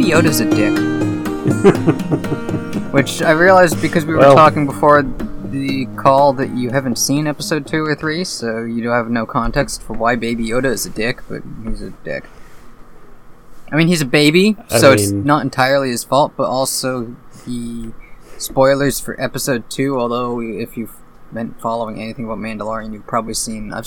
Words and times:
Baby 0.00 0.12
Yoda's 0.12 0.40
a 0.40 0.48
dick. 0.48 0.72
Which 2.92 3.20
I 3.20 3.32
realized 3.32 3.82
because 3.82 4.06
we 4.06 4.14
were 4.14 4.20
Well- 4.20 4.34
talking 4.34 4.64
before 4.64 5.02
the 5.02 5.84
call 5.96 6.32
that 6.34 6.56
you 6.56 6.70
haven't 6.70 6.96
seen 6.96 7.26
episode 7.26 7.66
two 7.66 7.84
or 7.84 7.94
three, 7.94 8.24
so 8.24 8.60
you 8.62 8.82
don't 8.82 8.94
have 8.94 9.10
no 9.10 9.26
context 9.26 9.82
for 9.82 9.92
why 9.92 10.16
Baby 10.16 10.48
Yoda 10.48 10.66
is 10.66 10.86
a 10.86 10.90
dick, 10.90 11.20
but 11.28 11.42
he's 11.64 11.82
a 11.82 11.90
dick. 11.90 12.24
I 13.70 13.76
mean, 13.76 13.88
he's 13.88 14.00
a 14.00 14.06
baby, 14.06 14.56
I 14.70 14.78
so 14.78 14.92
it's 14.92 15.10
not 15.10 15.42
entirely 15.42 15.90
his 15.90 16.02
fault, 16.02 16.32
but 16.36 16.48
also 16.48 17.14
he. 17.44 17.92
Spoilers 18.38 18.98
for 19.00 19.20
episode 19.20 19.68
two, 19.68 20.00
although 20.00 20.40
if 20.40 20.78
you've 20.78 20.96
been 21.30 21.52
following 21.60 22.00
anything 22.00 22.24
about 22.24 22.38
Mandalorian, 22.38 22.94
you've 22.94 23.06
probably 23.06 23.34
seen. 23.34 23.70
I've, 23.70 23.86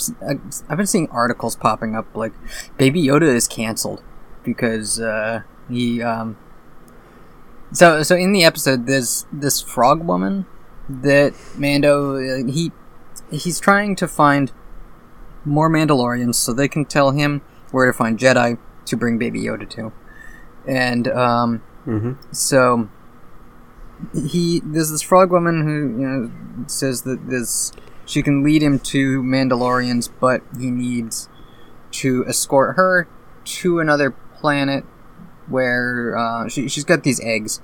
I've 0.68 0.76
been 0.76 0.86
seeing 0.86 1.08
articles 1.10 1.56
popping 1.56 1.96
up 1.96 2.06
like 2.14 2.32
Baby 2.78 3.04
Yoda 3.04 3.22
is 3.34 3.48
canceled 3.48 4.00
because 4.44 5.00
uh, 5.00 5.42
he. 5.68 6.02
Um, 6.02 6.36
so, 7.72 8.02
so 8.02 8.14
in 8.14 8.32
the 8.32 8.44
episode, 8.44 8.86
there's 8.86 9.26
this 9.32 9.60
frog 9.60 10.04
woman 10.04 10.46
that 10.88 11.34
Mando 11.56 12.16
uh, 12.16 12.46
he 12.46 12.72
he's 13.30 13.58
trying 13.58 13.96
to 13.96 14.06
find 14.06 14.52
more 15.44 15.70
Mandalorians 15.70 16.36
so 16.36 16.52
they 16.52 16.68
can 16.68 16.84
tell 16.84 17.10
him 17.10 17.42
where 17.70 17.86
to 17.86 17.92
find 17.92 18.18
Jedi 18.18 18.58
to 18.86 18.96
bring 18.96 19.18
Baby 19.18 19.42
Yoda 19.42 19.68
to, 19.70 19.92
and 20.66 21.08
um, 21.08 21.58
hmm 21.84 22.12
so 22.30 22.88
he 24.12 24.60
there's 24.64 24.90
this 24.90 25.02
frog 25.02 25.30
woman 25.30 25.62
who 25.62 26.00
you 26.00 26.06
know 26.06 26.30
says 26.66 27.02
that 27.02 27.28
this 27.28 27.72
she 28.06 28.22
can 28.22 28.42
lead 28.42 28.62
him 28.62 28.78
to 28.78 29.22
Mandalorians, 29.22 30.10
but 30.20 30.42
he 30.58 30.70
needs 30.70 31.28
to 31.92 32.24
escort 32.26 32.76
her 32.76 33.08
to 33.44 33.80
another 33.80 34.10
planet 34.10 34.84
where 35.48 36.16
uh, 36.16 36.48
she 36.48 36.68
she's 36.68 36.84
got 36.84 37.02
these 37.02 37.20
eggs 37.20 37.60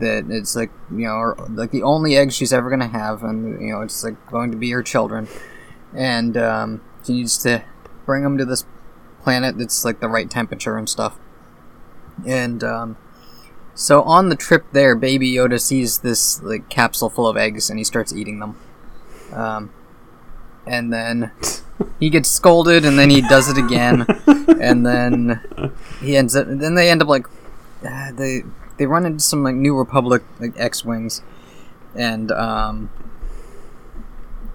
that 0.00 0.26
it's 0.28 0.54
like 0.54 0.70
you 0.90 1.06
know 1.06 1.34
like 1.50 1.70
the 1.70 1.82
only 1.82 2.16
eggs 2.16 2.34
she's 2.34 2.52
ever 2.52 2.70
gonna 2.70 2.88
have, 2.88 3.22
and 3.22 3.60
you 3.60 3.72
know 3.72 3.80
it's 3.80 4.04
like 4.04 4.26
going 4.30 4.50
to 4.50 4.56
be 4.56 4.70
her 4.70 4.82
children, 4.82 5.28
and 5.94 6.36
um, 6.36 6.80
she 7.04 7.14
needs 7.14 7.38
to 7.38 7.64
bring 8.06 8.22
them 8.22 8.38
to 8.38 8.44
this 8.44 8.64
planet 9.22 9.58
that's 9.58 9.84
like 9.84 10.00
the 10.00 10.08
right 10.08 10.30
temperature 10.30 10.76
and 10.76 10.88
stuff, 10.88 11.18
and 12.26 12.62
um, 12.62 12.96
so 13.74 14.02
on 14.02 14.28
the 14.28 14.36
trip 14.36 14.64
there, 14.72 14.96
Baby 14.96 15.32
Yoda 15.32 15.60
sees 15.60 16.00
this 16.00 16.42
like 16.42 16.68
capsule 16.68 17.08
full 17.08 17.28
of 17.28 17.36
eggs, 17.36 17.70
and 17.70 17.78
he 17.78 17.84
starts 17.84 18.12
eating 18.12 18.40
them. 18.40 18.56
Um, 19.32 19.72
and 20.66 20.92
then 20.92 21.30
he 22.00 22.10
gets 22.10 22.28
scolded, 22.28 22.84
and 22.84 22.98
then 22.98 23.10
he 23.10 23.20
does 23.22 23.48
it 23.48 23.58
again, 23.58 24.04
and 24.60 24.84
then 24.86 25.40
he 26.00 26.16
ends 26.16 26.34
up. 26.36 26.46
Then 26.48 26.74
they 26.74 26.90
end 26.90 27.02
up 27.02 27.08
like 27.08 27.26
uh, 27.88 28.12
they 28.12 28.42
they 28.78 28.86
run 28.86 29.06
into 29.06 29.20
some 29.20 29.42
like 29.42 29.54
New 29.54 29.76
Republic 29.76 30.22
like 30.40 30.54
X 30.56 30.84
wings, 30.84 31.22
and 31.94 32.30
um, 32.32 32.90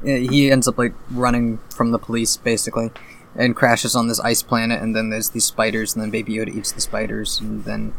he 0.04 0.52
ends 0.52 0.68
up 0.68 0.78
like 0.78 0.94
running 1.12 1.60
from 1.74 1.92
the 1.92 2.00
police 2.00 2.36
basically, 2.38 2.92
and 3.36 3.56
crashes 3.56 3.96
on 3.96 4.08
this 4.08 4.20
ice 4.20 4.44
planet, 4.44 4.82
and 4.82 4.96
then 4.96 5.10
there's 5.10 5.30
these 5.30 5.46
spiders, 5.46 5.94
and 5.96 6.04
then 6.04 6.10
Baby 6.10 6.34
Yoda 6.36 6.56
eats 6.56 6.72
the 6.72 6.82
spiders, 6.82 7.40
and 7.40 7.64
then 7.66 7.94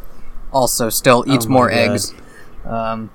also 0.53 0.89
still 0.89 1.25
eats 1.27 1.47
Oh 1.47 1.51
more 1.51 1.69
God. 1.71 1.77
eggs. 1.77 2.15
Um, 2.65 3.11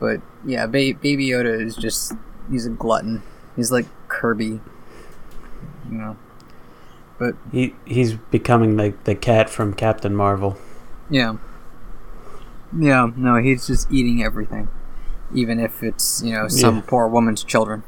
but 0.00 0.20
yeah, 0.44 0.66
ba- 0.66 0.94
Baby 1.00 1.28
Yoda 1.28 1.60
is 1.60 1.76
just 1.76 2.12
he's 2.50 2.66
a 2.66 2.70
glutton. 2.70 3.22
He's 3.56 3.72
like 3.72 3.86
Kirby, 4.08 4.60
you 5.90 5.98
know. 5.98 6.16
But 7.18 7.34
He 7.50 7.74
he's 7.84 8.14
becoming 8.14 8.76
like 8.76 9.04
the 9.04 9.14
cat 9.14 9.50
from 9.50 9.74
Captain 9.74 10.14
Marvel. 10.14 10.56
yeah, 11.10 11.36
yeah, 12.78 13.10
no, 13.16 13.36
he's 13.36 13.66
just 13.66 13.90
eating 13.90 14.22
everything, 14.22 14.68
even 15.34 15.58
if 15.58 15.82
it's 15.82 16.22
you 16.22 16.32
know 16.32 16.48
some 16.48 16.76
Yeah. 16.76 16.82
poor 16.86 17.08
woman's 17.08 17.42
children, 17.42 17.82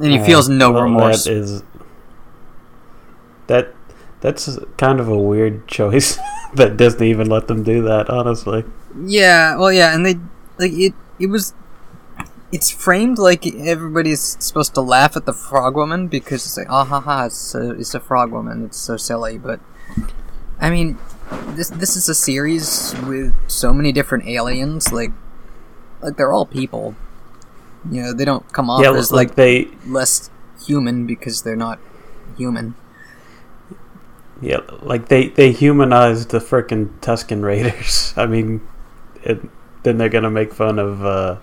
and 0.00 0.12
he 0.12 0.18
Uh, 0.18 0.24
feels 0.24 0.48
no 0.48 0.70
well, 0.70 0.84
remorse. 0.84 1.24
That 1.24 1.32
is 1.32 1.62
that 3.46 3.74
that's 4.20 4.58
kind 4.76 5.00
of 5.00 5.08
a 5.08 5.18
weird 5.18 5.66
choice 5.66 6.18
that 6.54 6.76
Disney 6.76 7.10
even 7.10 7.28
let 7.28 7.48
them 7.48 7.62
do 7.62 7.82
that. 7.82 8.08
Honestly, 8.08 8.64
Yeah, 9.04 9.56
well, 9.56 9.72
yeah, 9.72 9.94
and 9.94 10.04
they 10.06 10.16
like 10.58 10.72
it. 10.72 10.94
It 11.18 11.26
was. 11.26 11.54
It's 12.52 12.70
framed 12.70 13.18
like 13.18 13.46
everybody's 13.46 14.36
supposed 14.38 14.74
to 14.74 14.82
laugh 14.82 15.16
at 15.16 15.24
the 15.24 15.32
frog 15.32 15.74
woman 15.74 16.06
because 16.08 16.44
it's 16.44 16.56
like, 16.56 16.68
ah 16.68 16.84
ha 16.84 17.00
ha, 17.00 17.24
it's 17.24 17.54
a, 17.54 17.70
it's 17.70 17.94
a 17.94 18.00
frog 18.00 18.30
woman. 18.30 18.66
It's 18.66 18.78
so 18.78 18.96
silly, 18.96 19.38
but 19.38 19.58
I 20.60 20.70
mean, 20.70 20.98
this 21.56 21.70
this 21.70 21.96
is 21.96 22.08
a 22.08 22.14
series 22.14 22.94
with 23.06 23.34
so 23.48 23.72
many 23.72 23.90
different 23.90 24.26
aliens. 24.26 24.92
Like, 24.92 25.12
like 26.02 26.16
they're 26.16 26.32
all 26.32 26.46
people. 26.46 26.94
You 27.90 28.02
know, 28.02 28.12
they 28.12 28.24
don't 28.24 28.50
come 28.52 28.70
off 28.70 28.84
yeah, 28.84 28.92
as 28.92 29.10
like, 29.10 29.28
like 29.28 29.36
they 29.36 29.68
less 29.86 30.30
human 30.64 31.06
because 31.06 31.42
they're 31.42 31.56
not 31.56 31.80
human. 32.36 32.74
yeah 34.40 34.60
like 34.80 35.08
they 35.08 35.28
they 35.28 35.52
humanized 35.52 36.30
the 36.30 36.38
frickin' 36.38 36.90
Tusken 37.00 37.42
Raiders. 37.42 38.12
I 38.16 38.26
mean, 38.26 38.60
it, 39.22 39.40
then 39.82 39.98
they're 39.98 40.08
gonna 40.08 40.30
make 40.30 40.52
fun 40.52 40.78
of 40.78 41.04
uh, 41.04 41.36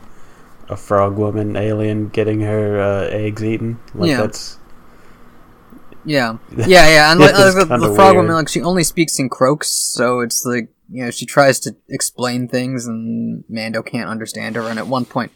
a 0.70 0.78
frog 0.78 1.18
woman 1.18 1.56
alien 1.56 2.10
getting 2.10 2.42
her 2.42 2.80
uh, 2.80 3.08
eggs 3.10 3.44
eaten. 3.44 3.80
Like 3.94 4.10
Yeah. 4.10 4.22
that's 4.22 4.58
Yeah, 6.06 6.38
yeah, 6.58 6.88
yeah. 6.88 7.12
And 7.12 7.20
like, 7.20 7.34
the, 7.34 7.66
the 7.66 7.94
frog 7.96 8.16
woman, 8.16 8.34
like 8.34 8.48
she 8.48 8.62
only 8.62 8.84
speaks 8.84 9.20
in 9.20 9.30
croaks, 9.30 9.70
so 9.70 10.22
it's 10.22 10.46
like 10.46 10.70
you 10.90 11.04
know 11.04 11.12
she 11.12 11.26
tries 11.26 11.60
to 11.62 11.76
explain 11.90 12.48
things, 12.48 12.88
and 12.88 13.44
Mando 13.50 13.82
can't 13.84 14.10
understand 14.10 14.56
her. 14.56 14.64
And 14.64 14.80
at 14.80 14.88
one 14.88 15.06
point, 15.06 15.32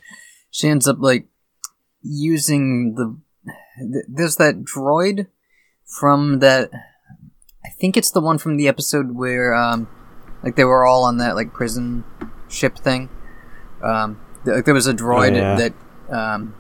she 0.52 0.70
ends 0.70 0.88
up 0.88 0.98
like 1.00 1.28
using 2.02 2.96
the 2.96 3.18
th- 3.78 4.06
there's 4.08 4.38
that 4.38 4.64
droid 4.64 5.28
from 5.86 6.40
that. 6.40 6.70
I 7.66 7.70
think 7.80 7.98
it's 7.98 8.12
the 8.12 8.22
one 8.22 8.38
from 8.38 8.58
the 8.58 8.68
episode 8.68 9.16
where 9.16 9.54
um 9.54 9.88
like 10.44 10.56
they 10.56 10.66
were 10.66 10.86
all 10.86 11.04
on 11.06 11.18
that 11.18 11.36
like 11.36 11.54
prison 11.54 12.04
ship 12.48 12.78
thing. 12.78 13.10
Um, 13.84 14.20
like 14.46 14.66
there 14.66 14.74
was 14.74 14.88
a 14.88 14.94
droid 14.94 15.34
Oh, 15.34 15.36
yeah. 15.36 15.56
that 15.56 15.74
um 16.10 16.56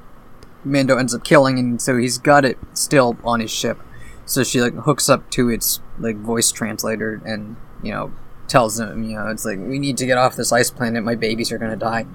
Mando 0.66 0.98
ends 0.98 1.14
up 1.14 1.24
killing, 1.24 1.60
and 1.60 1.82
so 1.82 1.98
he's 1.98 2.18
got 2.18 2.46
it 2.46 2.58
still 2.74 3.18
on 3.24 3.40
his 3.42 3.52
ship. 3.52 3.80
So 4.26 4.44
she 4.44 4.62
like 4.62 4.74
hooks 4.74 5.10
up 5.10 5.30
to 5.32 5.50
its 5.50 5.82
like 6.00 6.16
voice 6.18 6.52
translator, 6.52 7.22
and 7.26 7.58
you 7.82 7.92
know 7.92 8.14
tells 8.48 8.80
him, 8.80 9.04
you 9.04 9.18
know, 9.18 9.28
it's 9.28 9.44
like 9.46 9.58
we 9.60 9.80
need 9.80 9.98
to 9.98 10.06
get 10.06 10.18
off 10.18 10.36
this 10.36 10.52
ice 10.52 10.70
planet. 10.72 11.04
My 11.04 11.16
babies 11.16 11.52
are 11.52 11.58
gonna 11.58 11.76
die, 11.76 12.06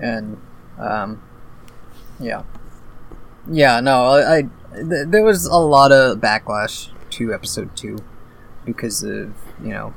and 0.00 0.38
um, 0.78 1.22
yeah, 2.18 2.42
yeah. 3.48 3.78
No, 3.80 4.04
I, 4.06 4.38
I 4.38 4.42
th- 4.74 5.06
there 5.08 5.22
was 5.22 5.46
a 5.46 5.56
lot 5.58 5.92
of 5.92 6.18
backlash 6.18 6.90
to 7.10 7.32
episode 7.32 7.76
two 7.76 7.98
because 8.64 9.02
of 9.04 9.32
you 9.62 9.68
know 9.70 9.94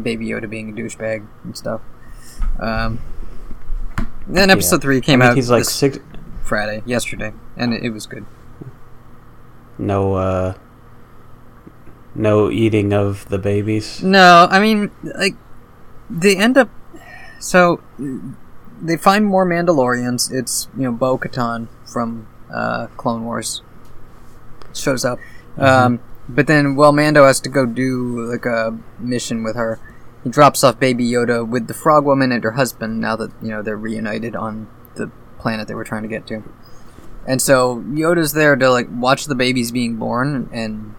Baby 0.00 0.28
Yoda 0.28 0.48
being 0.48 0.70
a 0.70 0.72
douchebag 0.72 1.26
and 1.44 1.56
stuff. 1.56 1.80
Um, 2.60 3.00
then 4.26 4.50
episode 4.50 4.82
three 4.82 5.00
came 5.00 5.22
out. 5.22 5.36
he's 5.36 5.50
like 5.50 5.64
six. 5.64 5.98
Friday, 6.42 6.82
yesterday, 6.86 7.32
and 7.56 7.74
it, 7.74 7.82
it 7.82 7.90
was 7.90 8.06
good. 8.06 8.24
No, 9.78 10.14
uh, 10.14 10.54
no 12.14 12.50
eating 12.50 12.92
of 12.92 13.28
the 13.28 13.38
babies. 13.38 14.02
No, 14.02 14.46
I 14.48 14.60
mean, 14.60 14.90
like, 15.02 15.34
they 16.08 16.36
end 16.36 16.56
up. 16.56 16.70
So, 17.40 17.82
they 18.80 18.96
find 18.96 19.26
more 19.26 19.44
Mandalorians. 19.44 20.32
It's, 20.32 20.68
you 20.76 20.84
know, 20.84 20.92
Bo 20.92 21.18
Katan 21.18 21.68
from 21.84 22.28
uh, 22.52 22.86
Clone 22.96 23.24
Wars 23.24 23.62
shows 24.72 25.04
up. 25.04 25.18
Um, 25.58 26.00
but 26.28 26.46
then, 26.46 26.76
well, 26.76 26.92
Mando 26.92 27.26
has 27.26 27.40
to 27.40 27.48
go 27.48 27.66
do, 27.66 28.30
like, 28.30 28.46
a 28.46 28.78
mission 28.98 29.42
with 29.42 29.56
her. 29.56 29.80
He 30.26 30.30
drops 30.32 30.64
off 30.64 30.80
Baby 30.80 31.08
Yoda 31.08 31.46
with 31.48 31.68
the 31.68 31.72
Frog 31.74 32.04
Woman 32.04 32.32
and 32.32 32.42
her 32.42 32.50
husband 32.50 33.00
now 33.00 33.14
that, 33.14 33.30
you 33.40 33.48
know, 33.48 33.62
they're 33.62 33.76
reunited 33.76 34.34
on 34.34 34.66
the 34.96 35.08
planet 35.38 35.68
they 35.68 35.74
were 35.74 35.84
trying 35.84 36.02
to 36.02 36.08
get 36.08 36.26
to. 36.26 36.42
And 37.28 37.40
so, 37.40 37.76
Yoda's 37.82 38.32
there 38.32 38.56
to, 38.56 38.68
like, 38.68 38.88
watch 38.90 39.26
the 39.26 39.36
babies 39.36 39.70
being 39.70 39.94
born 39.94 40.50
and 40.52 40.96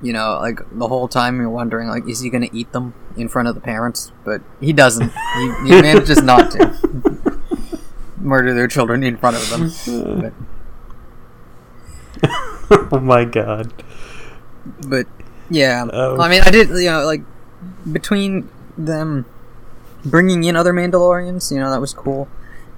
you 0.00 0.14
know, 0.14 0.38
like 0.40 0.58
the 0.72 0.88
whole 0.88 1.06
time 1.06 1.38
you're 1.38 1.50
wondering, 1.50 1.88
like, 1.88 2.08
is 2.08 2.20
he 2.20 2.30
going 2.30 2.48
to 2.48 2.56
eat 2.56 2.72
them 2.72 2.94
in 3.14 3.28
front 3.28 3.46
of 3.46 3.54
the 3.54 3.60
parents? 3.60 4.10
But 4.24 4.40
he 4.58 4.72
doesn't. 4.72 5.12
He, 5.34 5.52
he 5.66 5.70
manages 5.82 6.22
not 6.22 6.50
to 6.52 7.20
murder 8.16 8.54
their 8.54 8.68
children 8.68 9.04
in 9.04 9.18
front 9.18 9.36
of 9.36 9.50
them. 9.50 10.34
Oh 12.90 13.00
my 13.00 13.26
god. 13.26 13.70
but 14.88 15.06
yeah, 15.50 15.86
Oh. 15.92 16.18
I 16.18 16.30
mean, 16.30 16.40
I 16.40 16.50
did, 16.50 16.70
you 16.70 16.90
know, 16.90 17.04
like 17.04 17.20
between 17.92 18.48
them 18.76 19.26
bringing 20.04 20.44
in 20.44 20.56
other 20.56 20.72
Mandalorians, 20.72 21.52
you 21.52 21.58
know, 21.58 21.70
that 21.70 21.80
was 21.80 21.94
cool. 21.94 22.28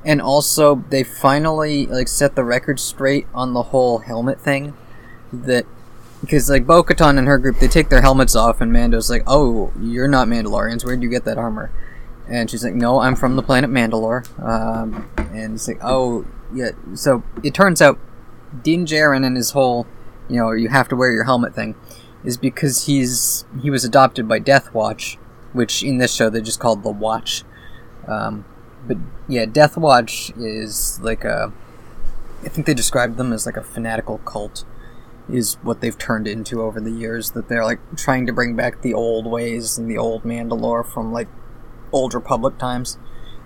And 0.05 0.21
also, 0.21 0.85
they 0.91 1.03
finally 1.03 1.87
like 1.87 2.09
set 2.09 2.35
the 2.35 2.45
record 2.45 2.79
straight 2.79 3.27
on 3.35 3.55
the 3.55 3.65
whole 3.65 4.01
helmet 4.01 4.39
thing. 4.41 4.75
That 5.33 5.67
because 6.21 6.51
like 6.51 6.67
Bo-Katan 6.67 7.19
and 7.19 7.27
her 7.27 7.39
group, 7.39 7.59
they 7.59 7.69
take 7.69 7.89
their 7.89 8.03
helmets 8.03 8.35
off, 8.35 8.61
and 8.61 8.73
Mando's 8.73 9.11
like, 9.11 9.23
"Oh, 9.27 9.73
you're 9.81 10.09
not 10.09 10.29
Mandalorians. 10.29 10.85
Where'd 10.85 11.03
you 11.03 11.09
get 11.09 11.25
that 11.25 11.39
armor?" 11.39 11.71
And 12.29 12.51
she's 12.51 12.65
like, 12.65 12.75
"No, 12.75 13.01
I'm 13.01 13.17
from 13.17 13.37
the 13.37 13.43
planet 13.43 13.71
Mandalore." 13.71 14.27
Um, 14.43 15.09
and 15.17 15.55
it's 15.55 15.69
like, 15.69 15.81
"Oh, 15.83 16.27
yeah." 16.53 16.71
So 16.95 17.23
it 17.43 17.55
turns 17.55 17.81
out 17.81 17.99
Din 18.63 18.87
Djarin 18.87 19.25
and 19.25 19.37
his 19.37 19.51
whole, 19.51 19.87
you 20.29 20.37
know, 20.37 20.53
you 20.53 20.69
have 20.69 20.89
to 20.89 20.97
wear 20.97 21.11
your 21.11 21.25
helmet 21.25 21.55
thing, 21.55 21.75
is 22.25 22.37
because 22.37 22.87
he's 22.87 23.45
he 23.63 23.71
was 23.71 23.85
adopted 23.85 24.29
by 24.29 24.39
Death 24.39 24.73
Watch, 24.75 25.19
which 25.55 25.83
in 25.83 25.97
this 25.97 26.15
show 26.15 26.29
they 26.29 26.43
just 26.43 26.61
called 26.61 26.83
the 26.83 26.91
Watch. 26.91 27.45
Um, 28.07 28.45
but 28.87 28.99
yeah, 29.29 29.47
Death 29.47 29.79
Watch 29.79 30.31
is 30.37 31.01
like 31.03 31.25
a. 31.25 31.51
I 32.45 32.49
think 32.49 32.67
they 32.67 32.75
described 32.75 33.17
them 33.17 33.33
as 33.33 33.47
like 33.47 33.57
a 33.57 33.63
fanatical 33.63 34.19
cult, 34.19 34.65
is 35.31 35.55
what 35.63 35.81
they've 35.81 35.97
turned 35.97 36.29
into 36.29 36.61
over 36.61 36.79
the 36.79 36.91
years. 36.91 37.31
That 37.31 37.49
they're 37.49 37.65
like 37.65 37.81
trying 37.97 38.27
to 38.27 38.33
bring 38.35 38.55
back 38.55 38.83
the 38.83 38.93
old 38.93 39.27
ways 39.27 39.79
and 39.79 39.91
the 39.91 39.97
old 39.97 40.25
Mandalore 40.25 40.85
from 40.87 41.11
like 41.13 41.29
old 41.93 42.13
Republic 42.13 42.59
times. 42.59 42.99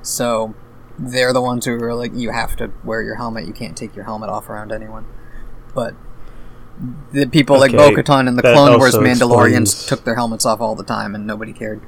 So 0.02 0.54
they're 0.98 1.32
the 1.32 1.42
ones 1.42 1.64
who 1.66 1.74
are 1.74 1.94
like, 1.94 2.12
you 2.14 2.30
have 2.30 2.56
to 2.56 2.72
wear 2.82 3.02
your 3.02 3.14
helmet. 3.14 3.46
You 3.46 3.52
can't 3.52 3.76
take 3.76 3.94
your 3.94 4.04
helmet 4.06 4.30
off 4.30 4.48
around 4.48 4.72
anyone. 4.72 5.06
But 5.74 5.94
the 7.12 7.26
people 7.26 7.58
like 7.58 7.72
Okay, 7.74 7.94
Bo-Katan 7.94 8.26
and 8.28 8.36
the 8.36 8.42
Clone 8.42 8.78
Wars 8.78 8.94
Mandalorians 8.96 9.60
explains- 9.62 9.86
took 9.86 10.04
their 10.04 10.14
helmets 10.16 10.44
off 10.46 10.60
all 10.60 10.74
the 10.74 10.84
time, 10.84 11.14
and 11.14 11.26
nobody 11.26 11.52
cared. 11.52 11.80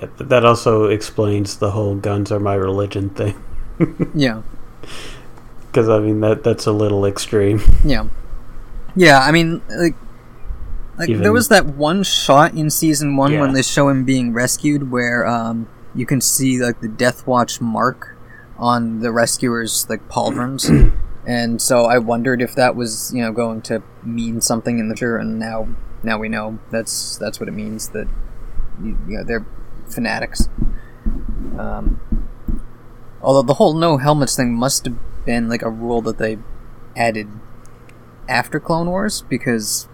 Yeah, 0.00 0.08
that 0.18 0.44
also 0.44 0.86
explains 0.86 1.58
the 1.58 1.70
whole 1.70 1.94
"guns 1.94 2.32
are 2.32 2.40
my 2.40 2.54
religion" 2.54 3.10
thing. 3.10 3.34
Yeah. 4.14 4.42
Because 5.66 5.88
I 5.88 5.98
mean 5.98 6.20
that 6.20 6.44
that's 6.44 6.66
a 6.66 6.72
little 6.72 7.04
extreme. 7.04 7.60
Yeah, 7.84 8.06
yeah. 8.94 9.18
I 9.18 9.32
mean, 9.32 9.60
like, 9.68 9.96
like 10.98 11.08
there 11.08 11.32
was 11.32 11.48
that 11.48 11.66
one 11.66 12.04
shot 12.04 12.54
in 12.54 12.70
season 12.70 13.16
one 13.16 13.36
when 13.38 13.52
they 13.52 13.62
show 13.62 13.88
him 13.88 14.04
being 14.04 14.32
rescued, 14.32 14.92
where 14.92 15.26
um, 15.26 15.68
you 15.94 16.06
can 16.06 16.20
see 16.20 16.62
like 16.62 16.80
the 16.80 16.88
Death 16.88 17.26
Watch 17.26 17.60
mark 17.60 18.16
on 18.56 19.00
the 19.00 19.10
rescuers' 19.10 19.86
like 19.90 20.08
pauldrons, 20.08 20.70
and 21.26 21.60
so 21.60 21.86
I 21.86 21.98
wondered 21.98 22.40
if 22.40 22.54
that 22.54 22.76
was 22.76 23.12
you 23.12 23.22
know 23.22 23.32
going 23.32 23.60
to 23.62 23.82
mean 24.04 24.40
something 24.40 24.78
in 24.78 24.88
the 24.88 24.94
future, 24.94 25.16
and 25.16 25.40
now 25.40 25.66
now 26.04 26.18
we 26.18 26.28
know 26.28 26.60
that's 26.70 27.16
that's 27.18 27.40
what 27.40 27.48
it 27.48 27.52
means 27.52 27.88
that 27.88 28.06
you, 28.80 28.96
you 29.08 29.16
know 29.18 29.24
they're 29.24 29.46
fanatics. 29.94 30.48
Um, 31.58 32.00
although 33.22 33.42
the 33.42 33.54
whole 33.54 33.74
no 33.74 33.96
helmets 33.98 34.36
thing 34.36 34.54
must 34.54 34.84
have 34.86 34.96
been 35.24 35.48
like 35.48 35.62
a 35.62 35.70
rule 35.70 36.02
that 36.02 36.18
they 36.18 36.38
added 36.96 37.28
after 38.28 38.58
Clone 38.60 38.88
Wars 38.88 39.22
because 39.28 39.88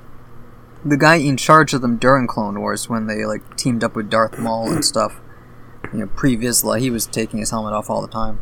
the 0.84 0.96
guy 0.96 1.16
in 1.16 1.36
charge 1.36 1.74
of 1.74 1.82
them 1.82 1.96
during 1.96 2.26
Clone 2.26 2.58
Wars 2.60 2.88
when 2.88 3.06
they 3.06 3.24
like 3.24 3.56
teamed 3.56 3.84
up 3.84 3.94
with 3.94 4.08
Darth 4.10 4.38
Maul 4.38 4.70
and 4.72 4.84
stuff, 4.92 5.20
you 5.92 6.00
know, 6.00 6.06
Pre 6.06 6.36
Vizsla, 6.36 6.80
he 6.80 6.90
was 6.90 7.06
taking 7.06 7.38
his 7.40 7.50
helmet 7.50 7.72
off 7.74 7.90
all 7.90 8.00
the 8.00 8.08
time. 8.08 8.40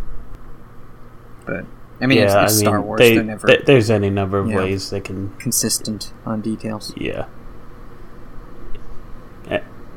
But 1.44 1.64
I 2.00 2.06
mean, 2.06 2.18
yeah, 2.18 2.24
it's 2.24 2.34
I 2.34 2.40
mean, 2.42 2.48
Star 2.66 2.80
Wars; 2.80 2.98
they- 3.00 3.20
never 3.20 3.46
th- 3.48 3.64
there's 3.64 3.90
any 3.90 4.10
number 4.10 4.38
of 4.38 4.46
ways 4.48 4.90
they 4.90 5.00
can. 5.00 5.34
consistent 5.38 6.12
on 6.24 6.40
details. 6.40 6.92
Yeah. 6.96 7.26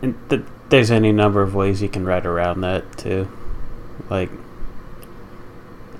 And 0.04 0.16
th- 0.32 0.42
there's 0.72 0.90
any 0.90 1.12
number 1.12 1.42
of 1.42 1.54
ways 1.54 1.82
you 1.82 1.90
can 1.90 2.06
write 2.06 2.26
around 2.26 2.62
that 2.62 2.98
too, 2.98 3.30
like. 4.10 4.32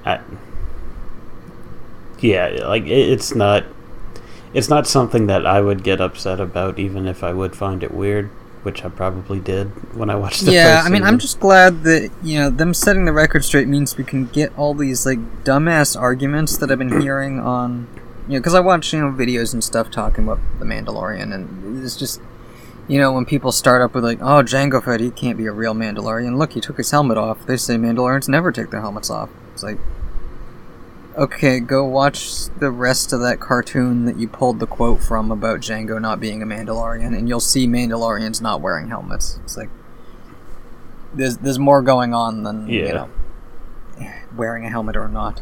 I, 0.04 0.20
yeah, 2.22 2.68
like 2.68 2.84
it, 2.84 3.10
it's 3.10 3.36
not. 3.36 3.66
It's 4.54 4.70
not 4.70 4.86
something 4.86 5.28
that 5.28 5.46
I 5.46 5.62
would 5.62 5.84
get 5.84 6.02
upset 6.02 6.40
about, 6.40 6.78
even 6.78 7.08
if 7.08 7.24
I 7.24 7.32
would 7.32 7.56
find 7.56 7.84
it 7.84 7.94
weird, 7.94 8.30
which 8.64 8.84
I 8.84 8.90
probably 8.90 9.40
did 9.40 9.68
when 9.96 10.10
I 10.10 10.16
watched 10.16 10.46
the 10.46 10.52
yeah, 10.52 10.84
I 10.86 10.90
mean, 10.90 11.04
I'm 11.04 11.20
just 11.20 11.40
glad 11.40 11.84
that 11.84 12.12
you 12.22 12.40
know 12.40 12.50
them 12.50 12.74
setting 12.74 13.06
the 13.06 13.14
record 13.14 13.46
straight 13.46 13.68
means 13.68 13.98
we 13.98 14.04
can 14.04 14.26
get 14.26 14.58
all 14.58 14.74
these 14.74 15.06
like 15.06 15.20
dumbass 15.44 16.00
arguments 16.00 16.58
that 16.58 16.72
I've 16.72 16.80
been 16.80 17.02
hearing 17.02 17.40
on, 17.40 17.88
you 18.28 18.34
know, 18.34 18.40
because 18.40 18.54
I 18.54 18.60
watch 18.60 18.94
you 18.94 19.00
know 19.00 19.12
videos 19.12 19.54
and 19.54 19.64
stuff 19.64 19.90
talking 19.90 20.26
about 20.26 20.40
the 20.60 20.66
Mandalorian, 20.66 21.34
and 21.34 21.84
it's 21.84 21.96
just, 21.96 22.22
you 22.88 23.00
know, 23.00 23.12
when 23.14 23.26
people 23.26 23.52
start 23.52 23.82
up 23.82 23.94
with 23.94 24.04
like, 24.04 24.20
oh, 24.22 24.44
Jango 24.44 24.84
Fett, 24.84 25.00
he 25.00 25.12
can't 25.12 25.38
be 25.38 25.46
a 25.46 25.52
real 25.52 25.74
Mandalorian. 25.74 26.38
Look, 26.38 26.54
he 26.54 26.62
took 26.62 26.78
his 26.78 26.92
helmet 26.92 27.18
off. 27.18 27.46
They 27.46 27.58
say 27.58 27.76
Mandalorians 27.76 28.28
never 28.28 28.52
take 28.52 28.70
their 28.70 28.82
helmets 28.82 29.10
off. 29.10 29.30
It's 29.54 29.64
like, 29.64 29.78
okay, 31.18 31.60
go 31.60 31.86
watch 31.86 32.48
the 32.60 32.72
rest 32.72 33.14
of 33.14 33.20
that 33.22 33.40
cartoon 33.40 34.06
that 34.06 34.18
you 34.18 34.28
pulled 34.28 34.60
the 34.60 34.68
quote 34.68 35.02
from 35.04 35.32
about 35.32 35.60
Jango 35.62 36.02
not 36.02 36.20
being 36.20 36.42
a 36.42 36.46
Mandalorian, 36.46 37.18
and 37.18 37.28
you'll 37.30 37.40
see 37.40 37.68
Mandalorians 37.68 38.42
not 38.42 38.62
wearing 38.62 38.88
helmets. 38.90 39.40
It's 39.44 39.56
like 39.58 39.70
there's 41.14 41.38
there's 41.38 41.60
more 41.60 41.82
going 41.82 42.14
on 42.14 42.44
than 42.44 42.68
you 42.68 42.86
Yeah. 42.86 42.94
know 42.94 43.10
wearing 44.36 44.66
a 44.66 44.70
helmet 44.70 44.96
or 44.96 45.10
not. 45.10 45.42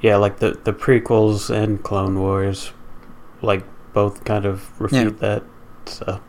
Yeah, 0.00 0.16
like 0.16 0.38
the 0.38 0.58
the 0.62 0.72
prequels 0.72 1.50
and 1.50 1.82
Clone 1.82 2.18
Wars, 2.20 2.72
like 3.42 3.64
both 3.98 4.22
kind 4.22 4.44
of 4.44 4.80
refute 4.80 5.18
that. 5.18 5.42
So 5.86 6.20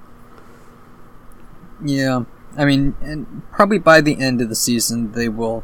Yeah, 1.86 2.24
I 2.58 2.66
mean, 2.66 2.96
and 3.00 3.44
probably 3.52 3.78
by 3.78 4.02
the 4.02 4.20
end 4.20 4.42
of 4.42 4.50
the 4.50 4.56
season 4.56 5.12
they 5.12 5.30
will 5.30 5.64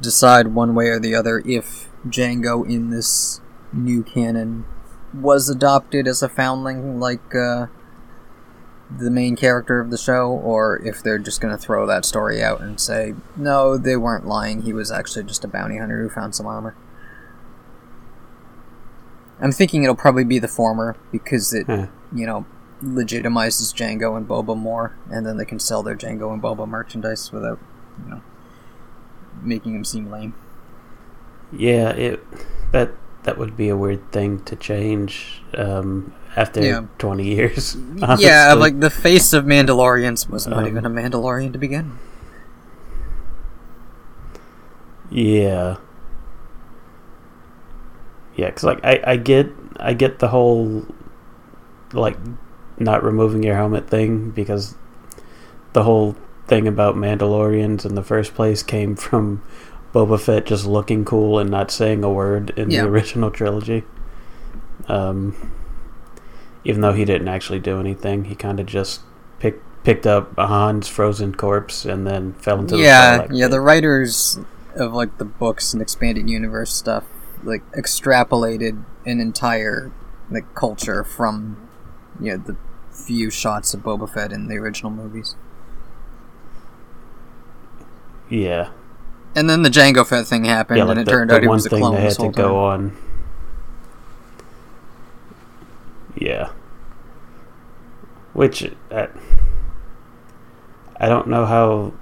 decide 0.00 0.54
one 0.54 0.76
way 0.76 0.86
or 0.90 1.00
the 1.00 1.16
other 1.16 1.42
if 1.44 1.88
Jango 2.06 2.64
in 2.64 2.90
this 2.90 3.40
new 3.72 4.04
canon 4.04 4.64
was 5.12 5.48
adopted 5.48 6.06
as 6.06 6.22
a 6.22 6.28
foundling 6.28 7.00
like 7.00 7.34
uh, 7.34 7.66
the 8.96 9.10
main 9.10 9.34
character 9.34 9.80
of 9.80 9.90
the 9.90 9.98
show, 9.98 10.30
or 10.30 10.80
if 10.84 11.02
they're 11.02 11.18
just 11.18 11.40
going 11.40 11.56
to 11.56 11.60
throw 11.60 11.84
that 11.84 12.04
story 12.04 12.40
out 12.40 12.60
and 12.60 12.80
say, 12.80 13.14
no, 13.36 13.76
they 13.76 13.96
weren't 13.96 14.24
lying, 14.24 14.62
he 14.62 14.72
was 14.72 14.92
actually 14.92 15.24
just 15.24 15.44
a 15.44 15.48
bounty 15.48 15.78
hunter 15.78 16.00
who 16.00 16.08
found 16.08 16.32
some 16.32 16.46
armor. 16.46 16.76
I'm 19.40 19.52
thinking 19.52 19.82
it'll 19.82 19.94
probably 19.96 20.24
be 20.24 20.38
the 20.38 20.48
former 20.48 20.96
because 21.12 21.52
it, 21.54 21.68
eh. 21.68 21.86
you 22.14 22.26
know, 22.26 22.44
legitimizes 22.82 23.74
Jango 23.74 24.16
and 24.16 24.26
Boba 24.28 24.56
more, 24.56 24.94
and 25.10 25.26
then 25.26 25.36
they 25.36 25.44
can 25.44 25.58
sell 25.58 25.82
their 25.82 25.96
Jango 25.96 26.32
and 26.32 26.42
Boba 26.42 26.68
merchandise 26.68 27.32
without, 27.32 27.58
you 28.04 28.10
know, 28.10 28.22
making 29.42 29.72
them 29.74 29.84
seem 29.84 30.10
lame. 30.10 30.34
yeah, 31.52 31.90
it 31.90 32.22
that 32.72 32.92
that 33.24 33.36
would 33.36 33.56
be 33.56 33.68
a 33.68 33.76
weird 33.76 34.12
thing 34.12 34.42
to 34.44 34.56
change 34.56 35.42
um, 35.54 36.12
after 36.36 36.62
Yeah. 36.62 36.84
twenty 36.98 37.26
years. 37.34 37.76
Yeah, 38.18 38.54
like 38.54 38.80
the 38.80 38.88
face 38.90 39.32
of 39.32 39.44
Mandalorians 39.44 40.28
was 40.30 40.46
not 40.46 40.60
Um, 40.60 40.66
even 40.68 40.84
a 40.86 40.90
Mandalorian 40.90 41.52
to 41.52 41.58
begin. 41.58 41.98
Yeah. 45.10 45.76
Yeah, 48.40 48.46
because 48.46 48.64
like 48.64 48.80
I, 48.82 49.02
I 49.06 49.16
get 49.16 49.48
I 49.78 49.92
get 49.92 50.18
the 50.18 50.28
whole 50.28 50.86
like 51.92 52.16
not 52.78 53.04
removing 53.04 53.42
your 53.42 53.54
helmet 53.54 53.86
thing 53.90 54.30
because 54.30 54.74
the 55.74 55.82
whole 55.82 56.16
thing 56.46 56.66
about 56.66 56.94
Mandalorians 56.96 57.84
in 57.84 57.94
the 57.96 58.02
first 58.02 58.34
place 58.34 58.62
came 58.62 58.96
from 59.06 59.42
Boba 59.92 60.18
Fett 60.18 60.46
just 60.46 60.64
looking 60.64 61.04
cool 61.04 61.38
and 61.38 61.50
not 61.50 61.70
saying 61.70 62.02
a 62.02 62.10
word 62.10 62.50
in 62.56 62.70
Yeah. 62.70 62.82
the 62.84 62.88
original 62.88 63.30
trilogy. 63.30 63.84
Um, 64.88 65.52
even 66.64 66.80
though 66.80 66.94
he 66.94 67.04
didn't 67.04 67.28
actually 67.28 67.58
do 67.58 67.78
anything, 67.78 68.24
he 68.24 68.34
kind 68.34 68.58
of 68.58 68.64
just 68.64 69.02
picked 69.38 69.62
picked 69.84 70.06
up 70.06 70.34
Han's 70.38 70.88
frozen 70.88 71.34
corpse 71.34 71.84
and 71.84 72.06
then 72.06 72.32
fell 72.34 72.58
into 72.58 72.76
the 72.76 72.82
yeah, 72.82 73.26
yeah. 73.30 73.48
The 73.48 73.60
writers 73.60 74.38
of 74.76 74.94
like 74.94 75.18
the 75.18 75.26
books 75.26 75.74
and 75.74 75.82
expanded 75.82 76.30
universe 76.30 76.72
stuff 76.72 77.04
like 77.42 77.62
extrapolated 77.72 78.84
an 79.06 79.20
entire 79.20 79.92
like 80.30 80.54
culture 80.54 81.02
from 81.04 81.68
yeah 82.20 82.36
the 82.36 82.56
few 82.90 83.30
shots 83.30 83.72
of 83.74 83.80
Boba 83.80 84.08
Fett 84.08 84.32
in 84.32 84.48
the 84.48 84.56
original 84.56 84.90
movies. 84.90 85.36
yeah. 88.30 88.70
And 89.34 89.48
then 89.48 89.62
the 89.62 89.68
Jango 89.70 90.04
Fett 90.06 90.26
thing 90.26 90.44
happened, 90.44 90.78
yeah, 90.78 90.84
like 90.84 90.98
and 90.98 91.00
it 91.00 91.04
the, 91.04 91.10
turned 91.12 91.30
the 91.30 91.36
out 91.36 91.42
he 91.42 91.48
was 91.48 91.66
a 91.66 91.68
clone 91.68 91.94
they 91.94 92.00
had 92.02 92.18
to 92.18 92.30
go 92.30 92.64
on. 92.64 92.96
Yeah. 96.16 96.50
Which 98.32 98.70
uh, 98.90 99.06
I 100.96 101.08
don't 101.08 101.28
know 101.28 101.46
how. 101.46 101.92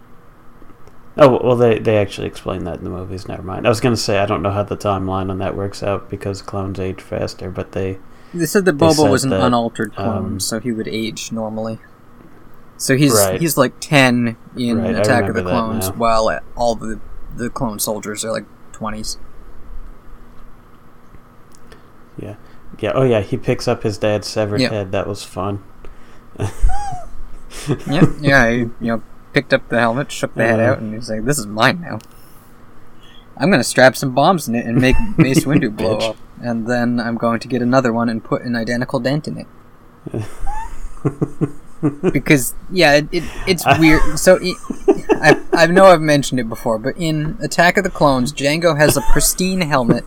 Oh 1.20 1.40
well, 1.42 1.56
they 1.56 1.78
they 1.80 1.96
actually 1.98 2.28
explain 2.28 2.64
that 2.64 2.78
in 2.78 2.84
the 2.84 2.90
movies. 2.90 3.26
Never 3.26 3.42
mind. 3.42 3.66
I 3.66 3.68
was 3.70 3.80
gonna 3.80 3.96
say 3.96 4.18
I 4.18 4.26
don't 4.26 4.40
know 4.42 4.52
how 4.52 4.62
the 4.62 4.76
timeline 4.76 5.30
on 5.30 5.38
that 5.38 5.56
works 5.56 5.82
out 5.82 6.08
because 6.08 6.42
clones 6.42 6.78
age 6.78 7.00
faster, 7.00 7.50
but 7.50 7.72
they 7.72 7.98
They 8.32 8.46
said 8.46 8.64
that 8.66 8.76
Boba 8.78 8.94
said 8.94 9.10
was 9.10 9.24
an 9.24 9.30
that, 9.30 9.40
unaltered 9.42 9.94
clone, 9.96 10.24
um, 10.34 10.40
so 10.40 10.60
he 10.60 10.70
would 10.70 10.86
age 10.88 11.32
normally. 11.32 11.78
So 12.76 12.96
he's 12.96 13.12
Right. 13.14 13.40
he's 13.40 13.56
like 13.56 13.74
ten 13.80 14.36
in 14.56 14.78
Right, 14.80 14.94
Attack 14.94 15.28
of 15.28 15.34
the 15.34 15.42
Clones, 15.42 15.88
while 15.92 16.38
all 16.54 16.76
the 16.76 17.00
the 17.34 17.50
clone 17.50 17.80
soldiers 17.80 18.24
are 18.24 18.30
like 18.30 18.46
twenties. 18.72 19.18
Yeah. 22.16 22.36
Yeah. 22.78 22.92
Oh 22.94 23.02
yeah. 23.02 23.20
He 23.22 23.36
picks 23.36 23.66
up 23.66 23.82
his 23.82 23.98
dad's 23.98 24.26
severed 24.28 24.60
Yep. 24.60 24.70
head. 24.72 24.92
That 24.92 25.06
was 25.08 25.24
fun. 25.24 25.62
Yep. 27.86 28.04
Yeah. 28.20 28.50
He, 28.50 28.56
you 28.58 28.72
know, 28.80 29.02
picked 29.32 29.52
up 29.52 29.68
the 29.68 29.78
helmet, 29.78 30.10
shook 30.12 30.34
the 30.34 30.44
head 30.44 30.60
out, 30.60 30.78
and 30.78 30.94
he's 30.94 31.10
like, 31.10 31.24
"This 31.24 31.38
is 31.38 31.46
mine 31.46 31.80
now. 31.80 31.98
I'm 33.36 33.50
gonna 33.50 33.64
strap 33.64 33.96
some 33.96 34.14
bombs 34.14 34.48
in 34.48 34.54
it 34.54 34.66
and 34.66 34.80
make 34.80 34.96
Mace 35.16 35.44
Windu 35.46 35.76
blow 35.76 35.98
up, 35.98 36.16
and 36.42 36.66
then 36.66 37.00
I'm 37.00 37.16
going 37.16 37.40
to 37.40 37.48
get 37.48 37.62
another 37.62 37.92
one 37.92 38.08
and 38.08 38.22
put 38.22 38.42
an 38.42 38.56
identical 38.56 39.00
dent 39.00 39.28
in 39.28 39.38
it." 39.38 39.46
because 42.12 42.54
yeah, 42.70 42.94
it, 42.94 43.08
it 43.12 43.24
it's 43.46 43.64
weird. 43.78 44.00
So 44.18 44.38
it, 44.40 44.56
I 45.22 45.40
I 45.52 45.66
know 45.66 45.86
I've 45.86 46.00
mentioned 46.00 46.40
it 46.40 46.48
before, 46.48 46.78
but 46.78 46.96
in 46.96 47.38
Attack 47.40 47.76
of 47.76 47.84
the 47.84 47.90
Clones, 47.90 48.32
Jango 48.32 48.76
has 48.76 48.96
a 48.96 49.02
pristine 49.12 49.60
helmet, 49.60 50.04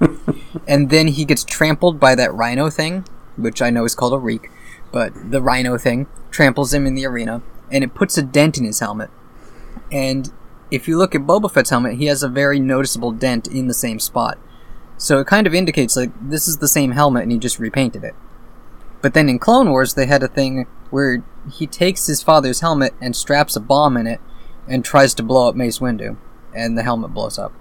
and 0.68 0.90
then 0.90 1.08
he 1.08 1.25
gets 1.25 1.44
trampled 1.44 2.00
by 2.00 2.16
that 2.16 2.34
rhino 2.34 2.70
thing, 2.70 3.06
which 3.38 3.62
I 3.62 3.70
know 3.70 3.86
is 3.86 3.96
called 3.96 4.13
a 4.13 4.18
reek, 4.18 4.50
but 4.92 5.13
the 5.32 5.42
rhino 5.42 5.78
thing 5.78 6.08
tramples 6.30 6.74
him 6.74 6.86
in 6.86 6.96
the 6.96 7.06
arena, 7.06 7.42
and 7.72 7.84
it 7.84 7.96
puts 7.96 8.18
a 8.18 8.22
dent 8.22 8.58
in 8.58 8.66
his 8.66 8.80
helmet. 8.80 9.10
And 9.92 10.32
if 10.70 10.88
you 10.88 10.98
look 10.98 11.16
at 11.16 11.22
Boba 11.22 11.51
Fett's 11.51 11.70
helmet, 11.70 11.98
he 11.98 12.06
has 12.06 12.24
a 12.24 12.30
very 12.30 12.60
noticeable 12.60 13.12
dent 13.12 13.48
in 13.48 13.68
the 13.68 13.74
same 13.74 14.00
spot. 14.00 14.38
So 14.98 15.20
it 15.20 15.28
kind 15.28 15.48
of 15.48 15.54
indicates 15.54 15.96
like 15.96 16.12
this 16.22 16.48
is 16.48 16.58
the 16.58 16.68
same 16.68 16.92
helmet, 16.92 17.24
and 17.24 17.32
he 17.32 17.38
just 17.40 17.60
repainted 17.60 18.04
it. 18.04 18.16
But 19.01 19.13
then 19.13 19.30
in 19.30 19.40
Clone 19.40 19.70
Wars, 19.70 19.96
they 19.96 20.06
had 20.06 20.22
a 20.22 20.28
thing 20.28 20.68
where 20.92 21.24
he 21.51 21.66
takes 21.66 22.06
his 22.06 22.22
father's 22.22 22.60
helmet 22.60 22.94
and 23.01 23.16
straps 23.16 23.56
a 23.56 23.60
bomb 23.60 23.98
in 23.98 24.06
it 24.06 24.22
and 24.68 24.86
tries 24.86 25.13
to 25.16 25.24
blow 25.24 25.50
up 25.50 25.56
Mace 25.56 25.80
Windu, 25.80 26.18
and 26.56 26.78
the 26.78 26.84
helmet 26.84 27.13
blows 27.13 27.40
up. 27.40 27.51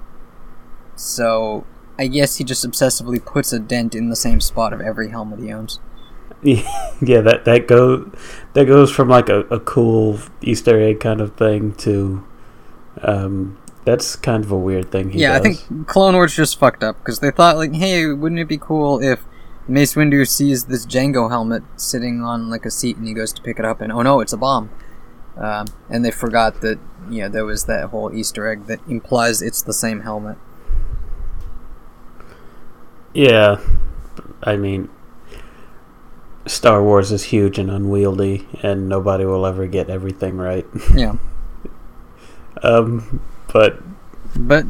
So 0.96 1.64
I 1.98 2.08
guess 2.08 2.36
he 2.36 2.44
just 2.44 2.66
obsessively 2.66 3.24
puts 3.24 3.52
a 3.52 3.58
dent 3.58 3.94
in 3.94 4.10
the 4.10 4.16
same 4.16 4.40
spot 4.40 4.72
of 4.72 4.80
every 4.80 5.08
helmet 5.08 5.40
he 5.40 5.52
owns. 5.52 5.80
yeah. 7.00 7.20
That 7.20 7.44
that 7.44 7.66
go 7.66 8.10
that 8.54 8.64
goes 8.66 8.90
from 8.90 9.08
like 9.08 9.28
a, 9.28 9.40
a 9.42 9.60
cool 9.60 10.18
Easter 10.40 10.80
egg 10.80 11.00
kind 11.00 11.20
of 11.20 11.36
thing 11.36 11.74
to 11.76 12.26
um 13.02 13.58
that's 13.84 14.16
kind 14.16 14.44
of 14.44 14.50
a 14.50 14.56
weird 14.56 14.90
thing. 14.90 15.10
He 15.10 15.20
yeah, 15.20 15.34
I 15.34 15.40
think 15.40 15.86
Clone 15.86 16.14
Wars 16.14 16.34
just 16.34 16.58
fucked 16.58 16.82
up 16.82 16.98
because 16.98 17.20
they 17.20 17.30
thought 17.30 17.56
like, 17.56 17.74
hey, 17.74 18.06
wouldn't 18.06 18.40
it 18.40 18.48
be 18.48 18.58
cool 18.58 19.02
if 19.02 19.24
Mace 19.68 19.94
Windu 19.94 20.28
sees 20.28 20.66
this 20.66 20.86
Jango 20.86 21.30
helmet 21.30 21.62
sitting 21.76 22.22
on 22.22 22.50
like 22.50 22.64
a 22.64 22.70
seat 22.70 22.96
and 22.96 23.06
he 23.06 23.14
goes 23.14 23.32
to 23.32 23.42
pick 23.42 23.58
it 23.58 23.64
up 23.64 23.80
and 23.80 23.92
oh 23.92 24.02
no, 24.02 24.20
it's 24.20 24.32
a 24.32 24.36
bomb. 24.36 24.70
Um, 25.36 25.66
and 25.88 26.04
they 26.04 26.10
forgot 26.10 26.60
that 26.60 26.78
you 27.08 27.22
know 27.22 27.28
there 27.28 27.44
was 27.44 27.64
that 27.64 27.90
whole 27.90 28.14
Easter 28.14 28.46
egg 28.46 28.66
that 28.66 28.80
implies 28.88 29.40
it's 29.40 29.62
the 29.62 29.72
same 29.72 30.00
helmet. 30.00 30.36
Yeah, 33.14 33.60
I 34.42 34.56
mean, 34.56 34.88
Star 36.50 36.82
Wars 36.82 37.12
is 37.12 37.24
huge 37.24 37.58
and 37.58 37.70
unwieldy, 37.70 38.48
and 38.62 38.88
nobody 38.88 39.24
will 39.24 39.46
ever 39.46 39.66
get 39.66 39.88
everything 39.88 40.36
right. 40.36 40.66
Yeah, 40.94 41.14
Um, 42.62 43.22
but 43.52 43.78
but 44.36 44.64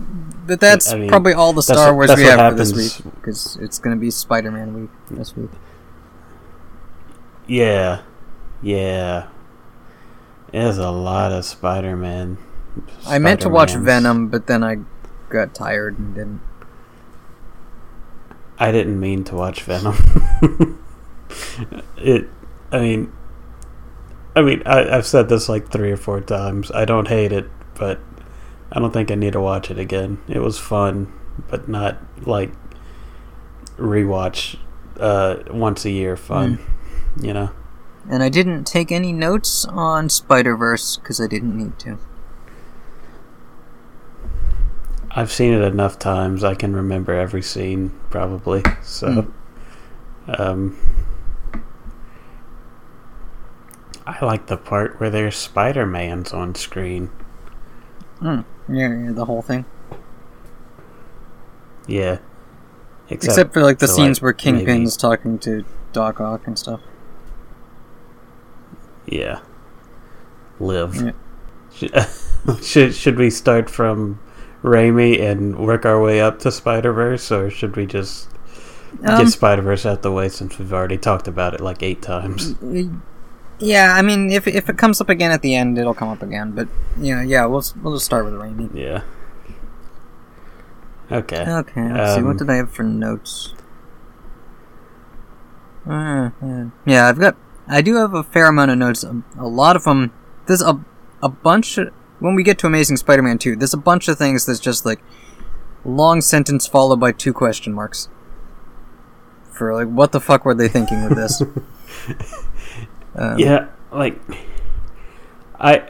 but 0.47 0.61
that's 0.61 0.93
I 0.93 0.99
mean, 0.99 1.09
probably 1.09 1.33
all 1.33 1.53
the 1.53 1.63
Star 1.63 1.95
Wars 1.95 2.15
we 2.15 2.25
have 2.25 2.53
for 2.53 2.59
this 2.59 2.75
week 2.75 3.15
because 3.15 3.57
it's 3.57 3.79
going 3.79 3.97
to 3.97 4.01
be 4.01 4.11
Spider-Man 4.11 4.83
week 4.83 4.91
this 5.11 5.37
week. 5.37 5.51
yeah, 7.47 8.03
yeah, 8.63 9.29
there's 10.53 10.79
a 10.79 10.91
lot 10.91 11.33
of 11.33 11.45
Spider-Man. 11.45 12.39
I 13.07 13.19
meant 13.19 13.41
to 13.41 13.49
watch 13.49 13.75
Venom, 13.75 14.29
but 14.29 14.47
then 14.47 14.63
I 14.63 14.79
got 15.31 15.55
tired 15.55 15.99
and 15.99 16.15
didn't. 16.15 16.41
I 18.59 18.71
didn't 18.71 19.01
mean 19.01 19.25
to 19.25 19.35
watch 19.35 19.63
Venom. 19.63 19.97
it, 21.97 22.29
I 22.73 22.81
mean, 22.81 23.13
I 24.35 24.43
mean, 24.43 24.63
I, 24.65 24.97
I've 24.97 25.07
said 25.07 25.29
this 25.29 25.49
like 25.49 25.71
three 25.71 25.91
or 25.91 25.97
four 25.97 26.21
times. 26.21 26.71
I 26.71 26.85
don't 26.85 27.09
hate 27.09 27.33
it, 27.33 27.51
but 27.75 28.01
I 28.73 28.79
don't 28.79 28.93
think 28.93 29.11
I 29.11 29.15
need 29.15 29.33
to 29.33 29.41
watch 29.41 29.71
it 29.71 29.79
again. 29.79 30.19
It 30.29 30.41
was 30.41 30.59
fun, 30.59 31.13
but 31.49 31.69
not 31.69 31.99
like 32.27 32.53
rewatch 33.77 34.59
uh, 34.99 35.37
once 35.51 35.85
a 35.85 35.91
year 35.91 36.17
fun. 36.17 36.59
You 37.21 37.33
know. 37.33 37.51
And 38.09 38.23
I 38.23 38.29
didn't 38.29 38.65
take 38.65 38.91
any 38.91 39.13
notes 39.13 39.65
on 39.67 40.09
Spider 40.09 40.57
Verse 40.57 40.97
because 40.97 41.21
I 41.21 41.27
didn't 41.27 41.57
need 41.57 41.79
to. 41.81 41.99
I've 45.11 45.33
seen 45.33 45.53
it 45.53 45.63
enough 45.63 45.99
times. 45.99 46.45
I 46.45 46.55
can 46.55 46.75
remember 46.75 47.13
every 47.13 47.43
scene 47.43 47.91
probably. 48.11 48.63
So, 48.83 49.33
um, 50.29 50.79
I 54.11 54.25
like 54.25 54.47
the 54.47 54.57
part 54.57 54.99
where 54.99 55.11
there's 55.11 55.37
Spider 55.37 55.87
Man's 55.87 56.33
on 56.33 56.55
screen. 56.55 57.11
Yeah, 58.21 58.43
yeah, 58.69 59.13
the 59.13 59.25
whole 59.25 59.43
thing. 59.43 59.65
Yeah. 61.87 62.19
Except, 63.09 63.53
for 63.53 63.63
like 63.63 63.79
the 63.79 63.87
for, 63.87 63.93
scenes 63.93 64.19
like, 64.19 64.23
where 64.23 64.33
Kingpin's 64.33 64.97
talking 64.97 65.39
to 65.41 65.65
Doc 65.93 66.21
Ock 66.21 66.47
and 66.47 66.59
stuff. 66.59 66.81
Yeah. 69.07 69.41
Live. 70.61 70.95
Yeah. 70.95 71.13
Should, 71.73 72.07
should 72.63 72.95
should 72.95 73.19
we 73.19 73.31
start 73.31 73.71
from 73.71 74.21
Raimi 74.63 75.21
and 75.21 75.59
work 75.59 75.85
our 75.85 76.01
way 76.01 76.21
up 76.21 76.39
to 76.41 76.53
Spider 76.53 76.93
Verse, 76.93 77.31
or 77.33 77.51
should 77.51 77.77
we 77.77 77.87
just 77.87 78.29
Um, 79.03 79.25
get 79.25 79.29
Spider 79.29 79.63
Verse 79.63 79.87
out 79.87 80.03
the 80.03 80.13
way 80.13 80.29
since 80.29 80.59
we've 80.59 80.73
already 80.73 80.99
talked 80.99 81.27
about 81.27 81.55
it 81.55 81.61
like 81.61 81.83
eight 81.83 82.03
times? 82.03 82.55
Yeah, 83.61 83.95
I 83.97 84.03
mean, 84.03 84.31
if, 84.31 84.47
if 84.47 84.69
it 84.69 84.77
comes 84.79 85.01
up 85.01 85.09
again 85.09 85.31
at 85.31 85.43
the 85.43 85.55
end, 85.55 85.79
it'll 85.79 85.95
come 85.95 86.09
up 86.09 86.23
again. 86.23 86.53
But 86.53 86.69
you 86.99 87.15
know, 87.15 87.23
yeah, 87.23 87.45
we'll 87.47 87.63
we'll 87.83 87.95
just 87.95 88.07
start 88.07 88.25
with 88.25 88.35
Raimi. 88.35 88.71
Yeah. 88.75 89.03
Okay. 91.13 91.41
Okay, 91.49 91.93
let's 91.93 92.15
see. 92.15 92.23
What 92.23 92.31
Um, 92.33 92.37
did 92.37 92.51
I 92.51 92.55
have 92.57 92.71
for 92.71 92.83
notes? 92.85 93.55
Uh, 95.89 96.31
yeah. 96.43 96.65
yeah, 96.87 97.09
I've 97.09 97.19
got. 97.19 97.37
I 97.69 97.83
do 97.83 97.97
have 97.97 98.15
a 98.15 98.23
fair 98.23 98.47
amount 98.47 98.71
of 98.71 98.79
notes. 98.79 99.03
A, 99.05 99.23
a 99.39 99.47
lot 99.47 99.77
of 99.77 99.85
them. 99.85 100.13
There's 100.47 100.63
a 100.63 100.85
a 101.23 101.29
bunch. 101.29 101.79
Of, 101.79 101.93
when 102.19 102.35
we 102.35 102.43
get 102.43 102.59
to 102.59 102.67
Amazing 102.67 102.99
Spider-Man 102.99 103.39
two, 103.39 103.57
there's 103.57 103.75
a 103.75 103.79
bunch 103.79 104.07
of 104.09 104.19
things 104.19 104.45
that's 104.47 104.61
just 104.61 104.85
like 104.85 105.01
long 105.85 106.21
sentence 106.21 106.67
followed 106.67 107.01
by 107.01 107.13
two 107.13 107.33
question 107.33 107.73
marks. 107.73 108.09
For 109.51 109.75
like, 109.75 109.89
what 109.89 110.13
the 110.13 110.21
fuck 110.21 110.45
were 110.45 110.55
they 110.55 110.69
thinking 110.69 111.03
with 111.05 111.17
this? 111.17 111.43
um, 113.15 113.39
Yeah, 113.39 113.69
like 113.93 114.19
I 115.59 115.89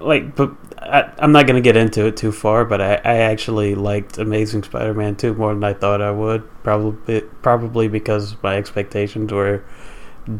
like, 0.00 0.36
but 0.36 0.52
I, 0.78 1.10
I'm 1.18 1.32
not 1.32 1.46
gonna 1.46 1.60
get 1.60 1.76
into 1.76 2.06
it 2.06 2.16
too 2.16 2.32
far. 2.32 2.64
But 2.64 2.80
I, 2.80 2.94
I 3.04 3.16
actually 3.16 3.74
liked 3.74 4.18
Amazing 4.18 4.64
Spider-Man 4.64 5.16
2 5.16 5.34
more 5.34 5.54
than 5.54 5.64
I 5.64 5.72
thought 5.72 6.02
I 6.02 6.10
would. 6.10 6.42
Probably, 6.62 7.20
probably 7.42 7.88
because 7.88 8.36
my 8.42 8.56
expectations 8.56 9.32
were 9.32 9.64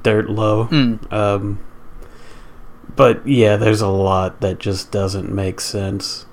dirt 0.02 0.28
low. 0.28 0.66
mm, 0.68 1.12
Um, 1.12 1.64
but 2.96 3.26
yeah, 3.26 3.56
there's 3.56 3.80
a 3.80 3.88
lot 3.88 4.40
that 4.40 4.58
just 4.58 4.90
doesn't 4.90 5.32
make 5.32 5.60
sense. 5.60 6.26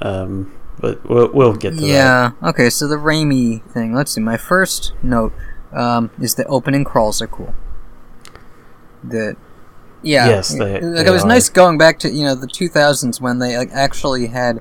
Um, 0.00 0.54
but 0.80 1.08
we'll 1.08 1.32
we'll 1.32 1.54
get 1.54 1.70
to 1.74 1.80
that. 1.80 1.86
yeah. 1.86 2.30
Okay. 2.42 2.70
So 2.70 2.86
the 2.86 2.96
Raimi 2.96 3.62
thing. 3.72 3.94
Let's 3.94 4.12
see. 4.12 4.20
My 4.20 4.36
first 4.36 4.92
note 5.02 5.32
um, 5.72 6.10
is 6.20 6.34
the 6.34 6.44
opening 6.46 6.84
crawls 6.84 7.20
are 7.22 7.26
cool. 7.26 7.54
That. 9.04 9.36
Yeah. 10.02 10.28
Yes, 10.28 10.50
they- 10.54 10.80
like 10.80 10.80
they 10.80 11.06
it 11.06 11.10
was 11.10 11.24
are. 11.24 11.28
nice 11.28 11.48
going 11.48 11.76
back 11.78 11.98
to 12.00 12.10
you 12.10 12.24
know 12.24 12.34
the 12.34 12.46
2000s 12.46 13.20
when 13.20 13.38
they 13.40 13.56
like 13.56 13.70
actually 13.72 14.28
had 14.28 14.60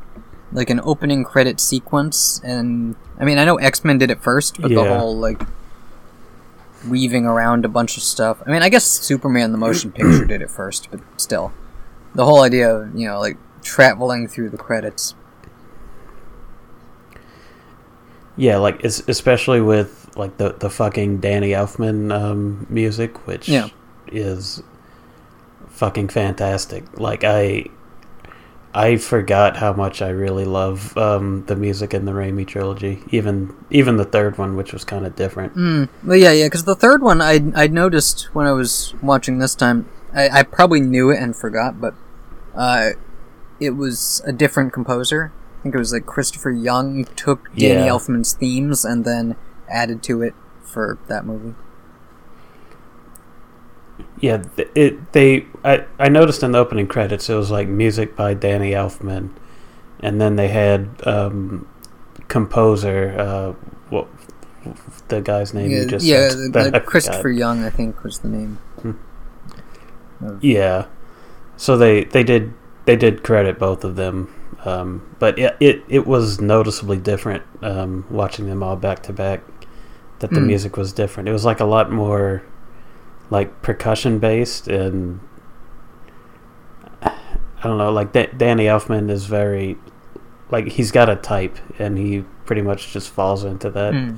like 0.51 0.69
an 0.69 0.79
opening 0.83 1.23
credit 1.23 1.59
sequence, 1.59 2.41
and 2.43 2.95
I 3.19 3.25
mean 3.25 3.37
I 3.37 3.45
know 3.45 3.57
X 3.57 3.83
Men 3.83 3.97
did 3.97 4.09
it 4.09 4.21
first, 4.21 4.59
but 4.61 4.69
the 4.69 4.83
whole 4.97 5.15
like 5.15 5.41
weaving 6.87 7.25
around 7.25 7.65
a 7.65 7.67
bunch 7.67 7.97
of 7.97 8.03
stuff. 8.03 8.41
I 8.45 8.51
mean 8.51 8.61
I 8.63 8.69
guess 8.69 8.83
Superman 8.85 9.51
the 9.51 9.57
motion 9.57 9.91
picture 9.93 10.25
did 10.25 10.41
it 10.41 10.49
first, 10.49 10.89
but 10.89 11.01
still, 11.17 11.51
the 12.15 12.25
whole 12.25 12.41
idea 12.41 12.73
of 12.73 12.95
you 12.95 13.07
know 13.07 13.19
like 13.19 13.37
traveling 13.61 14.27
through 14.27 14.49
the 14.49 14.57
credits. 14.57 15.13
Yeah, 18.35 18.57
like 18.57 18.83
especially 18.83 19.61
with 19.61 20.11
like 20.15 20.37
the 20.37 20.53
the 20.53 20.69
fucking 20.69 21.19
Danny 21.19 21.49
Elfman 21.51 22.13
um, 22.13 22.67
music, 22.69 23.25
which 23.27 23.49
Yeah. 23.49 23.69
Is 24.11 24.61
fucking 25.69 26.09
fantastic. 26.09 26.99
Like 26.99 27.23
I 27.23 27.65
I 28.73 28.97
forgot 28.97 29.57
how 29.57 29.73
much 29.73 30.01
I 30.01 30.09
really 30.09 30.45
love 30.45 30.95
um, 30.97 31.45
the 31.47 31.55
music 31.55 31.93
in 31.93 32.05
the 32.05 32.11
Raimi 32.11 32.45
trilogy, 32.45 33.01
even 33.09 33.55
even 33.71 33.97
the 33.97 34.05
third 34.05 34.37
one, 34.37 34.55
which 34.55 34.73
was 34.73 34.83
kind 34.83 35.05
of 35.05 35.15
different. 35.15 35.55
Mm, 35.55 35.89
well, 36.03 36.17
yeah, 36.17 36.31
yeah, 36.31 36.45
because 36.45 36.65
the 36.65 36.75
third 36.75 37.01
one 37.01 37.21
I 37.21 37.41
I 37.55 37.67
noticed 37.67 38.33
when 38.35 38.45
I 38.45 38.51
was 38.51 38.93
watching 39.01 39.39
this 39.39 39.55
time. 39.55 39.87
I, 40.13 40.29
I 40.39 40.43
probably 40.43 40.79
knew 40.79 41.09
it 41.11 41.19
and 41.21 41.35
forgot, 41.35 41.81
but 41.81 41.93
uh, 42.55 42.91
it 43.59 43.71
was 43.71 44.21
a 44.25 44.31
different 44.31 44.73
composer. 44.73 45.31
I 45.59 45.63
think 45.63 45.75
it 45.75 45.79
was 45.79 45.91
like 45.91 46.05
Christopher 46.05 46.49
Young 46.51 47.03
took 47.15 47.45
Danny 47.55 47.85
Yeah. 47.85 47.89
Elfman's 47.89 48.33
themes 48.33 48.85
and 48.85 49.03
then 49.05 49.35
added 49.69 50.01
to 50.03 50.21
it 50.21 50.33
for 50.63 50.97
that 51.07 51.25
movie. 51.25 51.55
Yeah, 54.19 54.43
it 54.75 55.11
they 55.13 55.45
I, 55.63 55.85
I 55.99 56.09
noticed 56.09 56.41
in 56.43 56.51
the 56.53 56.57
opening 56.59 56.87
credits 56.87 57.29
it 57.29 57.35
was 57.35 57.51
like 57.51 57.67
music 57.67 58.15
by 58.15 58.33
Danny 58.33 58.71
Elfman, 58.71 59.29
and 59.99 60.19
then 60.19 60.35
they 60.37 60.47
had 60.47 60.89
um, 61.05 61.67
composer 62.27 63.15
uh, 63.19 63.51
what 63.89 64.07
the 65.07 65.21
guy's 65.21 65.53
name 65.53 65.69
yeah, 65.71 65.81
you 65.81 65.87
just 65.87 66.05
yeah, 66.05 66.29
said, 66.29 66.73
the- 66.73 66.81
Christopher. 66.81 67.29
Young, 67.29 67.63
I 67.63 67.69
think, 67.69 68.03
was 68.03 68.19
the 68.19 68.27
name. 68.29 68.57
Hmm. 68.81 68.91
Of- 70.25 70.43
Yeah, 70.43 70.87
so 71.55 71.77
they 71.77 72.05
they 72.05 72.23
did 72.23 72.53
they 72.85 72.95
did 72.95 73.21
credit 73.23 73.59
both 73.59 73.83
of 73.83 73.95
them, 73.97 74.33
um, 74.65 75.15
but 75.19 75.37
it, 75.37 75.55
it 75.59 75.83
it 75.87 76.07
was 76.07 76.41
noticeably 76.41 76.97
different 76.97 77.43
um, 77.61 78.05
watching 78.09 78.47
them 78.47 78.63
all 78.63 78.75
back 78.75 79.03
to 79.03 79.13
back. 79.13 79.41
That 80.19 80.31
the 80.31 80.39
Mm. 80.39 80.47
music 80.47 80.75
was 80.77 80.91
different. 80.93 81.29
It 81.29 81.31
was 81.33 81.45
like 81.45 81.59
a 81.59 81.65
lot 81.65 81.91
more 81.91 82.41
like 83.29 83.61
percussion 83.61 84.19
based 84.19 84.67
and 84.67 85.19
I 87.01 87.63
don't 87.63 87.77
know. 87.77 87.91
Like 87.91 88.13
da- 88.13 88.31
Danny 88.35 88.65
Elfman 88.65 89.09
is 89.09 89.25
very 89.25 89.77
like 90.51 90.67
he's 90.67 90.91
got 90.91 91.09
a 91.09 91.15
type 91.15 91.57
and 91.79 91.97
he 91.97 92.23
pretty 92.45 92.61
much 92.61 92.93
just 92.93 93.09
falls 93.09 93.43
into 93.43 93.69
that 93.71 93.93
Mm. 93.93 94.17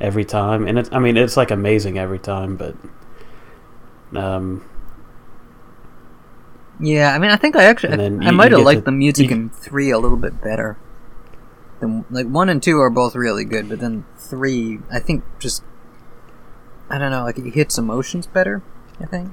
every 0.00 0.24
time. 0.24 0.66
And 0.66 0.78
it's 0.78 0.88
I 0.92 0.98
mean 0.98 1.16
it's 1.16 1.36
like 1.36 1.50
amazing 1.50 1.98
every 1.98 2.18
time, 2.18 2.56
but 2.56 2.74
um 4.18 4.64
Yeah, 6.80 7.12
I 7.14 7.18
mean, 7.18 7.30
I 7.30 7.36
think 7.36 7.56
I 7.56 7.64
actually, 7.64 8.00
I, 8.02 8.28
I 8.28 8.30
might 8.30 8.52
have 8.52 8.60
liked 8.60 8.80
to- 8.80 8.84
the 8.84 8.92
music 8.92 9.30
you- 9.30 9.36
in 9.36 9.50
three 9.50 9.90
a 9.90 9.98
little 9.98 10.18
bit 10.18 10.42
better. 10.42 10.76
Than, 11.80 12.04
like 12.10 12.26
one 12.26 12.48
and 12.48 12.62
two 12.62 12.78
are 12.80 12.88
both 12.90 13.14
really 13.14 13.44
good, 13.44 13.68
but 13.68 13.80
then 13.80 14.04
three, 14.16 14.78
I 14.90 14.98
think, 14.98 15.24
just 15.38 15.62
I 16.90 16.98
don't 16.98 17.10
know, 17.10 17.24
like 17.24 17.38
it 17.38 17.54
hits 17.54 17.78
emotions 17.78 18.26
better. 18.26 18.62
I 19.00 19.06
think 19.06 19.32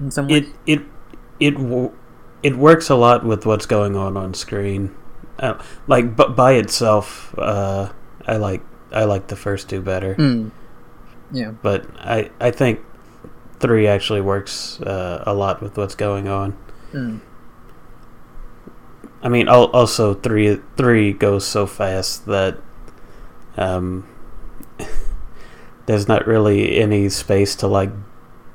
in 0.00 0.10
some 0.10 0.28
way. 0.28 0.38
it 0.38 0.46
it 0.66 0.82
it 1.38 1.92
it 2.42 2.56
works 2.56 2.88
a 2.88 2.94
lot 2.94 3.24
with 3.24 3.44
what's 3.46 3.66
going 3.66 3.96
on 3.96 4.16
on 4.16 4.34
screen. 4.34 4.94
Uh, 5.38 5.62
like 5.86 6.16
but 6.16 6.34
by 6.34 6.52
itself, 6.52 7.34
uh, 7.38 7.92
I 8.26 8.36
like 8.36 8.62
I 8.92 9.04
like 9.04 9.26
the 9.28 9.36
first 9.36 9.68
two 9.68 9.82
better, 9.82 10.14
Mm. 10.14 10.50
Yeah. 11.30 11.50
but 11.62 11.84
I 11.98 12.30
I 12.40 12.50
think 12.50 12.80
three 13.60 13.86
actually 13.86 14.20
works 14.22 14.80
uh, 14.80 15.22
a 15.26 15.34
lot 15.34 15.60
with 15.62 15.76
what's 15.76 15.94
going 15.94 16.26
on. 16.28 16.56
Mm. 16.92 17.20
I 19.22 19.28
mean, 19.28 19.48
also 19.48 20.14
three 20.14 20.60
three 20.76 21.12
goes 21.12 21.46
so 21.46 21.66
fast 21.66 22.26
that 22.26 22.58
um, 23.56 24.06
there's 25.86 26.06
not 26.08 26.26
really 26.26 26.78
any 26.78 27.08
space 27.08 27.54
to 27.56 27.66
like 27.66 27.90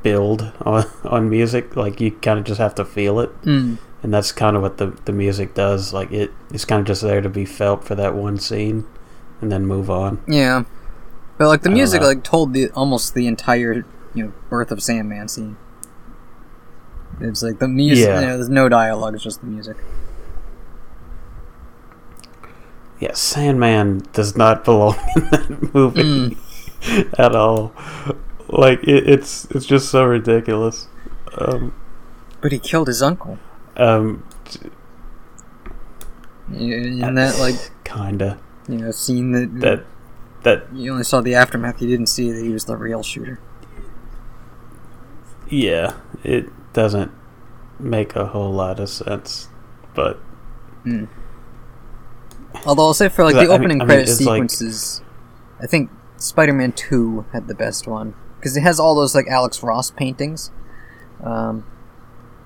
build 0.03 0.51
on 0.61 0.85
on 1.03 1.29
music. 1.29 1.75
Like 1.75 1.99
you 2.01 2.11
kind 2.11 2.39
of 2.39 2.45
just 2.45 2.59
have 2.59 2.75
to 2.75 2.85
feel 2.85 3.19
it, 3.19 3.29
Mm. 3.43 3.77
and 4.03 4.13
that's 4.13 4.31
kind 4.31 4.55
of 4.55 4.61
what 4.61 4.77
the 4.77 4.87
the 5.05 5.11
music 5.13 5.53
does. 5.53 5.93
Like 5.93 6.11
it, 6.11 6.31
it's 6.51 6.65
kind 6.65 6.79
of 6.81 6.87
just 6.87 7.01
there 7.01 7.21
to 7.21 7.29
be 7.29 7.45
felt 7.45 7.83
for 7.83 7.95
that 7.95 8.13
one 8.15 8.37
scene, 8.37 8.85
and 9.41 9.51
then 9.51 9.65
move 9.65 9.89
on. 9.89 10.21
Yeah. 10.27 10.63
But 11.37 11.47
like 11.47 11.61
the 11.63 11.71
I 11.71 11.73
music, 11.73 12.01
like 12.01 12.23
told 12.23 12.53
the 12.53 12.69
almost 12.71 13.13
the 13.15 13.25
entire 13.27 13.85
you 14.13 14.25
know 14.25 14.33
birth 14.49 14.71
of 14.71 14.83
Sandman 14.83 15.27
scene. 15.27 15.57
It's 17.19 17.41
like 17.43 17.59
the 17.59 17.67
music. 17.67 18.05
Yeah. 18.07 18.19
You 18.21 18.27
know, 18.27 18.37
there's 18.37 18.49
no 18.49 18.67
dialogue. 18.69 19.13
It's 19.15 19.23
just 19.23 19.41
the 19.41 19.47
music. 19.47 19.77
Yeah, 22.99 23.13
Sandman 23.13 24.03
does 24.13 24.35
not 24.37 24.63
belong 24.65 24.95
in 25.15 25.23
that 25.31 25.73
movie 25.73 26.03
Mm. 26.03 26.37
at 27.17 27.35
all. 27.35 27.73
Like 28.49 28.83
it, 28.83 29.07
it's 29.07 29.45
it's 29.51 29.65
just 29.65 29.89
so 29.89 30.03
ridiculous. 30.05 30.87
Um, 31.37 31.73
But 32.41 32.51
he 32.51 32.59
killed 32.59 32.87
his 32.87 33.01
uncle. 33.01 33.37
um, 33.77 34.23
And 36.49 37.17
that 37.17 37.39
like 37.39 37.55
kinda 37.83 38.37
you 38.67 38.77
know 38.77 38.91
scene 38.91 39.31
that, 39.31 39.59
that 39.61 39.85
that 40.43 40.73
you 40.75 40.91
only 40.91 41.03
saw 41.03 41.21
the 41.21 41.35
aftermath. 41.35 41.81
You 41.81 41.87
didn't 41.87 42.07
see 42.09 42.31
that 42.31 42.41
he 42.43 42.49
was 42.49 42.65
the 42.65 42.75
real 42.77 43.03
shooter. 43.03 43.39
yeah, 45.49 45.93
it 46.23 46.45
doesn't 46.73 47.11
make 47.79 48.15
a 48.15 48.27
whole 48.27 48.51
lot 48.53 48.79
of 48.79 48.89
sense, 48.89 49.49
but 49.93 50.19
Mm. 50.85 51.07
Although 52.65 52.87
I'll 52.87 52.93
say 52.95 53.07
for 53.07 53.23
like 53.23 53.35
the 53.35 53.41
I- 53.41 53.43
I 53.43 53.47
mean- 53.47 53.51
opening 53.51 53.81
I 53.81 53.85
mean, 53.85 53.87
credit 53.87 54.07
like- 54.09 54.17
sequences, 54.17 55.01
I 55.61 55.67
think 55.67 55.89
Spider-Man 56.21 56.71
Two 56.73 57.25
had 57.33 57.47
the 57.47 57.55
best 57.55 57.87
one 57.87 58.13
because 58.37 58.55
it 58.57 58.61
has 58.61 58.79
all 58.79 58.95
those 58.95 59.13
like 59.15 59.27
Alex 59.27 59.61
Ross 59.63 59.91
paintings. 59.91 60.51
Um, 61.23 61.65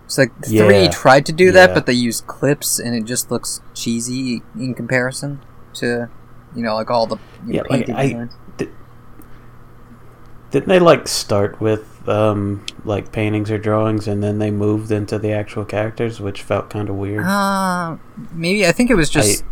it's 0.06 0.18
like 0.18 0.32
three 0.46 0.88
tried 0.90 1.26
to 1.28 1.32
do 1.34 1.52
that, 1.52 1.70
Yeah. 1.70 1.74
but 1.74 1.86
they 1.86 1.94
used 1.94 2.28
clips, 2.28 2.80
and 2.80 2.96
it 2.96 3.06
just 3.06 3.32
looks 3.32 3.62
cheesy 3.74 4.44
in 4.56 4.74
comparison 4.74 5.42
to 5.76 6.10
you 6.56 6.64
know 6.64 6.76
like 6.76 6.90
all 6.92 7.06
the 7.08 7.16
know, 7.16 7.22
Yeah, 7.48 7.62
like, 7.70 7.90
I- 7.90 8.08
designs. 8.08 8.34
didn't 10.52 10.70
they 10.70 10.80
like 10.80 11.08
start 11.08 11.60
with 11.60 12.08
um 12.08 12.64
like 12.86 13.12
paintings 13.12 13.50
or 13.52 13.58
drawings 13.58 14.08
and 14.08 14.22
then 14.24 14.38
they 14.40 14.52
moved 14.52 14.92
into 14.92 15.18
the 15.20 15.32
actual 15.32 15.66
characters, 15.66 16.20
which 16.20 16.42
felt 16.44 16.70
kind 16.70 16.88
of 16.90 16.96
weird. 16.96 17.26
Uh, 17.26 17.98
maybe 18.32 18.66
I 18.66 18.72
think 18.72 18.90
it 18.90 18.96
was 18.96 19.10
just. 19.10 19.44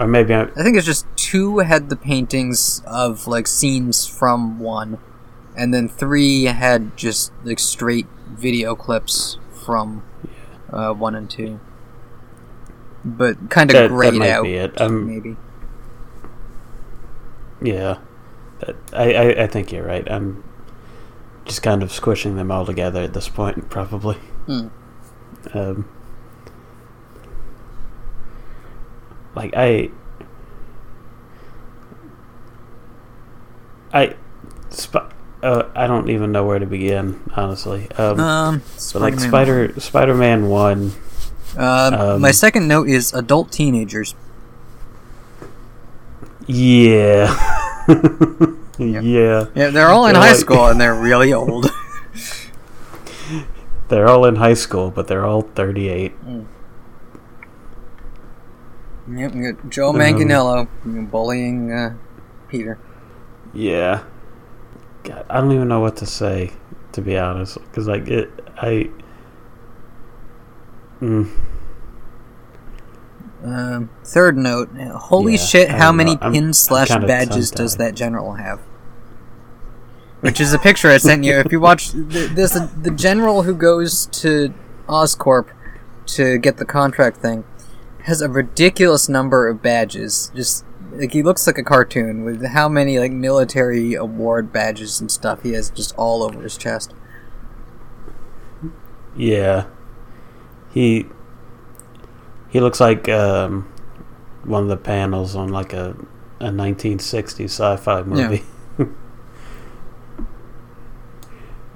Or 0.00 0.06
maybe 0.08 0.34
I, 0.34 0.42
I 0.42 0.62
think 0.64 0.76
it's 0.76 0.86
just 0.86 1.06
two 1.14 1.58
had 1.58 1.90
the 1.90 1.96
paintings 1.96 2.82
of 2.86 3.26
like 3.28 3.46
scenes 3.46 4.06
from 4.06 4.58
one, 4.58 4.98
and 5.56 5.72
then 5.72 5.88
three 5.88 6.44
had 6.46 6.96
just 6.96 7.32
like 7.44 7.58
straight 7.60 8.06
video 8.28 8.74
clips 8.74 9.38
from 9.52 10.02
uh, 10.72 10.92
one 10.94 11.14
and 11.14 11.30
two. 11.30 11.60
But 13.04 13.50
kind 13.50 13.70
of 13.70 13.74
that 13.74 13.88
grayed 13.88 14.14
might 14.14 14.30
out, 14.30 14.42
be 14.44 14.54
it. 14.54 14.80
Um, 14.80 15.06
maybe. 15.06 15.36
Yeah, 17.62 17.98
That- 18.60 18.76
I, 18.92 19.12
I 19.14 19.42
I 19.42 19.46
think 19.46 19.70
you're 19.72 19.84
right. 19.86 20.10
I'm 20.10 20.42
just 21.44 21.62
kind 21.62 21.82
of 21.82 21.92
squishing 21.92 22.36
them 22.36 22.50
all 22.50 22.64
together 22.64 23.02
at 23.02 23.12
this 23.12 23.28
point, 23.28 23.68
probably. 23.70 24.16
Hmm. 24.46 24.68
Um, 25.54 25.88
like 29.34 29.52
I, 29.56 29.90
I, 33.92 34.14
sp- 34.70 35.10
uh, 35.42 35.64
I 35.74 35.86
don't 35.86 36.10
even 36.10 36.32
know 36.32 36.44
where 36.44 36.58
to 36.58 36.66
begin, 36.66 37.20
honestly. 37.34 37.90
Um, 37.92 38.20
Um, 38.20 38.62
like. 38.94 39.18
Spider 39.18 39.74
Spider 39.80 40.14
Man 40.14 40.48
One, 40.48 40.92
Uh, 41.56 42.12
um, 42.14 42.20
my 42.20 42.30
second 42.30 42.68
note 42.68 42.88
is 42.88 43.12
adult 43.12 43.50
teenagers. 43.50 44.14
yeah, 46.46 47.34
yeah. 48.78 49.46
Yeah, 49.54 49.70
they're 49.70 49.88
all 49.88 50.06
in 50.06 50.12
They're 50.14 50.22
high 50.22 50.30
like- 50.32 50.36
school 50.40 50.66
and 50.66 50.80
they're 50.80 50.94
really 51.00 51.32
old. 51.32 51.66
They're 53.88 54.06
all 54.08 54.24
in 54.26 54.36
high 54.36 54.54
school, 54.54 54.90
but 54.92 55.08
they're 55.08 55.24
all 55.26 55.42
38. 55.42 56.12
Yep, 59.10 59.34
we 59.34 59.52
got 59.52 59.70
Joe 59.70 59.90
Um, 59.90 59.96
Manganiello 59.96 60.68
bullying 61.10 61.72
uh, 61.72 61.94
Peter. 62.48 62.78
Yeah. 63.52 64.04
God, 65.04 65.24
I 65.30 65.40
don't 65.40 65.52
even 65.52 65.68
know 65.68 65.80
what 65.80 65.96
to 65.98 66.06
say, 66.06 66.52
to 66.92 67.00
be 67.00 67.16
honest. 67.18 67.58
Because, 67.60 67.86
like, 67.86 68.08
it. 68.08 68.30
I. 68.56 68.90
Mm, 71.00 71.30
Um, 73.42 73.88
third 74.04 74.36
note: 74.36 74.68
Holy 74.76 75.32
Yeah, 75.32 75.38
shit! 75.38 75.70
How 75.70 75.92
many 75.92 76.16
know. 76.16 76.30
Pins 76.30 76.58
slash 76.58 76.90
badges 76.90 77.50
does 77.50 77.78
that 77.78 77.94
general 77.94 78.34
have? 78.34 78.60
Which 80.20 80.38
is 80.42 80.52
a 80.52 80.58
picture 80.58 80.90
I 80.90 80.98
sent 80.98 81.24
you. 81.24 81.38
If 81.38 81.50
you 81.50 81.58
watch, 81.58 81.92
th- 81.92 82.32
there's 82.32 82.52
the, 82.52 82.70
the 82.82 82.90
general 82.90 83.44
who 83.44 83.54
goes 83.54 84.04
to 84.20 84.52
Oscorp 84.86 85.46
to 86.08 86.36
get 86.36 86.58
the 86.58 86.66
contract 86.66 87.16
thing 87.16 87.44
has 88.04 88.20
a 88.20 88.28
ridiculous 88.28 89.08
number 89.08 89.48
of 89.48 89.62
badges. 89.62 90.30
Just 90.34 90.64
like 90.92 91.12
he 91.12 91.22
looks 91.22 91.46
like 91.46 91.58
a 91.58 91.62
cartoon 91.62 92.24
with 92.24 92.44
how 92.46 92.68
many 92.68 92.98
like 92.98 93.12
military 93.12 93.94
award 93.94 94.52
badges 94.52 95.00
and 95.00 95.10
stuff 95.10 95.42
he 95.42 95.52
has 95.52 95.70
just 95.70 95.94
all 95.96 96.22
over 96.22 96.42
his 96.42 96.56
chest. 96.56 96.94
yeah. 99.16 99.66
He. 100.72 101.06
He 102.50 102.58
looks 102.58 102.80
like 102.80 103.08
um, 103.08 103.62
one 104.42 104.64
of 104.64 104.68
the 104.68 104.76
panels 104.76 105.36
on, 105.36 105.50
like, 105.50 105.72
a, 105.72 105.96
a 106.40 106.46
1960s 106.46 107.44
sci 107.44 107.76
fi 107.76 108.02
movie. 108.02 108.42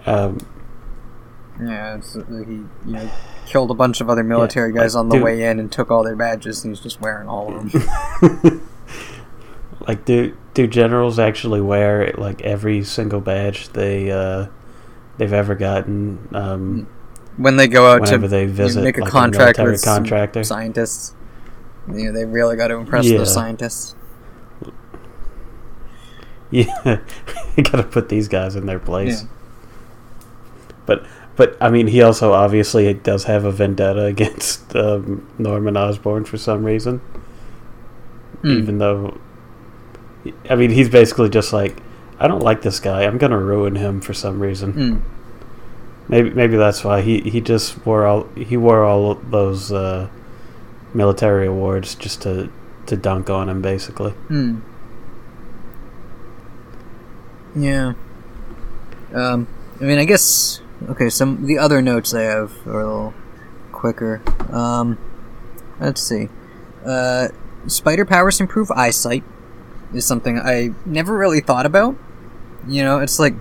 um, 0.04 0.38
Yeah, 1.62 1.96
it's, 1.96 2.16
uh, 2.16 2.24
he 2.28 2.34
you 2.54 2.68
know 2.86 3.10
killed 3.46 3.70
a 3.70 3.74
bunch 3.74 4.00
of 4.00 4.10
other 4.10 4.24
military 4.24 4.72
like, 4.72 4.82
guys 4.82 4.94
on 4.94 5.08
the 5.08 5.16
dude- 5.16 5.24
way 5.24 5.44
in 5.44 5.60
and 5.60 5.70
took 5.70 5.90
all 5.90 6.02
their 6.02 6.16
badges, 6.16 6.64
and 6.64 6.72
he's 6.74 6.82
just 6.82 7.00
wearing 7.00 7.28
all 7.28 7.54
of 7.56 7.70
them. 7.72 8.68
like 9.86 10.04
dude 10.04 10.36
do 10.54 10.66
generals 10.66 11.18
actually 11.18 11.60
wear 11.60 12.12
like 12.16 12.40
every 12.42 12.82
single 12.82 13.20
badge 13.20 13.68
they 13.70 14.10
uh, 14.10 14.46
they've 15.18 15.32
ever 15.32 15.54
gotten 15.54 16.28
um, 16.32 16.88
when 17.36 17.56
they 17.56 17.66
go 17.68 17.86
out 17.90 18.00
whenever 18.00 18.22
to 18.22 18.28
they 18.28 18.46
visit 18.46 18.82
make 18.82 18.98
a 18.98 19.02
like, 19.02 19.10
contract 19.10 19.58
military 19.58 19.72
with 19.72 19.80
some 19.80 19.96
contractor? 20.02 20.42
scientists. 20.44 21.14
You 21.88 22.06
know, 22.06 22.12
they 22.12 22.24
really 22.24 22.56
got 22.56 22.68
to 22.68 22.76
impress 22.76 23.04
Yeah. 23.06 23.18
those 23.18 23.32
scientists. 23.34 23.94
Yeah, 26.50 26.66
you 27.56 27.64
got 27.64 27.78
to 27.78 27.82
put 27.82 28.08
these 28.08 28.28
guys 28.28 28.54
in 28.54 28.66
their 28.66 28.78
place. 28.78 29.22
Yeah. 29.22 29.28
But 30.86 31.06
but 31.36 31.56
I 31.60 31.70
mean, 31.70 31.88
he 31.88 32.02
also 32.02 32.32
obviously 32.32 32.92
does 32.94 33.24
have 33.24 33.44
a 33.44 33.52
vendetta 33.52 34.04
against 34.06 34.74
um, 34.76 35.28
Norman 35.38 35.76
Osborn 35.76 36.24
for 36.24 36.38
some 36.38 36.64
reason. 36.64 36.98
Hmm. 38.42 38.58
Even 38.58 38.78
though, 38.78 39.18
I 40.48 40.54
mean, 40.54 40.70
he's 40.70 40.88
basically 40.88 41.30
just 41.30 41.52
like, 41.52 41.76
I 42.18 42.28
don't 42.28 42.42
like 42.42 42.62
this 42.62 42.80
guy. 42.80 43.04
I'm 43.04 43.18
gonna 43.18 43.38
ruin 43.38 43.76
him 43.76 44.00
for 44.00 44.14
some 44.14 44.40
reason. 44.40 44.72
Mm. 44.72 45.02
Maybe 46.08 46.30
maybe 46.30 46.56
that's 46.56 46.84
why 46.84 47.00
he, 47.00 47.20
he 47.20 47.40
just 47.40 47.84
wore 47.86 48.06
all 48.06 48.28
he 48.36 48.56
wore 48.56 48.84
all 48.84 49.14
those 49.14 49.72
uh, 49.72 50.08
military 50.92 51.46
awards 51.46 51.94
just 51.94 52.22
to 52.22 52.50
to 52.86 52.96
dunk 52.96 53.30
on 53.30 53.48
him, 53.48 53.62
basically. 53.62 54.12
Hmm. 54.12 54.60
Yeah. 57.56 57.94
Um, 59.12 59.46
I 59.80 59.84
mean, 59.84 59.98
I 59.98 60.04
guess. 60.04 60.60
Okay, 60.88 61.08
some 61.08 61.46
the 61.46 61.58
other 61.58 61.80
notes 61.80 62.12
I 62.12 62.22
have 62.22 62.66
are 62.66 62.80
a 62.80 62.86
little 62.86 63.14
quicker. 63.72 64.22
Um, 64.52 64.98
let's 65.80 66.02
see. 66.02 66.28
Uh, 66.84 67.28
spider 67.66 68.04
powers 68.04 68.40
improve 68.40 68.70
eyesight 68.70 69.24
is 69.94 70.06
something 70.06 70.38
I 70.38 70.70
never 70.84 71.16
really 71.16 71.40
thought 71.40 71.66
about. 71.66 71.96
You 72.66 72.82
know, 72.82 72.98
it's 72.98 73.18
like 73.18 73.34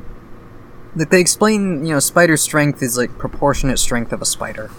that 0.95 1.09
they 1.09 1.19
explain. 1.19 1.85
You 1.85 1.93
know, 1.93 1.99
spider 1.99 2.37
strength 2.37 2.81
is 2.81 2.97
like 2.97 3.17
proportionate 3.17 3.79
strength 3.79 4.13
of 4.13 4.21
a 4.21 4.25
spider. 4.25 4.69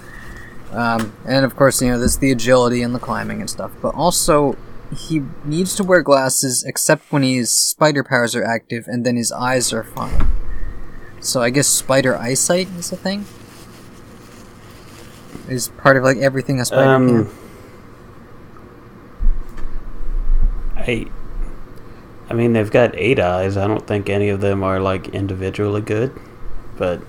Um, 0.72 1.12
and 1.24 1.44
of 1.44 1.54
course, 1.54 1.80
you 1.80 1.90
know, 1.90 1.98
there's 1.98 2.18
the 2.18 2.32
agility 2.32 2.82
and 2.82 2.94
the 2.94 2.98
climbing 2.98 3.40
and 3.40 3.48
stuff, 3.48 3.70
but 3.80 3.94
also 3.94 4.56
he 4.96 5.22
needs 5.44 5.74
to 5.76 5.84
wear 5.84 6.02
glasses 6.02 6.64
except 6.64 7.12
when 7.12 7.22
his 7.22 7.50
spider 7.50 8.02
powers 8.02 8.34
are 8.34 8.44
active 8.44 8.84
and 8.86 9.04
then 9.04 9.16
his 9.16 9.32
eyes 9.32 9.72
are 9.72 9.84
fine. 9.84 10.28
So 11.24 11.40
I 11.40 11.48
guess 11.48 11.66
spider 11.66 12.14
eyesight 12.14 12.68
is 12.78 12.92
a 12.92 12.96
thing? 12.96 13.24
Is 15.48 15.68
part 15.68 15.96
of 15.96 16.04
like 16.04 16.18
everything 16.18 16.60
a 16.60 16.66
spider 16.66 16.82
Um, 16.82 17.08
can. 17.26 17.34
I, 20.76 21.06
I 22.28 22.34
mean, 22.34 22.52
they've 22.52 22.70
got 22.70 22.94
eight 22.94 23.18
eyes. 23.18 23.56
I 23.56 23.66
don't 23.66 23.86
think 23.86 24.10
any 24.10 24.28
of 24.28 24.42
them 24.42 24.62
are 24.62 24.80
like 24.80 25.08
individually 25.08 25.80
good, 25.80 26.12
but 26.76 27.00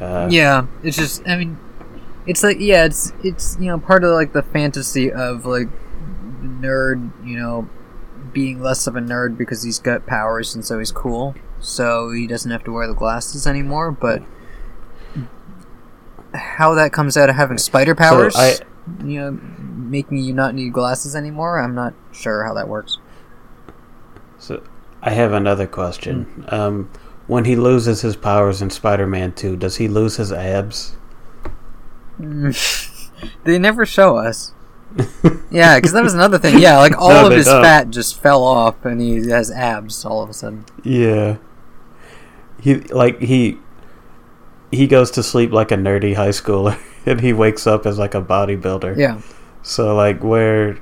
uh, 0.00 0.28
Yeah, 0.30 0.66
it's 0.84 0.96
just 0.96 1.26
I 1.26 1.36
mean 1.36 1.58
it's 2.26 2.44
like 2.44 2.58
yeah, 2.60 2.84
it's 2.84 3.12
it's 3.24 3.56
you 3.58 3.66
know 3.66 3.78
part 3.78 4.04
of 4.04 4.12
like 4.12 4.32
the 4.32 4.42
fantasy 4.42 5.10
of 5.10 5.46
like 5.46 5.68
nerd, 6.42 7.10
you 7.26 7.36
know, 7.36 7.68
being 8.32 8.62
less 8.62 8.86
of 8.86 8.94
a 8.94 9.00
nerd 9.00 9.36
because 9.36 9.64
he's 9.64 9.80
got 9.80 10.06
powers 10.06 10.54
and 10.54 10.64
so 10.64 10.78
he's 10.78 10.92
cool. 10.92 11.34
So 11.60 12.10
he 12.10 12.26
doesn't 12.26 12.50
have 12.50 12.64
to 12.64 12.72
wear 12.72 12.86
the 12.86 12.94
glasses 12.94 13.46
anymore, 13.46 13.90
but 13.92 14.22
how 16.34 16.74
that 16.74 16.92
comes 16.92 17.16
out 17.16 17.28
of 17.28 17.36
having 17.36 17.58
spider 17.58 17.94
powers, 17.94 18.34
I- 18.36 18.56
you 19.04 19.20
know, 19.20 19.38
making 19.58 20.18
you 20.18 20.32
not 20.32 20.54
need 20.54 20.72
glasses 20.72 21.14
anymore, 21.14 21.60
I'm 21.60 21.74
not 21.74 21.94
sure 22.12 22.44
how 22.44 22.54
that 22.54 22.68
works. 22.68 22.98
So 24.38 24.62
I 25.02 25.10
have 25.10 25.32
another 25.32 25.66
question. 25.66 26.24
Hmm. 26.24 26.54
Um, 26.54 26.90
when 27.26 27.44
he 27.44 27.56
loses 27.56 28.00
his 28.00 28.16
powers 28.16 28.60
in 28.62 28.70
Spider-Man 28.70 29.32
Two, 29.32 29.56
does 29.56 29.76
he 29.76 29.86
lose 29.86 30.16
his 30.16 30.32
abs? 30.32 30.96
they 33.44 33.58
never 33.58 33.86
show 33.86 34.16
us. 34.16 34.52
yeah, 35.52 35.76
because 35.76 35.92
that 35.92 36.02
was 36.02 36.14
another 36.14 36.38
thing. 36.38 36.58
Yeah, 36.58 36.78
like 36.78 36.98
all 36.98 37.10
No, 37.10 37.26
of 37.26 37.32
his 37.32 37.46
don't. 37.46 37.62
fat 37.62 37.90
just 37.90 38.18
fell 38.20 38.42
off, 38.42 38.84
and 38.84 39.00
he 39.00 39.28
has 39.30 39.50
abs 39.50 40.04
all 40.04 40.22
of 40.22 40.30
a 40.30 40.34
sudden. 40.34 40.64
Yeah. 40.82 41.36
He 42.60 42.76
like 42.76 43.20
he 43.20 43.58
he 44.70 44.86
goes 44.86 45.10
to 45.12 45.22
sleep 45.22 45.52
like 45.52 45.70
a 45.72 45.76
nerdy 45.76 46.14
high 46.14 46.28
schooler, 46.30 46.78
and 47.06 47.20
he 47.20 47.32
wakes 47.32 47.66
up 47.66 47.86
as 47.86 47.98
like 47.98 48.14
a 48.14 48.22
bodybuilder. 48.22 48.96
Yeah, 48.96 49.20
So 49.62 49.94
like 49.96 50.22
where 50.22 50.78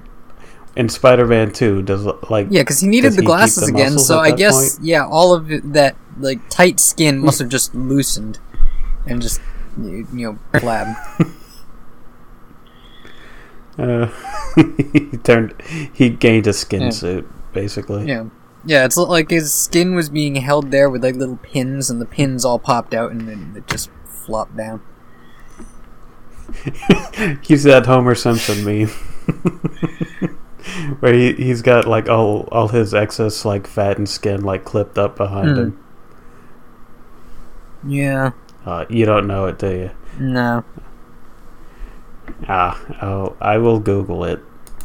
in 0.77 0.89
Spider-Man 0.89 1.53
Two 1.53 1.83
does 1.83 2.05
like 2.31 2.49
yeah, 2.51 2.63
because 2.63 2.81
he 2.81 2.87
needed 2.89 3.13
the 3.15 3.23
he 3.23 3.27
glasses 3.27 3.67
the 3.67 3.73
again. 3.75 3.99
So 3.99 4.19
I 4.19 4.31
guess 4.33 4.77
point? 4.77 4.87
yeah, 4.87 5.07
all 5.07 5.35
of 5.35 5.49
that 5.73 5.97
like 6.19 6.39
tight 6.51 6.81
skin 6.81 7.19
must 7.21 7.39
have 7.39 7.49
just 7.49 7.75
loosened 7.75 8.39
and 9.07 9.23
just 9.23 9.41
you 9.81 10.07
know 10.13 10.39
flab. 10.55 10.95
uh, 13.79 14.09
he 14.93 15.17
turned 15.19 15.55
he 15.93 16.11
gained 16.11 16.47
a 16.47 16.53
skin 16.53 16.83
Yeah. 16.83 16.91
suit 16.91 17.29
basically. 17.53 18.07
yeah, 18.07 18.25
yeah, 18.69 18.85
it's 18.85 18.97
like 18.97 19.31
his 19.31 19.53
skin 19.53 19.95
was 19.95 20.09
being 20.11 20.37
held 20.37 20.71
there 20.71 20.89
with 20.91 21.03
like 21.03 21.17
little 21.17 21.39
pins, 21.39 21.91
and 21.91 22.01
the 22.01 22.07
pins 22.07 22.45
all 22.45 22.59
popped 22.59 22.95
out, 22.95 23.11
and 23.11 23.29
then 23.29 23.55
it 23.57 23.67
just 23.67 23.91
flopped 24.05 24.57
down. 24.57 24.83
He's 27.43 27.65
that 27.65 27.87
Homer 27.87 28.15
Simpson 28.15 28.65
meme. 28.65 28.89
Where 31.01 31.15
he, 31.15 31.33
he's 31.33 31.63
got 31.63 31.87
like 31.87 32.09
all 32.09 32.47
all 32.53 32.69
his 32.69 32.93
excess 32.93 33.45
like 33.45 33.67
fat 33.67 33.97
and 33.97 34.09
skin 34.09 34.43
like 34.43 34.65
clipped 34.65 34.99
up 34.99 35.17
behind 35.17 35.51
Hmm. 35.55 35.57
him. 35.57 35.85
Yeah, 37.87 38.31
Uh, 38.67 38.85
you 38.89 39.07
don't 39.07 39.27
know 39.27 39.47
it, 39.47 39.59
do 39.59 39.71
you? 39.71 39.91
no, 40.19 40.65
Ah, 42.49 42.79
oh, 43.03 43.37
I 43.41 43.59
will 43.59 43.79
Google 43.81 44.25
it. 44.25 44.41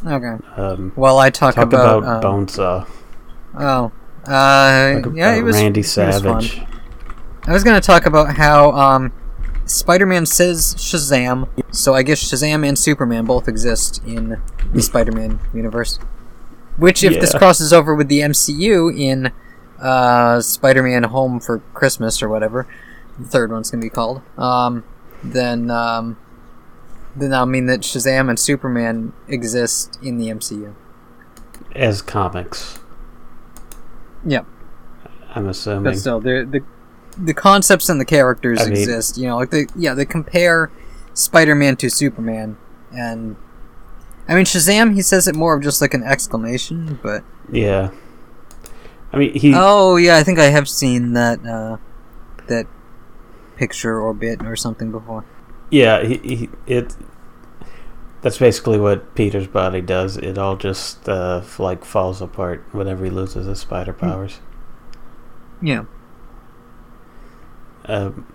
okay. 0.06 0.36
Um, 0.56 0.92
Well, 0.96 1.18
I 1.18 1.30
talk, 1.30 1.54
talk 1.54 1.56
about, 1.56 1.98
about, 1.98 2.24
um, 2.24 2.46
Bonesaw. 2.46 2.86
Oh, 3.56 3.92
uh, 4.26 5.00
Talk 5.00 5.12
yeah, 5.14 5.30
about 5.30 5.38
it 5.38 5.42
was 5.42 5.56
Randy 5.56 5.80
it 5.80 5.84
was 5.84 5.94
fun. 5.94 6.42
Savage. 6.42 6.62
I 7.46 7.52
was 7.52 7.62
gonna 7.62 7.80
talk 7.80 8.06
about 8.06 8.36
how 8.36 8.72
um, 8.72 9.12
Spider-Man 9.66 10.26
says 10.26 10.74
Shazam, 10.76 11.48
so 11.74 11.94
I 11.94 12.02
guess 12.02 12.22
Shazam 12.22 12.66
and 12.66 12.78
Superman 12.78 13.26
both 13.26 13.48
exist 13.48 14.02
in 14.06 14.40
the 14.72 14.82
Spider-Man 14.82 15.40
universe. 15.52 15.98
Which, 16.76 17.04
if 17.04 17.20
this 17.20 17.34
crosses 17.34 17.72
over 17.72 17.94
with 17.94 18.08
the 18.08 18.20
MCU 18.20 18.98
in 18.98 19.30
uh, 19.78 20.40
Spider-Man 20.40 21.04
Home 21.04 21.38
for 21.38 21.58
Christmas 21.72 22.22
or 22.22 22.28
whatever, 22.28 22.66
the 23.18 23.26
third 23.26 23.52
one's 23.52 23.70
gonna 23.70 23.82
be 23.82 23.90
called, 23.90 24.22
um, 24.38 24.84
then 25.22 25.70
um, 25.70 26.16
then 27.14 27.30
that'll 27.30 27.46
mean 27.46 27.66
that 27.66 27.80
Shazam 27.80 28.28
and 28.28 28.38
Superman 28.38 29.12
exist 29.28 29.98
in 30.02 30.18
the 30.18 30.28
MCU. 30.28 30.74
as 31.74 32.02
comics. 32.02 32.80
Yep. 34.26 34.46
I'm 35.34 35.48
assuming. 35.48 35.84
But 35.84 35.98
still, 35.98 36.20
the 36.20 36.46
the 36.48 36.60
the 37.22 37.34
concepts 37.34 37.88
and 37.88 38.00
the 38.00 38.04
characters 38.04 38.60
I 38.60 38.64
mean- 38.64 38.72
exist. 38.72 39.18
You 39.18 39.26
know, 39.28 39.36
like 39.36 39.50
they 39.50 39.66
yeah 39.76 39.94
they 39.94 40.04
compare 40.04 40.70
Spider-Man 41.14 41.76
to 41.76 41.88
Superman, 41.90 42.56
and 42.92 43.36
I 44.28 44.34
mean 44.34 44.44
Shazam. 44.44 44.94
He 44.94 45.02
says 45.02 45.28
it 45.28 45.34
more 45.34 45.54
of 45.54 45.62
just 45.62 45.80
like 45.80 45.94
an 45.94 46.02
exclamation, 46.02 46.98
but 47.02 47.24
yeah. 47.50 47.90
I 49.12 49.16
mean, 49.16 49.34
he. 49.34 49.52
oh 49.54 49.96
yeah, 49.96 50.16
I 50.16 50.24
think 50.24 50.38
I 50.40 50.46
have 50.46 50.68
seen 50.68 51.12
that 51.12 51.44
uh, 51.46 51.76
that 52.48 52.66
picture 53.56 54.00
or 54.00 54.12
bit 54.12 54.44
or 54.44 54.56
something 54.56 54.90
before. 54.90 55.24
Yeah, 55.70 56.02
he, 56.02 56.16
he 56.18 56.50
it. 56.66 56.96
That's 58.24 58.38
basically 58.38 58.80
what 58.80 59.14
Peter's 59.14 59.46
body 59.46 59.82
does. 59.82 60.16
It 60.16 60.38
all 60.38 60.56
just 60.56 61.06
uh, 61.08 61.42
like 61.58 61.84
falls 61.84 62.20
apart 62.22 62.64
whenever 62.72 63.04
he 63.04 63.10
loses 63.10 63.46
his 63.46 63.60
spider 63.60 63.92
Hmm. 63.92 64.00
powers. 64.00 64.40
Yeah. 65.60 65.84
Um, 67.84 68.26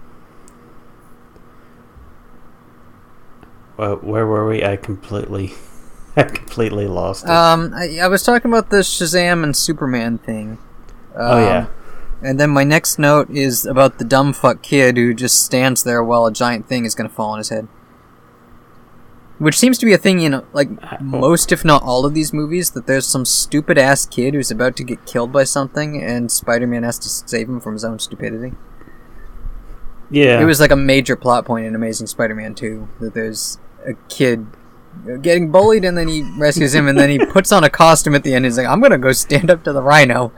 well, 3.77 3.95
where 3.97 4.27
were 4.27 4.47
we? 4.47 4.63
I 4.63 4.75
completely, 4.75 5.53
I 6.15 6.23
completely 6.23 6.85
lost 6.87 7.23
it. 7.23 7.31
Um, 7.31 7.73
I, 7.75 7.99
I 7.99 8.07
was 8.07 8.23
talking 8.23 8.51
about 8.51 8.69
the 8.69 8.77
Shazam 8.77 9.43
and 9.43 9.55
Superman 9.55 10.17
thing. 10.19 10.59
oh 11.15 11.37
Um, 11.37 11.43
yeah, 11.43 11.65
And 12.21 12.39
then 12.39 12.51
my 12.51 12.63
next 12.63 12.99
note 12.99 13.29
is 13.31 13.65
about 13.65 13.97
the 13.97 14.05
dumb 14.05 14.33
fuck 14.33 14.61
kid 14.61 14.97
who 14.97 15.15
just 15.15 15.43
stands 15.43 15.83
there 15.83 16.03
while 16.03 16.27
a 16.27 16.31
giant 16.31 16.67
thing 16.67 16.85
is 16.85 16.93
gonna 16.93 17.09
fall 17.09 17.31
on 17.31 17.39
his 17.39 17.49
head. 17.49 17.67
Which 19.39 19.57
seems 19.57 19.77
to 19.77 19.85
be 19.85 19.93
a 19.93 19.97
thing 19.97 20.19
in 20.19 20.41
like 20.53 20.69
most, 21.01 21.51
if 21.51 21.63
not 21.63 21.81
all, 21.81 22.05
of 22.05 22.13
these 22.13 22.33
movies. 22.33 22.71
That 22.71 22.87
there's 22.87 23.07
some 23.07 23.25
stupid 23.25 23.77
ass 23.77 24.05
kid 24.05 24.33
who's 24.33 24.51
about 24.51 24.75
to 24.77 24.83
get 24.83 25.05
killed 25.05 25.31
by 25.31 25.45
something, 25.45 26.01
and 26.03 26.31
Spider-Man 26.31 26.83
has 26.83 26.99
to 26.99 27.09
save 27.09 27.47
him 27.47 27.59
from 27.61 27.73
his 27.73 27.85
own 27.85 27.99
stupidity. 27.99 28.53
yeah. 30.11 30.41
It 30.41 30.45
was 30.45 30.59
like 30.59 30.71
a 30.71 30.75
major 30.75 31.15
plot 31.15 31.45
point 31.45 31.65
in 31.65 31.73
Amazing 31.75 32.07
Spider-Man 32.07 32.53
2 32.55 32.87
that 32.99 33.13
there's 33.13 33.59
a 33.87 33.93
kid 34.09 34.45
getting 35.21 35.51
bullied, 35.51 35.85
and 35.85 35.97
then 35.97 36.07
he 36.09 36.23
rescues 36.37 36.75
him, 36.75 36.87
and 36.87 36.97
then 36.99 37.09
he 37.09 37.25
puts 37.31 37.51
on 37.51 37.63
a 37.63 37.69
costume 37.69 38.15
at 38.15 38.23
the 38.23 38.33
end. 38.33 38.43
He's 38.43 38.57
like, 38.57 38.67
"I'm 38.67 38.81
gonna 38.81 38.97
go 38.97 39.13
stand 39.13 39.49
up 39.49 39.63
to 39.63 39.71
the 39.71 39.81
rhino," 39.81 40.33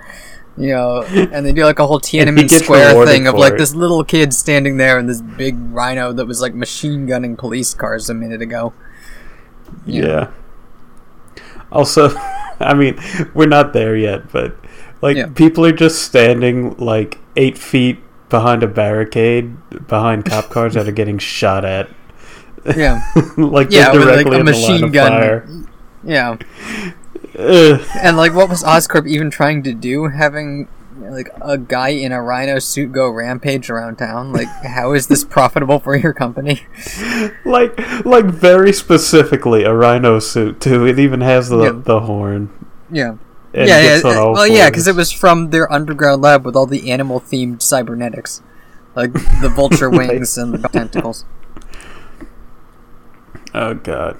you 0.58 0.74
know, 0.74 1.02
and 1.04 1.44
they 1.44 1.54
do 1.54 1.66
like 1.66 1.80
a 1.80 1.88
whole 1.88 2.00
Tiananmen 2.00 2.52
Square 2.52 3.06
thing 3.08 3.26
of 3.26 3.34
like 3.34 3.54
it. 3.54 3.58
this 3.58 3.74
little 3.74 4.04
kid 4.04 4.34
standing 4.34 4.78
there 4.78 5.00
and 5.00 5.10
this 5.10 5.22
big 5.22 5.56
rhino 5.74 6.14
that 6.14 6.28
was 6.28 6.40
like 6.40 6.54
machine 6.54 7.08
gunning 7.08 7.36
police 7.36 7.74
cars 7.74 8.10
a 8.10 8.14
minute 8.14 8.44
ago. 8.44 8.74
Yeah. 9.86 10.30
Also, 11.72 12.10
I 12.60 12.74
mean, 12.74 13.00
we're 13.34 13.48
not 13.48 13.74
there 13.74 13.96
yet, 13.96 14.32
but 14.32 14.56
like 15.02 15.18
Yeah. 15.18 15.28
people 15.34 15.66
are 15.66 15.72
just 15.72 16.04
standing 16.04 16.76
like 16.78 17.18
eight 17.36 17.58
feet 17.58 18.00
behind 18.30 18.64
a 18.64 18.68
barricade 18.68 19.56
behind 19.88 20.26
cop 20.26 20.50
cars 20.50 20.74
that 20.76 20.88
are 20.88 20.92
getting 20.92 21.18
shot 21.18 21.66
at. 21.66 21.90
Yeah, 22.76 23.02
like 23.38 23.72
yeah, 23.72 23.92
with 23.92 24.08
like 24.08 24.26
directly 24.26 24.38
a 24.38 24.40
in 24.42 24.46
the 24.46 24.52
line 24.52 24.62
machine 24.62 24.84
of 24.84 24.92
gun. 24.94 25.12
fire. 25.12 25.48
Yeah, 26.04 26.38
and 27.36 28.18
like 28.18 28.34
what 28.34 28.50
was 28.50 28.64
Oscorp 28.64 29.08
even 29.08 29.32
trying 29.32 29.64
to 29.64 29.74
do? 29.74 30.08
Having 30.08 30.68
like 31.00 31.30
a 31.42 31.58
guy 31.58 31.90
in 31.90 32.12
a 32.12 32.22
rhino 32.22 32.60
suit 32.60 32.92
go 32.92 33.10
rampage 33.10 33.70
around 33.70 33.98
town? 33.98 34.32
Like, 34.34 34.48
how 34.48 34.94
is 34.94 35.08
this 35.08 35.24
profitable 35.24 35.80
for 35.80 35.96
your 35.96 36.14
company? 36.14 36.62
like 37.46 37.78
like 38.06 38.26
very 38.26 38.74
specifically 38.74 39.64
a 39.64 39.74
rhino 39.74 40.20
suit 40.20 40.60
too. 40.60 40.86
It 40.86 41.00
even 41.00 41.22
has 41.22 41.50
the 41.50 41.64
Yeah. 41.64 41.72
the 41.84 42.00
horn. 42.02 42.50
Yeah. 42.92 43.16
and 43.54 43.68
yeah, 43.68 44.00
yeah. 44.04 44.18
all 44.18 44.34
Well, 44.34 44.48
yeah, 44.48 44.70
because 44.70 44.88
it 44.88 44.96
was 44.96 45.12
from 45.12 45.50
their 45.50 45.72
underground 45.72 46.22
lab 46.22 46.46
with 46.46 46.56
all 46.56 46.66
the 46.66 46.92
animal-themed 46.92 47.62
cybernetics, 47.62 48.42
like 48.96 49.14
the 49.14 49.52
vulture 49.54 49.90
wings 50.00 50.38
and 50.38 50.54
the 50.54 50.68
tentacles. 50.70 51.26
Oh 53.54 53.74
god. 53.74 54.18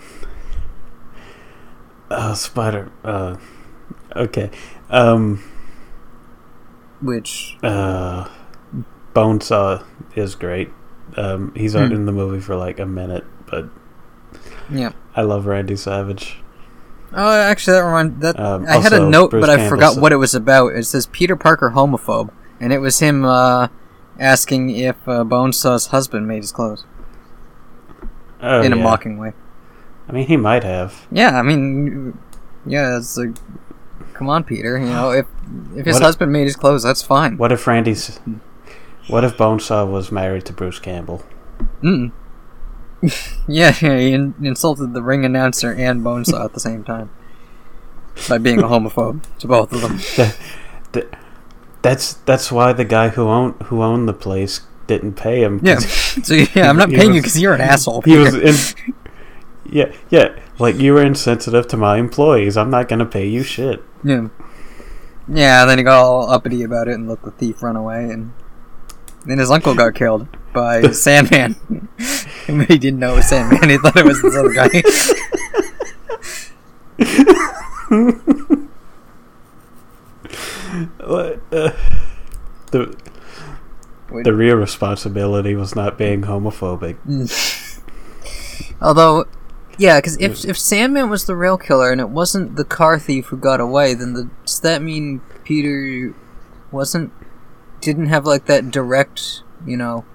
Oh, 2.10 2.34
spider. 2.34 2.92
Uh, 3.06 3.38
okay. 4.16 4.52
Um. 4.90 5.42
Which, 7.02 7.58
Uh. 7.64 8.28
Bonesaw 9.14 9.84
is 10.16 10.36
great. 10.36 10.70
Um, 11.18 11.52
he's 11.56 11.74
Hmm. 11.74 11.92
in 11.92 12.06
the 12.06 12.12
movie 12.14 12.40
for 12.40 12.56
like 12.56 12.80
a 12.80 12.86
minute, 12.86 13.26
but 13.50 13.66
yeah. 14.70 14.92
I 15.16 15.24
love 15.24 15.46
Randy 15.46 15.76
Savage. 15.76 16.42
Oh, 17.14 17.30
actually, 17.30 17.74
that 17.74 17.84
remind 17.84 18.22
that 18.22 18.40
Um, 18.40 18.66
I 18.70 18.78
had 18.78 18.94
a 18.94 19.06
note, 19.06 19.32
Bruce 19.32 19.42
but 19.42 19.50
I 19.50 19.58
Campbell 19.58 19.70
forgot 19.76 19.94
said- 19.96 20.02
what 20.02 20.14
it 20.14 20.16
was 20.16 20.34
about. 20.34 20.68
It 20.76 20.86
says 20.86 21.08
Peter 21.08 21.36
Parker 21.36 21.72
homophobe, 21.76 22.30
and 22.62 22.72
it 22.72 22.78
was 22.80 23.00
him 23.00 23.26
uh, 23.26 23.68
asking 24.18 24.70
if 24.70 24.96
uh, 25.06 25.26
Bonesaw's 25.26 25.88
husband 25.88 26.26
made 26.30 26.44
his 26.44 26.54
clothes 26.54 26.86
Oh, 28.42 28.62
in 28.62 28.72
a 28.72 28.78
yeah. 28.78 28.84
mocking 28.84 29.18
way. 29.18 29.34
I 30.08 30.14
mean, 30.14 30.28
he 30.28 30.38
might 30.38 30.64
have. 30.64 31.06
Yeah, 31.12 31.38
I 31.38 31.42
mean, 31.42 32.18
yeah, 32.66 32.96
it's 32.98 33.18
like, 33.18 33.32
come 34.22 34.30
on, 34.30 34.44
Peter. 34.44 34.78
You 34.78 34.86
know, 34.86 35.10
if 35.10 35.26
if 35.76 35.86
his 35.88 35.96
What- 35.96 36.04
husband 36.04 36.32
made 36.32 36.44
his 36.44 36.56
clothes, 36.56 36.84
that's 36.84 37.02
fine. 37.02 37.38
What 37.38 37.52
if 37.52 37.66
Randy's? 37.66 38.20
What 39.08 39.24
if 39.24 39.36
Bonesaw 39.36 39.90
was 39.92 40.12
married 40.12 40.46
to 40.46 40.54
Bruce 40.54 40.78
Campbell? 40.78 41.24
Mm. 41.82 42.12
yeah, 43.48 43.74
yeah, 43.82 43.98
he 43.98 44.14
in- 44.14 44.36
insulted 44.44 44.94
the 44.94 45.02
ring 45.02 45.26
announcer 45.26 45.74
and 45.74 46.04
Bonesaw 46.04 46.46
at 46.46 46.54
the 46.54 46.60
same 46.60 46.84
time 46.84 47.10
by 48.30 48.38
being 48.38 48.60
a 48.60 48.68
homophobe 48.68 49.22
to 49.40 49.48
both 49.48 49.74
of 49.74 49.82
them. 49.82 49.98
That- 50.18 50.38
that- 50.92 51.18
that's 51.82 52.14
that's 52.14 52.52
why 52.52 52.74
the 52.74 52.86
guy 52.86 53.10
who 53.10 53.24
owned 53.28 53.56
who 53.64 53.82
owned 53.82 54.08
the 54.08 54.14
place 54.14 54.62
didn't 54.86 55.14
pay 55.14 55.42
him. 55.42 55.60
Yeah, 55.64 55.80
so 55.80 56.36
yeah, 56.36 56.70
I'm 56.70 56.78
not 56.78 56.90
paying 56.92 57.16
you 57.16 57.22
because 57.22 57.42
you're 57.42 57.56
an 57.56 57.62
asshole. 57.62 58.04
He 58.04 58.18
was 58.20 58.36
Peter. 58.36 58.48
in. 58.50 58.94
Yeah, 59.66 59.92
yeah. 60.12 60.40
Like 60.60 60.76
you 60.76 60.94
were 60.94 61.02
insensitive 61.02 61.68
to 61.70 61.78
my 61.78 61.98
employees. 61.98 62.56
I'm 62.56 62.70
not 62.70 62.88
gonna 62.88 63.06
pay 63.08 63.26
you 63.26 63.42
shit. 63.42 63.82
Yeah. 64.04 64.28
Yeah, 65.28 65.66
then 65.66 65.78
he 65.78 65.84
got 65.84 66.04
all 66.04 66.30
uppity 66.30 66.64
about 66.64 66.88
it 66.88 66.96
and 66.96 67.08
let 67.08 67.24
the 67.24 67.32
thief 67.32 67.62
run 67.62 67.76
away, 67.76 68.10
and 68.10 68.34
then 69.26 69.38
his 69.38 69.52
uncle 69.52 69.76
got 69.76 69.96
killed 69.96 70.28
by 70.54 70.82
Sandman. 70.92 71.56
he 72.48 72.78
didn't 72.78 73.00
know 73.00 73.14
it 73.14 73.18
was 73.18 73.30
Sandman, 73.30 73.70
he 73.70 73.78
thought 73.78 73.98
it 73.98 74.06
was 74.06 74.22
this 74.22 74.36
other 74.36 74.54
guy. 74.54 74.68
Uh, 81.52 81.72
the 82.72 82.96
the 84.24 84.34
real 84.34 84.56
responsibility 84.56 85.56
was 85.56 85.76
not 85.76 85.98
being 85.98 86.24
homophobic. 86.24 86.98
Although, 88.82 89.26
yeah, 89.82 89.98
because 89.98 90.16
if, 90.18 90.46
if 90.46 90.60
Sandman 90.60 91.10
was 91.10 91.26
the 91.26 91.36
real 91.36 91.58
killer 91.58 91.92
and 91.92 92.00
it 92.00 92.10
wasn't 92.10 92.56
the 92.56 92.64
car 92.64 93.00
thief 93.00 93.26
who 93.28 93.38
got 93.38 93.60
away, 93.60 93.96
then 93.96 94.14
the, 94.14 94.30
does 94.46 94.60
that 94.60 94.80
mean 94.84 95.22
Peter 95.44 96.14
wasn't. 96.72 97.12
didn't 97.82 98.06
have, 98.06 98.24
like, 98.24 98.46
that 98.46 98.70
direct, 98.70 99.42
you 99.66 99.76
know, 99.76 100.06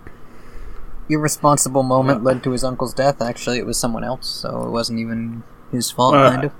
irresponsible 1.08 1.82
moment 1.82 2.22
led 2.22 2.44
to 2.44 2.52
his 2.52 2.62
uncle's 2.62 2.94
death? 2.94 3.20
Actually, 3.20 3.58
it 3.58 3.66
was 3.66 3.76
someone 3.76 4.04
else, 4.04 4.28
so 4.28 4.62
it 4.62 4.70
wasn't 4.70 5.00
even 5.00 5.42
his 5.72 5.90
fault, 5.90 6.14
Well, 6.14 6.30
kind 6.30 6.44
of. 6.44 6.52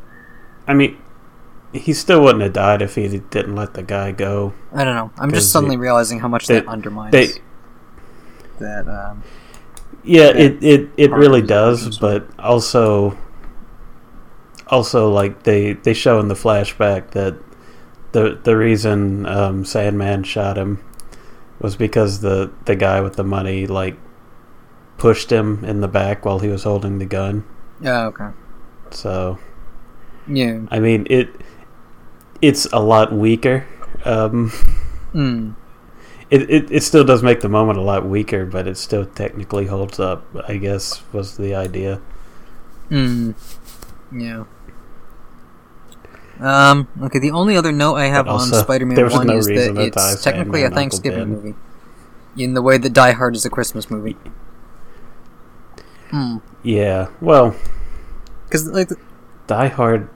I 0.66 0.75
mean, 0.75 0.99
he 1.73 1.92
still 1.92 2.25
wouldn't 2.25 2.42
have 2.42 2.55
died 2.55 2.83
if 2.83 2.97
he 2.97 3.07
didn't 3.07 3.55
let 3.55 3.75
the 3.75 3.85
guy 3.85 4.11
go. 4.11 4.53
I 4.73 4.83
don't 4.83 4.97
know. 4.97 5.12
I'm 5.16 5.31
just 5.31 5.53
suddenly 5.53 5.77
they- 5.77 5.81
realizing 5.81 6.19
how 6.19 6.29
much 6.29 6.49
they- 6.49 6.55
that 6.59 6.66
undermines 6.66 7.12
They, 7.12 7.29
that. 8.59 8.88
Um, 8.88 9.23
yeah, 10.07 10.29
it 10.29 10.62
it, 10.62 10.88
it 10.97 11.11
really 11.11 11.42
does, 11.42 11.99
but 11.99 12.27
also, 12.38 13.19
also 14.69 15.11
like 15.11 15.42
they 15.42 15.75
they 15.75 15.95
show 15.95 16.21
in 16.21 16.29
the 16.29 16.35
flashback 16.35 17.11
that 17.11 17.37
the 18.12 18.38
the 18.42 18.57
reason 18.57 19.27
um, 19.27 19.64
Sandman 19.64 20.23
shot 20.25 20.57
him 20.57 20.83
was 21.59 21.77
because 21.77 22.21
the 22.21 22.51
the 22.64 22.77
guy 22.77 23.01
with 23.01 23.16
the 23.16 23.25
money 23.25 23.66
like 23.66 23.97
pushed 24.99 25.31
him 25.31 25.64
in 25.64 25.81
the 25.81 25.88
back 25.88 26.25
while 26.25 26.38
he 26.38 26.49
was 26.49 26.62
holding 26.64 26.99
the 26.99 27.07
gun. 27.07 27.45
yeah, 27.81 28.07
okay. 28.07 28.31
So 28.90 29.38
Yeah. 30.27 30.61
I 30.71 30.79
mean 30.79 31.07
it 31.11 31.29
it's 32.40 32.66
a 32.73 32.81
lot 32.81 33.12
weaker. 33.12 33.66
Um, 34.05 34.53
Mm. 35.14 35.55
It, 36.31 36.51
it 36.51 36.71
it 36.71 36.83
still 36.83 37.05
does 37.05 37.23
make 37.23 37.41
the 37.41 37.49
moment 37.49 37.79
a 37.79 37.83
lot 37.83 38.07
weaker, 38.07 38.47
but 38.47 38.67
it 38.67 38.77
still 38.77 39.07
technically 39.07 39.67
holds 39.67 40.01
up. 40.01 40.25
I 40.49 40.57
guess 40.57 41.03
was 41.12 41.37
the 41.37 41.55
idea. 41.55 42.01
Mm. 42.91 43.35
Yeah. 44.12 44.45
Um. 46.41 46.89
Okay. 47.03 47.19
The 47.19 47.31
only 47.31 47.57
other 47.57 47.73
note 47.73 47.95
I 47.95 48.07
have 48.07 48.27
But 48.27 48.35
on 48.35 48.49
Spider-Man 48.49 49.11
One 49.11 49.27
no 49.27 49.37
is 49.39 49.47
that 49.47 49.77
it's 49.79 50.23
technically 50.23 50.62
a 50.62 50.71
Thanksgiving 50.71 51.29
movie, 51.29 51.55
in 52.37 52.55
the 52.55 52.62
way 52.62 52.79
that 52.79 52.93
Die 52.93 53.12
Hard 53.12 53.35
is 53.35 53.45
a 53.45 53.51
Christmas 53.51 53.91
movie. 53.91 54.17
Hmm. 56.11 56.39
Yeah. 56.62 57.09
Well, 57.21 57.57
Because 58.45 58.69
like, 58.69 58.91
Die 59.47 59.69
Hard. 59.69 60.09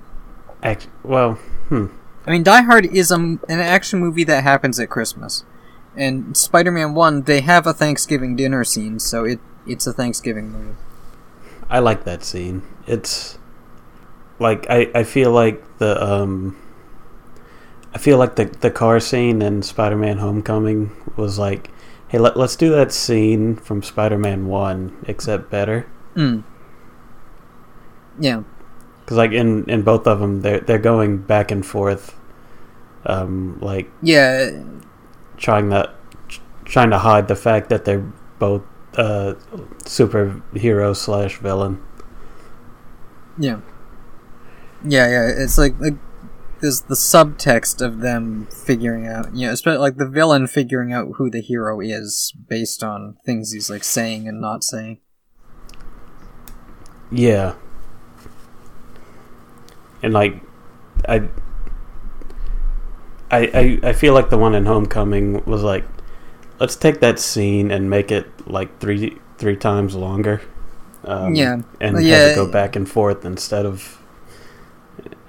Act, 0.62 0.88
well, 1.02 1.34
hmm. 1.68 1.86
I 2.26 2.30
mean, 2.30 2.42
Die 2.42 2.62
Hard 2.62 2.86
is 2.86 3.10
um, 3.10 3.40
an 3.48 3.60
action 3.60 3.98
movie 3.98 4.24
that 4.24 4.42
happens 4.44 4.78
at 4.78 4.90
Christmas, 4.90 5.44
and 5.96 6.36
Spider-Man 6.36 6.94
One 6.94 7.22
they 7.22 7.40
have 7.40 7.66
a 7.66 7.72
Thanksgiving 7.72 8.36
dinner 8.36 8.64
scene, 8.64 8.98
so 8.98 9.24
it 9.24 9.40
it's 9.66 9.86
a 9.86 9.92
Thanksgiving 9.92 10.50
movie. 10.50 10.76
I 11.68 11.78
like 11.78 12.04
that 12.04 12.24
scene. 12.24 12.62
It's 12.86 13.38
like 14.38 14.66
I, 14.68 14.90
I 14.94 15.04
feel 15.04 15.30
like 15.30 15.78
the 15.78 16.02
um 16.02 16.56
I 17.94 17.98
feel 17.98 18.18
like 18.18 18.36
the 18.36 18.46
the 18.46 18.70
car 18.70 19.00
scene 19.00 19.42
in 19.42 19.62
Spider-Man 19.62 20.18
Homecoming 20.18 20.90
was 21.16 21.38
like, 21.38 21.70
hey, 22.08 22.18
let, 22.18 22.36
let's 22.36 22.56
do 22.56 22.70
that 22.70 22.92
scene 22.92 23.56
from 23.56 23.82
Spider-Man 23.82 24.46
1 24.46 25.04
except 25.08 25.50
better. 25.50 25.86
Mm. 26.14 26.44
Yeah. 28.18 28.42
Cuz 29.06 29.16
like 29.16 29.32
in 29.32 29.64
in 29.68 29.82
both 29.82 30.06
of 30.06 30.20
them 30.20 30.42
they're 30.42 30.60
they're 30.60 30.78
going 30.78 31.18
back 31.18 31.50
and 31.50 31.64
forth 31.64 32.16
um 33.06 33.58
like 33.60 33.90
Yeah. 34.02 34.50
Trying 35.40 35.70
to 35.70 35.92
trying 36.64 36.90
to 36.90 36.98
hide 36.98 37.26
the 37.26 37.34
fact 37.34 37.68
that 37.70 37.84
they're 37.84 38.12
both 38.38 38.62
uh 38.94 39.34
superhero 39.84 40.94
slash 40.94 41.38
villain. 41.38 41.82
Yeah. 43.38 43.60
Yeah, 44.84 45.08
yeah. 45.08 45.28
It's 45.36 45.58
like 45.58 45.78
like 45.80 45.94
there's 46.60 46.82
the 46.82 46.94
subtext 46.94 47.84
of 47.84 48.00
them 48.00 48.46
figuring 48.46 49.06
out, 49.06 49.34
you 49.34 49.46
know, 49.46 49.52
especially 49.52 49.78
like 49.78 49.96
the 49.96 50.08
villain 50.08 50.46
figuring 50.46 50.92
out 50.92 51.12
who 51.16 51.30
the 51.30 51.40
hero 51.40 51.80
is 51.80 52.32
based 52.48 52.84
on 52.84 53.16
things 53.24 53.52
he's 53.52 53.70
like 53.70 53.82
saying 53.82 54.28
and 54.28 54.40
not 54.40 54.62
saying. 54.62 54.98
Yeah. 57.10 57.54
And 60.02 60.12
like 60.12 60.42
I 61.08 61.28
I 63.30 63.78
I 63.82 63.88
I 63.90 63.92
feel 63.92 64.14
like 64.14 64.30
the 64.30 64.38
one 64.38 64.54
in 64.54 64.66
Homecoming 64.66 65.44
was 65.44 65.62
like 65.62 65.84
let's 66.58 66.76
take 66.76 67.00
that 67.00 67.18
scene 67.18 67.70
and 67.70 67.88
make 67.88 68.10
it 68.12 68.26
like 68.46 68.78
three 68.80 69.18
three 69.38 69.56
times 69.56 69.94
longer. 69.94 70.42
Um, 71.04 71.34
Yeah. 71.34 71.62
and 71.80 71.94
Well, 71.94 72.02
yeah. 72.02 72.28
to 72.30 72.34
go 72.34 72.46
back 72.46 72.76
and 72.76 72.88
forth 72.88 73.24
instead 73.24 73.64
of 73.64 73.98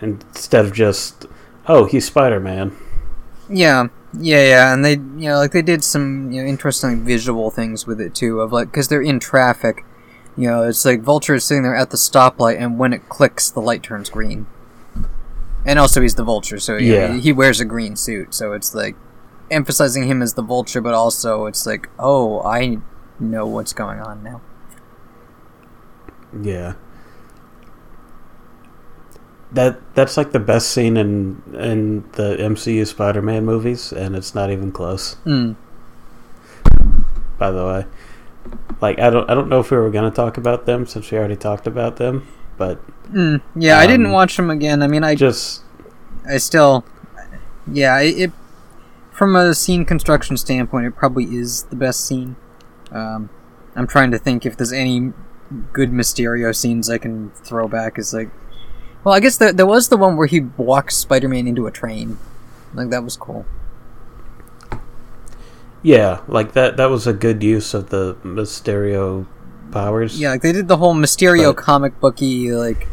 instead 0.02 0.66
of 0.66 0.74
just 0.74 1.26
oh 1.68 1.86
he's 1.86 2.06
Spider 2.06 2.40
Man. 2.40 2.76
Yeah, 3.50 3.88
yeah, 4.18 4.48
yeah, 4.48 4.74
and 4.74 4.86
they, 4.86 4.94
you 4.94 5.28
know, 5.30 5.36
like 5.36 5.52
they 5.52 5.62
did 5.62 5.84
some, 5.84 6.32
you 6.32 6.42
know, 6.42 6.48
interesting 6.48 7.04
visual 7.04 7.52
things 7.52 7.86
with 7.86 8.00
it 8.00 8.16
too. 8.16 8.40
Of 8.40 8.54
like, 8.54 8.72
because 8.72 8.88
they're 8.88 9.02
in 9.02 9.20
traffic, 9.20 9.84
you 10.38 10.48
know, 10.48 10.64
it's 10.64 10.86
like 10.86 11.02
Vulture 11.02 11.36
is 11.36 11.44
sitting 11.44 11.64
there 11.64 11.76
at 11.76 11.90
the 11.90 11.98
stoplight, 11.98 12.58
and 12.60 12.80
when 12.80 12.94
it 12.94 13.10
clicks, 13.10 13.50
the 13.50 13.60
light 13.60 13.84
turns 13.84 14.10
green. 14.10 14.46
And 15.66 15.78
also, 15.78 16.02
he's 16.02 16.16
the 16.16 16.24
Vulture, 16.24 16.60
so 16.60 16.74
know, 16.74 16.80
Yeah. 16.80 17.14
he, 17.14 17.20
he 17.22 17.32
wears 17.34 17.60
a 17.60 17.66
green 17.66 17.96
suit, 17.96 18.34
so 18.34 18.54
it's 18.54 18.74
like 18.74 18.96
emphasizing 19.52 20.08
him 20.08 20.22
as 20.22 20.34
the 20.34 20.42
Vulture, 20.42 20.82
but 20.82 20.94
also 20.94 21.46
it's 21.46 21.66
like, 21.66 21.90
oh, 22.00 22.42
I 22.44 22.80
know 23.20 23.46
what's 23.46 23.74
going 23.74 24.00
on 24.00 24.24
now. 24.24 24.42
Yeah. 26.42 26.74
That 29.52 29.82
that's 29.96 30.16
like 30.16 30.32
the 30.32 30.40
best 30.40 30.72
scene 30.72 30.96
in 30.96 31.42
in 31.54 32.06
the 32.14 32.38
MCU 32.40 32.88
Spider-Man 32.88 33.44
movies, 33.46 33.92
and 33.92 34.16
it's 34.16 34.34
not 34.34 34.50
even 34.50 34.72
close. 34.72 35.18
Mm. 35.26 35.58
By 37.38 37.52
the 37.52 37.66
way, 37.66 37.86
like 38.80 38.98
I 39.00 39.10
don't 39.10 39.30
I 39.30 39.34
don't 39.34 39.50
know 39.50 39.60
if 39.60 39.70
we 39.70 39.76
were 39.76 39.90
gonna 39.90 40.10
talk 40.10 40.38
about 40.38 40.66
them 40.66 40.88
since 40.88 41.12
we 41.12 41.18
already 41.18 41.36
talked 41.36 41.68
about 41.68 41.98
them, 41.98 42.26
but 42.62 42.80
Mm. 43.12 43.42
Yeah, 43.56 43.78
I 43.80 43.88
didn't 43.88 44.06
Um, 44.06 44.12
watch 44.14 44.38
them 44.38 44.50
again. 44.50 44.82
I 44.82 44.88
mean, 44.88 45.04
I 45.04 45.16
just 45.16 45.64
I 46.26 46.38
still, 46.38 46.86
yeah, 47.68 48.00
it, 48.00 48.16
it 48.26 48.32
from 49.12 49.36
a 49.36 49.54
scene 49.54 49.84
construction 49.86 50.38
standpoint, 50.38 50.86
it 50.86 50.96
probably 50.96 51.26
is 51.26 51.64
the 51.64 51.76
best 51.76 52.06
scene. 52.08 52.36
Um, 52.92 53.30
I'm 53.76 53.88
trying 53.88 54.12
to 54.12 54.18
think 54.18 54.46
if 54.46 54.56
there's 54.56 54.72
any 54.72 55.12
good 55.74 55.92
Mysterio 55.92 56.56
scenes 56.56 56.90
I 56.90 56.98
can 57.00 57.32
throw 57.44 57.68
back. 57.68 58.00
Is 58.00 58.14
like, 58.14 58.30
well, 59.04 59.14
I 59.14 59.20
guess 59.20 59.36
there, 59.38 59.52
there 59.52 59.68
was 59.68 59.90
the 59.90 59.98
one 59.98 60.16
where 60.16 60.28
he 60.28 60.40
walks 60.56 60.96
Spider-Man 60.96 61.48
into 61.48 61.68
a 61.68 61.72
train. 61.72 62.18
Like 62.74 62.90
that 62.92 63.04
was 63.04 63.18
cool. 63.18 63.46
yeah, 65.84 66.22
like 66.28 66.54
that 66.54 66.78
that 66.78 66.90
was 66.90 67.08
a 67.08 67.14
good 67.14 67.42
use 67.44 67.74
of 67.74 67.90
the 67.90 68.16
Mysterio 68.24 69.26
powers. 69.72 70.20
Yeah, 70.20 70.32
like 70.32 70.42
they 70.42 70.52
did 70.52 70.68
the 70.68 70.78
whole 70.78 70.96
Mysterio 70.96 71.56
But- 71.56 71.64
comic 71.64 72.00
booky 72.00 72.52
like 72.52 72.88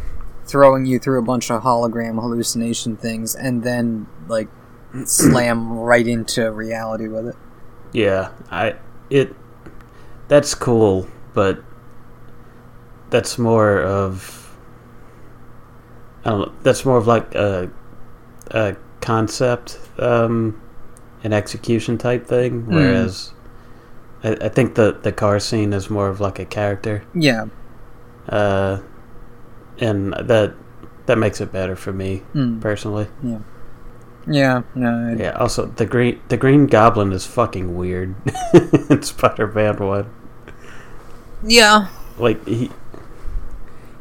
throwing 0.46 0.86
you 0.86 0.98
through 0.98 1.18
a 1.18 1.22
bunch 1.22 1.50
of 1.50 1.62
hologram 1.62 2.20
hallucination 2.20 2.96
things, 2.96 3.34
and 3.34 3.62
then 3.62 4.06
like 4.28 4.48
slam 5.04 5.72
right 5.78 6.06
into 6.06 6.50
reality 6.52 7.08
with 7.08 7.28
it. 7.28 7.36
Yeah, 7.92 8.30
I 8.50 8.76
it 9.10 9.34
that's 10.28 10.54
cool, 10.54 11.08
but 11.34 11.62
that's 13.10 13.38
more 13.38 13.80
of 13.82 14.54
I 16.24 16.30
don't 16.30 16.40
know. 16.40 16.52
That's 16.62 16.84
more 16.84 16.98
of 16.98 17.06
like 17.06 17.34
a 17.34 17.70
a 18.50 18.76
concept, 19.00 19.78
um, 19.98 20.60
an 21.22 21.32
execution 21.32 21.96
type 21.98 22.26
thing. 22.26 22.62
Hmm. 22.62 22.74
Whereas 22.74 23.32
I, 24.24 24.31
I 24.40 24.48
think 24.48 24.74
the 24.74 24.98
the 25.02 25.12
car 25.12 25.38
scene 25.40 25.72
is 25.72 25.88
more 25.90 26.09
of 26.09 26.20
like 26.20 26.38
a 26.38 26.44
character, 26.44 27.04
Yeah. 27.14 27.46
uh, 28.28 28.78
and 29.78 30.12
that 30.14 30.54
that 31.07 31.18
makes 31.18 31.40
it 31.40 31.52
better 31.52 31.76
for 31.76 31.92
me 31.92 32.22
Mm. 32.35 32.61
personally. 32.61 33.09
Yeah. 34.26 34.62
No. 34.74 35.09
it- 35.12 35.20
Yeah. 35.20 35.31
Also, 35.38 35.66
the 35.66 35.87
green 35.87 36.20
the 36.28 36.37
Green 36.37 36.66
Goblin 36.66 37.12
is 37.12 37.24
fucking 37.26 37.76
weird 37.76 38.14
in 38.90 39.02
Spider 39.02 39.46
Man 39.46 39.76
One. 39.78 40.07
Yeah. 41.46 41.87
like 42.18 42.44
he 42.46 42.70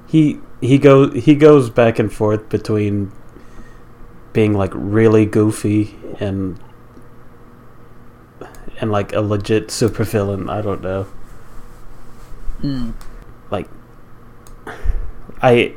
he 0.08 0.40
he 0.62 0.78
goes 0.80 1.14
he 1.24 1.36
goes 1.36 1.70
back 1.70 2.00
and 2.00 2.12
forth 2.12 2.50
between 2.50 3.12
being 4.34 4.54
like 4.54 4.72
really 4.74 5.26
goofy 5.26 5.96
and 6.20 6.60
and 8.80 8.92
like 8.92 9.14
a 9.14 9.22
legit 9.22 9.72
super 9.72 10.04
villain. 10.04 10.50
I 10.50 10.62
don't 10.62 10.82
know. 10.82 11.08
Mm. 12.62 12.94
Like 13.52 13.68
I 15.42 15.76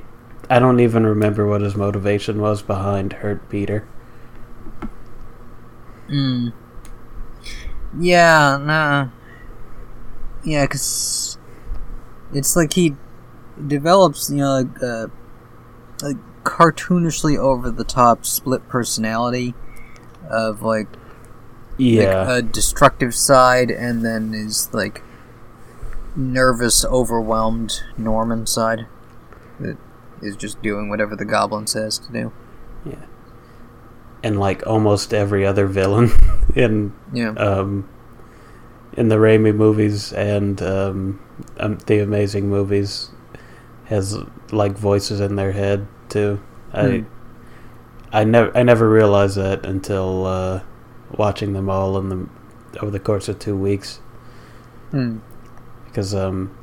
I 0.48 0.58
don't 0.58 0.80
even 0.80 1.06
remember 1.06 1.46
what 1.46 1.60
his 1.60 1.76
motivation 1.76 2.40
was 2.40 2.62
behind 2.62 3.14
Hurt 3.14 3.48
Peter. 3.48 3.86
Mm. 6.08 6.52
Yeah, 7.98 8.58
nah. 8.60 9.08
Yeah, 10.42 10.64
because 10.64 11.38
it's 12.32 12.56
like 12.56 12.72
he 12.72 12.96
develops, 13.66 14.30
you 14.30 14.38
know, 14.38 14.54
like, 14.54 14.82
uh, 14.82 15.06
like 16.02 16.16
cartoonishly 16.44 17.36
over 17.36 17.70
the 17.70 17.84
top 17.84 18.24
split 18.24 18.66
personality 18.68 19.54
of 20.28 20.62
like, 20.62 20.88
Yeah. 21.80 22.22
like 22.24 22.38
a 22.38 22.42
destructive 22.42 23.14
side 23.14 23.70
and 23.70 24.04
then 24.04 24.34
is 24.34 24.68
like 24.72 25.02
nervous, 26.16 26.84
overwhelmed 26.84 27.82
Norman 27.96 28.46
side 28.46 28.86
that 29.60 29.76
is 30.22 30.36
just 30.36 30.60
doing 30.62 30.88
whatever 30.88 31.16
the 31.16 31.24
goblin 31.24 31.66
says 31.66 31.98
to 31.98 32.12
do. 32.12 32.32
Yeah. 32.84 33.06
And 34.22 34.38
like 34.38 34.66
almost 34.66 35.14
every 35.14 35.46
other 35.46 35.66
villain 35.66 36.10
in 36.54 36.92
Yeah. 37.12 37.30
um, 37.34 37.88
in 38.94 39.08
the 39.08 39.16
Raimi 39.16 39.54
movies 39.54 40.12
and 40.12 40.60
um, 40.60 41.20
um, 41.58 41.78
the 41.86 42.00
Amazing 42.00 42.48
movies 42.50 43.10
has 43.84 44.18
like 44.52 44.76
voices 44.76 45.20
in 45.20 45.36
their 45.36 45.52
head 45.52 45.86
too. 46.08 46.40
I 46.72 46.88
Hmm. 46.88 47.04
I 48.12 48.24
never 48.24 48.56
I 48.58 48.62
never 48.64 48.90
realized 48.90 49.36
that 49.36 49.64
until 49.64 50.26
uh, 50.26 50.60
watching 51.16 51.52
them 51.52 51.68
all 51.68 51.98
in 51.98 52.08
the 52.08 52.28
over 52.80 52.90
the 52.90 53.00
course 53.00 53.28
of 53.28 53.38
two 53.38 53.56
weeks 53.56 54.00
Hmm. 54.90 55.18
because 55.86 56.14
um, 56.14 56.56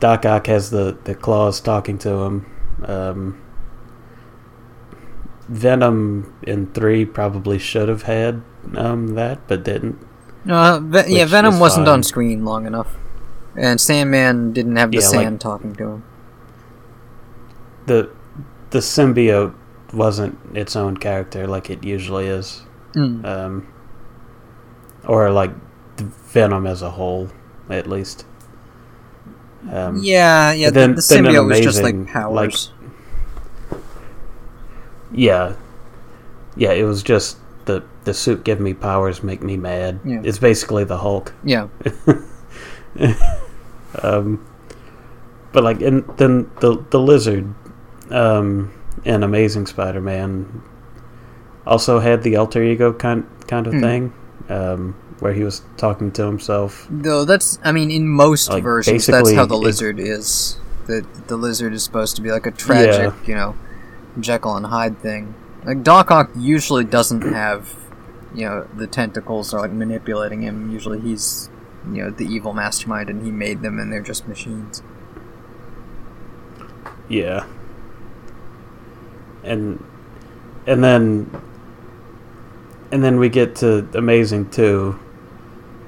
Doc 0.00 0.24
Ock 0.26 0.46
has 0.48 0.70
the 0.70 0.96
the 1.04 1.14
claws 1.14 1.60
talking 1.60 1.98
to 1.98 2.10
him. 2.10 2.46
Um, 2.84 3.40
Venom 5.48 6.34
in 6.42 6.68
three 6.72 7.04
probably 7.04 7.58
should 7.58 7.88
have 7.88 8.02
had 8.02 8.42
um, 8.76 9.14
that, 9.14 9.46
but 9.46 9.62
didn't. 9.62 9.98
Uh, 10.48 10.80
Ve- 10.80 11.04
yeah, 11.08 11.26
Venom 11.26 11.58
wasn't 11.58 11.86
fine. 11.86 11.94
on 11.94 12.02
screen 12.02 12.44
long 12.44 12.66
enough, 12.66 12.96
and 13.56 13.78
Sandman 13.80 14.52
didn't 14.52 14.76
have 14.76 14.90
the 14.90 14.98
Yeah, 14.98 15.08
like- 15.08 15.10
sand 15.24 15.40
talking 15.40 15.74
to 15.76 15.84
him. 15.88 16.02
the 17.86 18.08
the 18.70 18.78
symbiote 18.78 19.54
wasn't 19.92 20.38
its 20.54 20.74
own 20.74 20.96
character 20.96 21.46
like 21.46 21.68
it 21.70 21.84
usually 21.84 22.26
is, 22.26 22.62
Mm. 22.94 23.24
um, 23.26 23.66
or 25.06 25.30
like 25.30 25.50
the 25.96 26.04
Venom 26.04 26.66
as 26.66 26.82
a 26.82 26.90
whole, 26.90 27.28
at 27.70 27.86
least. 27.88 28.26
Um, 29.70 30.00
yeah, 30.02 30.52
yeah. 30.52 30.70
then- 30.70 30.90
the, 30.90 30.96
the 30.96 31.00
symbiote 31.02 31.46
was 31.48 31.60
just 31.60 31.82
like 31.82 32.06
powers. 32.06 32.70
yeah, 35.12 35.54
yeah. 36.56 36.72
It 36.72 36.84
was 36.84 37.02
just 37.02 37.38
the 37.64 37.82
the 38.04 38.12
suit 38.14 38.44
give 38.44 38.60
me 38.60 38.74
powers, 38.74 39.22
make 39.22 39.42
me 39.42 39.56
mad. 39.56 40.00
Yeah. 40.04 40.20
It's 40.24 40.38
basically 40.38 40.84
the 40.84 40.98
Hulk. 40.98 41.32
yeah, 41.44 41.68
Um, 44.02 44.44
but 45.52 45.62
like, 45.62 45.80
and 45.80 46.04
then 46.16 46.50
the 46.60 46.84
the 46.90 46.98
lizard, 46.98 47.54
um, 48.10 48.72
in 49.04 49.22
Amazing 49.22 49.66
Spider-Man, 49.66 50.62
also 51.66 52.00
had 52.00 52.22
the 52.22 52.36
alter 52.36 52.62
ego 52.62 52.92
kind 52.92 53.24
kind 53.46 53.66
of 53.66 53.74
Hmm. 53.74 53.80
thing, 53.80 54.12
um, 54.48 54.94
where 55.20 55.32
he 55.32 55.42
was 55.44 55.62
talking 55.76 56.10
to 56.12 56.24
himself. 56.26 56.86
though 56.90 57.24
that's. 57.24 57.58
I 57.64 57.72
mean, 57.72 57.90
in 57.90 58.08
most 58.08 58.50
Like, 58.50 58.62
versions, 58.62 59.06
that's 59.06 59.32
how 59.32 59.46
the 59.46 59.56
lizard 59.56 59.98
is. 60.00 60.58
The 60.86 61.06
the 61.28 61.36
lizard 61.36 61.72
is 61.72 61.82
supposed 61.82 62.16
to 62.16 62.22
be 62.22 62.30
like 62.30 62.46
a 62.46 62.50
tragic, 62.50 63.14
Yeah. 63.22 63.26
you 63.26 63.34
know, 63.34 63.56
Jekyll 64.20 64.56
and 64.56 64.66
Hyde 64.66 64.98
thing. 65.00 65.34
Like 65.64 65.82
Doc 65.82 66.10
Ock 66.10 66.30
usually 66.36 66.84
doesn't 66.84 67.22
have, 67.22 67.74
you 68.34 68.44
know, 68.44 68.68
the 68.76 68.86
tentacles 68.86 69.54
are 69.54 69.60
like 69.60 69.72
manipulating 69.72 70.42
him. 70.42 70.70
Usually 70.70 71.00
he's, 71.00 71.48
you 71.90 72.02
know, 72.02 72.10
the 72.10 72.26
evil 72.26 72.52
mastermind, 72.52 73.08
and 73.08 73.24
he 73.24 73.30
made 73.32 73.62
them, 73.62 73.78
and 73.78 73.90
they're 73.90 74.02
just 74.02 74.28
machines. 74.28 74.82
Yeah. 77.08 77.46
And 79.42 79.82
and 80.66 80.82
then 80.82 81.30
and 82.92 83.02
then 83.02 83.18
we 83.18 83.28
get 83.28 83.56
to 83.56 83.88
Amazing 83.94 84.50
2 84.50 84.98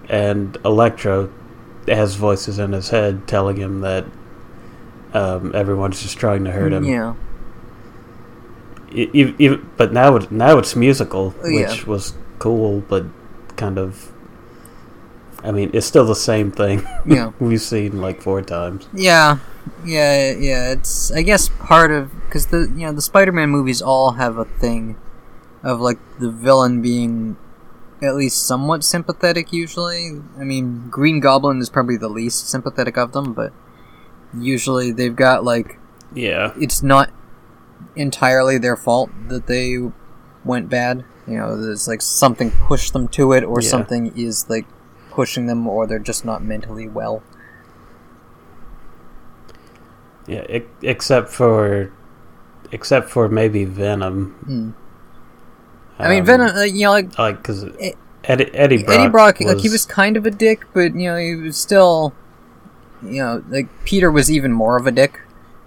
and 0.09 0.57
Electro 0.65 1.31
has 1.89 2.15
voices 2.17 2.59
in 2.59 2.73
his 2.73 2.91
head 2.91 3.27
telling 3.29 3.57
him 3.57 3.81
that 3.81 4.05
um, 5.15 5.55
everyone's 5.55 6.03
just 6.03 6.19
trying 6.19 6.45
to 6.45 6.51
hurt 6.53 6.73
him. 6.73 6.85
Yeah. 6.85 7.15
E- 8.93 9.11
e- 9.13 9.35
e- 9.39 9.57
but 9.77 9.93
now 9.93 10.17
it, 10.17 10.31
now 10.31 10.59
it's 10.59 10.77
musical, 10.77 11.35
Oh, 11.43 11.49
yeah. 11.49 11.69
which 11.71 11.87
was 11.87 12.15
cool, 12.39 12.81
but 12.89 13.05
kind 13.57 13.79
of 13.79 14.13
I 15.45 15.53
mean, 15.53 15.71
it's 15.73 15.87
still 15.87 16.05
the 16.07 16.17
same 16.17 16.51
thing 16.51 16.83
Yeah. 17.07 17.31
we've 17.39 17.61
seen 17.61 18.01
like 18.01 18.21
four 18.21 18.43
times. 18.43 18.89
Yeah, 18.93 19.39
yeah, 19.85 20.33
yeah. 20.33 20.73
It's 20.73 21.13
I 21.13 21.23
guess 21.23 21.49
part 21.49 21.91
of 21.93 22.11
because 22.27 22.47
the 22.47 22.71
you 22.77 22.87
know 22.87 22.93
the 22.93 23.03
Spider-Man 23.03 23.51
movies 23.51 23.81
all 23.83 24.13
have 24.13 24.39
a 24.39 24.45
thing 24.45 24.97
of 25.67 25.81
like 25.81 25.99
the 26.21 26.31
villain 26.31 26.81
being 26.81 27.37
at 28.01 28.15
least 28.15 28.47
somewhat 28.47 28.85
sympathetic. 28.85 29.53
Usually, 29.53 30.21
I 30.39 30.45
mean, 30.45 30.89
Green 30.91 31.19
Goblin 31.19 31.59
is 31.61 31.69
probably 31.69 31.97
the 31.97 32.09
least 32.09 32.49
sympathetic 32.49 32.97
of 32.97 33.13
them, 33.13 33.33
but 33.33 33.53
usually 34.39 34.93
they've 34.93 35.17
got 35.17 35.43
like 35.45 35.79
Yeah, 36.15 36.53
it's 36.61 36.83
not 36.83 37.11
entirely 37.97 38.59
their 38.59 38.77
fault 38.77 39.11
that 39.29 39.47
they 39.47 39.79
went 40.45 40.69
bad. 40.69 41.05
You 41.27 41.39
know, 41.39 41.61
there's 41.61 41.89
like 41.89 42.01
something 42.03 42.53
pushed 42.53 42.93
them 42.93 43.09
to 43.09 43.33
it, 43.33 43.43
or 43.43 43.61
Yeah. 43.61 43.69
something 43.69 44.13
is 44.17 44.49
like 44.49 44.67
pushing 45.11 45.47
them, 45.47 45.67
or 45.67 45.87
they're 45.89 45.99
just 45.99 46.25
not 46.25 46.45
mentally 46.45 46.87
well. 46.89 47.23
yeah. 50.29 50.45
except 50.83 51.29
for, 51.29 51.93
except 52.73 53.09
for 53.11 53.29
maybe 53.29 53.65
Venom. 53.65 54.35
Hmm. 54.45 54.71
I 55.99 56.09
mean, 56.09 56.21
Um, 56.21 56.27
Venom, 56.27 56.57
uh, 56.57 56.63
you 56.63 56.85
know, 56.85 56.91
like 56.91 57.19
like 57.19 57.37
because 57.39 57.65
Eh, 57.81 57.93
Eddie, 58.25 58.55
Eddie 58.55 58.83
Brock, 58.83 58.99
Eddie 58.99 59.09
Brock, 59.09 59.39
was, 59.41 59.55
like 59.55 59.59
he 59.63 59.69
was 59.69 59.87
kind 59.87 60.17
of 60.17 60.27
a 60.27 60.31
dick, 60.31 60.67
but 60.75 60.95
you 60.95 61.09
know, 61.11 61.17
he 61.17 61.35
was 61.37 61.57
still, 61.57 62.13
you 63.03 63.23
know, 63.23 63.43
like 63.49 63.69
Peter 63.85 64.11
was 64.11 64.31
even 64.31 64.53
more 64.53 64.77
of 64.77 64.87
a 64.87 64.91
dick 64.91 65.21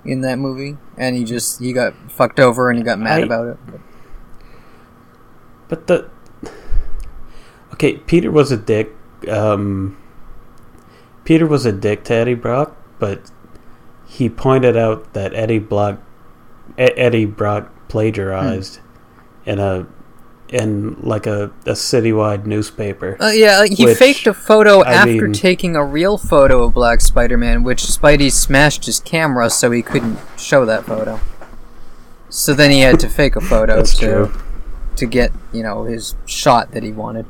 in 0.06 0.22
that 0.22 0.38
movie, 0.38 0.78
and 0.98 1.16
he 1.16 1.24
just 1.24 1.60
he 1.60 1.74
got 1.74 1.94
fucked 2.12 2.40
over 2.40 2.70
and 2.70 2.78
he 2.78 2.84
got 2.84 3.00
mad 3.00 3.22
I- 3.22 3.26
about 3.26 3.48
it. 3.48 3.58
But 5.68 5.88
the 5.88 6.10
okay, 7.74 7.98
Peter 7.98 8.32
was 8.32 8.52
a 8.52 8.58
dick. 8.58 8.92
Um, 9.28 9.98
Peter 11.24 11.46
was 11.46 11.66
a 11.66 11.72
dick 11.72 12.04
to 12.06 12.14
Eddie 12.14 12.34
Brock, 12.34 12.76
but 12.98 13.32
he 14.08 14.30
pointed 14.30 14.76
out 14.76 15.14
that 15.14 15.34
Eddie 15.34 15.60
Brock, 15.60 16.00
Eddie 16.78 17.26
Brock 17.26 17.72
plagiarized 17.88 18.80
in 19.46 19.60
a 19.60 19.86
in 20.50 21.00
like 21.02 21.28
a, 21.28 21.46
a 21.66 21.74
citywide 21.74 22.46
newspaper. 22.46 23.18
Uh, 23.22 23.30
yeah, 23.30 23.60
like 23.60 23.72
he 23.72 23.86
Which, 23.86 23.98
faked 23.98 24.28
a 24.28 24.34
photo 24.34 24.82
I 24.82 24.94
after 24.94 25.26
mean- 25.26 25.34
taking 25.34 25.76
a 25.76 25.84
real 25.84 26.18
photo 26.18 26.64
of 26.64 26.74
Black 26.74 27.02
Spider-Man, 27.02 27.64
which 27.64 27.84
Spidey 27.84 28.32
smashed 28.32 28.86
his 28.86 29.00
camera 29.00 29.50
so 29.50 29.72
he 29.72 29.82
couldn't 29.82 30.18
show 30.38 30.66
that 30.66 30.86
photo. 30.86 31.20
So 32.30 32.54
then 32.54 32.72
he 32.72 32.82
had 32.82 33.00
to 33.00 33.10
fake 33.10 33.36
a 33.36 33.42
photo 33.42 33.84
to 33.84 33.98
true. 33.98 34.34
to 34.96 35.06
get 35.06 35.32
you 35.52 35.64
know 35.64 35.86
his 35.86 36.16
shot 36.26 36.72
that 36.72 36.84
he 36.84 36.92
wanted. 36.92 37.26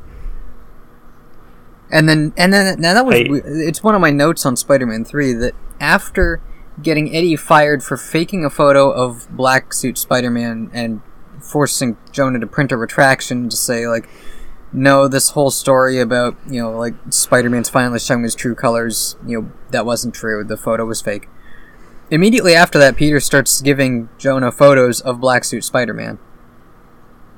And 1.90 2.08
then 2.08 2.32
and 2.36 2.52
then 2.52 2.80
now 2.80 2.94
that 2.94 3.04
was, 3.04 3.16
I, 3.16 3.24
it's 3.44 3.82
one 3.82 3.94
of 3.94 4.00
my 4.00 4.10
notes 4.10 4.46
on 4.46 4.56
Spider-Man 4.56 5.04
Three 5.04 5.32
that 5.32 5.54
after 5.80 6.40
getting 6.82 7.14
Eddie 7.14 7.36
fired 7.36 7.82
for 7.82 7.96
faking 7.96 8.44
a 8.44 8.50
photo 8.50 8.90
of 8.90 9.26
Black 9.34 9.72
Suit 9.72 9.98
Spider-Man 9.98 10.70
and 10.72 11.00
forcing 11.40 11.96
Jonah 12.12 12.38
to 12.38 12.46
print 12.46 12.72
a 12.72 12.76
retraction 12.76 13.48
to 13.48 13.56
say 13.56 13.86
like 13.88 14.08
no 14.72 15.08
this 15.08 15.30
whole 15.30 15.50
story 15.50 15.98
about 15.98 16.36
you 16.48 16.60
know 16.60 16.70
like 16.70 16.94
Spider-Man's 17.10 17.68
finally 17.68 17.98
showing 17.98 18.22
his 18.22 18.34
true 18.34 18.54
colors 18.54 19.16
you 19.26 19.40
know 19.40 19.52
that 19.70 19.84
wasn't 19.86 20.14
true 20.14 20.44
the 20.44 20.56
photo 20.56 20.84
was 20.84 21.00
fake. 21.00 21.28
Immediately 22.10 22.54
after 22.54 22.76
that, 22.80 22.96
Peter 22.96 23.20
starts 23.20 23.60
giving 23.60 24.08
Jonah 24.18 24.50
photos 24.50 25.00
of 25.00 25.20
Black 25.20 25.44
Suit 25.44 25.62
Spider-Man. 25.62 26.18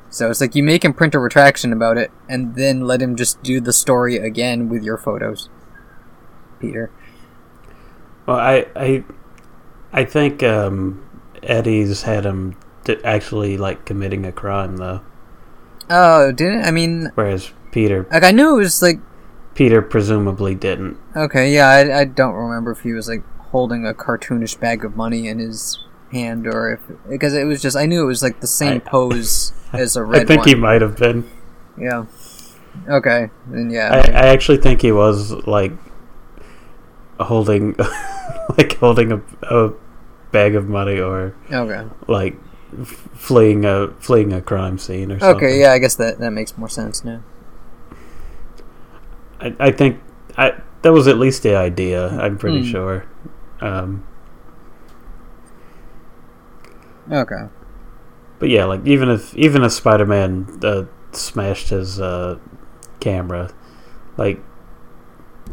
So 0.09 0.31
it's 0.31 0.41
like 0.41 0.55
you 0.55 0.63
make 0.63 0.85
him 0.85 0.95
print 0.95 1.15
a 1.15 1.19
retraction 1.19 1.73
about 1.73 1.99
it, 1.99 2.11
and 2.29 2.55
then 2.55 2.83
let 2.83 3.01
him 3.01 3.17
just 3.17 3.43
do 3.43 3.61
the 3.61 3.73
story 3.73 4.17
again 4.17 4.69
with 4.69 4.83
your 4.83 4.97
photos. 4.99 5.51
Peter. 6.59 6.91
Well, 8.27 8.39
I 8.39 8.67
I 8.77 9.05
I 9.93 10.05
think 10.05 10.43
um, 10.43 11.03
Eddie's 11.43 12.03
had 12.03 12.25
him 12.25 12.57
actually 13.05 13.57
like 13.57 13.85
committing 13.85 14.25
a 14.27 14.33
crime 14.33 14.77
though, 14.77 15.01
Oh, 15.91 16.33
didn't 16.33 16.65
I 16.65 16.71
mean? 16.71 17.11
whereas 17.15 17.53
Peter 17.71 18.07
Like 18.11 18.23
I 18.25 18.31
knew 18.31 18.55
it 18.55 18.59
was 18.59 18.83
like 18.83 19.01
Peter 19.55 19.83
presumably 19.83 20.55
didn't. 20.55 20.97
okay, 21.17 21.53
yeah. 21.53 21.69
I, 21.69 22.01
I 22.01 22.05
don't 22.05 22.35
remember 22.35 22.71
if 22.71 22.81
he 22.81 22.93
was 22.93 23.09
like 23.09 23.23
holding 23.51 23.87
a 23.87 23.93
cartoonish 23.93 24.59
bag 24.59 24.85
of 24.85 24.97
money 24.97 25.29
in 25.29 25.39
his 25.39 25.85
hand 26.11 26.47
or 26.47 26.73
if 26.75 26.81
because 27.09 27.35
it 27.35 27.45
was 27.45 27.61
just 27.63 27.77
I 27.77 27.87
knew 27.87 28.03
it 28.03 28.07
was 28.07 28.23
like 28.23 28.41
the 28.41 28.47
same 28.47 28.77
I- 28.77 28.79
pose 28.81 29.53
as 29.73 29.97
a 29.97 30.01
I 30.01 30.03
red 30.05 30.23
I 30.23 30.25
think 30.25 30.41
one. 30.41 30.49
he 30.49 30.55
might 30.55 30.81
have 30.83 30.97
been. 30.97 31.29
Yeah. 31.79 32.07
Okay. 32.89 33.29
Then 33.49 33.69
I, 33.69 33.73
yeah. 33.73 33.91
I 34.15 34.27
actually 34.29 34.59
think 34.59 34.81
he 34.83 34.93
was 34.93 35.33
like 35.47 35.73
holding, 37.21 37.75
like 38.59 38.77
holding 38.79 39.13
a, 39.13 39.23
a 39.43 39.73
bag 40.33 40.55
of 40.55 40.69
money 40.69 40.99
or 40.99 41.35
okay. 41.51 41.87
like 42.09 42.37
f- 42.81 42.87
fleeing 43.15 43.65
a 43.65 43.89
fleeing 44.01 44.33
a 44.33 44.41
crime 44.43 44.79
scene 44.79 45.13
or 45.13 45.21
something. 45.21 45.37
Okay. 45.37 45.61
Yeah. 45.61 45.73
I 45.73 45.79
guess 45.79 45.95
that 45.97 46.19
that 46.19 46.31
makes 46.33 46.57
more 46.57 46.69
sense 46.69 47.05
now. 47.05 47.23
I, 49.41 49.55
I 49.59 49.71
think 49.71 50.01
I 50.37 50.55
that 50.83 50.93
was 50.93 51.07
at 51.09 51.19
least 51.19 51.43
the 51.43 51.55
idea. 51.57 52.09
I'm 52.09 52.39
pretty 52.39 52.61
Hmm. 52.61 52.71
sure. 52.71 53.05
Um, 53.61 54.05
Okay. 57.11 57.49
but 58.39 58.49
yeah, 58.49 58.65
like 58.65 58.87
even 58.87 59.09
if 59.09 59.35
even 59.37 59.63
if 59.63 59.73
Spider-Man 59.73 60.61
uh, 60.63 60.85
smashed 61.13 61.71
his 61.71 62.01
uh, 62.01 62.39
camera, 63.01 63.51
like 64.17 64.41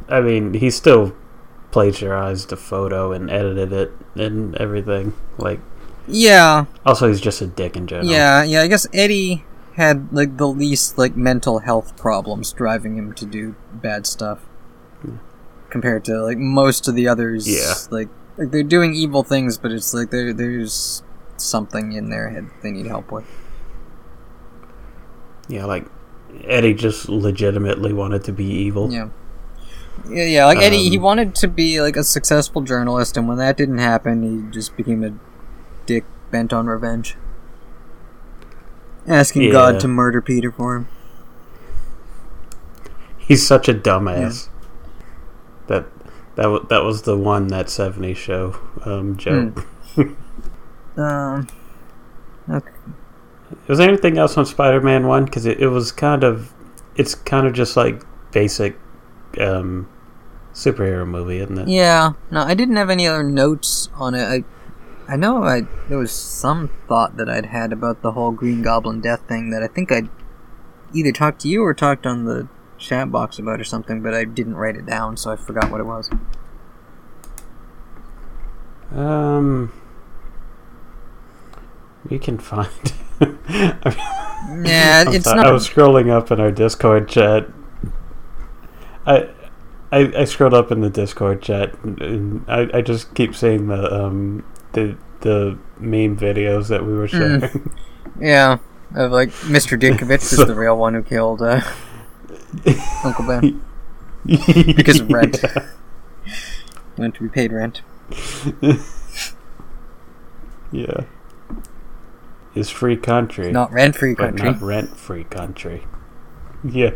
I 0.07 0.21
mean, 0.21 0.53
he 0.53 0.69
still 0.69 1.15
plagiarized 1.71 2.49
the 2.49 2.57
photo 2.57 3.11
and 3.11 3.29
edited 3.29 3.71
it 3.73 3.91
and 4.15 4.55
everything. 4.55 5.13
Like, 5.37 5.59
Yeah. 6.09 6.65
also 6.85 7.07
he's 7.07 7.21
just 7.21 7.41
a 7.41 7.47
dick 7.47 7.75
in 7.75 7.87
general. 7.87 8.09
Yeah, 8.09 8.43
yeah, 8.43 8.61
I 8.61 8.67
guess 8.67 8.87
Eddie 8.93 9.45
had 9.75 10.11
like 10.11 10.37
the 10.37 10.47
least 10.47 10.97
like 10.97 11.15
mental 11.15 11.59
health 11.59 11.95
problems 11.97 12.51
driving 12.51 12.97
him 12.97 13.13
to 13.13 13.25
do 13.25 13.55
bad 13.73 14.05
stuff. 14.07 14.39
Compared 15.69 16.03
to 16.05 16.23
like 16.23 16.37
most 16.39 16.87
of 16.87 16.95
the 16.95 17.07
others. 17.07 17.47
Yeah. 17.47 17.73
Like 17.91 18.09
like 18.37 18.49
they're 18.51 18.63
doing 18.63 18.95
evil 18.95 19.23
things, 19.23 19.57
but 19.57 19.71
it's 19.71 19.93
like 19.93 20.09
there 20.09 20.33
there's 20.33 21.03
something 21.37 21.93
in 21.93 22.09
their 22.09 22.29
head 22.29 22.47
they 22.63 22.71
need 22.71 22.87
help 22.87 23.11
with. 23.11 23.25
yeah, 25.47 25.65
like 25.65 25.85
Eddie 26.43 26.73
just 26.73 27.09
legitimately 27.09 27.93
wanted 27.93 28.23
to 28.25 28.31
be 28.33 28.45
evil. 28.45 28.91
Yeah. 28.91 29.09
Yeah, 30.09 30.25
yeah, 30.25 30.45
like 30.45 30.59
Eddie 30.59 30.89
he 30.89 30.97
Um, 30.97 31.03
wanted 31.03 31.35
to 31.35 31.47
be 31.47 31.81
like 31.81 31.97
a 31.97 32.03
successful 32.03 32.61
journalist 32.61 33.17
and 33.17 33.27
when 33.27 33.37
that 33.37 33.57
didn't 33.57 33.79
happen 33.79 34.23
he 34.23 34.49
just 34.51 34.77
became 34.77 35.03
a 35.03 35.11
dick 35.89 36.05
bent 36.29 36.53
on 36.53 36.67
revenge. 36.67 37.17
Asking 39.07 39.41
Yeah. 39.41 39.51
God 39.51 39.79
to 39.79 39.87
murder 39.87 40.21
Peter 40.21 40.51
for 40.51 40.75
him. 40.75 40.87
He's 43.17 43.45
such 43.45 43.67
a 43.67 43.73
dumbass. 43.73 44.49
That 45.65 45.87
that 46.35 46.43
w- 46.43 46.65
that 46.69 46.83
was 46.83 47.01
the 47.01 47.17
one 47.17 47.47
that 47.47 47.67
'70s 47.67 48.15
show 48.17 48.55
um, 48.85 49.17
joke. 49.17 49.65
Um 50.97 51.47
Okay. 52.49 52.71
Was 53.67 53.77
there 53.77 53.87
anything 53.87 54.17
else 54.17 54.37
on 54.37 54.45
Spider-Man 54.45 55.07
One? 55.07 55.25
Because 55.25 55.45
it, 55.45 55.59
it 55.59 55.67
was 55.69 55.91
kind 55.91 56.23
of, 56.23 56.51
it's 56.95 57.15
kind 57.15 57.47
of 57.47 57.53
just 57.53 57.77
like 57.77 58.03
basic 58.31 58.77
um, 59.39 59.87
superhero 60.53 61.07
movie, 61.07 61.37
isn't 61.39 61.57
it? 61.57 61.67
Yeah, 61.67 62.13
no, 62.31 62.41
I 62.41 62.53
didn't 62.53 62.75
have 62.75 62.89
any 62.89 63.07
other 63.07 63.23
notes 63.23 63.89
on 63.95 64.13
it. 64.15 64.23
I, 64.23 64.43
I 65.09 65.15
know 65.15 65.43
I 65.43 65.61
there 65.87 65.97
was 65.97 66.11
some 66.11 66.69
thought 66.87 67.17
that 67.17 67.27
I'd 67.27 67.47
had 67.47 67.73
about 67.73 68.03
the 68.03 68.11
whole 68.11 68.31
Green 68.31 68.61
Goblin 68.61 69.01
death 69.01 69.27
thing 69.27 69.49
that 69.49 69.63
I 69.63 69.67
think 69.67 69.91
I'd 69.91 70.07
either 70.93 71.11
talked 71.11 71.41
to 71.41 71.47
you 71.47 71.63
or 71.63 71.73
talked 71.73 72.05
on 72.05 72.25
the 72.25 72.47
chat 72.77 73.11
box 73.11 73.39
about 73.39 73.59
or 73.59 73.63
something, 73.63 74.03
but 74.03 74.13
I 74.13 74.23
didn't 74.23 74.55
write 74.55 74.75
it 74.75 74.85
down, 74.85 75.17
so 75.17 75.31
I 75.31 75.35
forgot 75.35 75.71
what 75.71 75.81
it 75.81 75.85
was. 75.85 76.11
Um, 78.91 79.73
we 82.07 82.19
can 82.19 82.37
find. 82.37 82.69
Yeah, 84.63 85.03
it's 85.07 85.25
sorry, 85.25 85.37
not. 85.37 85.47
I 85.47 85.51
was 85.51 85.67
scrolling 85.67 86.09
up 86.09 86.31
in 86.31 86.39
our 86.39 86.51
Discord 86.51 87.09
chat. 87.09 87.47
I. 89.05 89.29
I, 89.91 90.11
I 90.19 90.25
scrolled 90.25 90.53
up 90.53 90.71
in 90.71 90.81
the 90.81 90.89
Discord 90.89 91.41
chat, 91.41 91.73
and 91.83 92.45
I, 92.47 92.69
I 92.75 92.81
just 92.81 93.13
keep 93.15 93.35
seeing 93.35 93.67
the 93.67 93.91
um 93.91 94.45
the 94.73 94.95
the 95.21 95.57
meme 95.79 96.15
videos 96.17 96.67
that 96.69 96.85
we 96.85 96.93
were 96.93 97.07
Mm. 97.07 97.41
sharing. 97.41 97.71
Yeah, 98.19 98.57
of 98.95 99.11
like 99.11 99.29
Mr. 99.31 99.79
Ditkovich 99.79 100.21
So- 100.35 100.41
is 100.41 100.47
the 100.47 100.55
real 100.55 100.77
one 100.77 100.93
who 100.93 101.03
killed 101.03 101.41
uh, 101.41 101.61
Uncle 103.03 103.25
Ben. 103.25 103.61
Because 104.25 104.99
of 104.99 105.09
rent. 105.09 105.39
Yeah. 105.43 105.67
Went 106.97 107.15
to 107.15 107.23
be 107.23 107.29
paid 107.29 107.51
rent. 107.53 107.81
Yeah. 110.71 111.01
Is 112.55 112.69
free 112.69 112.97
country. 112.97 113.51
Not 113.51 113.71
rent 113.71 113.95
free 113.95 114.13
country. 114.15 114.51
not 114.51 114.61
rent 114.61 114.97
free 114.97 115.23
country. 115.23 115.85
Yeah. 116.63 116.91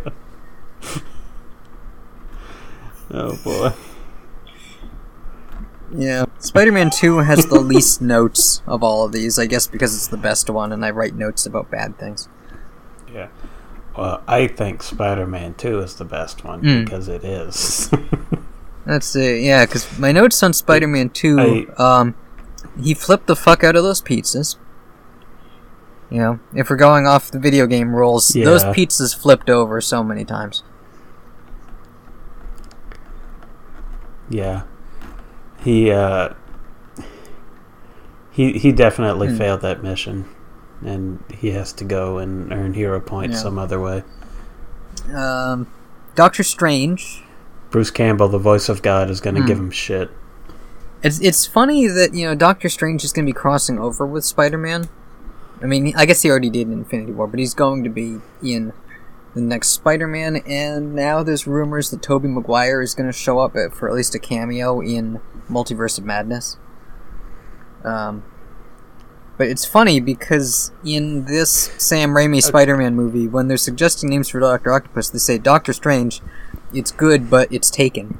Oh 3.12 3.38
boy. 3.44 3.72
Yeah. 5.96 6.26
Spider-Man 6.44 6.90
2 6.90 7.20
has 7.20 7.46
the 7.46 7.60
least 7.60 8.02
notes 8.16 8.62
of 8.68 8.84
all 8.84 9.06
of 9.06 9.14
these, 9.14 9.40
I 9.40 9.46
guess 9.46 9.66
because 9.66 9.96
it's 9.96 10.08
the 10.08 10.18
best 10.18 10.50
one 10.50 10.74
and 10.74 10.84
I 10.84 10.90
write 10.92 11.16
notes 11.16 11.46
about 11.46 11.72
bad 11.72 11.98
things. 11.98 12.28
Yeah. 13.12 13.30
Well, 13.98 14.22
I 14.28 14.48
think 14.48 14.84
Spider-Man 14.84 15.54
2 15.54 15.80
is 15.80 15.96
the 15.96 16.04
best 16.06 16.44
one 16.44 16.62
Mm. 16.62 16.84
because 16.84 17.08
it 17.08 17.24
is. 17.24 17.90
That's 18.86 19.16
it. 19.16 19.42
Yeah, 19.42 19.66
because 19.66 19.98
my 19.98 20.12
notes 20.12 20.44
on 20.44 20.52
Spider-Man 20.52 21.12
2, 21.12 21.74
um, 21.78 22.16
he 22.82 22.94
flipped 22.94 23.28
the 23.28 23.36
fuck 23.38 23.64
out 23.64 23.78
of 23.78 23.84
those 23.84 24.02
pizzas. 24.02 24.58
You 26.10 26.18
know, 26.20 26.40
if 26.54 26.70
we're 26.70 26.76
going 26.76 27.08
off 27.08 27.32
the 27.32 27.40
video 27.40 27.66
game 27.68 27.96
rules, 27.96 28.28
those 28.28 28.64
pizzas 28.66 29.16
flipped 29.18 29.50
over 29.50 29.80
so 29.80 30.04
many 30.04 30.26
times. 30.26 30.64
yeah. 34.30 34.64
He 35.64 35.92
uh 35.92 36.30
he 38.32 38.54
he 38.54 38.72
definitely 38.72 39.30
Hmm. 39.30 39.38
failed 39.38 39.62
that 39.62 39.84
mission 39.84 40.26
and 40.86 41.20
he 41.34 41.52
has 41.52 41.72
to 41.74 41.84
go 41.86 42.18
and 42.18 42.52
earn 42.52 42.74
hero 42.74 43.00
points 43.00 43.38
Yeah. 43.38 43.44
some 43.44 43.58
other 43.58 43.80
way. 43.80 44.04
Um, 45.16 45.68
Doctor 46.16 46.44
Strange. 46.44 47.24
Bruce 47.72 47.90
Campbell, 47.92 48.28
the 48.28 48.38
voice 48.38 48.70
of 48.70 48.82
God, 48.82 49.10
is 49.10 49.20
going 49.22 49.36
to 49.36 49.42
Hmm. 49.42 49.48
give 49.48 49.58
him 49.60 49.72
shit. 49.72 50.12
It's 51.02 51.20
it's 51.20 51.46
funny 51.46 51.88
that 51.88 52.14
you 52.14 52.26
know 52.26 52.36
Doctor 52.36 52.70
Strange 52.70 53.04
is 53.04 53.12
going 53.14 53.26
to 53.26 53.30
be 53.30 53.34
crossing 53.34 53.80
over 53.80 54.06
with 54.06 54.24
Spider-Man. 54.26 54.88
I 55.62 55.66
mean, 55.66 55.94
I 55.96 56.06
guess 56.06 56.22
he 56.24 56.30
already 56.30 56.50
did 56.50 56.68
in 56.68 56.74
Infinity 56.74 57.14
War, 57.14 57.28
but 57.28 57.40
he's 57.40 57.54
going 57.54 57.84
to 57.86 57.90
be 57.90 58.20
in 58.44 58.74
the 59.34 59.42
next 59.42 59.70
Spider-Man, 59.70 60.38
and 60.46 60.94
now 60.94 61.24
there's 61.24 61.48
rumors 61.48 61.90
that 61.90 62.02
Tobey 62.02 62.28
Maguire 62.28 62.82
is 62.82 62.94
going 62.94 63.10
to 63.10 63.14
show 63.18 63.40
up 63.40 63.56
at, 63.56 63.74
for 63.74 63.88
at 63.90 63.96
least 63.96 64.14
a 64.14 64.20
cameo 64.20 64.80
in 64.82 65.20
Multiverse 65.50 65.98
of 65.98 66.06
Madness. 66.06 66.58
Um, 67.84 68.24
but 69.38 69.48
it's 69.48 69.66
funny 69.66 70.00
because 70.00 70.72
in 70.86 71.26
this 71.26 71.72
Sam 71.78 72.12
Raimi 72.12 72.42
Spider-Man 72.44 72.96
movie, 72.96 73.28
when 73.28 73.48
they're 73.48 73.58
suggesting 73.58 74.10
names 74.12 74.30
for 74.30 74.40
Doctor 74.40 74.72
Octopus, 74.72 75.10
they 75.10 75.18
say 75.18 75.38
Doctor 75.40 75.74
Strange. 75.74 76.22
It's 76.72 76.92
good, 76.92 77.30
but 77.30 77.52
it's 77.52 77.72
taken. 77.72 78.20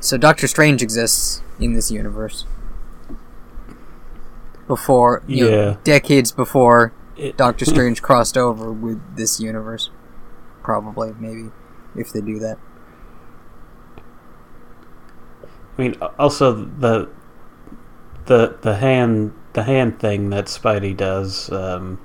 So 0.00 0.16
Doctor 0.16 0.48
Strange 0.48 0.82
exists 0.82 1.42
in 1.60 1.72
this 1.74 1.90
universe. 1.90 2.44
Before, 4.66 5.22
you 5.26 5.48
know, 5.48 5.50
decades 5.84 6.30
before 6.30 6.92
It- 7.16 7.36
Doctor 7.36 7.64
Strange 7.64 8.02
crossed 8.02 8.36
over 8.36 8.70
with 8.70 9.00
this 9.16 9.40
universe. 9.40 9.90
Probably, 10.68 11.14
maybe, 11.18 11.50
if 11.96 12.12
they 12.12 12.20
do 12.20 12.38
that. 12.40 12.58
I 15.78 15.80
mean, 15.80 15.96
also 16.18 16.52
the 16.52 17.08
the 18.26 18.58
the 18.60 18.76
hand 18.76 19.32
the 19.54 19.62
hand 19.62 19.98
thing 19.98 20.28
that 20.28 20.44
Spidey 20.44 20.94
does 20.94 21.50
um, 21.50 21.98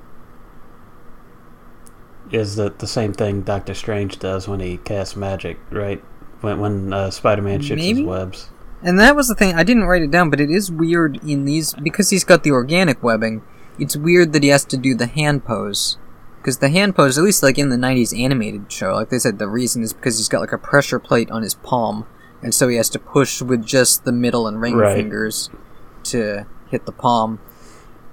is 2.32 2.56
that 2.56 2.80
the 2.80 2.88
same 2.88 3.12
thing 3.12 3.42
Doctor 3.42 3.74
Strange 3.74 4.18
does 4.18 4.48
when 4.48 4.62
he 4.62 4.78
casts 4.78 5.18
magic, 5.18 5.60
right? 5.70 6.02
When 6.40 6.62
when 6.62 6.94
uh, 6.94 7.10
Spider 7.10 7.42
Man 7.42 7.60
shoots 7.60 7.82
Maybe? 7.82 8.00
his 8.00 8.08
webs. 8.08 8.50
And 8.82 8.98
that 8.98 9.14
was 9.14 9.28
the 9.28 9.36
thing, 9.36 9.56
I 9.56 9.64
didn't 9.64 9.84
write 9.84 10.04
it 10.04 10.12
down, 10.12 10.30
but 10.30 10.40
it 10.40 10.50
is 10.50 10.72
weird 10.72 11.22
in 11.28 11.44
these, 11.44 11.74
because 11.74 12.12
he's 12.12 12.24
got 12.24 12.44
the 12.44 12.52
organic 12.52 13.04
webbing, 13.04 13.42
it's 13.78 13.98
weird 13.98 14.32
that 14.32 14.44
he 14.44 14.50
has 14.50 14.64
to 14.66 14.78
do 14.78 14.96
the 14.96 15.08
hand 15.08 15.44
pose. 15.44 15.98
Because 16.44 16.58
the 16.58 16.68
hand 16.68 16.94
pose, 16.94 17.18
at 17.18 17.24
least 17.24 17.42
like 17.42 17.58
in 17.58 17.70
the 17.70 17.78
90s 17.78 18.14
animated 18.22 18.70
show, 18.70 18.94
like 18.96 19.08
they 19.08 19.18
said, 19.18 19.40
the 19.40 19.48
reason 19.48 19.82
is 19.82 19.94
because 19.94 20.18
he's 20.18 20.28
got 20.28 20.42
like 20.42 20.52
a 20.52 20.58
pressure 20.58 21.00
plate 21.00 21.32
on 21.32 21.42
his 21.42 21.54
palm, 21.56 22.06
and 22.42 22.54
so 22.54 22.68
he 22.68 22.76
has 22.76 22.90
to 22.90 23.00
push 23.00 23.42
with 23.42 23.66
just 23.66 24.04
the 24.04 24.12
middle 24.12 24.46
and 24.46 24.60
ring 24.60 24.76
Right. 24.76 24.94
fingers 24.94 25.50
to 26.04 26.46
hit 26.70 26.86
the 26.86 26.92
palm. 26.92 27.40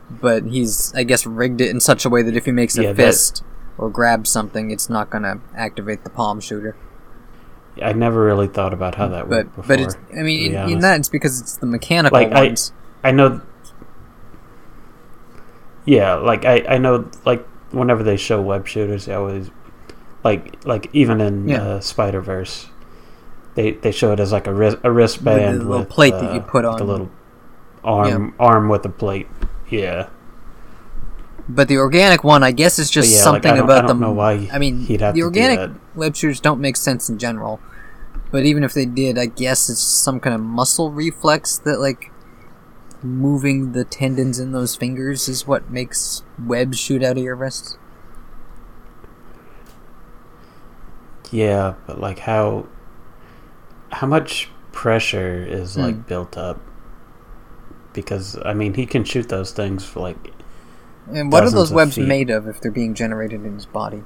But 0.09 0.45
he's, 0.45 0.95
I 0.95 1.03
guess, 1.03 1.27
rigged 1.27 1.61
it 1.61 1.71
in 1.71 1.81
such 1.81 2.05
a 2.05 2.09
way 2.09 2.23
that 2.23 2.37
if 2.37 2.45
he 2.45 2.53
makes 2.53 2.79
a 2.79 2.85
Yeah, 2.85 2.93
that- 2.93 2.97
fist 3.05 3.43
or 3.77 3.91
grabs 3.91 4.31
something, 4.31 4.71
it's 4.71 4.89
not 4.89 5.11
gonna 5.11 5.41
activate 5.57 6.05
the 6.05 6.11
palm 6.11 6.39
shooter. 6.39 6.77
I 7.83 7.93
never 7.95 8.23
really 8.25 8.47
thought 8.47 8.73
about 8.73 8.95
how 8.95 9.09
that 9.09 9.29
But 9.29 9.47
worked 9.47 9.57
before. 9.57 9.69
but 9.77 9.81
it's, 9.81 9.97
I 10.17 10.23
mean, 10.23 10.55
in, 10.55 10.69
in 10.71 10.79
that 10.81 11.01
it's 11.01 11.09
because 11.09 11.41
it's 11.41 11.57
the 11.57 11.67
mechanical 11.67 12.17
Like, 12.17 12.33
I- 12.33 12.55
I 13.03 13.11
know. 13.11 13.41
Yeah, 15.85 16.15
like 16.15 16.45
I, 16.45 16.65
I 16.69 16.79
know 16.79 17.09
like 17.25 17.45
whenever 17.73 18.03
they 18.03 18.17
show 18.17 18.41
web 18.41 18.67
shooters, 18.67 19.07
they 19.07 19.15
always 19.15 19.51
like 20.25 20.65
like 20.65 20.89
even 20.93 21.21
in 21.21 21.49
Yeah. 21.49 21.63
uh, 21.63 21.81
Spider 21.81 22.21
Verse, 22.21 22.69
they 23.55 23.73
they 23.73 23.93
show 23.93 24.13
it 24.13 24.21
as 24.21 24.33
like 24.33 24.47
a 24.47 24.55
wrist, 24.55 24.79
a 24.83 24.91
wristband 24.91 25.37
With 25.59 25.63
the 25.63 25.69
little 25.69 25.79
with, 25.81 25.89
plate 25.91 26.13
that 26.13 26.35
you 26.35 26.41
uh, 26.41 26.45
put 26.45 26.65
like 26.65 26.81
a 26.81 26.85
little 26.85 27.11
arm 27.85 28.35
arm 28.39 28.69
with 28.69 28.85
a 28.85 28.89
plate. 28.91 29.29
Yeah, 29.71 30.09
But 31.49 31.69
the 31.69 31.79
organic 31.79 32.25
one, 32.25 32.43
I 32.43 32.51
guess, 32.53 32.79
is 32.79 32.91
just 32.91 33.09
yeah, 33.11 33.17
like, 33.19 33.25
something 33.43 33.55
don't- 33.55 33.65
about 33.65 33.85
I 33.85 33.87
don't 33.89 34.01
know 34.01 34.13
why 34.13 34.49
I 34.53 34.59
mean, 34.59 34.81
he'd 34.81 35.01
have 35.01 35.15
the 35.15 35.23
organic 35.23 35.71
web 35.95 36.17
shooters 36.17 36.41
don't 36.41 36.61
make 36.61 36.77
sense 36.77 37.09
in 37.09 37.19
general. 37.19 37.61
But 38.33 38.45
even 38.45 38.63
if 38.63 38.75
they 38.75 38.85
did, 38.87 39.19
I 39.19 39.27
guess 39.27 39.69
it's 39.71 39.81
some 39.81 40.21
kind 40.21 40.35
of 40.35 40.41
muscle 40.41 40.93
reflex 40.93 41.59
that, 41.59 41.81
like, 41.81 42.10
moving 43.03 43.73
the 43.73 43.85
tendons 43.85 44.39
in 44.39 44.53
those 44.53 44.77
fingers 44.77 45.29
is 45.29 45.47
what 45.47 45.71
makes 45.71 46.23
webs 46.39 46.79
shoot 46.79 47.03
out 47.03 47.19
of 47.19 47.23
your 47.25 47.37
wrists. 47.37 47.79
yeah, 51.31 51.75
but 51.87 52.01
like 52.01 52.19
how 52.21 52.67
how 53.93 54.07
much 54.07 54.49
pressure 54.73 55.45
is 55.45 55.77
like 55.77 55.97
Hmm. 55.97 56.01
built 56.07 56.37
up? 56.37 56.61
Because 57.93 58.37
I 58.45 58.55
mean, 58.55 58.75
he 58.75 58.87
can 58.87 59.05
shoot 59.05 59.29
those 59.29 59.53
things 59.53 59.85
for 59.85 60.01
like 60.01 60.33
And 61.13 61.31
what 61.31 61.45
are 61.45 61.51
those 61.51 61.73
webs 61.73 61.99
made 61.99 62.31
of 62.31 62.47
if 62.49 62.61
they're 62.61 62.71
being 62.71 62.95
generated 62.95 63.45
in 63.45 63.55
his 63.55 63.67
body? 63.67 64.05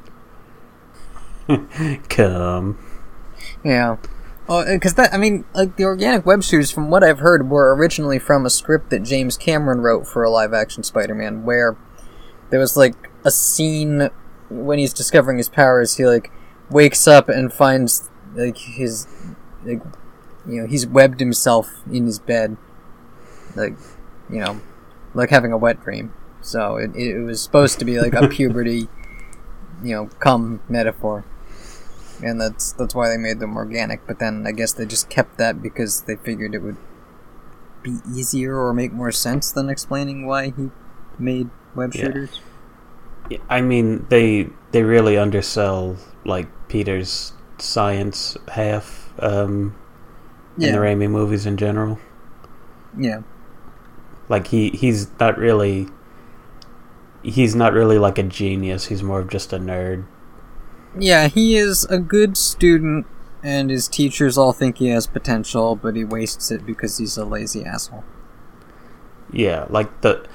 come. 2.08 2.78
Yeah. 3.64 3.96
Oh, 4.46 4.58
uh, 4.58 4.74
because 4.74 4.94
that, 4.94 5.14
I 5.14 5.16
mean, 5.16 5.44
like 5.54 5.76
the 5.76 5.84
organic 5.84 6.26
web 6.26 6.42
shooters, 6.42 6.70
from 6.70 6.90
what 6.90 7.02
I've 7.02 7.20
heard, 7.20 7.48
were 7.48 7.74
originally 7.74 8.18
from 8.18 8.44
a 8.44 8.50
script 8.50 8.90
that 8.90 9.02
James 9.02 9.36
Cameron 9.36 9.80
wrote 9.80 10.06
for 10.06 10.22
a 10.22 10.30
live-action 10.30 10.82
Spider-Man, 10.82 11.44
where 11.44 11.76
there 12.50 12.60
was 12.60 12.76
like 12.76 12.94
a 13.24 13.30
scene 13.30 14.10
when 14.50 14.78
he's 14.78 14.92
discovering 14.92 15.38
his 15.38 15.48
powers. 15.48 15.96
He 15.96 16.04
like 16.04 16.30
wakes 16.70 17.08
up 17.08 17.28
and 17.30 17.52
finds 17.52 18.10
like 18.34 18.58
his, 18.58 19.06
like, 19.64 19.82
you 20.46 20.60
know, 20.60 20.66
he's 20.66 20.86
webbed 20.86 21.20
himself 21.20 21.72
in 21.90 22.04
his 22.04 22.18
bed, 22.18 22.58
like, 23.56 23.76
you 24.28 24.40
know, 24.40 24.60
like 25.14 25.30
having 25.30 25.52
a 25.52 25.58
wet 25.58 25.82
dream. 25.82 26.12
So 26.42 26.76
it 26.76 26.94
it 26.94 27.18
was 27.20 27.42
supposed 27.42 27.78
to 27.78 27.86
be 27.86 27.98
like 27.98 28.12
a 28.12 28.28
puberty, 28.36 28.88
you 29.82 29.94
know, 29.94 30.10
come 30.18 30.60
metaphor 30.68 31.24
and 32.24 32.40
that's 32.40 32.72
that's 32.72 32.94
why 32.94 33.08
they 33.08 33.18
made 33.18 33.40
them 33.40 33.56
organic. 33.56 34.06
But 34.06 34.18
then 34.18 34.46
I 34.46 34.52
guess 34.52 34.72
they 34.74 34.86
just 34.86 35.10
kept 35.10 35.38
that 35.38 35.62
because 35.62 36.02
they 36.02 36.16
figured 36.16 36.54
it 36.54 36.62
would 36.62 36.78
be 37.82 37.98
easier 38.06 38.56
or 38.58 38.74
make 38.74 38.92
more 38.92 39.12
sense 39.12 39.52
than 39.52 39.68
explaining 39.70 40.26
why 40.26 40.50
he 40.50 40.70
made 41.18 41.50
web 41.74 41.94
shooters. 41.94 42.42
Yeah. 43.28 43.38
I 43.48 43.60
mean, 43.60 44.06
they 44.08 44.50
they 44.72 44.82
really 44.82 45.16
undersell 45.16 45.96
like 46.24 46.48
Peter's 46.68 47.32
science 47.58 48.36
half 48.48 49.12
um, 49.18 49.74
in 50.60 50.72
the 50.72 50.78
Yeah, 50.78 50.78
Raimi 50.78 51.10
movies 51.10 51.46
in 51.46 51.56
general. 51.56 51.98
yeah, 52.96 53.20
Like 54.28 54.48
he 54.48 54.70
he's 54.70 55.08
not 55.18 55.38
really 55.38 55.88
he's 57.22 57.54
not 57.54 57.72
really 57.72 57.98
like 57.98 58.18
a 58.18 58.22
genius. 58.22 58.86
He's 58.86 59.02
more 59.02 59.20
of 59.20 59.28
just 59.28 59.52
a 59.52 59.58
nerd. 59.58 60.06
Yeah. 60.98 61.28
He 61.28 61.56
is 61.56 61.84
a 61.86 61.98
good 61.98 62.36
student, 62.36 63.06
and 63.42 63.70
his 63.70 63.88
teachers 63.88 64.36
all 64.38 64.52
think 64.52 64.78
he 64.78 64.88
has 64.88 65.06
potential, 65.06 65.76
but 65.76 65.96
he 65.96 66.04
wastes 66.04 66.50
it 66.50 66.64
because 66.66 66.98
he's 66.98 67.16
a 67.16 67.24
lazy 67.24 67.64
asshole. 67.64 68.04
Yeah, 69.32 69.66
like 69.68 70.00
the 70.02 70.26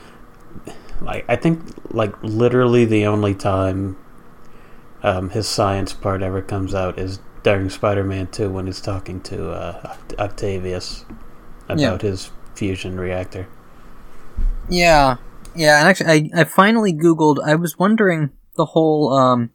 like 1.02 1.26
I 1.30 1.36
think 1.36 1.62
like 1.94 2.14
literally 2.22 2.86
the 2.86 3.06
only 3.06 3.34
time 3.36 3.98
um, 5.04 5.30
his 5.30 5.48
science 5.48 5.94
part 5.94 6.22
ever 6.22 6.42
comes 6.42 6.74
out 6.76 7.00
is 7.00 7.20
during 7.44 7.70
Spider-Man 7.70 8.28
2 8.28 8.50
when 8.50 8.66
he's 8.66 8.82
talking 8.82 9.22
to 9.22 9.52
uh, 9.52 9.96
Octavius 10.20 11.06
about 11.70 12.04
Yeah. 12.04 12.10
his 12.10 12.32
fusion 12.56 13.00
reactor. 13.00 13.48
Yeah, 14.70 15.16
yeah, 15.56 15.80
and 15.80 15.88
actually, 15.88 16.32
I, 16.36 16.42
I 16.42 16.44
finally 16.44 16.94
googled. 16.94 17.38
I 17.44 17.56
was 17.56 17.80
wondering 17.80 18.32
the 18.58 18.66
whole 18.66 19.14
um 19.14 19.52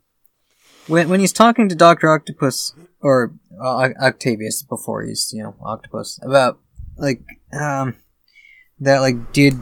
when 0.87 1.09
when 1.09 1.20
he's 1.20 1.32
talking 1.32 1.68
to 1.68 1.74
Doctor 1.74 2.11
Octopus 2.11 2.74
or 3.01 3.32
uh, 3.61 3.91
Octavius 4.01 4.62
before 4.62 5.03
he's 5.03 5.32
you 5.32 5.43
know 5.43 5.55
Octopus 5.62 6.18
about 6.22 6.59
like 6.97 7.22
um 7.59 7.97
that 8.80 8.99
like 8.99 9.32
did 9.32 9.55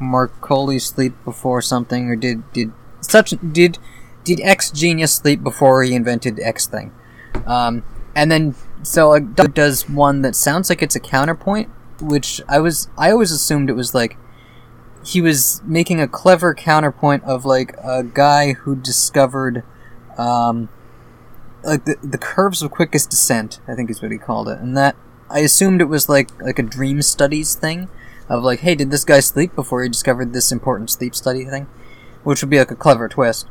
Marcoli 0.00 0.80
sleep 0.80 1.14
before 1.24 1.60
something 1.62 2.08
or 2.08 2.16
did 2.16 2.50
did 2.52 2.72
such 3.00 3.34
did 3.52 3.78
did 4.24 4.40
X 4.40 4.70
genius 4.70 5.12
sleep 5.12 5.42
before 5.42 5.82
he 5.82 5.94
invented 5.94 6.38
X 6.40 6.66
thing, 6.66 6.92
um 7.46 7.84
and 8.14 8.30
then 8.30 8.54
so 8.82 9.10
like 9.10 9.34
does 9.54 9.88
one 9.88 10.22
that 10.22 10.36
sounds 10.36 10.70
like 10.70 10.82
it's 10.82 10.96
a 10.96 11.00
counterpoint, 11.00 11.68
which 12.00 12.40
I 12.48 12.60
was 12.60 12.88
I 12.96 13.10
always 13.10 13.32
assumed 13.32 13.70
it 13.70 13.74
was 13.74 13.94
like 13.94 14.16
he 15.04 15.20
was 15.20 15.62
making 15.64 16.00
a 16.00 16.08
clever 16.08 16.54
counterpoint 16.54 17.24
of 17.24 17.44
like 17.44 17.74
a 17.82 18.02
guy 18.02 18.52
who 18.52 18.76
discovered 18.76 19.62
um 20.18 20.68
like 21.64 21.84
the, 21.84 21.96
the 22.02 22.18
curves 22.18 22.62
of 22.62 22.70
quickest 22.70 23.10
descent 23.10 23.60
i 23.68 23.74
think 23.74 23.90
is 23.90 24.00
what 24.02 24.10
he 24.10 24.18
called 24.18 24.48
it. 24.48 24.58
And 24.58 24.76
that 24.76 24.96
i 25.30 25.40
assumed 25.40 25.80
it 25.80 25.84
was 25.86 26.08
like 26.08 26.28
like 26.40 26.58
a 26.58 26.62
dream 26.62 27.02
studies 27.02 27.54
thing 27.54 27.88
of 28.28 28.42
like 28.42 28.60
hey 28.60 28.74
did 28.74 28.90
this 28.90 29.04
guy 29.04 29.20
sleep 29.20 29.54
before 29.54 29.82
he 29.82 29.88
discovered 29.88 30.32
this 30.32 30.52
important 30.52 30.90
sleep 30.90 31.14
study 31.14 31.44
thing? 31.44 31.66
Which 32.24 32.42
would 32.42 32.50
be 32.50 32.58
like 32.58 32.70
a 32.70 32.76
clever 32.76 33.08
twist. 33.08 33.46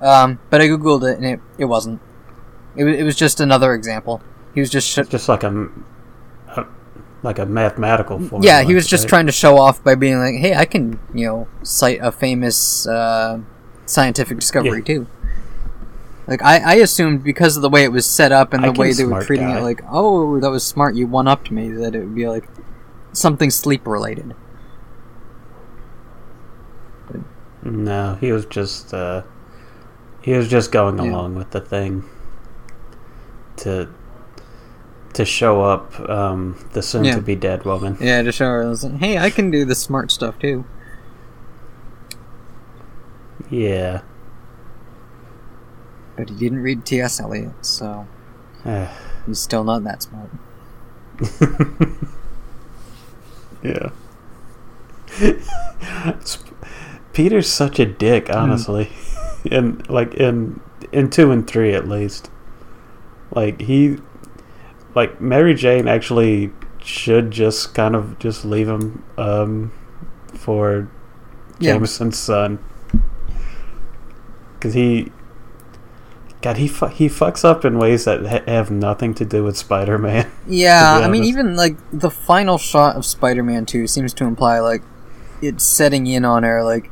Um, 0.00 0.38
but 0.50 0.60
i 0.60 0.66
googled 0.66 1.10
it 1.10 1.16
and 1.16 1.26
it, 1.26 1.40
it 1.56 1.64
wasn't. 1.64 2.00
It, 2.76 2.84
it 2.86 3.02
was 3.04 3.16
just 3.16 3.40
another 3.40 3.72
example. 3.74 4.20
He 4.54 4.60
was 4.60 4.70
just 4.70 4.86
sh- 4.88 5.08
Just 5.08 5.28
like 5.28 5.42
a, 5.44 5.68
a 6.56 6.66
like 7.22 7.38
a 7.38 7.46
mathematical 7.46 8.18
formula. 8.20 8.44
yeah 8.44 8.62
he 8.62 8.74
was 8.74 8.86
just 8.86 9.08
trying 9.08 9.26
to 9.26 9.32
show 9.32 9.58
off 9.58 9.82
by 9.82 9.94
being 9.96 10.18
like 10.18 10.36
hey 10.36 10.54
i 10.54 10.64
can 10.64 11.00
you 11.12 11.26
know 11.26 11.48
cite 11.64 11.98
a 12.00 12.12
famous 12.12 12.86
uh, 12.86 13.40
scientific 13.86 14.38
discovery 14.38 14.78
Yeah. 14.78 14.84
too 14.84 15.06
like 16.28 16.42
I, 16.42 16.58
I 16.58 16.74
assumed 16.74 17.24
because 17.24 17.56
of 17.56 17.62
the 17.62 17.68
way 17.70 17.82
it 17.82 17.90
was 17.90 18.06
set 18.06 18.30
up 18.30 18.52
and 18.52 18.62
the 18.62 18.70
way 18.72 18.92
they 18.92 19.04
were 19.04 19.24
treating 19.24 19.48
guy. 19.48 19.58
it 19.58 19.62
like 19.62 19.80
oh 19.90 20.38
that 20.40 20.50
was 20.50 20.64
smart 20.64 20.94
you 20.94 21.06
one 21.08 21.26
upped 21.26 21.50
me 21.50 21.70
that 21.70 21.94
it 21.96 22.00
would 22.00 22.14
be 22.14 22.28
like 22.28 22.48
something 23.12 23.50
sleep 23.50 23.86
related 23.86 24.34
No, 27.62 28.16
he 28.20 28.30
was 28.30 28.46
just 28.46 28.94
uh, 28.94 29.22
he 30.22 30.32
was 30.32 30.48
just 30.48 30.70
going 30.70 30.96
Yeah. 30.98 31.10
along 31.10 31.34
with 31.34 31.50
the 31.50 31.60
thing 31.60 32.04
to 33.56 33.88
to 35.14 35.24
show 35.24 35.62
up 35.62 35.98
um, 36.08 36.56
the 36.72 36.82
soon 36.82 37.04
Yeah. 37.04 37.16
to 37.16 37.20
be 37.22 37.34
dead 37.34 37.64
woman. 37.64 37.96
yeah 38.00 38.22
to 38.22 38.30
show 38.30 38.44
her 38.46 38.64
like, 38.66 38.92
hey 39.00 39.18
i 39.18 39.30
can 39.30 39.50
do 39.50 39.64
the 39.64 39.74
smart 39.74 40.12
stuff 40.12 40.38
too 40.38 40.64
Yeah. 43.50 44.02
But 46.18 46.28
he 46.28 46.36
didn't 46.36 46.60
read 46.60 46.84
ts 46.84 47.20
eliot 47.20 47.52
so 47.62 48.06
he's 49.26 49.38
still 49.38 49.64
not 49.64 49.82
that 49.84 50.02
smart 50.02 50.28
yeah. 53.62 53.90
Peter's 57.12 57.50
such 57.50 57.78
a 57.78 57.86
dick, 57.86 58.28
honestly. 58.30 58.90
in 59.44 59.82
like 59.88 60.14
in 60.14 60.60
in 60.92 61.10
two 61.10 61.30
and 61.32 61.46
three 61.46 61.74
at 61.74 61.88
least. 61.88 62.30
Like 63.32 63.60
he 63.60 63.98
like 64.94 65.20
Mary 65.20 65.54
Jane 65.54 65.88
actually 65.88 66.52
should 66.80 67.30
just 67.30 67.74
kind 67.74 67.96
of 67.96 68.18
just 68.18 68.44
leave 68.44 68.68
him 68.68 69.04
um 69.16 69.72
for 70.34 70.88
Yeah. 71.58 71.72
Jameson's 71.72 72.18
son. 72.18 72.58
Cuz 74.60 74.74
he 74.74 75.12
God, 76.40 76.58
he 76.58 76.68
fu- 76.68 76.86
he 76.86 77.08
fucks 77.08 77.44
up 77.44 77.64
in 77.64 77.78
ways 77.78 78.04
that 78.04 78.24
ha- 78.24 78.50
have 78.50 78.70
nothing 78.70 79.12
to 79.14 79.24
do 79.24 79.42
with 79.42 79.56
Spider-Man. 79.56 80.30
Yeah, 80.46 81.00
I 81.02 81.08
mean, 81.08 81.24
even 81.24 81.56
like 81.56 81.76
the 81.92 82.10
final 82.10 82.56
shot 82.56 82.96
of 82.96 83.04
Spider-Man 83.04 83.66
Two 83.66 83.86
seems 83.86 84.14
to 84.14 84.24
imply 84.24 84.60
like 84.60 84.82
it's 85.42 85.64
setting 85.64 86.06
in 86.06 86.24
on 86.24 86.42
her 86.42 86.64
like 86.64 86.90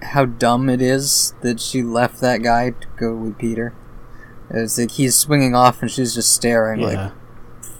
how 0.00 0.26
dumb 0.26 0.68
it 0.68 0.80
is 0.80 1.34
that 1.40 1.60
she 1.60 1.82
left 1.82 2.20
that 2.20 2.42
guy 2.42 2.70
to 2.70 2.86
go 2.96 3.14
with 3.16 3.36
Peter. 3.36 3.74
It's 4.50 4.78
like 4.78 4.92
he's 4.92 5.16
swinging 5.16 5.54
off 5.54 5.82
and 5.82 5.90
she's 5.90 6.14
just 6.14 6.32
staring 6.32 6.80
yeah. 6.80 6.86
like, 6.86 7.12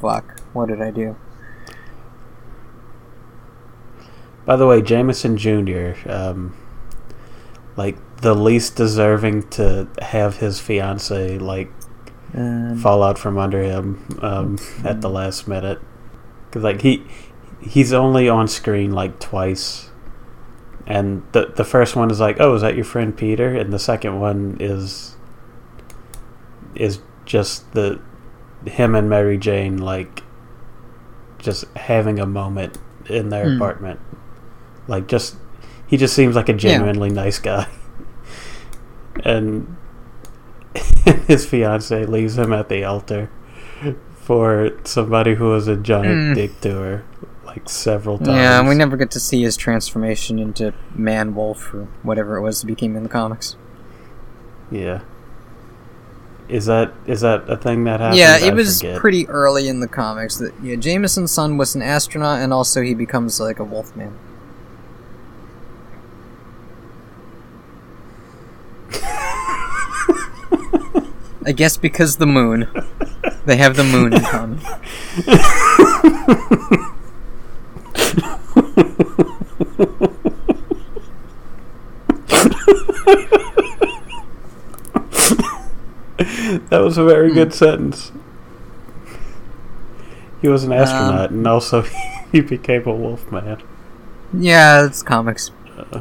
"Fuck, 0.01 0.41
what 0.53 0.69
did 0.69 0.83
I 0.83 0.91
do?" 0.91 1.17
By 4.45 4.57
the 4.57 4.67
way, 4.67 4.81
Jameson 4.81 5.37
Jr., 5.37 5.93
um, 6.09 6.57
like 7.77 7.97
the 8.27 8.35
least 8.35 8.75
deserving 8.75 9.49
to 9.51 9.87
have 10.03 10.39
his 10.39 10.59
fiance 10.59 11.39
like 11.39 11.71
Um, 12.35 12.77
fall 12.83 13.05
out 13.05 13.19
from 13.19 13.39
under 13.39 13.63
him 13.63 14.03
um, 14.21 14.59
at 14.85 15.01
the 15.01 15.09
last 15.09 15.47
minute, 15.47 15.81
because 16.47 16.65
like 16.65 16.81
he 16.83 17.05
he's 17.63 17.93
only 17.93 18.29
on 18.29 18.49
screen 18.49 18.91
like 18.91 19.21
twice, 19.21 19.91
and 20.89 21.23
the 21.33 21.53
the 21.55 21.65
first 21.65 21.95
one 21.95 22.11
is 22.11 22.19
like, 22.19 22.37
oh, 22.41 22.53
is 22.57 22.63
that 22.63 22.75
your 22.75 22.85
friend 22.85 23.17
Peter? 23.17 23.55
And 23.55 23.73
the 23.73 23.79
second 23.79 24.19
one 24.21 24.57
is 24.59 25.15
is 26.75 26.99
just 27.25 27.73
the 27.73 28.01
him 28.67 28.95
and 28.97 29.09
Mary 29.09 29.39
Jane 29.39 29.79
like 29.79 30.25
just 31.39 31.65
having 31.77 32.19
a 32.19 32.27
moment 32.27 32.77
in 33.09 33.29
their 33.31 33.49
Hmm. 33.49 33.57
apartment. 33.57 34.01
Like 34.89 35.07
just 35.07 35.37
he 35.87 35.97
just 35.97 36.15
seems 36.15 36.35
like 36.35 36.49
a 36.49 36.53
genuinely 36.59 37.11
nice 37.11 37.39
guy. 37.39 37.69
And 39.25 39.77
his 41.27 41.47
fiance 41.47 42.05
leaves 42.07 42.37
him 42.39 42.53
at 42.53 42.69
the 42.69 42.85
altar 42.85 43.31
for 44.17 44.73
somebody 44.85 45.35
who 45.35 45.51
was 45.51 45.69
a 45.69 45.77
giant 45.77 46.29
Hmm. 46.31 46.35
dick 46.35 46.61
to 46.63 46.71
her 46.73 47.05
like 47.45 47.69
several 47.69 48.19
times. 48.19 48.29
yeah, 48.31 48.59
and 48.59 48.69
we 48.69 48.75
never 48.75 48.97
get 48.97 49.11
to 49.13 49.21
see 49.21 49.43
his 49.43 49.57
transformation 49.57 50.39
into 50.39 50.75
man 50.95 51.35
wolf 51.35 51.73
or 51.73 51.87
whatever 52.03 52.37
it 52.37 52.43
was 52.43 52.61
that 52.61 52.67
became 52.67 52.97
in 52.97 53.03
the 53.05 53.09
comics. 53.09 53.57
Yeah. 54.71 55.01
Is 56.49 56.67
that 56.67 56.93
is 57.07 57.23
that 57.23 57.49
a 57.49 57.57
thing 57.57 57.85
that 57.85 57.99
happened? 58.01 58.19
yeah, 58.19 58.39
I 58.41 58.47
it 58.49 58.55
was 58.55 58.81
forget. 58.81 58.99
pretty 58.99 59.27
early 59.29 59.67
in 59.69 59.81
the 59.81 59.89
comics 59.89 60.37
that 60.37 60.53
yeah, 60.63 60.77
Jameson's 60.77 61.33
son 61.33 61.57
was 61.57 61.75
an 61.75 61.83
astronaut, 61.83 62.41
and 62.41 62.53
also 62.53 62.83
he 62.83 62.95
becomes 62.95 63.41
like 63.41 63.59
a 63.59 63.65
wolfman. 63.65 64.17
I 71.47 71.53
guess 71.53 71.77
because 71.77 72.17
the 72.17 72.27
moon. 72.27 72.69
They 73.47 73.57
have 73.57 73.77
the 73.77 73.85
moon 73.85 74.13
in 74.13 74.23
common. 74.23 74.61
That 86.71 86.81
was 86.83 86.97
a 86.99 87.05
very 87.05 87.29
Hmm. 87.29 87.35
good 87.35 87.55
sentence. 87.55 88.13
He 90.41 90.49
was 90.49 90.65
an 90.65 90.73
Um, 90.73 90.79
astronaut, 90.79 91.31
and 91.31 91.47
also 91.47 91.83
he 92.33 92.41
became 92.41 92.87
a 92.87 92.93
wolf 92.95 93.31
man. 93.31 93.59
Yeah, 94.33 94.85
it's 94.85 95.03
comics. 95.03 95.51
Uh, 95.93 96.01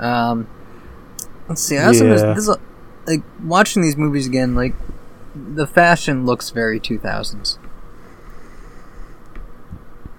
Um, 0.00 0.46
let's 1.48 1.62
see. 1.62 1.78
I 1.78 1.86
also 1.86 2.04
Yeah. 2.06 2.14
this 2.34 2.38
is 2.38 2.48
a, 2.48 2.58
like 3.06 3.22
watching 3.42 3.82
these 3.82 3.96
movies 3.96 4.26
again. 4.26 4.54
Like 4.54 4.74
the 5.34 5.66
fashion 5.66 6.24
looks 6.26 6.50
very 6.50 6.78
two 6.80 6.98
thousands. 6.98 7.58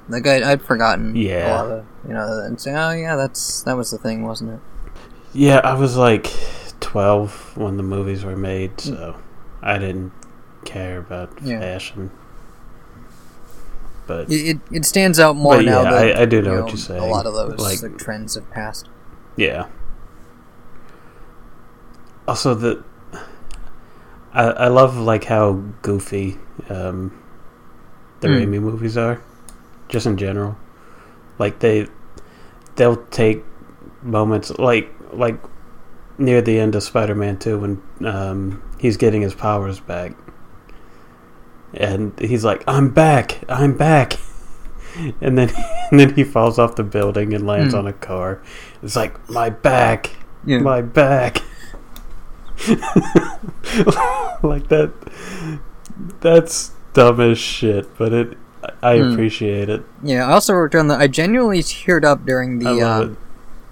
Like 0.10 0.28
I, 0.28 0.52
I'd 0.52 0.62
forgotten. 0.62 1.16
Yeah. 1.16 1.48
A 1.48 1.56
lot 1.56 1.72
of, 1.72 1.86
you 2.08 2.14
know, 2.14 2.40
and 2.46 2.60
say, 2.60 2.72
oh 2.74 2.92
yeah, 2.92 3.16
that's 3.16 3.62
that 3.64 3.78
was 3.78 3.92
the 3.92 3.98
thing, 3.98 4.24
wasn't 4.26 4.52
it? 4.52 4.60
yeah, 5.36 5.62
I 5.64 5.74
was 5.74 5.98
like 5.98 6.32
twelve 6.80 7.56
when 7.58 7.78
the 7.78 7.84
movies 7.84 8.24
were 8.24 8.36
made, 8.36 8.80
so 8.80 8.94
mm. 8.94 9.22
I 9.62 9.78
didn't 9.80 10.12
care 10.66 11.00
about 11.00 11.32
Yeah. 11.42 11.60
fashion. 11.60 12.12
But 14.06 14.30
It, 14.30 14.60
it, 14.70 14.84
stands 14.86 15.18
out 15.18 15.38
more 15.38 15.56
But 15.56 15.66
now 15.66 15.84
yeah, 15.84 15.92
that 15.92 16.18
I- 16.18 16.22
I 16.24 16.26
do 16.26 16.36
you 16.38 16.42
know 16.42 16.62
what 16.62 16.72
you're 16.72 16.78
saying. 16.78 17.02
A 17.02 17.06
lot 17.06 17.26
of 17.26 17.34
those 17.34 17.58
Like- 17.58 17.82
like, 17.82 17.98
trends 17.98 18.36
have 18.36 18.50
passed. 18.52 18.90
Yeah. 19.38 19.68
Also, 22.28 22.54
the 22.54 22.84
I 24.34 24.44
I 24.44 24.68
love 24.68 24.98
like 24.98 25.26
how 25.26 25.54
goofy 25.82 26.38
um, 26.70 27.12
the 28.22 28.28
Mm. 28.30 28.46
Raimi 28.46 28.62
movies 28.62 28.98
are, 28.98 29.22
just 29.90 30.06
in 30.06 30.18
general. 30.18 30.58
Like 31.40 31.60
they 31.60 31.88
they'll 32.76 33.04
take 33.08 33.44
moments 34.02 34.52
like 34.58 34.90
like 35.12 35.38
near 36.18 36.42
the 36.42 36.60
end 36.60 36.76
of 36.76 36.84
Spider-Man 36.84 37.38
Two 37.40 37.60
when 37.60 37.82
um, 38.06 38.62
he's 38.80 38.98
getting 38.98 39.22
his 39.22 39.34
powers 39.36 39.80
back, 39.80 40.14
and 41.74 42.18
he's 42.20 42.44
like, 42.46 42.64
"I'm 42.68 42.90
back, 42.90 43.40
I'm 43.50 43.76
back." 43.78 44.14
And 45.22 45.36
then, 45.36 45.50
and 45.90 46.00
then 46.00 46.14
he 46.14 46.24
falls 46.24 46.60
off 46.60 46.76
the 46.76 46.84
building 46.84 47.34
and 47.34 47.48
lands 47.48 47.74
Hmm. 47.74 47.80
on 47.80 47.88
a 47.88 47.94
car. 47.94 48.44
It's 48.84 48.96
like 48.96 49.28
my 49.28 49.50
back, 49.50 50.12
Yeah. 50.46 50.60
my 50.60 50.84
back. 50.84 51.42
like 54.44 54.68
that. 54.70 54.92
That's 56.22 56.72
dumb 56.94 57.20
as 57.20 57.38
shit, 57.38 57.96
but 57.98 58.14
it. 58.14 58.38
I 58.82 58.98
Hmm. 58.98 59.12
appreciate 59.12 59.70
it. 59.70 59.84
Yeah, 60.02 60.28
I 60.28 60.32
also 60.34 60.54
wrote 60.54 60.72
down 60.72 60.88
that 60.88 61.00
I 61.00 61.08
genuinely 61.08 61.60
teared 61.60 62.06
up 62.06 62.26
during 62.26 62.60
the 62.60 62.82
um, 62.82 63.18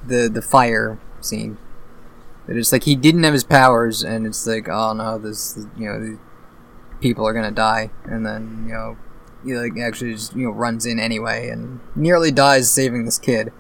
the 0.06 0.28
the 0.30 0.42
fire 0.42 0.98
scene. 1.22 1.58
That 2.48 2.58
it's 2.58 2.72
like 2.74 2.84
he 2.84 2.96
didn't 2.96 3.24
have 3.24 3.34
his 3.34 3.44
powers, 3.46 4.04
and 4.04 4.26
it's 4.28 4.46
like, 4.46 4.68
oh 4.68 4.94
no, 4.94 5.18
this 5.18 5.66
you 5.78 5.86
know, 5.86 6.18
people 7.00 7.26
are 7.26 7.34
gonna 7.34 7.52
die, 7.52 7.92
and 8.04 8.26
then 8.26 8.66
you 8.68 8.74
know 8.74 8.98
he 9.46 9.54
like 9.56 9.78
actually 9.80 10.14
just 10.14 10.36
you 10.36 10.46
know 10.48 10.52
runs 10.52 10.86
in 10.86 11.00
anyway 11.00 11.50
and 11.50 11.80
nearly 11.96 12.32
dies 12.32 12.70
saving 12.70 13.06
this 13.06 13.18
kid, 13.18 13.54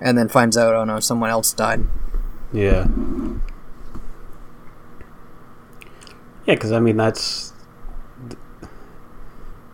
and 0.00 0.18
then 0.18 0.28
finds 0.28 0.56
out 0.56 0.74
oh 0.74 0.84
no 0.84 0.98
someone 0.98 1.30
else 1.30 1.52
died. 1.52 1.84
Yeah. 2.52 2.86
Yeah, 6.46 6.54
because 6.54 6.72
I 6.72 6.80
mean 6.80 6.96
that's 6.96 7.52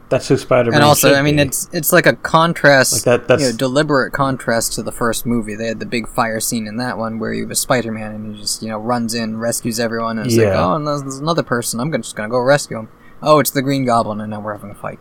that's 0.09 0.29
who 0.29 0.37
Spider-Man. 0.37 0.75
and 0.81 0.85
also 0.85 1.15
I 1.15 1.23
mean 1.23 1.37
be. 1.37 1.43
it's 1.43 1.69
it's 1.73 1.93
like 1.93 2.05
a 2.07 2.15
contrast, 2.15 3.07
Like 3.07 3.27
that- 3.27 3.41
you 3.41 3.47
know, 3.51 3.57
deliberate 3.57 4.13
contrast 4.13 4.75
to 4.75 4.83
the 4.83 4.93
first 4.93 5.25
movie. 5.25 5.55
They 5.55 5.67
had 5.69 5.81
the 5.81 5.87
big 5.87 6.07
fire 6.09 6.39
scene 6.41 6.67
in 6.67 6.77
that 6.77 6.99
one 6.99 7.19
where 7.19 7.33
he 7.33 7.45
was 7.45 7.59
Spider-Man 7.61 8.15
and 8.15 8.35
he 8.35 8.41
just 8.41 8.63
you 8.63 8.69
know 8.69 8.79
runs 8.79 9.15
in, 9.15 9.39
rescues 9.39 9.81
everyone, 9.81 10.19
and 10.19 10.27
it's 10.27 10.37
like 10.37 10.49
oh 10.49 10.75
and 10.75 10.87
there's, 10.87 11.03
there's 11.03 11.19
another 11.19 11.43
person. 11.43 11.81
I'm 11.81 11.91
just 11.93 12.15
gonna 12.17 12.29
go 12.29 12.39
rescue 12.41 12.79
him. 12.79 12.89
Oh, 13.23 13.39
it's 13.39 13.51
the 13.51 13.63
Green 13.63 13.85
Goblin, 13.87 14.21
and 14.21 14.31
now 14.31 14.41
we're 14.41 14.53
having 14.53 14.71
a 14.71 14.75
fight. 14.75 14.99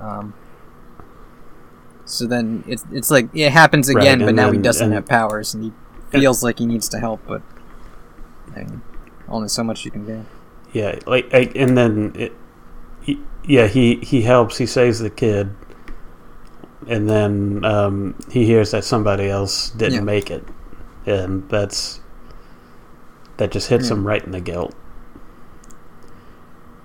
Um. 0.00 0.34
So 2.04 2.26
then 2.26 2.64
it's 2.66 2.84
it's 2.92 3.10
like 3.10 3.28
it 3.34 3.52
happens 3.52 3.92
Right, 3.92 4.02
again, 4.02 4.18
but 4.20 4.28
and 4.28 4.36
now 4.36 4.50
he 4.52 4.58
doesn't 4.58 4.86
and- 4.86 4.94
have 4.94 5.06
powers, 5.06 5.54
and 5.54 5.64
he 5.64 5.72
feels 6.10 6.42
like 6.42 6.58
he 6.58 6.66
needs 6.66 6.88
to 6.90 6.98
help, 6.98 7.20
but 7.26 7.42
I 8.54 8.60
mean, 8.60 8.82
only 9.28 9.48
so 9.48 9.62
much 9.62 9.84
you 9.84 9.90
can 9.90 10.06
do. 10.06 10.24
Yeah, 10.72 10.98
like 11.06 11.32
I, 11.32 11.50
and 11.56 11.76
then 11.76 12.12
it, 12.14 12.32
he, 13.02 13.20
yeah, 13.44 13.66
he 13.66 13.96
he 13.96 14.22
helps. 14.22 14.58
He 14.58 14.66
saves 14.66 14.98
the 14.98 15.10
kid, 15.10 15.54
and 16.86 17.08
then 17.08 17.64
um, 17.64 18.14
he 18.30 18.44
hears 18.44 18.70
that 18.72 18.84
somebody 18.84 19.28
else 19.28 19.70
didn't 19.70 19.94
Yeah. 19.94 20.00
make 20.02 20.30
it, 20.30 20.44
and 21.06 21.48
that's 21.48 22.00
that 23.38 23.50
just 23.52 23.68
hits 23.68 23.88
Yeah. 23.88 23.94
him 23.96 24.06
right 24.06 24.24
in 24.24 24.32
the 24.32 24.40
guilt, 24.40 24.74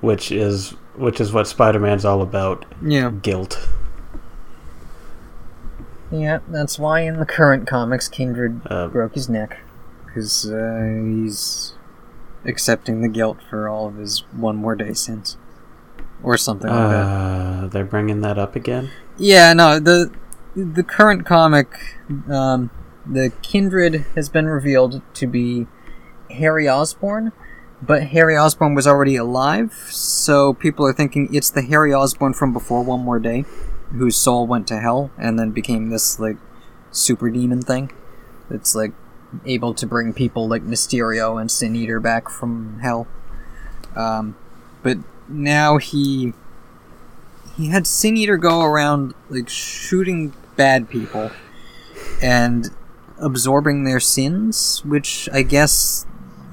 which 0.02 0.32
is 0.32 0.72
which 0.96 1.20
is 1.20 1.34
what 1.34 1.48
Spider-Man's 1.48 2.06
all 2.06 2.22
about. 2.22 2.66
Yeah. 2.82 3.10
Guilt. 3.10 3.68
Yeah, 6.12 6.40
that's 6.48 6.78
why 6.78 7.00
in 7.02 7.18
the 7.18 7.26
current 7.26 7.66
comics, 7.68 8.08
Kindred 8.08 8.62
Uh, 8.68 8.88
broke 8.88 9.16
his 9.16 9.28
neck 9.28 9.58
because 10.06 10.46
uh, 10.52 11.00
he's 11.04 11.74
accepting 12.46 13.02
the 13.02 13.08
guilt 13.08 13.38
for 13.50 13.70
all 13.70 13.88
of 13.88 13.96
his 13.96 14.24
one 14.32 14.56
more 14.56 14.76
day 14.76 14.94
sins, 14.94 15.38
or 16.22 16.38
something 16.38 16.70
like 16.70 16.90
that. 16.90 17.06
uh, 17.06 17.68
they're 17.68 17.86
bringing 17.86 18.22
that 18.22 18.38
up 18.38 18.56
again. 18.56 18.90
Yeah, 19.18 19.54
no 19.54 19.80
the 19.80 20.12
the 20.56 20.84
current 20.84 21.26
comic, 21.26 21.68
um, 22.30 22.70
the 23.06 23.32
Kindred 23.42 24.06
has 24.16 24.30
been 24.30 24.48
revealed 24.48 25.02
to 25.16 25.28
be 25.28 25.68
Harry 26.30 26.70
Osborn, 26.70 27.32
but 27.82 28.04
Harry 28.08 28.38
Osborn 28.38 28.76
was 28.76 28.88
already 28.88 29.16
alive, 29.16 29.74
so 29.90 30.54
people 30.54 30.86
are 30.86 30.94
thinking 30.94 31.34
it's 31.34 31.50
the 31.50 31.64
Harry 31.64 31.94
Osborn 31.94 32.34
from 32.34 32.54
before 32.54 32.84
One 32.84 33.02
More 33.02 33.20
Day, 33.20 33.46
whose 33.92 34.16
soul 34.16 34.48
went 34.48 34.68
to 34.68 34.80
hell 34.80 35.12
and 35.18 35.40
then 35.40 35.52
became 35.52 35.90
this 35.90 36.20
like 36.20 36.38
super 36.92 37.30
demon 37.30 37.62
thing. 37.62 37.92
It's 38.50 38.76
like 38.76 38.92
able 39.46 39.74
to 39.74 39.86
bring 39.86 40.14
people 40.14 40.48
like 40.48 40.64
Mysterio 40.64 41.40
and 41.40 41.50
Sin 41.50 41.76
Eater 41.76 42.00
back 42.00 42.30
from 42.30 42.80
hell. 42.82 43.08
Um, 43.96 44.36
but 44.82 44.98
now 45.28 45.78
he 45.78 46.34
he 47.56 47.68
had 47.68 47.86
Sin 47.88 48.18
Eater 48.18 48.38
go 48.38 48.62
around 48.62 49.14
like 49.30 49.50
shooting 49.50 50.34
bad 50.56 50.90
people 50.90 51.32
and 52.22 52.70
absorbing 53.20 53.84
their 53.84 54.00
sins, 54.00 54.84
which 54.86 55.30
I 55.32 55.44
guess 55.44 56.06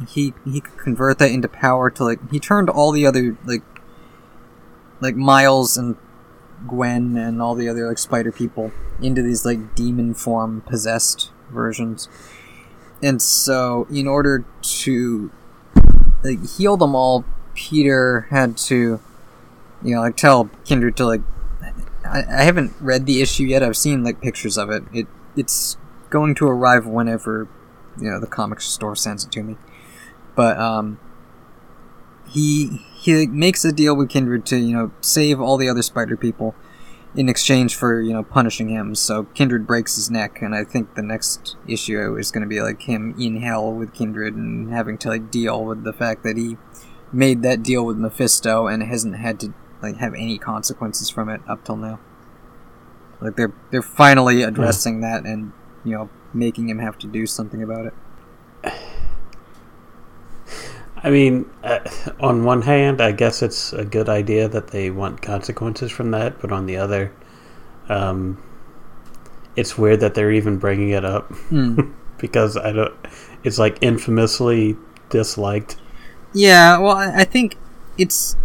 he 0.08 0.34
he 0.44 0.60
could 0.60 0.78
convert 0.78 1.18
that 1.18 1.30
into 1.30 1.48
power 1.48 1.90
to 1.90 2.04
like 2.04 2.30
he 2.30 2.40
turned 2.40 2.70
all 2.70 2.92
the 2.92 3.06
other 3.06 3.36
like 3.44 3.62
like 5.00 5.16
Miles 5.16 5.76
and 5.76 5.96
Gwen 6.66 7.16
and 7.16 7.40
all 7.40 7.54
the 7.54 7.68
other 7.68 7.88
like 7.88 7.98
spider 7.98 8.32
people 8.32 8.72
into 9.00 9.22
these 9.22 9.44
like 9.44 9.74
demon 9.74 10.14
form 10.14 10.62
possessed 10.62 11.30
versions. 11.50 12.08
And 13.02 13.20
so 13.20 13.86
in 13.90 14.06
order 14.06 14.44
to 14.62 15.30
like 16.22 16.46
heal 16.56 16.76
them 16.76 16.94
all, 16.94 17.24
Peter 17.54 18.26
had 18.30 18.56
to 18.56 19.00
you 19.82 19.94
know, 19.94 20.02
like 20.02 20.16
tell 20.16 20.50
Kindred 20.64 20.96
to 20.98 21.06
like 21.06 21.22
I, 22.04 22.24
I 22.24 22.42
haven't 22.42 22.72
read 22.80 23.06
the 23.06 23.22
issue 23.22 23.44
yet. 23.44 23.62
I've 23.62 23.76
seen 23.76 24.04
like 24.04 24.20
pictures 24.20 24.58
of 24.58 24.70
it. 24.70 24.82
It 24.92 25.06
it's 25.36 25.76
going 26.10 26.34
to 26.36 26.46
arrive 26.46 26.86
whenever 26.86 27.48
you 27.98 28.10
know 28.10 28.20
the 28.20 28.26
comic 28.26 28.60
store 28.60 28.96
sends 28.96 29.24
it 29.24 29.32
to 29.32 29.42
me. 29.42 29.56
But 30.34 30.58
um, 30.58 30.98
he 32.28 32.84
he 32.94 33.26
makes 33.26 33.64
a 33.64 33.72
deal 33.72 33.96
with 33.96 34.10
Kindred 34.10 34.44
to 34.46 34.58
you 34.58 34.76
know 34.76 34.92
save 35.00 35.40
all 35.40 35.56
the 35.56 35.68
other 35.68 35.82
spider 35.82 36.16
people 36.16 36.54
in 37.14 37.28
exchange 37.28 37.74
for 37.74 38.00
you 38.00 38.12
know 38.12 38.22
punishing 38.22 38.68
him. 38.68 38.94
So 38.94 39.24
Kindred 39.34 39.66
breaks 39.66 39.96
his 39.96 40.10
neck, 40.10 40.40
and 40.42 40.54
I 40.54 40.64
think 40.64 40.94
the 40.94 41.02
next 41.02 41.56
issue 41.66 42.16
is 42.16 42.30
going 42.30 42.42
to 42.42 42.48
be 42.48 42.60
like 42.60 42.82
him 42.82 43.14
in 43.18 43.40
hell 43.40 43.72
with 43.72 43.92
Kindred 43.92 44.34
and 44.34 44.72
having 44.72 44.98
to 44.98 45.08
like 45.08 45.30
deal 45.30 45.64
with 45.64 45.84
the 45.84 45.92
fact 45.92 46.22
that 46.24 46.36
he 46.36 46.56
made 47.12 47.42
that 47.42 47.62
deal 47.62 47.84
with 47.84 47.96
Mephisto 47.96 48.66
and 48.66 48.82
hasn't 48.82 49.16
had 49.16 49.40
to 49.40 49.52
like 49.82 49.96
have 49.96 50.14
any 50.14 50.38
consequences 50.38 51.10
from 51.10 51.28
it 51.28 51.40
up 51.48 51.64
till 51.64 51.76
now. 51.76 51.98
Like 53.20 53.36
they're 53.36 53.52
they're 53.70 53.82
finally 53.82 54.42
addressing 54.42 55.00
that 55.00 55.24
and 55.24 55.52
you 55.84 55.92
know 55.92 56.10
making 56.32 56.68
him 56.68 56.78
have 56.78 56.98
to 56.98 57.06
do 57.06 57.26
something 57.26 57.62
about 57.62 57.86
it. 57.86 58.74
I 61.02 61.10
mean, 61.10 61.48
uh, 61.64 61.80
on 62.20 62.44
one 62.44 62.62
hand, 62.62 63.00
I 63.00 63.12
guess 63.12 63.42
it's 63.42 63.72
a 63.72 63.84
good 63.84 64.08
idea 64.08 64.48
that 64.48 64.68
they 64.68 64.90
want 64.90 65.22
consequences 65.22 65.90
from 65.90 66.10
that, 66.10 66.40
but 66.40 66.52
on 66.52 66.66
the 66.66 66.76
other, 66.76 67.12
um, 67.88 68.42
it's 69.56 69.78
weird 69.78 70.00
that 70.00 70.14
they're 70.14 70.32
even 70.32 70.58
bringing 70.58 70.90
it 70.90 71.04
up 71.04 71.32
Hmm. 71.48 71.92
because 72.18 72.56
I 72.56 72.72
don't. 72.72 72.94
It's 73.44 73.58
like 73.58 73.78
infamously 73.80 74.76
disliked. 75.08 75.76
Yeah, 76.32 76.78
well, 76.78 76.96
I 76.96 77.20
I 77.20 77.24
think 77.24 77.56
it's 77.96 78.36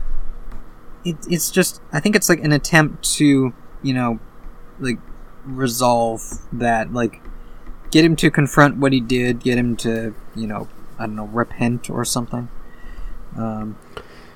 it, 1.03 1.17
it's 1.29 1.51
just 1.51 1.81
I 1.91 1.99
think 1.99 2.15
it's 2.15 2.29
like 2.29 2.43
an 2.43 2.51
attempt 2.51 3.03
to 3.15 3.53
you 3.83 3.93
know 3.93 4.19
like 4.79 4.97
resolve 5.45 6.21
that 6.53 6.93
like 6.93 7.21
get 7.91 8.03
him 8.03 8.15
to 8.17 8.31
confront 8.31 8.77
what 8.77 8.93
he 8.93 9.01
did, 9.01 9.41
get 9.41 9.57
him 9.57 9.75
to 9.77 10.15
you 10.35 10.47
know 10.47 10.67
I 10.99 11.05
don't 11.05 11.15
know 11.15 11.25
repent 11.25 11.89
or 11.89 12.05
something. 12.05 12.49
Um, 13.37 13.77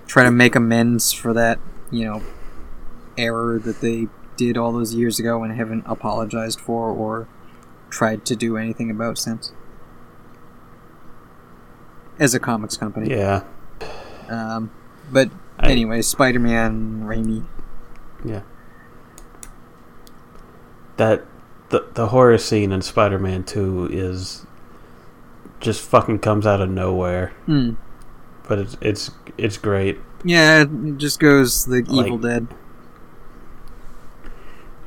try 0.08 0.24
to 0.24 0.32
make 0.32 0.56
amends 0.56 1.12
for 1.14 1.34
that 1.34 1.60
you 1.92 2.06
know 2.06 2.22
error 3.18 3.60
that 3.60 3.82
they 3.82 4.08
did 4.38 4.58
all 4.58 4.72
those 4.72 4.94
years 4.94 5.20
ago 5.20 5.44
and 5.44 5.54
haven't 5.56 5.84
apologized 5.86 6.60
for 6.62 6.90
or 6.92 7.28
tried 7.90 8.26
to 8.26 8.36
do 8.36 8.56
anything 8.58 8.90
about 8.90 9.18
since. 9.18 9.52
As 12.20 12.34
a 12.34 12.40
comics 12.40 12.76
company. 12.78 13.10
Yeah, 13.10 13.44
Um, 14.30 14.72
but 15.12 15.30
I- 15.60 15.70
anyway, 15.72 16.02
Spider-Man, 16.02 17.04
Raimi. 17.06 17.46
yeah. 18.26 18.42
That 20.98 21.26
the 21.70 21.86
the 21.94 22.08
horror 22.08 22.38
scene 22.38 22.72
in 22.72 22.82
Spider-Man 22.82 23.44
Two 23.44 23.88
is 23.92 24.46
just 25.60 25.82
fucking 25.82 26.20
comes 26.20 26.46
out 26.48 26.62
of 26.62 26.70
nowhere, 26.70 27.34
Hmm. 27.46 27.72
but 28.48 28.60
it's 28.60 28.78
it's 28.82 29.12
it's 29.38 29.58
great. 29.58 30.00
Yeah, 30.24 30.64
it 30.64 30.98
just 30.98 31.20
goes 31.20 31.68
like 31.68 31.88
Like- 31.88 32.08
Evil 32.08 32.18
Dead. 32.18 32.48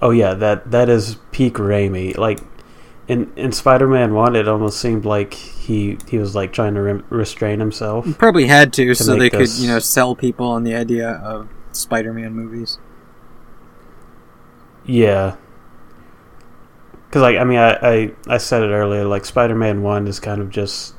Oh 0.01 0.11
yeah, 0.11 0.35
that 0.35 0.70
that 0.70 0.89
is 0.89 1.16
peak 1.31 1.55
Raimi. 1.55 2.16
Like 2.18 2.41
in 3.09 3.33
in 3.37 3.53
Spider-Man 3.53 4.14
One, 4.14 4.35
it 4.35 4.49
almost 4.49 4.81
seemed 4.81 5.05
like 5.05 5.35
he 5.35 5.97
he 6.09 6.18
was 6.18 6.35
like 6.35 6.53
trying 6.53 6.75
to 6.75 6.83
re- 6.83 7.03
restrain 7.09 7.61
himself. 7.61 8.05
He 8.05 8.12
Probably 8.14 8.47
had 8.47 8.73
to, 8.75 8.95
so 8.95 9.12
they 9.12 9.18
make 9.18 9.33
could, 9.33 9.49
you 9.51 9.68
know, 9.68 9.79
sell 9.79 10.14
people 10.16 10.47
on 10.47 10.64
the 10.64 10.75
idea 10.75 11.11
of 11.25 11.49
Spider-Man 11.73 12.35
movies. 12.35 12.79
Yeah, 14.85 15.37
because 17.12 17.20
like 17.20 17.36
I 17.36 17.44
mean, 17.44 17.58
I, 17.58 17.72
I 17.74 18.12
I 18.26 18.38
said 18.38 18.62
it 18.62 18.70
earlier. 18.72 19.04
Like 19.04 19.26
Spider-Man 19.26 19.82
One 19.82 20.06
is 20.06 20.18
kind 20.18 20.40
of 20.40 20.48
just 20.48 20.94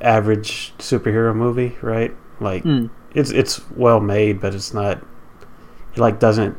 average 0.00 0.72
superhero 0.78 1.36
movie, 1.36 1.76
right? 1.82 2.16
Like 2.40 2.62
Hmm. 2.62 2.86
it's 3.12 3.28
it's 3.30 3.60
well 3.72 4.00
made, 4.00 4.40
but 4.40 4.54
it's 4.54 4.72
not. 4.72 5.04
It 5.92 5.98
like 5.98 6.18
doesn't. 6.18 6.56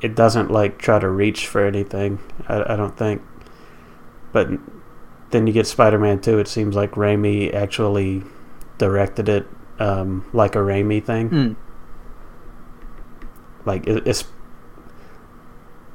It 0.00 0.14
doesn't 0.14 0.52
like 0.52 0.78
try 0.78 1.00
to 1.00 1.08
reach 1.08 1.48
for 1.48 1.66
anything. 1.66 2.20
I, 2.46 2.74
I 2.74 2.76
don't 2.76 2.96
think. 2.96 3.20
But 4.30 4.50
then 5.30 5.48
you 5.48 5.52
get 5.52 5.66
Spider-Man 5.66 6.20
Two. 6.20 6.38
It 6.38 6.46
seems 6.46 6.76
like 6.76 6.92
Raimi 6.92 7.52
actually 7.52 8.22
directed 8.78 9.28
it 9.28 9.48
um, 9.80 10.24
like 10.32 10.54
a 10.54 10.58
Raimi 10.58 11.04
thing. 11.04 11.28
Hmm. 11.28 11.52
Like 13.66 13.88
it, 13.88 14.06
it's 14.06 14.22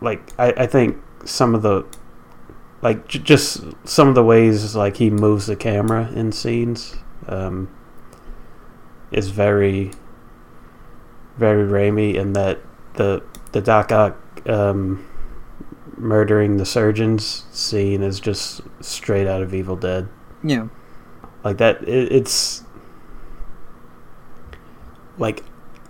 like 0.04 0.22
I, 0.38 0.54
I 0.58 0.68
think 0.68 0.98
some 1.26 1.56
of 1.56 1.62
the 1.64 1.86
like 2.84 3.08
j- 3.08 3.20
just 3.20 3.64
some 3.86 4.10
of 4.10 4.16
the 4.16 4.24
ways 4.24 4.76
like 4.76 4.98
he 4.98 5.10
moves 5.10 5.48
the 5.48 5.56
camera 5.56 6.12
in 6.14 6.32
scenes 6.32 6.98
um, 7.28 7.74
is 9.12 9.30
very, 9.30 9.92
very 11.38 11.64
Raimi 11.64 12.16
in 12.16 12.34
that 12.34 12.60
the 12.96 13.24
the 13.54 13.62
Doc 13.62 13.92
Ock 13.92 14.18
um, 14.48 15.08
murdering 15.98 16.58
the 16.58 16.66
surgeons 16.66 17.46
scene 17.52 18.04
is 18.04 18.20
just 18.20 18.62
straight 18.82 19.28
out 19.28 19.42
of 19.42 19.54
Evil 19.54 19.78
Dead. 19.78 20.10
Yeah. 20.44 20.68
Like 21.44 21.58
that, 21.58 21.82
it, 21.88 22.12
it's 22.12 22.64
like 25.18 25.44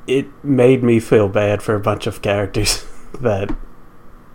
it 0.06 0.28
made 0.44 0.84
me 0.84 1.00
feel 1.00 1.28
bad 1.28 1.64
for 1.64 1.74
a 1.74 1.80
bunch 1.80 2.06
of 2.06 2.22
characters 2.22 2.86
that 3.20 3.50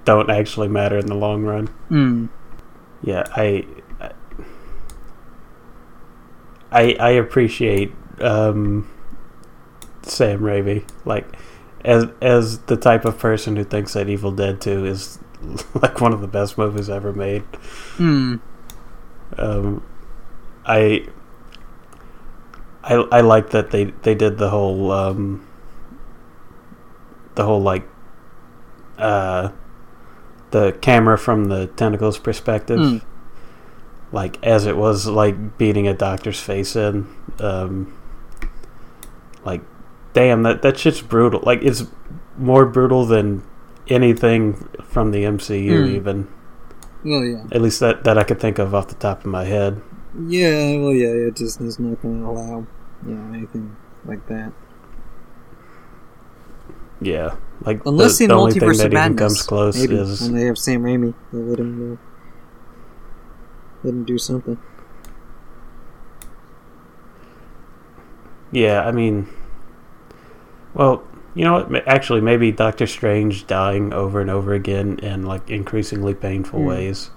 don't 0.09 0.31
actually 0.31 0.69
matter 0.69 0.97
in 0.97 1.05
the 1.05 1.15
long 1.15 1.43
run. 1.43 1.67
Hmm. 1.91 2.27
Yeah, 3.03 3.25
I 3.37 3.67
I 6.73 6.97
I 6.99 7.11
appreciate 7.11 7.93
um, 8.23 8.89
Sam 10.01 10.41
Raimi 10.41 10.89
like 11.05 11.27
as 11.85 12.07
as 12.23 12.61
the 12.61 12.77
type 12.79 13.05
of 13.05 13.19
person 13.19 13.57
who 13.57 13.65
thinks 13.65 13.93
that 13.93 14.09
Evil 14.09 14.33
Dead 14.33 14.63
2 14.63 14.87
is 14.87 15.19
like 15.75 16.01
one 16.01 16.15
of 16.15 16.23
the 16.23 16.27
best 16.27 16.57
movies 16.57 16.89
ever 16.89 17.13
made. 17.13 17.43
Hmm. 17.99 18.37
Um, 19.37 19.87
I 20.65 21.07
I 22.83 22.95
I 22.95 23.21
like 23.21 23.51
that 23.51 23.73
they 23.73 23.85
they 23.85 24.15
did 24.15 24.39
the 24.39 24.49
whole 24.49 24.91
um, 24.91 25.47
the 27.35 27.45
whole 27.45 27.61
like 27.61 27.87
uh 28.97 29.51
the 30.51 30.73
camera 30.81 31.19
from 31.19 31.45
the 31.47 31.67
tentacles 31.77 32.19
perspective 32.19 32.79
Mm. 32.79 33.03
like 34.13 34.43
as 34.43 34.67
it 34.67 34.77
was 34.77 35.07
like 35.07 35.59
beating 35.59 35.87
a 35.87 35.95
doctor's 35.95 36.41
face 36.41 36.75
in 36.77 37.07
um 37.41 37.93
like 39.45 39.61
damn 40.13 40.43
that 40.43 40.63
that 40.63 40.79
shit's 40.79 41.01
brutal 41.03 41.41
like 41.45 41.63
it's 41.63 41.85
more 42.37 42.65
brutal 42.67 43.05
than 43.05 43.43
anything 43.89 44.55
from 44.85 45.11
the 45.11 45.25
MCU 45.25 45.85
Mm. 45.85 45.89
even 45.95 46.29
Well, 47.05 47.25
yeah. 47.25 47.45
at 47.53 47.61
least 47.63 47.81
that 47.81 48.05
that 48.05 48.17
I 48.19 48.25
could 48.25 48.41
think 48.41 48.59
of 48.59 48.75
off 48.75 48.89
the 48.89 48.95
top 48.95 49.21
of 49.21 49.27
my 49.27 49.45
head 49.45 49.81
Yeah, 50.27 50.79
well, 50.81 50.93
yeah, 50.93 51.29
it 51.29 51.37
just 51.37 51.61
is 51.61 51.79
not 51.79 52.01
going 52.03 52.21
to 52.23 52.27
allow, 52.29 52.67
you 53.07 53.15
know, 53.15 53.33
anything 53.35 53.77
like 54.05 54.27
that. 54.29 54.53
Yeah 57.01 57.37
like 57.65 57.85
Unless 57.85 58.19
the, 58.19 58.25
in 58.25 58.29
the 58.29 58.37
only 58.37 58.53
thing 58.53 58.73
that 58.73 58.87
of 58.87 58.93
Madness, 58.93 59.19
comes 59.19 59.43
close 59.43 59.77
maybe, 59.77 59.97
is 59.97 60.21
when 60.21 60.35
they 60.35 60.45
have 60.47 60.57
Sam 60.59 60.83
Raimi, 60.83 61.15
they'll 61.33 61.43
let 61.43 61.59
him, 61.59 61.93
uh, 61.93 61.97
let 63.83 63.95
him 63.95 64.05
do 64.05 64.17
something. 64.19 64.59
Yeah, 68.51 68.87
I 68.87 68.93
mean, 68.93 69.29
well, 70.75 71.03
you 71.35 71.45
know 71.45 71.65
what? 71.65 71.87
Actually, 71.87 72.21
maybe 72.21 72.51
Doctor 72.51 72.87
Strange 72.87 73.47
dying 73.47 73.93
over 73.93 74.21
and 74.21 74.31
over 74.31 74.55
again 74.55 74.99
in 75.01 75.25
like 75.25 75.51
increasingly 75.51 76.15
painful 76.15 76.61
Hmm. 76.61 76.67
ways, 76.67 77.11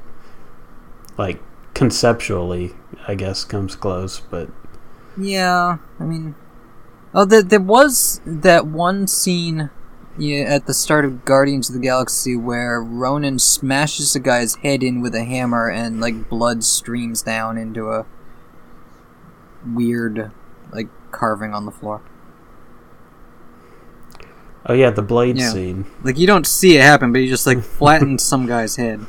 like 1.18 1.42
conceptually, 1.74 2.74
I 3.08 3.16
guess 3.16 3.44
comes 3.46 3.76
close. 3.76 4.20
But 4.20 4.50
Yeah, 5.18 5.78
I 6.00 6.04
mean, 6.04 6.36
oh, 7.14 7.26
there, 7.26 7.43
there 7.43 7.59
was 7.62 8.22
that 8.26 8.66
one 8.68 9.07
scene 9.07 9.70
yeah, 10.18 10.41
at 10.41 10.66
the 10.66 10.74
start 10.74 11.05
of 11.05 11.24
Guardians 11.26 11.70
of 11.70 11.76
the 11.76 11.82
Galaxy 11.82 12.36
where 12.36 12.82
Ronan 12.82 13.39
smashes 13.39 14.16
a 14.16 14.20
guy's 14.20 14.55
head 14.55 14.84
in 14.84 15.01
with 15.01 15.16
a 15.16 15.24
hammer 15.24 15.70
and 15.70 16.01
like 16.01 16.30
blood 16.30 16.64
streams 16.64 17.22
down 17.22 17.57
into 17.57 17.89
a 17.89 18.05
weird 19.66 20.32
like 20.72 20.89
carving 21.12 21.53
on 21.53 21.66
the 21.66 21.72
floor. 21.72 22.01
oh 24.66 24.74
yeah, 24.74 24.89
the 24.89 25.01
blade 25.01 25.38
Yeah. 25.38 25.49
scene. 25.49 25.86
Like 26.03 26.18
you 26.18 26.28
don't 26.28 26.45
see 26.45 26.76
it 26.78 26.82
happen, 26.82 27.12
but 27.12 27.22
he 27.22 27.28
just 27.28 27.47
like 27.47 27.62
flattened 27.64 28.20
some 28.32 28.45
guy's 28.47 28.76
head, 28.76 29.05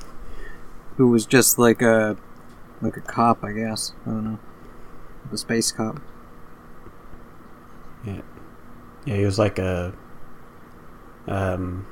who 0.96 1.08
was 1.08 1.26
just 1.26 1.58
like 1.58 1.82
a 1.82 2.16
like 2.80 2.96
a 2.96 3.00
cop, 3.00 3.42
I 3.44 3.52
guess. 3.52 3.92
I 4.06 4.10
don't 4.10 4.24
know, 4.24 4.38
the 5.30 5.38
space 5.38 5.72
cop. 5.72 6.00
Yeah, 8.04 8.20
Yeah, 9.04 9.16
he 9.16 9.24
was 9.24 9.38
like 9.38 9.58
a 9.58 9.92
um. 11.28 11.86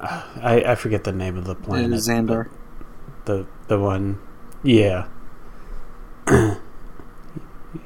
I 0.00 0.62
I 0.68 0.74
forget 0.76 1.04
the 1.04 1.12
name 1.12 1.36
of 1.36 1.44
the 1.44 1.54
planet. 1.54 1.90
Xandar. 2.00 2.48
the 3.26 3.46
the 3.68 3.78
one 3.78 4.18
yeah 4.62 5.06
he 6.28 6.56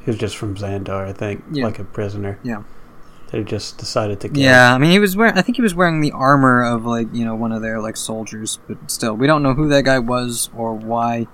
was 0.06 0.16
just 0.16 0.36
from 0.36 0.54
Xandar 0.56 1.06
I 1.08 1.12
think 1.12 1.44
Yeah. 1.50 1.64
like 1.64 1.78
a 1.78 1.84
prisoner 1.84 2.38
Yeah. 2.42 2.62
they 3.32 3.42
just 3.44 3.78
decided 3.78 4.20
to 4.20 4.28
kill 4.28 4.42
Yeah, 4.42 4.72
I 4.74 4.78
mean 4.78 4.90
he 4.92 4.98
was 5.00 5.16
wearing. 5.16 5.36
I 5.36 5.42
think 5.42 5.56
he 5.56 5.62
was 5.62 5.74
wearing 5.74 6.00
the 6.00 6.12
armor 6.12 6.62
of 6.64 6.84
like 6.86 7.08
you 7.12 7.24
know 7.24 7.34
one 7.34 7.52
of 7.52 7.62
their 7.62 7.80
like 7.80 7.96
soldiers, 7.96 8.58
but 8.68 8.90
still, 8.90 9.14
we 9.14 9.26
don't 9.26 9.42
know 9.42 9.54
who 9.54 9.68
that 9.68 9.82
guy 9.84 9.98
was 9.98 10.50
or 10.56 10.72
why 10.74 11.26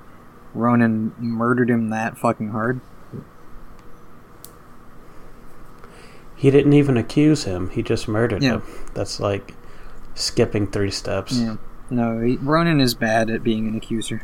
Ronan 0.55 1.13
murdered 1.19 1.69
him 1.71 1.91
that 1.91 2.17
fucking 2.19 2.51
hard. 2.51 2.81
He 6.41 6.51
didn't 6.51 6.73
even 6.73 6.97
accuse 6.97 7.45
him 7.45 7.69
he 7.71 7.83
just 7.83 8.09
murdered 8.09 8.43
Yeah. 8.43 8.53
him 8.55 8.63
that's 8.95 9.21
like 9.21 9.55
skipping 10.15 10.67
three 10.67 10.91
steps 10.91 11.39
Yeah, 11.39 11.57
no, 11.91 12.19
he, 12.21 12.37
Ronan 12.39 12.81
is 12.81 12.95
bad 12.95 13.29
at 13.31 13.43
being 13.45 13.69
an 13.69 13.75
accuser. 13.77 14.23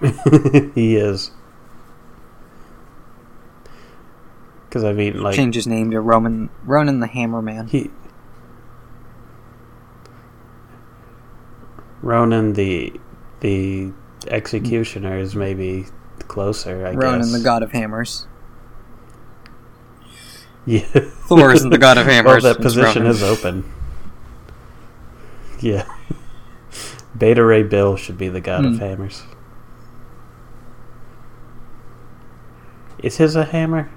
he 0.74 0.96
is 0.96 1.30
because 4.68 4.84
I 4.84 4.92
mean 4.92 5.22
like 5.22 5.34
Change 5.36 5.54
his 5.54 5.66
name 5.66 5.90
to 5.92 6.00
Roman 6.00 6.50
Ronan 6.64 7.00
the 7.00 7.06
Hammer 7.06 7.40
Man. 7.42 7.66
he 7.68 7.90
Ronan 12.02 12.52
the 12.54 12.92
the 13.40 13.92
executioner 14.28 15.18
is 15.18 15.34
maybe 15.34 15.86
closer 16.28 16.86
I 16.86 16.90
Ronan 16.90 16.94
guess 16.94 17.02
Ronan 17.04 17.32
the 17.32 17.40
God 17.40 17.62
of 17.62 17.72
Hammers. 17.72 18.26
Yeah. 20.68 20.80
Thor 20.82 21.50
isn't 21.54 21.70
the 21.70 21.78
god 21.78 21.96
of 21.96 22.04
hammers, 22.12 22.44
well, 22.44 22.52
that 22.54 22.60
position 22.62 23.06
is 23.06 23.22
open. 23.22 23.64
Yeah. 25.60 25.86
Beta 27.16 27.42
Ray 27.42 27.62
Bill 27.62 27.96
should 27.96 28.18
be 28.18 28.28
the 28.28 28.42
god 28.42 28.66
of 28.66 28.74
Hmm. 28.74 28.78
hammers. 28.78 29.22
Is 33.02 33.16
his 33.16 33.34
a 33.34 33.44
hammer? 33.44 33.88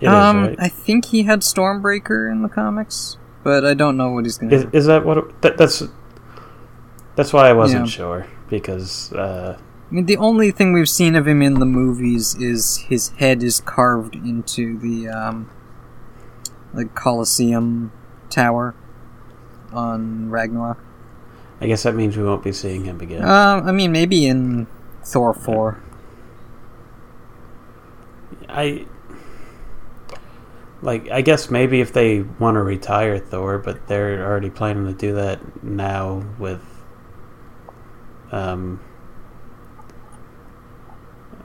It 0.00 0.06
is, 0.06 0.12
um, 0.12 0.44
right? 0.44 0.56
I 0.60 0.68
think 0.68 1.06
he 1.06 1.22
had 1.24 1.40
Stormbreaker 1.40 2.30
in 2.30 2.42
the 2.42 2.48
comics, 2.48 3.16
but 3.42 3.64
I 3.64 3.74
don't 3.74 3.96
know 3.96 4.10
what 4.10 4.24
he's 4.24 4.38
gonna. 4.38 4.54
Is, 4.54 4.66
is 4.72 4.86
that 4.86 5.04
what? 5.04 5.18
It, 5.18 5.42
that, 5.42 5.56
that's 5.58 5.82
that's 7.16 7.32
why 7.32 7.48
I 7.48 7.52
wasn't 7.54 7.86
Yeah. 7.86 7.90
sure 7.90 8.26
because 8.50 9.12
uh, 9.14 9.56
I 9.58 9.94
mean, 9.94 10.06
the 10.06 10.16
only 10.18 10.50
thing 10.50 10.72
we've 10.72 10.88
seen 10.88 11.16
of 11.16 11.26
him 11.26 11.40
in 11.42 11.54
the 11.54 11.66
movies 11.66 12.34
is 12.36 12.76
his 12.88 13.08
head 13.18 13.42
is 13.42 13.60
carved 13.60 14.14
into 14.14 14.78
the 14.78 15.08
um, 15.08 15.48
like 16.74 16.94
Colosseum 16.94 17.92
tower 18.30 18.74
on 19.72 20.30
Ragnarok. 20.30 20.78
I 21.60 21.66
guess 21.66 21.82
that 21.84 21.94
means 21.94 22.16
we 22.16 22.24
won't 22.24 22.42
be 22.44 22.52
seeing 22.52 22.84
him 22.84 23.00
again. 23.00 23.22
Um, 23.24 23.66
I 23.66 23.72
mean, 23.72 23.92
maybe 23.92 24.26
in 24.26 24.66
Thor 25.04 25.32
four. 25.32 25.80
I 28.48 28.86
like. 30.82 31.10
I 31.10 31.22
guess 31.22 31.50
maybe 31.50 31.80
if 31.80 31.92
they 31.92 32.22
want 32.22 32.56
to 32.56 32.62
retire 32.62 33.18
Thor, 33.18 33.58
but 33.58 33.86
they're 33.86 34.24
already 34.24 34.50
planning 34.50 34.86
to 34.86 34.92
do 34.92 35.14
that 35.14 35.64
now 35.64 36.24
with 36.38 36.62
um, 38.32 38.80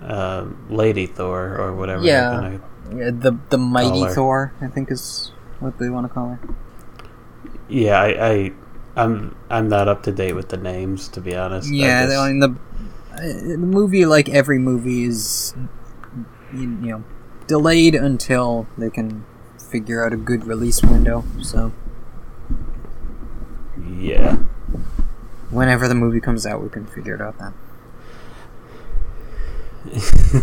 uh, 0.01 0.45
Lady 0.69 1.05
Thor 1.05 1.55
or 1.57 1.73
whatever. 1.75 2.01
they're 2.01 2.11
Yeah. 2.11 2.31
gonna- 2.31 2.61
Yeah, 2.95 3.11
the 3.13 3.37
the 3.49 3.57
mighty. 3.57 4.05
Thor, 4.13 4.53
I 4.61 4.67
think 4.67 4.91
is 4.91 5.31
what 5.59 5.77
they 5.77 5.89
want 5.89 6.07
to 6.07 6.13
call 6.13 6.29
her. 6.29 6.39
yeah. 7.67 7.99
I, 8.01 8.27
I 8.29 8.51
I'm 8.95 9.35
I'm 9.49 9.69
not 9.69 9.87
up 9.87 10.03
to 10.03 10.11
date 10.11 10.33
with 10.33 10.49
the 10.49 10.57
names 10.57 11.07
to 11.09 11.21
be 11.21 11.35
honest. 11.35 11.67
I 11.69 11.71
Yeah, 11.73 12.05
just- 12.05 12.17
I 12.17 12.27
mean 12.31 12.39
the 12.39 12.55
the 13.19 13.57
movie, 13.57 14.05
like 14.05 14.29
every 14.29 14.59
movie, 14.59 15.03
is 15.03 15.53
you 16.53 16.65
know 16.67 17.03
delayed 17.47 17.93
until 17.95 18.67
they 18.77 18.89
can 18.89 19.25
figure 19.57 20.05
out 20.05 20.13
a 20.13 20.17
good 20.17 20.45
release 20.45 20.81
window. 20.83 21.23
So 21.41 21.71
yeah. 23.97 24.37
whenever 25.49 25.87
the 25.87 25.95
movie 25.95 26.19
comes 26.21 26.45
out, 26.45 26.61
we 26.63 26.69
can 26.69 26.85
figure 26.85 27.13
it 27.15 27.21
out 27.21 27.35
then. 27.37 27.53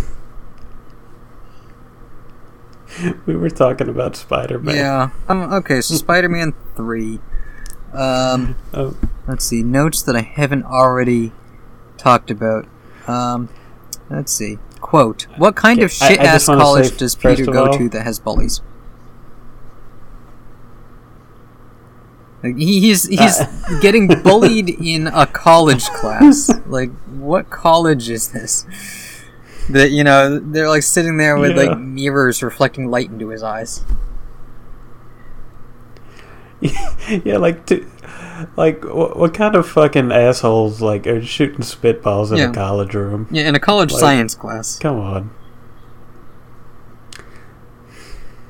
we 3.27 3.37
were 3.37 3.51
talking 3.51 3.89
about 3.89 4.17
Spider 4.17 4.59
Man. 4.59 4.77
Yeah. 4.77 5.11
Um, 5.29 5.53
okay, 5.55 5.81
so 5.81 5.95
Spider-Man 5.95 6.55
three. 6.77 7.21
Um, 7.93 8.57
Oh, 8.75 8.97
let's 9.27 9.45
see 9.45 9.63
notes 9.63 10.03
that 10.03 10.15
I 10.17 10.21
haven't 10.23 10.65
already 10.65 11.33
talked 11.97 12.31
about. 12.31 12.67
Um, 13.07 13.49
let's 14.11 14.33
see. 14.33 14.59
Quote: 14.81 15.27
What 15.37 15.57
kind 15.57 15.83
of 15.83 15.93
I- 16.01 16.05
I 16.05 16.09
shit 16.09 16.21
ass 16.21 16.47
college 16.47 16.97
does 16.97 17.15
Peter 17.15 17.47
go 17.47 17.67
all- 17.69 17.79
to 17.79 17.89
that 17.91 18.03
has 18.05 18.19
bullies? 18.19 18.61
Like, 22.43 22.57
he's 22.57 23.05
he's 23.09 23.41
Uh, 23.41 23.79
getting 23.81 24.09
bullied 24.23 24.69
in 24.69 25.07
a 25.09 25.27
college 25.27 25.85
class. 25.87 26.51
Like, 26.67 26.91
what 27.07 27.49
college 27.49 28.11
is 28.11 28.29
this? 28.33 28.67
That 29.71 29.91
you 29.91 30.05
know 30.05 30.39
they're 30.39 30.69
like 30.69 30.83
sitting 30.85 31.17
there 31.17 31.37
with 31.39 31.57
Yeah. 31.57 31.65
like 31.71 31.79
mirrors 31.79 32.43
reflecting 32.43 32.87
light 32.91 33.11
into 33.11 33.29
his 33.29 33.43
eyes. 33.43 33.85
yeah, 36.63 37.37
like, 37.37 37.67
t- 37.67 37.85
like 38.57 38.83
what, 38.85 39.19
what 39.19 39.35
kind 39.35 39.55
of 39.55 39.69
fucking 39.69 40.11
assholes 40.11 40.81
like 40.81 41.07
are 41.07 41.21
shooting 41.23 41.61
spitballs 41.61 42.31
in 42.31 42.39
Yeah. 42.39 42.51
a 42.51 42.55
college 42.55 42.95
room? 42.95 43.27
Yeah, 43.31 43.49
in 43.49 43.55
a 43.55 43.61
college 43.61 43.93
Like- 43.93 44.01
science 44.01 44.35
class. 44.35 44.79
Come 44.79 44.99
on. 45.01 45.31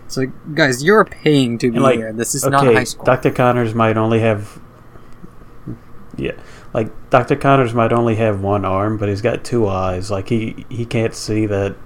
So, 0.08 0.26
guys, 0.54 0.82
you're 0.84 1.04
paying 1.04 1.58
to 1.58 1.70
be 1.70 1.78
like, 1.78 1.96
here. 1.98 2.12
This 2.12 2.34
is 2.34 2.44
okay, 2.44 2.50
not 2.52 2.64
high 2.64 2.84
school. 2.84 3.04
Dr. 3.04 3.30
Connors 3.32 3.74
might 3.74 3.96
only 3.98 4.20
have, 4.20 4.58
yeah, 6.16 6.32
like 6.74 6.90
Dr. 7.10 7.36
Connors 7.36 7.72
might 7.74 7.92
only 7.92 8.16
have 8.16 8.40
one 8.40 8.64
arm, 8.64 8.98
but 8.98 9.08
he's 9.08 9.22
got 9.22 9.44
two 9.44 9.66
eyes. 9.68 10.10
Like 10.10 10.28
he 10.28 10.66
he 10.68 10.84
can't 10.84 11.14
see 11.14 11.46
that 11.46 11.76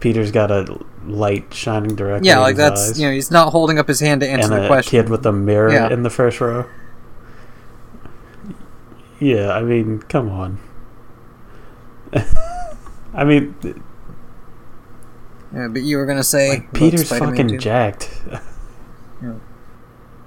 Peter's 0.00 0.30
got 0.32 0.50
a 0.50 0.78
light 1.06 1.52
shining 1.54 1.94
directly. 1.96 2.28
yeah, 2.28 2.38
like 2.40 2.56
that's 2.56 2.90
eyes. 2.90 3.00
you 3.00 3.06
know 3.06 3.12
he's 3.12 3.30
not 3.30 3.50
holding 3.50 3.78
up 3.78 3.86
his 3.88 4.00
hand 4.00 4.20
to 4.22 4.28
answer 4.28 4.52
and 4.54 4.64
the 4.64 4.68
question. 4.68 4.90
kid 5.02 5.08
with 5.08 5.24
a 5.26 5.32
mirror 5.32 5.72
Yeah. 5.72 5.92
in 5.92 6.02
the 6.02 6.10
first 6.10 6.40
row. 6.40 6.64
Yeah, 9.20 9.52
I 9.52 9.62
mean, 9.62 10.00
come 10.00 10.28
on. 10.30 10.58
I 13.14 13.24
mean, 13.24 13.54
Yeah, 15.54 15.68
but 15.68 15.82
you 15.82 15.96
were 15.98 16.06
gonna 16.06 16.24
say 16.24 16.48
like, 16.48 16.72
Peter's 16.72 17.06
Spider-Man 17.06 17.30
fucking 17.34 17.48
2? 17.50 17.58
jacked. 17.58 18.10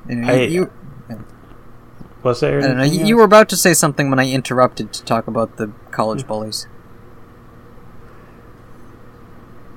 Anyway, 0.09 0.27
I- 0.33 0.45
you, 0.45 0.71
Was 2.25 2.39
there? 2.39 2.57
I 2.57 2.61
don't 2.61 2.77
know. 2.77 2.83
You, 2.83 3.05
you 3.05 3.17
were 3.17 3.23
about 3.23 3.49
to 3.49 3.55
say 3.55 3.75
something 3.75 4.09
when 4.09 4.17
I 4.17 4.31
interrupted 4.31 4.91
to 4.93 5.03
talk 5.03 5.27
about 5.27 5.57
the 5.57 5.71
college 5.91 6.25
bullies. 6.25 6.65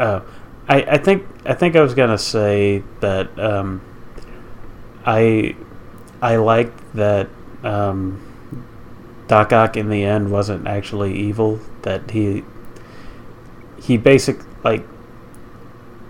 Oh, 0.01 0.24
I, 0.66 0.82
I 0.82 0.96
think 0.96 1.26
I 1.44 1.53
think 1.53 1.76
I 1.76 1.82
was 1.82 1.92
gonna 1.92 2.16
say 2.16 2.82
that 3.01 3.38
um, 3.38 3.82
I 5.05 5.57
I 6.22 6.36
liked 6.36 6.94
that 6.94 7.28
um, 7.64 8.18
Doc 9.26 9.53
Ock 9.53 9.76
in 9.76 9.90
the 9.90 10.05
end 10.05 10.30
wasn't 10.30 10.66
actually 10.66 11.18
evil. 11.18 11.61
That 11.82 12.12
he 12.12 12.44
he 13.78 13.99
basic 13.99 14.38
like 14.64 14.86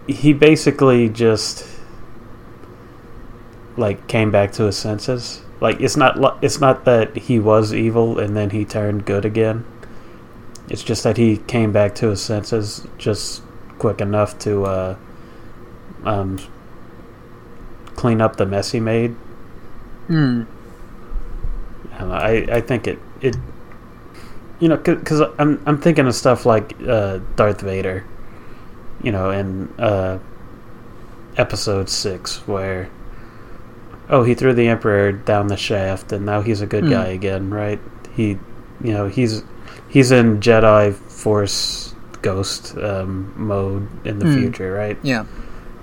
he 0.06 0.32
basically 0.32 1.08
just 1.08 1.66
like 3.76 4.06
came 4.06 4.30
back 4.30 4.52
to 4.52 4.66
his 4.66 4.76
senses. 4.76 5.42
Like 5.60 5.80
it's 5.80 5.96
not 5.96 6.42
it's 6.42 6.60
not 6.60 6.84
that 6.84 7.16
he 7.16 7.38
was 7.38 7.74
evil 7.74 8.18
and 8.18 8.36
then 8.36 8.50
he 8.50 8.64
turned 8.64 9.04
good 9.04 9.24
again. 9.24 9.64
It's 10.68 10.84
just 10.84 11.02
that 11.02 11.16
he 11.16 11.38
came 11.38 11.72
back 11.72 11.94
to 11.96 12.08
his 12.08 12.20
senses 12.22 12.86
just 12.98 13.42
quick 13.78 14.00
enough 14.00 14.38
to 14.40 14.64
uh, 14.64 14.96
um, 16.04 16.38
clean 17.96 18.20
up 18.20 18.36
the 18.36 18.46
mess 18.46 18.72
he 18.72 18.80
made. 18.80 19.12
Hmm. 20.06 20.42
I, 21.92 22.04
know, 22.04 22.12
I, 22.12 22.30
I 22.56 22.60
think 22.60 22.86
it 22.86 22.98
it 23.20 23.36
you 24.60 24.68
know 24.68 24.76
because 24.76 25.22
I'm 25.38 25.60
I'm 25.66 25.80
thinking 25.80 26.06
of 26.06 26.14
stuff 26.14 26.46
like 26.46 26.76
uh, 26.86 27.18
Darth 27.34 27.62
Vader, 27.62 28.04
you 29.02 29.10
know, 29.10 29.30
in 29.30 29.68
uh, 29.78 30.18
Episode 31.36 31.88
Six 31.88 32.46
where 32.46 32.90
oh 34.10 34.22
he 34.24 34.34
threw 34.34 34.52
the 34.54 34.68
Emperor 34.68 35.12
down 35.12 35.48
the 35.48 35.56
shaft 35.56 36.12
and 36.12 36.24
now 36.26 36.40
he's 36.42 36.60
a 36.60 36.66
good 36.66 36.84
Hmm. 36.84 36.90
guy 36.90 37.06
again, 37.08 37.50
right? 37.50 37.80
He 38.14 38.38
you 38.82 38.92
know 38.92 39.08
he's 39.08 39.42
he's 39.88 40.10
in 40.10 40.40
Jedi 40.40 40.94
Force 40.94 41.94
Ghost 42.22 42.76
um, 42.78 43.32
mode 43.36 43.88
in 44.04 44.18
the 44.18 44.26
Hmm. 44.26 44.34
future, 44.34 44.72
right? 44.72 44.98
Yeah. 45.02 45.24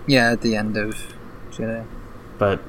Yeah, 0.08 0.32
at 0.32 0.42
the 0.42 0.56
end 0.56 0.78
of 0.78 0.96
Jedi. 1.52 1.84
but 2.38 2.60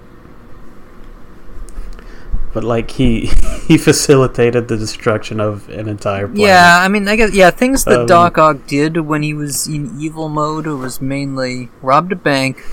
but 2.53 2.65
like 2.65 2.93
he 2.93 3.27
he 3.69 3.77
facilitated 3.77 4.69
the 4.69 4.77
destruction 4.77 5.41
of 5.41 5.69
an 5.69 5.89
entire 5.89 6.27
planet. 6.27 6.41
Yeah, 6.47 6.79
I 6.81 6.89
mean, 6.89 7.07
I 7.09 7.17
guess 7.17 7.35
yeah. 7.35 7.51
Things 7.51 7.85
that 7.85 8.01
Um, 8.01 8.07
Doc 8.07 8.39
Ock 8.39 8.67
did 8.67 8.97
when 8.99 9.23
he 9.23 9.35
was 9.35 9.67
in 9.67 9.93
evil 10.01 10.29
mode 10.29 10.67
was 10.67 11.01
mainly 11.01 11.69
robbed 11.83 12.13
a 12.13 12.17
bank, 12.17 12.65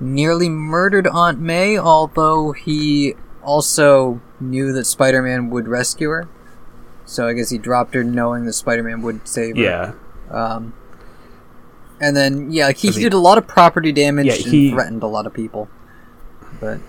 nearly 0.00 0.48
murdered 0.48 1.06
Aunt 1.08 1.38
May, 1.40 1.78
although 1.78 2.52
he 2.52 3.14
also 3.42 4.20
knew 4.40 4.72
that 4.72 4.84
Spider-Man 4.84 5.50
would 5.50 5.66
rescue 5.68 6.10
her. 6.10 6.28
So 7.04 7.26
I 7.26 7.32
guess 7.32 7.50
he 7.50 7.58
dropped 7.58 7.94
her 7.94 8.04
knowing 8.04 8.44
that 8.46 8.52
Spider-Man 8.52 9.02
would 9.02 9.26
save 9.26 9.56
her. 9.56 9.62
yeah, 9.62 9.92
Um, 10.30 10.74
and 12.00 12.16
then 12.16 12.52
yeah, 12.52 12.68
he, 12.68 12.88
Cause 12.88 12.96
he 12.96 13.02
he- 13.02 13.06
did 13.08 13.14
a 13.14 13.18
lot 13.18 13.38
of 13.38 13.46
property 13.48 13.92
damage 13.92 14.26
Yeah, 14.26 14.34
and 14.34 14.44
he- 14.44 14.70
threatened 14.70 15.02
a 15.02 15.06
lot 15.06 15.26
of 15.26 15.32
people. 15.32 15.68
But 16.60 16.80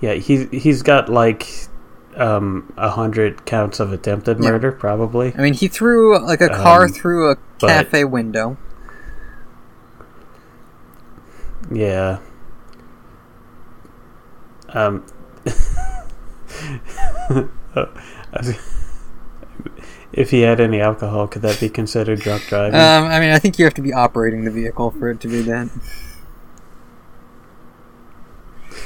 yeah. 0.00 0.14
He 0.14 0.46
he's 0.46 0.82
got 0.82 1.08
like 1.08 1.46
um 2.16 2.72
a 2.76 2.90
hundred 2.90 3.44
counts 3.44 3.80
of 3.80 3.92
attempted 3.92 4.42
Yeah. 4.42 4.50
murder, 4.52 4.72
probably. 4.72 5.34
I 5.36 5.40
mean, 5.42 5.54
he 5.54 5.68
threw 5.68 6.18
like 6.24 6.40
a 6.40 6.48
car 6.48 6.84
Um, 6.84 6.90
through 6.92 7.30
a 7.32 7.36
but- 7.60 7.68
cafe 7.68 8.04
window. 8.04 8.56
Yeah. 11.74 12.18
Um. 14.68 15.04
if 20.12 20.30
he 20.30 20.40
had 20.42 20.60
any 20.60 20.80
alcohol, 20.80 21.26
could 21.26 21.42
that 21.42 21.58
be 21.60 21.68
considered 21.68 22.20
drunk 22.20 22.46
driving? 22.46 22.74
Um, 22.78 23.04
I 23.04 23.20
mean, 23.20 23.30
I 23.30 23.38
think 23.38 23.58
you 23.58 23.64
have 23.64 23.74
to 23.74 23.82
be 23.82 23.92
operating 23.92 24.44
the 24.44 24.50
vehicle 24.50 24.90
for 24.92 25.10
it 25.10 25.20
to 25.20 25.28
be 25.28 25.42
that. 25.42 25.68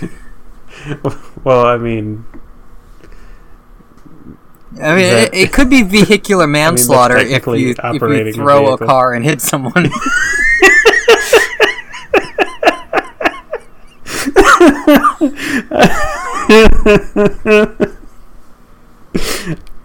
well, 1.44 1.66
I 1.66 1.76
mean, 1.76 2.24
I 4.82 4.94
mean, 4.94 5.10
That- 5.10 5.34
it, 5.34 5.34
it 5.34 5.52
could 5.52 5.70
be 5.70 5.82
vehicular 5.82 6.46
manslaughter 6.46 7.16
if 7.16 7.22
technically 7.24 7.62
you 7.62 7.70
if 7.70 7.80
operating 7.84 8.26
you 8.26 8.32
a 8.32 8.44
throw 8.44 8.66
a 8.66 8.68
vehicle. 8.70 8.86
car 8.86 9.14
and 9.14 9.24
hit 9.24 9.40
someone. 9.40 9.90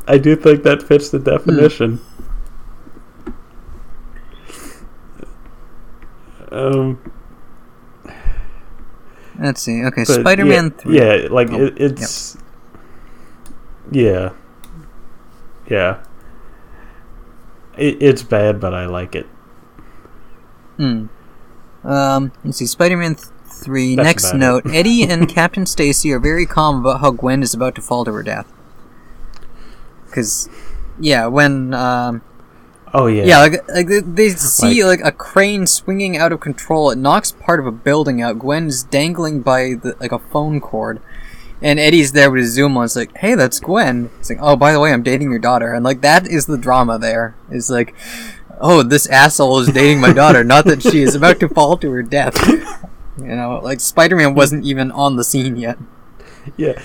I 0.08 0.18
do 0.18 0.36
think 0.36 0.64
that 0.64 0.84
fits 0.84 1.10
the 1.10 1.20
definition. 1.20 2.00
Um, 6.52 7.00
Let's 9.40 9.62
see. 9.62 9.84
Okay, 9.86 10.04
Spider-Man 10.04 10.66
yeah, 10.66 10.82
Three. 10.82 10.98
Yeah, 10.98 11.28
like 11.32 11.50
Oh, 11.52 11.66
it, 11.66 11.74
it's. 11.78 12.38
Yeah. 13.92 14.34
Yeah. 15.68 16.04
It, 17.78 18.02
it's 18.02 18.22
bad, 18.22 18.60
but 18.60 18.74
I 18.74 18.86
like 18.86 19.16
it. 19.16 19.26
Hmm. 20.78 21.08
Um, 21.84 22.32
let's 22.46 22.58
see. 22.58 22.68
Spider-Man 22.68 23.16
th- 23.16 23.28
Three. 23.64 23.96
That's 23.96 24.06
Next 24.06 24.34
note: 24.34 24.66
Eddie 24.72 25.04
and 25.04 25.28
Captain 25.30 25.66
Stacy 25.66 26.12
are 26.12 26.20
very 26.20 26.46
calm 26.46 26.80
about 26.82 27.02
how 27.02 27.12
Gwen 27.12 27.42
is 27.42 27.54
about 27.54 27.76
to 27.76 27.82
fall 27.82 28.06
to 28.06 28.12
her 28.14 28.24
death. 28.24 28.52
Because, 30.06 30.48
yeah, 31.00 31.26
when 31.26 31.74
um, 31.74 32.22
Oh 32.94 33.08
yeah. 33.08 33.24
Yeah, 33.24 33.40
like, 33.40 33.68
like 33.70 33.88
they- 33.90 34.30
see 34.30 34.86
like, 34.86 35.02
a 35.04 35.12
crane 35.12 35.66
swinging 35.66 36.16
out 36.16 36.32
of 36.32 36.40
control. 36.40 36.92
It 36.92 36.98
knocks 36.98 37.32
part 37.32 37.60
of 37.60 37.66
a 37.66 37.72
building 37.72 38.22
out. 38.22 38.38
Gwen's 38.38 38.84
dangling 38.84 39.42
by 39.42 39.74
the, 39.82 39.96
like 40.00 40.12
a 40.12 40.20
phone 40.20 40.62
cord, 40.62 41.02
and 41.62 41.80
Eddie's 41.80 42.12
there 42.12 42.30
with 42.30 42.42
his 42.42 42.54
zoom 42.54 42.78
on. 42.78 42.86
It's 42.86 42.96
like, 42.96 43.18
hey, 43.18 43.34
that's 43.34 43.60
Gwen. 43.60 44.12
It's 44.20 44.30
like, 44.30 44.40
oh, 44.42 44.56
by 44.56 44.72
the 44.72 44.80
way, 44.80 44.94
I'm 44.94 45.02
dating 45.02 45.32
your 45.32 45.40
daughter, 45.40 45.74
and 45.74 45.84
like 45.84 46.02
that 46.02 46.28
is 46.28 46.46
the 46.46 46.58
drama. 46.58 47.00
There 47.00 47.36
is 47.50 47.72
like, 47.72 47.96
oh, 48.62 48.84
this 48.84 49.08
asshole 49.08 49.58
is 49.60 49.70
dating 49.70 50.00
my 50.00 50.14
daughter. 50.14 50.44
Not 50.44 50.66
that 50.66 50.84
she 50.84 51.02
is 51.02 51.16
about 51.16 51.40
to 51.40 51.50
fall 51.50 51.78
to 51.78 51.90
her 51.90 52.04
death. 52.04 52.38
You 53.18 53.36
know, 53.36 53.60
like 53.64 53.80
Spider-Man 53.80 54.34
wasn't 54.34 54.66
even 54.66 54.92
on 54.92 55.18
the 55.18 55.24
scene 55.24 55.56
yet. 55.56 55.78
Yeah. 56.58 56.82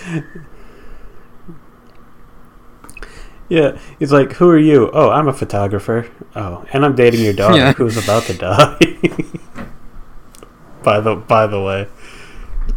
Yeah, 3.48 3.78
he's 3.98 4.12
like, 4.12 4.34
"Who 4.34 4.48
are 4.50 4.58
you?" 4.58 4.90
Oh, 4.92 5.08
I'm 5.10 5.26
a 5.26 5.32
photographer. 5.32 6.06
Oh, 6.36 6.66
and 6.72 6.84
I'm 6.84 6.94
dating 6.94 7.24
your 7.24 7.32
daughter, 7.32 7.56
Yeah. 7.56 7.72
who's 7.72 7.96
about 7.96 8.24
to 8.24 8.34
die. 8.34 8.76
by 10.84 11.00
the 11.00 11.16
by 11.16 11.46
the 11.46 11.60
way, 11.62 11.88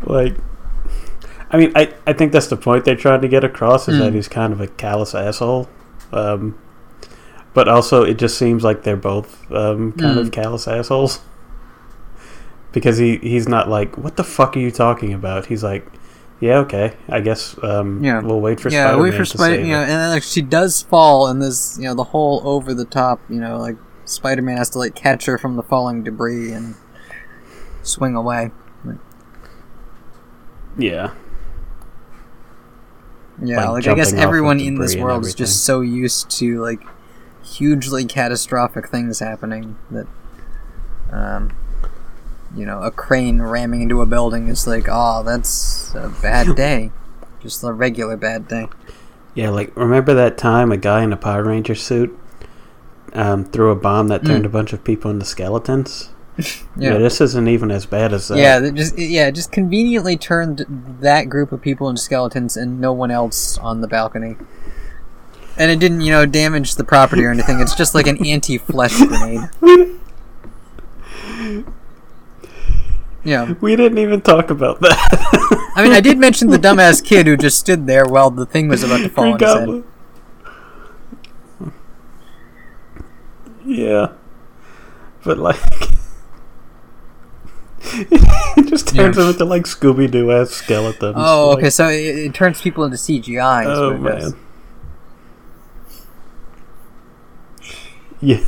like, 0.04 0.38
I 1.52 1.58
mean, 1.58 1.74
I 1.76 1.94
I 2.08 2.14
think 2.14 2.32
that's 2.32 2.48
the 2.48 2.56
point 2.56 2.86
they're 2.86 2.96
trying 2.96 3.20
to 3.22 3.28
get 3.28 3.44
across 3.44 3.90
is 3.90 4.00
that 4.00 4.14
Mm. 4.14 4.16
he's 4.16 4.30
kind 4.30 4.54
of 4.54 4.62
a 4.62 4.68
callous 4.68 5.14
asshole. 5.14 5.68
Um, 6.14 6.58
but 7.54 7.68
also 7.68 8.04
it 8.04 8.18
just 8.18 8.38
seems 8.38 8.64
like 8.64 8.84
they're 8.84 8.96
both 8.96 9.52
um, 9.52 9.92
kind 9.92 10.18
Mm. 10.18 10.22
of 10.22 10.32
callous 10.32 10.70
assholes. 10.70 11.20
Because 12.72 12.98
he 12.98 13.18
he's 13.18 13.48
not 13.48 13.70
like, 13.70 13.98
what 13.98 14.16
the 14.16 14.24
fuck 14.24 14.56
are 14.56 14.60
you 14.60 14.72
talking 14.72 15.14
about? 15.14 15.48
He's 15.48 15.64
like, 15.64 15.86
yeah, 16.40 16.58
okay, 16.60 16.94
I 17.10 17.20
guess 17.20 17.56
um, 17.64 18.04
Yeah. 18.04 18.22
we'll 18.22 18.40
wait 18.42 18.60
for 18.60 18.70
yeah, 18.70 18.86
Spider-Man 18.88 19.04
wait 19.04 19.18
for 19.18 19.26
Spider. 19.26 19.64
know, 19.64 19.82
and 19.82 19.90
then, 19.90 20.10
like 20.10 20.24
she 20.24 20.42
does 20.42 20.82
fall, 20.82 21.28
and 21.28 21.42
there's 21.42 21.78
you 21.78 21.86
know 21.86 21.94
the 21.94 22.06
whole 22.06 22.42
over 22.46 22.74
the 22.74 22.86
top. 22.86 23.20
You 23.30 23.40
know, 23.40 23.58
like 23.60 23.76
Spider-Man 24.06 24.58
has 24.58 24.70
to 24.72 24.80
like 24.80 24.96
catch 24.96 25.26
her 25.26 25.38
from 25.38 25.56
the 25.58 25.64
falling 25.64 26.04
debris 26.04 26.52
and 26.54 26.76
swing 27.84 28.16
away. 28.16 28.52
Yeah, 30.78 31.12
Yeah, 33.44 33.70
Like 33.70 33.86
like, 33.86 33.88
I 33.88 33.94
guess 33.96 34.08
jumping 34.12 34.20
off 34.20 34.24
of 34.24 34.28
everyone 34.30 34.60
in 34.62 34.76
this 34.76 34.96
world 34.96 35.26
is 35.26 35.36
just 35.36 35.66
so 35.66 35.82
used 35.82 36.30
to 36.40 36.62
like 36.62 36.82
hugely 37.44 38.06
catastrophic 38.06 38.88
things 38.88 39.20
happening 39.20 39.78
that, 39.92 40.08
um, 41.12 41.52
you 42.56 42.66
know, 42.66 42.82
a 42.82 42.92
crane 42.92 43.42
ramming 43.42 43.82
into 43.84 44.02
a 44.02 44.06
building 44.06 44.48
is 44.48 44.68
like, 44.68 44.88
oh, 44.90 45.24
that's 45.24 45.94
a 45.96 46.10
bad 46.22 46.56
day, 46.56 46.92
just 47.42 47.64
a 47.64 47.72
regular 47.72 48.18
bad 48.18 48.48
day. 48.48 48.68
yeah. 49.36 49.50
Like 49.50 49.76
remember 49.76 50.14
that 50.14 50.38
time 50.38 50.72
a 50.72 50.78
guy 50.78 51.04
in 51.04 51.14
a 51.14 51.18
Power 51.18 51.44
Ranger 51.44 51.76
suit 51.76 52.18
um, 53.14 53.46
threw 53.46 53.72
a 53.72 53.76
bomb 53.76 54.08
that 54.10 54.26
turned 54.26 54.44
Mm. 54.44 54.48
a 54.48 54.50
bunch 54.50 54.74
of 54.74 54.84
people 54.84 55.12
into 55.12 55.26
skeletons? 55.26 56.10
Yeah. 56.78 56.94
yeah, 56.94 56.98
this 56.98 57.20
isn't 57.22 57.48
even 57.50 57.70
as 57.70 57.86
bad 57.86 58.14
as 58.14 58.30
that. 58.30 58.38
Yeah, 58.38 58.70
just 58.72 58.98
yeah, 58.98 59.30
just 59.32 59.52
conveniently 59.52 60.16
turned 60.18 60.66
that 61.02 61.30
group 61.30 61.52
of 61.52 61.62
people 61.62 61.90
into 61.90 62.02
skeletons 62.02 62.56
and 62.58 62.80
no 62.80 62.94
one 62.94 63.12
else 63.12 63.58
on 63.60 63.82
the 63.82 63.88
balcony. 63.88 64.38
And 65.58 65.70
it 65.70 65.80
didn't, 65.80 66.02
you 66.02 66.12
know, 66.12 66.26
damage 66.26 66.76
the 66.76 66.86
property 66.86 67.24
or 67.26 67.30
anything. 67.32 67.60
It's 67.60 67.76
just 67.76 67.94
like 67.94 68.08
an 68.08 68.26
anti-flesh 68.26 68.98
grenade. 68.98 69.50
Yeah, 73.24 73.54
We 73.62 73.76
didn't 73.76 74.00
even 74.00 74.22
talk 74.22 74.50
about 74.50 74.80
that. 74.82 75.72
I 75.76 75.84
mean, 75.84 75.92
I 75.94 76.02
did 76.02 76.18
mention 76.18 76.50
the 76.50 76.58
dumbass 76.60 77.04
kid 77.04 77.28
who 77.28 77.38
just 77.38 77.60
stood 77.60 77.86
there 77.86 78.06
while 78.06 78.32
the 78.32 78.46
thing 78.48 78.68
was 78.68 78.82
about 78.84 78.98
to 79.02 79.10
fall 79.10 79.38
Green 79.38 79.50
on 79.50 79.68
his 79.68 79.84
head. 81.64 81.72
Yeah, 83.64 84.14
but 85.24 85.38
like, 85.38 85.60
it 87.84 88.68
just 88.68 88.88
turns 88.88 89.16
Yeah. 89.18 89.24
them 89.24 89.30
into 89.34 89.46
like 89.46 89.64
Scooby 89.64 90.10
Doo 90.10 90.32
ass 90.32 90.50
skeletons. 90.50 91.14
Oh, 91.16 91.50
like- 91.50 91.58
okay, 91.60 91.70
so 91.70 91.88
it, 91.90 91.98
it 92.18 92.34
turns 92.34 92.60
people 92.60 92.84
into 92.86 92.98
CGI. 92.98 93.66
Oh 93.68 93.98
what 94.00 94.12
it 94.14 94.20
does. 94.20 94.34
man. 94.34 94.42
Yeah. 98.20 98.40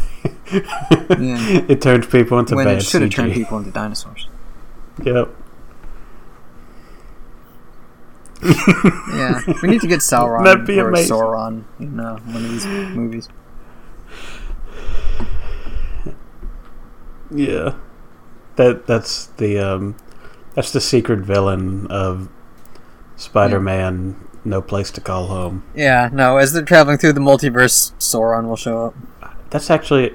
Yeah. 0.53 1.65
It 1.67 1.81
turns 1.81 2.05
people 2.05 2.37
into 2.37 2.55
When 2.55 2.65
bad 2.65 2.77
it 2.77 2.83
should 2.83 3.01
have 3.01 3.09
turned 3.11 3.33
people 3.33 3.57
into 3.57 3.71
dinosaurs. 3.71 4.27
Yep. 5.03 5.29
Yeah, 9.13 9.39
we 9.61 9.69
need 9.69 9.81
to 9.81 9.87
get 9.87 9.99
Sauron 10.01 10.43
That'd 10.43 10.65
be 10.67 10.77
or 10.79 10.89
amazing. 10.89 11.15
Sauron 11.15 11.63
in 11.79 11.97
uh, 11.99 12.17
one 12.19 12.43
of 12.43 12.51
these 12.51 12.65
movies. 12.65 13.29
Yeah. 17.31 17.75
That 18.57 18.85
that's 18.85 19.27
the 19.37 19.57
um 19.59 19.95
that's 20.55 20.71
the 20.71 20.81
secret 20.81 21.19
villain 21.19 21.87
of 21.87 22.29
Spider-Man 23.15 24.15
No 24.43 24.61
Place 24.61 24.91
to 24.91 25.01
Call 25.01 25.27
Home. 25.27 25.63
Yeah, 25.75 26.09
no, 26.11 26.37
as 26.37 26.51
they're 26.53 26.63
traveling 26.63 26.97
through 26.97 27.13
the 27.13 27.21
multiverse, 27.21 27.93
Sauron 27.97 28.47
will 28.47 28.55
show 28.57 28.87
up. 28.87 28.95
That's 29.49 29.69
actually 29.69 30.13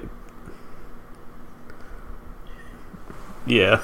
Yeah. 3.45 3.81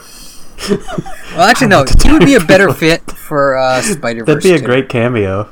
Well, 0.70 1.42
actually, 1.50 1.68
no, 1.68 1.86
he 2.04 2.12
would 2.12 2.26
be 2.26 2.36
a 2.36 2.40
better 2.40 2.72
fit 2.74 3.12
for 3.12 3.58
uh, 3.58 3.82
Spider 3.82 4.24
Verse. 4.24 4.44
That'd 4.44 4.60
be 4.60 4.64
a 4.64 4.66
great 4.66 4.88
cameo. 4.90 5.50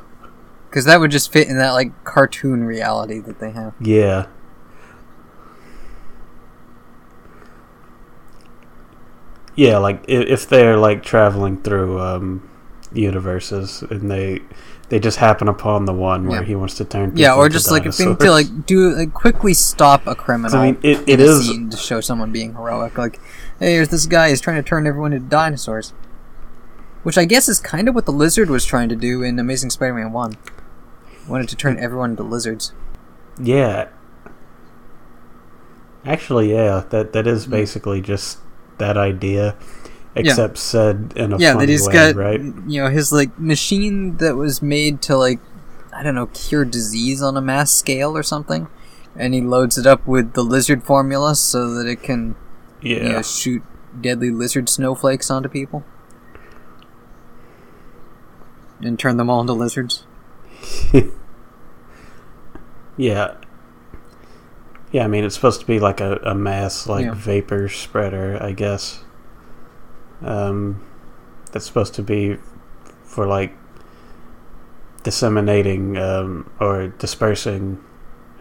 because 0.70 0.86
that 0.86 1.00
would 1.00 1.12
just 1.12 1.32
fit 1.32 1.48
in 1.48 1.58
that 1.58 1.72
like 1.72 2.04
cartoon 2.04 2.64
reality 2.64 3.20
that 3.20 3.40
they 3.40 3.52
have. 3.52 3.74
Yeah. 3.82 4.28
Yeah, 9.56 9.78
like 9.78 10.04
if 10.08 10.48
they're 10.50 10.78
like 10.78 11.04
traveling 11.04 11.62
through 11.62 12.00
um, 12.00 12.50
universes 12.92 13.84
and 13.84 14.10
they 14.10 14.42
they 14.90 15.00
just 15.00 15.18
happen 15.18 15.48
upon 15.48 15.86
the 15.86 15.94
one 15.94 16.28
where 16.28 16.42
Yeah. 16.42 16.48
he 16.48 16.56
wants 16.56 16.76
to 16.76 16.86
turn. 16.86 17.12
People 17.12 17.22
Yeah, 17.22 17.36
or 17.36 17.50
just 17.50 17.72
like 17.72 17.86
if 17.86 17.98
they 17.98 18.06
need 18.06 18.20
to 18.20 18.32
like 18.32 18.66
do 18.66 18.96
like 18.96 19.14
quickly 19.14 19.54
stop 19.54 20.06
a 20.08 20.14
criminal. 20.16 20.56
I 20.58 20.72
mean, 20.72 20.78
it, 20.84 21.02
it 21.08 21.20
a 21.20 21.40
scene 21.42 21.70
to 21.70 21.78
show 21.78 22.02
someone 22.02 22.32
being 22.32 22.54
heroic. 22.54 22.98
Like, 22.98 23.20
hey, 23.60 23.74
here's 23.74 23.90
this 23.90 24.06
guy. 24.06 24.30
He's 24.30 24.42
trying 24.42 24.58
to 24.62 24.68
turn 24.68 24.86
everyone 24.86 25.14
into 25.14 25.28
dinosaurs. 25.30 25.94
Which 27.04 27.18
I 27.18 27.26
guess 27.26 27.50
is 27.50 27.60
kind 27.60 27.90
of 27.90 27.96
what 27.96 28.06
the 28.06 28.14
lizard 28.14 28.50
was 28.50 28.64
trying 28.66 28.88
to 28.90 28.96
do 28.96 29.24
in 29.24 29.38
Amazing 29.38 29.72
Spider-Man 29.72 30.14
One. 30.14 30.38
Wanted 31.28 31.50
to 31.50 31.56
turn 31.58 31.78
everyone 31.78 32.12
into 32.12 32.24
lizards. 32.24 32.72
Yeah. 33.42 33.88
Actually, 36.06 36.52
yeah, 36.54 36.84
that 36.90 37.14
that 37.14 37.26
Hmm. 37.46 37.52
basically 37.52 38.02
just 38.02 38.40
that 38.78 38.98
idea, 38.98 39.56
except 40.16 40.58
said 40.58 41.14
in 41.16 41.34
a 41.34 41.38
yeah, 41.38 41.54
funny 41.54 41.66
that 41.66 41.72
he's 41.72 41.88
way, 41.88 41.94
got 41.94 42.16
right? 42.16 42.40
you 42.42 42.82
know 42.84 42.90
his 42.90 43.12
like 43.12 43.38
machine 43.40 44.18
that 44.18 44.36
was 44.36 44.62
made 44.62 45.02
to 45.04 45.18
like 45.18 45.40
I 45.94 46.04
don't 46.04 46.16
know 46.16 46.28
cure 46.28 46.66
disease 46.66 47.22
on 47.22 47.38
a 47.38 47.42
mass 47.42 47.72
scale 47.72 48.16
or 48.18 48.24
something, 48.24 48.68
and 49.16 49.34
he 49.34 49.42
loads 49.42 49.78
it 49.78 49.86
up 49.88 50.06
with 50.08 50.34
the 50.34 50.44
lizard 50.44 50.84
formula 50.84 51.36
so 51.36 51.74
that 51.76 51.88
it 51.88 52.04
can 52.04 52.36
Yeah, 52.82 53.04
you 53.04 53.10
know 53.14 53.22
shoot 53.22 53.64
deadly 54.00 54.32
lizard 54.32 54.70
snowflakes 54.70 55.30
onto 55.32 55.50
people 55.50 55.84
and 58.82 59.00
turn 59.00 59.18
them 59.18 59.30
all 59.30 59.42
into 59.42 59.54
lizards. 59.54 60.06
yeah, 62.98 63.36
yeah. 64.92 65.04
I 65.04 65.08
mean, 65.08 65.24
it's 65.24 65.36
supposed 65.36 65.60
to 65.62 65.66
be 65.68 65.80
like 65.80 66.00
a, 66.02 66.18
a 66.24 66.36
mass 66.36 66.88
like 66.88 67.06
Yeah. 67.06 67.14
vapor 67.14 67.70
spreader, 67.70 68.38
I 68.42 68.52
guess. 68.52 69.03
Um, 70.24 70.86
that's 71.52 71.66
supposed 71.66 71.94
to 71.96 72.04
be 72.04 72.38
for 73.04 73.28
like 73.28 73.54
disseminating 75.04 75.98
um, 75.98 76.50
or 76.60 76.88
dispersing 76.88 77.84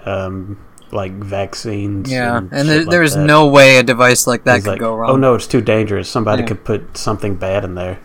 um, 0.05 0.59
like 0.91 1.13
vaccines. 1.13 2.11
Yeah, 2.11 2.39
and, 2.39 2.53
and 2.53 2.69
there, 2.69 2.85
like 2.85 3.01
is 3.03 3.15
that. 3.15 3.25
no 3.27 3.47
way 3.47 3.77
a 3.79 3.83
device 3.83 4.27
like 4.27 4.45
that 4.45 4.57
He's 4.57 4.65
could 4.65 4.71
like, 4.73 4.81
go 4.81 4.95
wrong. 4.95 5.11
Oh 5.11 5.17
no, 5.17 5.35
it's 5.35 5.47
too 5.47 5.61
dangerous. 5.61 6.09
Somebody 6.09 6.43
Yeah. 6.43 6.49
could 6.49 6.65
put 6.65 6.97
something 6.97 7.35
bad 7.37 7.65
in 7.65 7.75
there. 7.75 7.99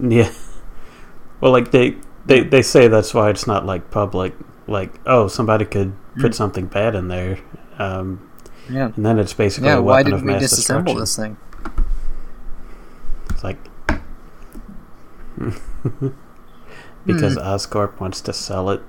Yeah. 0.00 0.32
Well, 1.40 1.52
like 1.52 1.70
they 1.70 1.96
they 2.26 2.40
they 2.42 2.62
say 2.62 2.88
that's 2.88 3.12
why 3.14 3.30
it's 3.30 3.46
not 3.46 3.66
like 3.66 3.90
public. 3.90 4.34
Like, 4.66 4.92
oh, 5.04 5.26
somebody 5.28 5.64
could 5.64 5.92
put 6.20 6.32
Mm. 6.32 6.34
something 6.34 6.66
bad 6.66 6.94
in 6.94 7.08
there, 7.08 7.38
um, 7.78 8.20
Yeah, 8.68 8.92
and 8.94 9.04
then 9.04 9.18
it's 9.18 9.32
basically 9.32 9.68
yeah. 9.68 9.78
a 9.78 9.82
Why 9.82 10.02
did 10.04 10.14
we 10.22 10.32
disassemble 10.34 10.98
this 10.98 11.16
thing? 11.16 11.36
It's 13.40 13.44
like 13.44 13.58
because 17.06 17.34
Hmm. 17.34 17.40
Oscorp 17.40 17.98
wants 17.98 18.20
to 18.22 18.34
sell 18.34 18.68
it. 18.68 18.82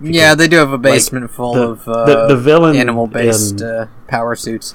Yeah, 0.00 0.34
they 0.34 0.48
do 0.48 0.56
have 0.56 0.72
a 0.72 0.78
basement 0.78 1.30
full 1.30 1.54
the, 1.54 1.68
of 1.68 1.86
uh, 1.88 2.04
the 2.06 2.26
the 2.34 2.36
villain 2.36 2.74
animal-based 2.74 3.60
in- 3.60 3.66
uh, 3.66 3.86
power 4.08 4.34
suits, 4.34 4.74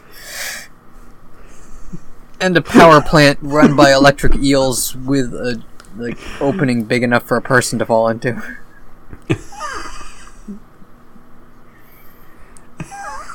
and 2.39 2.55
a 2.55 2.61
power 2.61 3.01
plant 3.01 3.37
run 3.41 3.75
by 3.75 3.91
electric 3.91 4.37
eels 4.37 4.95
with 4.95 5.33
a 5.33 5.61
like 5.97 6.17
opening 6.39 6.85
big 6.85 7.03
enough 7.03 7.23
for 7.23 7.35
a 7.35 7.41
person 7.41 7.77
to 7.79 7.85
fall 7.85 8.07
into. 8.07 8.41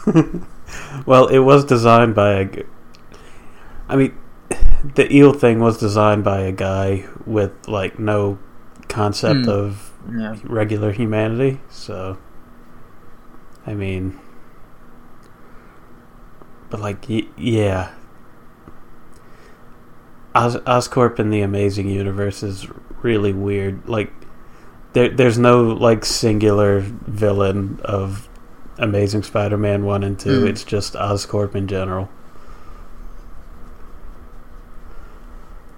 Well, 1.05 1.27
it 1.27 1.41
was 1.41 1.65
designed 1.67 2.15
by 2.15 2.33
a. 2.41 2.49
I 3.89 3.97
mean, 3.97 4.17
the 4.95 5.13
eel 5.15 5.33
thing 5.33 5.61
was 5.61 5.79
designed 5.79 6.25
by 6.25 6.41
a 6.41 6.53
guy 6.53 7.05
with 7.27 7.53
like 7.69 7.99
no 7.99 8.39
concept 8.89 9.45
Hmm. 9.45 9.51
of 9.51 9.93
Yeah, 10.13 10.37
regular 10.45 10.91
humanity. 10.93 11.61
So, 11.71 12.19
I 13.67 13.75
mean, 13.75 14.19
but 16.71 16.81
like, 16.81 17.07
y- 17.09 17.29
yeah, 17.37 17.91
Os- 20.35 20.57
Oscorp 20.57 21.19
in 21.19 21.31
the 21.31 21.43
Amazing 21.43 21.89
Universe 21.89 22.43
is 22.43 22.67
really 23.03 23.33
weird. 23.33 23.87
Like, 23.89 24.13
there, 24.95 25.09
there's 25.11 25.39
no 25.39 25.63
like 25.63 26.05
singular 26.05 26.81
villain 26.81 27.81
of 27.85 28.29
Amazing 28.79 29.23
Spider-Man 29.23 29.85
one 29.85 30.03
and 30.03 30.19
two. 30.19 30.41
Hmm. 30.41 30.47
It's 30.49 30.65
just 30.65 30.95
Oscorp 30.95 31.55
in 31.55 31.69
general. 31.69 32.09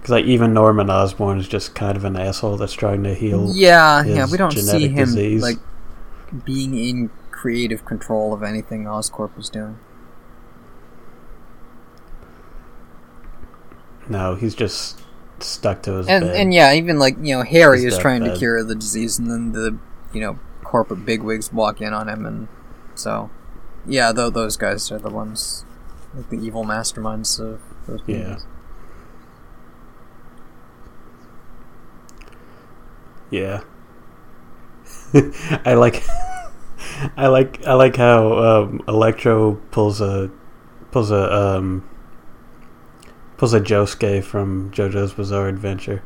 Because 0.04 0.12
like 0.12 0.24
even 0.26 0.52
Norman 0.52 0.90
Osborn 0.90 1.38
is 1.38 1.48
just 1.48 1.74
kind 1.74 1.96
of 1.96 2.04
an 2.04 2.14
asshole 2.14 2.58
that's 2.58 2.74
trying 2.74 3.04
to 3.04 3.14
heal. 3.14 3.50
yeah, 3.54 4.04
yeah. 4.04 4.26
We 4.30 4.36
don't 4.36 4.52
see 4.52 4.88
him 4.88 5.06
disease. 5.06 5.40
like 5.40 5.56
being 6.44 6.76
in 6.76 7.08
creative 7.30 7.86
control 7.86 8.34
of 8.34 8.42
anything 8.42 8.84
Oscorp 8.84 9.34
was 9.34 9.48
doing. 9.48 9.78
No, 14.10 14.34
he's 14.34 14.54
just 14.54 15.00
stuck 15.40 15.80
to 15.84 15.92
his 15.94 16.06
And 16.06 16.26
bed. 16.26 16.36
and 16.36 16.52
yeah, 16.52 16.74
even 16.74 16.98
like 16.98 17.16
you 17.22 17.36
know 17.38 17.42
Harry 17.42 17.80
His 17.80 17.94
is 17.94 17.98
trying 17.98 18.24
to 18.24 18.36
cure 18.36 18.62
the 18.62 18.74
disease, 18.74 19.18
and 19.18 19.30
then 19.30 19.52
the 19.52 19.78
you 20.12 20.20
know 20.20 20.38
corporate 20.64 21.06
bigwigs 21.06 21.50
walk 21.50 21.80
in 21.80 21.94
on 21.94 22.10
him, 22.10 22.26
and 22.26 22.48
so 22.94 23.30
yeah, 23.86 24.12
though 24.12 24.28
those 24.28 24.58
guys 24.58 24.92
are 24.92 24.98
the 24.98 25.08
ones 25.08 25.64
like 26.14 26.28
the 26.28 26.36
evil 26.36 26.62
masterminds 26.62 27.40
of 27.40 27.62
those 27.86 28.00
movies. 28.00 28.16
Yeah. 28.16 28.36
I 35.64 35.74
like 35.74 36.02
I 37.16 37.26
like 37.28 37.64
I 37.66 37.74
like 37.74 37.96
how 37.96 38.38
um, 38.38 38.82
Electro 38.88 39.54
pulls 39.70 40.00
a 40.00 40.30
pulls 40.90 41.10
a 41.10 41.32
um, 41.32 41.88
pulls 43.36 43.54
a 43.54 43.60
Josuke 43.60 44.22
from 44.22 44.70
JoJo's 44.70 45.14
Bizarre 45.14 45.48
Adventure 45.48 46.02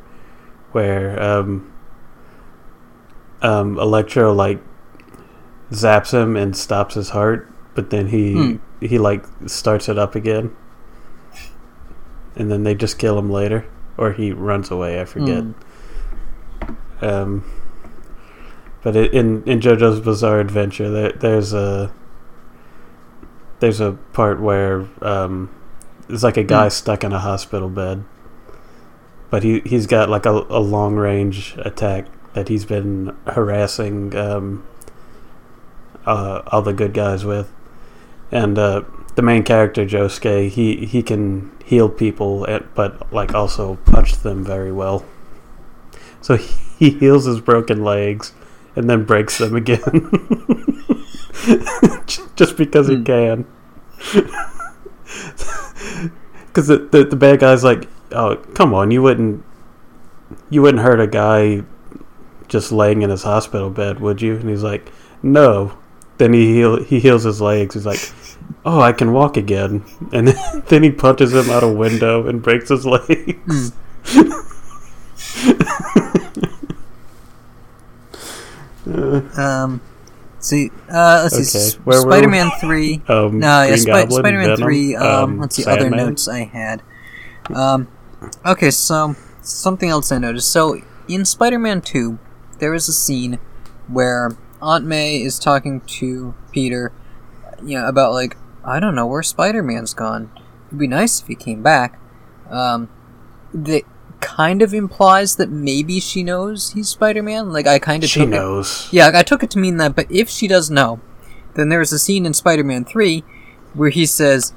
where 0.72 1.20
um, 1.22 1.72
um, 3.42 3.78
Electro 3.78 4.32
like 4.32 4.60
zaps 5.70 6.12
him 6.12 6.36
and 6.36 6.56
stops 6.56 6.94
his 6.94 7.10
heart 7.10 7.50
but 7.74 7.90
then 7.90 8.08
he 8.08 8.34
Hmm. 8.34 8.56
he 8.80 8.98
like 8.98 9.24
starts 9.46 9.88
it 9.88 9.98
up 9.98 10.14
again 10.14 10.54
and 12.36 12.50
then 12.50 12.62
they 12.62 12.74
just 12.74 12.98
kill 12.98 13.18
him 13.18 13.30
later 13.30 13.66
or 13.96 14.12
he 14.12 14.32
runs 14.32 14.70
away 14.70 15.00
I 15.00 15.04
forget 15.04 15.44
Hmm. 15.44 15.52
Um, 17.00 17.44
but 18.82 18.96
in 18.96 19.42
in 19.44 19.60
JoJo's 19.60 20.00
Bizarre 20.00 20.40
Adventure, 20.40 20.90
there, 20.90 21.12
there's 21.12 21.52
a 21.52 21.92
there's 23.60 23.80
a 23.80 23.92
part 24.12 24.40
where 24.40 24.86
um, 25.02 25.50
there's 26.06 26.22
like 26.24 26.36
a 26.36 26.44
guy 26.44 26.64
Hmm. 26.64 26.70
stuck 26.70 27.04
in 27.04 27.12
a 27.12 27.18
hospital 27.18 27.68
bed, 27.68 28.04
but 29.30 29.42
he 29.42 29.60
he's 29.60 29.86
got 29.86 30.08
like 30.08 30.26
a, 30.26 30.30
a 30.48 30.60
long 30.60 30.94
range 30.94 31.54
attack 31.58 32.06
that 32.34 32.48
he's 32.48 32.64
been 32.64 33.16
harassing 33.26 34.14
um, 34.16 34.64
uh, 36.06 36.42
all 36.48 36.62
the 36.62 36.72
good 36.72 36.94
guys 36.94 37.24
with, 37.24 37.52
and 38.30 38.58
uh, 38.58 38.82
the 39.16 39.22
main 39.22 39.42
character 39.42 39.84
Josuke 39.84 40.48
he 40.50 40.86
he 40.86 41.02
can 41.02 41.50
heal 41.64 41.88
people, 41.88 42.46
eh, 42.48 42.60
but 42.74 43.12
like 43.12 43.34
also 43.34 43.76
punch 43.84 44.18
them 44.18 44.44
very 44.44 44.72
well. 44.72 45.04
So 46.20 46.36
he 46.36 46.54
heals 46.90 47.24
his 47.24 47.40
broken 47.40 47.82
legs 47.84 48.32
and 48.76 48.88
then 48.88 49.04
breaks 49.04 49.38
them 49.38 49.54
again. 49.56 49.80
Just 52.36 52.56
because 52.56 52.88
he 52.88 52.96
Hmm. 52.96 53.04
can. 53.04 53.46
Because 56.46 56.66
the, 56.68 56.78
the, 56.78 57.04
the 57.04 57.16
bad 57.16 57.40
guy's 57.40 57.62
like, 57.62 57.86
oh, 58.10 58.36
come 58.54 58.74
on, 58.74 58.90
you 58.90 59.00
wouldn't. 59.02 59.44
You 60.50 60.62
wouldn't 60.62 60.82
hurt 60.82 60.98
a 60.98 61.06
guy 61.06 61.62
just 62.48 62.72
laying 62.72 63.02
in 63.02 63.10
his 63.10 63.22
hospital 63.22 63.70
bed, 63.70 64.00
would 64.00 64.20
you? 64.20 64.36
And 64.36 64.48
he's 64.48 64.62
like, 64.62 64.90
no. 65.22 65.76
Then 66.16 66.32
he 66.32 66.54
heal, 66.54 66.82
he 66.82 67.00
heals 67.00 67.22
his 67.24 67.40
legs. 67.40 67.74
He's 67.74 67.86
like, 67.86 68.00
oh, 68.64 68.80
I 68.80 68.92
can 68.92 69.12
walk 69.12 69.36
again. 69.36 69.84
And 70.12 70.28
then, 70.28 70.62
then 70.68 70.82
he 70.82 70.90
punches 70.90 71.32
him 71.32 71.48
out 71.50 71.62
a 71.62 71.68
window 71.68 72.26
and 72.26 72.42
breaks 72.42 72.70
his 72.70 72.84
legs. 72.84 73.72
Um, 79.38 79.80
see, 80.38 80.70
uh, 80.90 81.20
let's 81.30 81.36
see, 81.36 81.58
Okay, 81.58 81.66
S- 81.66 81.74
where 81.84 82.00
Spider-Man 82.00 82.50
three. 82.60 83.02
um, 83.08 83.38
No, 83.38 83.62
yeah, 83.62 83.66
Green 83.68 83.78
Spi- 83.78 83.92
Goblin, 83.92 84.10
Spider-Man 84.22 84.44
Venom, 84.48 84.56
three. 84.56 84.96
Um, 84.96 85.38
let's 85.40 85.56
see, 85.56 85.64
other 85.66 85.90
notes 85.90 86.28
I 86.28 86.44
had. 86.44 86.82
Um, 87.54 87.88
okay, 88.46 88.70
so 88.70 89.14
something 89.42 89.88
else 89.90 90.10
I 90.12 90.18
noticed. 90.18 90.50
So 90.52 90.80
in 91.08 91.24
Spider-Man 91.24 91.80
two, 91.82 92.18
there 92.58 92.74
is 92.74 92.88
a 92.88 92.92
scene 92.92 93.38
where 93.88 94.36
Aunt 94.60 94.84
May 94.84 95.22
is 95.22 95.38
talking 95.38 95.80
to 95.82 96.34
Peter, 96.52 96.92
you 97.62 97.78
know, 97.78 97.86
about 97.86 98.12
like 98.12 98.36
I 98.64 98.80
don't 98.80 98.94
know 98.94 99.06
where 99.06 99.22
Spider-Man's 99.22 99.94
gone. 99.94 100.30
It'd 100.68 100.78
be 100.78 100.86
nice 100.86 101.20
if 101.22 101.26
he 101.28 101.34
came 101.34 101.62
back. 101.62 101.98
Um, 102.50 102.88
that 103.54 103.82
kind 104.20 104.62
of 104.62 104.74
implies 104.74 105.36
that 105.36 105.48
maybe 105.50 106.00
she 106.00 106.22
knows 106.22 106.70
he's 106.70 106.88
Spider-Man. 106.88 107.52
Like 107.52 107.66
I 107.66 107.78
kind 107.78 108.02
of 108.02 108.10
She 108.10 108.20
took 108.20 108.28
it- 108.28 108.32
knows. 108.32 108.88
yeah, 108.90 109.10
I 109.14 109.22
took 109.22 109.42
it 109.42 109.50
to 109.50 109.58
mean 109.58 109.76
that, 109.78 109.94
but 109.94 110.10
if 110.10 110.28
she 110.28 110.48
does 110.48 110.70
know, 110.70 111.00
then 111.54 111.68
there's 111.68 111.92
a 111.92 111.98
scene 111.98 112.26
in 112.26 112.34
Spider 112.34 112.64
Man 112.64 112.84
3 112.84 113.24
where 113.74 113.90
he 113.90 114.06
says, 114.06 114.52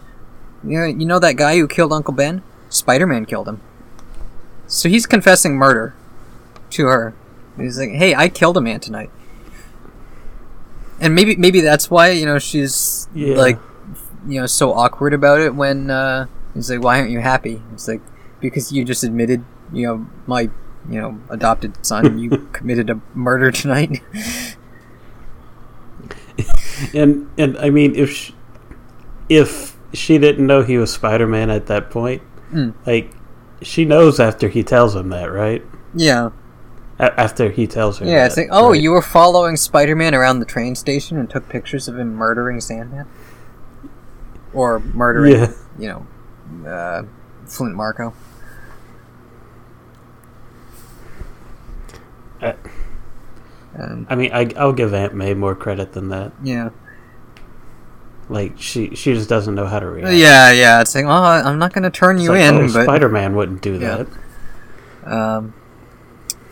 you 0.64 0.78
know, 0.80 0.86
you 0.86 1.06
know 1.06 1.20
that 1.20 1.36
guy 1.36 1.58
who 1.58 1.68
killed 1.68 1.94
Uncle 1.94 2.14
Ben? 2.14 2.42
Spider 2.70 3.06
Man 3.08 3.26
killed 3.26 3.48
him. 3.48 3.62
So 4.68 4.88
he's 4.90 5.06
confessing 5.06 5.56
murder 5.56 5.94
to 6.72 6.86
her. 6.88 7.14
He's 7.58 7.78
like, 7.78 7.90
hey, 7.92 8.16
I 8.16 8.30
killed 8.30 8.58
a 8.58 8.62
man 8.62 8.80
tonight. 8.80 9.10
And 11.00 11.16
maybe 11.16 11.36
maybe 11.36 11.62
that's 11.62 11.90
why, 11.90 12.10
you 12.12 12.26
know, 12.26 12.40
she's 12.40 13.08
Yeah. 13.14 13.36
like, 13.38 13.60
you 14.28 14.40
know, 14.40 14.46
so 14.46 14.74
awkward 14.74 15.14
about 15.14 15.42
it 15.42 15.56
when 15.56 15.90
uh, 15.90 16.28
he's 16.54 16.70
like, 16.70 16.82
why 16.82 17.00
aren't 17.00 17.10
you 17.12 17.20
happy? 17.20 17.62
It's 17.74 17.88
like, 17.88 18.02
because 18.42 18.72
you 18.72 18.84
just 18.84 19.04
admitted, 19.04 19.44
you 19.72 19.88
know, 19.88 20.08
my, 20.28 20.42
you 20.90 21.00
know, 21.00 21.20
adopted 21.30 21.86
son, 21.86 22.18
you 22.20 22.30
committed 22.54 22.90
a 22.90 23.00
murder 23.14 23.52
tonight. 23.52 24.02
And 26.96 27.30
and 27.38 27.58
I 27.60 27.70
mean, 27.70 27.96
if 27.96 28.12
she, 28.12 28.34
if 29.30 29.78
she 29.94 30.18
didn't 30.18 30.48
know 30.48 30.64
he 30.64 30.78
was 30.78 30.92
Spider 30.92 31.28
Man 31.28 31.50
at 31.50 31.68
that 31.68 31.90
point, 31.92 32.22
Mm. 32.52 32.74
like 32.86 33.14
she 33.62 33.86
knows 33.86 34.20
after 34.20 34.50
he 34.50 34.64
tells 34.64 34.96
him 34.96 35.10
that, 35.10 35.32
right? 35.32 35.64
yeah. 35.94 36.32
A- 37.00 37.20
after 37.20 37.50
he 37.50 37.66
tells 37.68 38.00
her. 38.00 38.06
Yeah, 38.06 38.20
that, 38.22 38.26
it's 38.28 38.38
like, 38.38 38.48
oh, 38.52 38.72
right? 38.72 38.82
you 38.82 38.92
were 38.92 39.02
following 39.02 39.56
Spider 39.58 39.96
Man 39.96 40.14
around 40.16 40.40
the 40.40 40.46
train 40.46 40.76
station 40.76 41.18
and 41.18 41.30
took 41.30 41.48
pictures 41.50 41.88
of 41.88 41.98
him 42.00 42.14
murdering 42.16 42.60
Sandman? 42.60 43.06
Or 44.54 44.80
murdering, 44.80 45.34
Yeah. 45.34 45.52
you 45.80 45.88
know, 46.64 46.70
uh, 46.70 47.04
Flint 47.46 47.76
Marko? 47.76 48.14
I, 52.42 52.56
Um, 53.80 54.06
I 54.10 54.16
mean, 54.16 54.32
I, 54.34 54.50
I'll 54.58 54.74
give 54.74 54.94
Aunt 54.94 55.14
May 55.14 55.34
more 55.34 55.56
credit 55.56 55.94
than 55.94 56.10
that. 56.10 56.32
yeah. 56.44 56.70
Like 58.30 58.54
she 58.58 58.96
she 58.96 59.14
just 59.14 59.28
doesn't 59.28 59.56
know 59.56 59.66
how 59.66 59.80
to 59.80 59.88
react. 59.90 60.14
Yeah, 60.16 60.52
yeah. 60.52 60.80
It's 60.80 60.96
like, 60.96 61.04
oh, 61.04 61.10
I'm 61.10 61.60
not 61.60 61.74
going 61.74 61.84
to 61.84 61.90
turn 61.90 62.16
It's 62.16 62.24
you 62.24 62.32
like, 62.32 62.42
in, 62.42 62.56
oh, 62.56 62.74
but. 62.74 62.84
Spider 62.84 63.10
Man 63.10 63.36
wouldn't 63.36 63.62
do 63.62 63.78
Yeah. 63.78 64.06
that. 65.04 65.12
Um, 65.14 65.54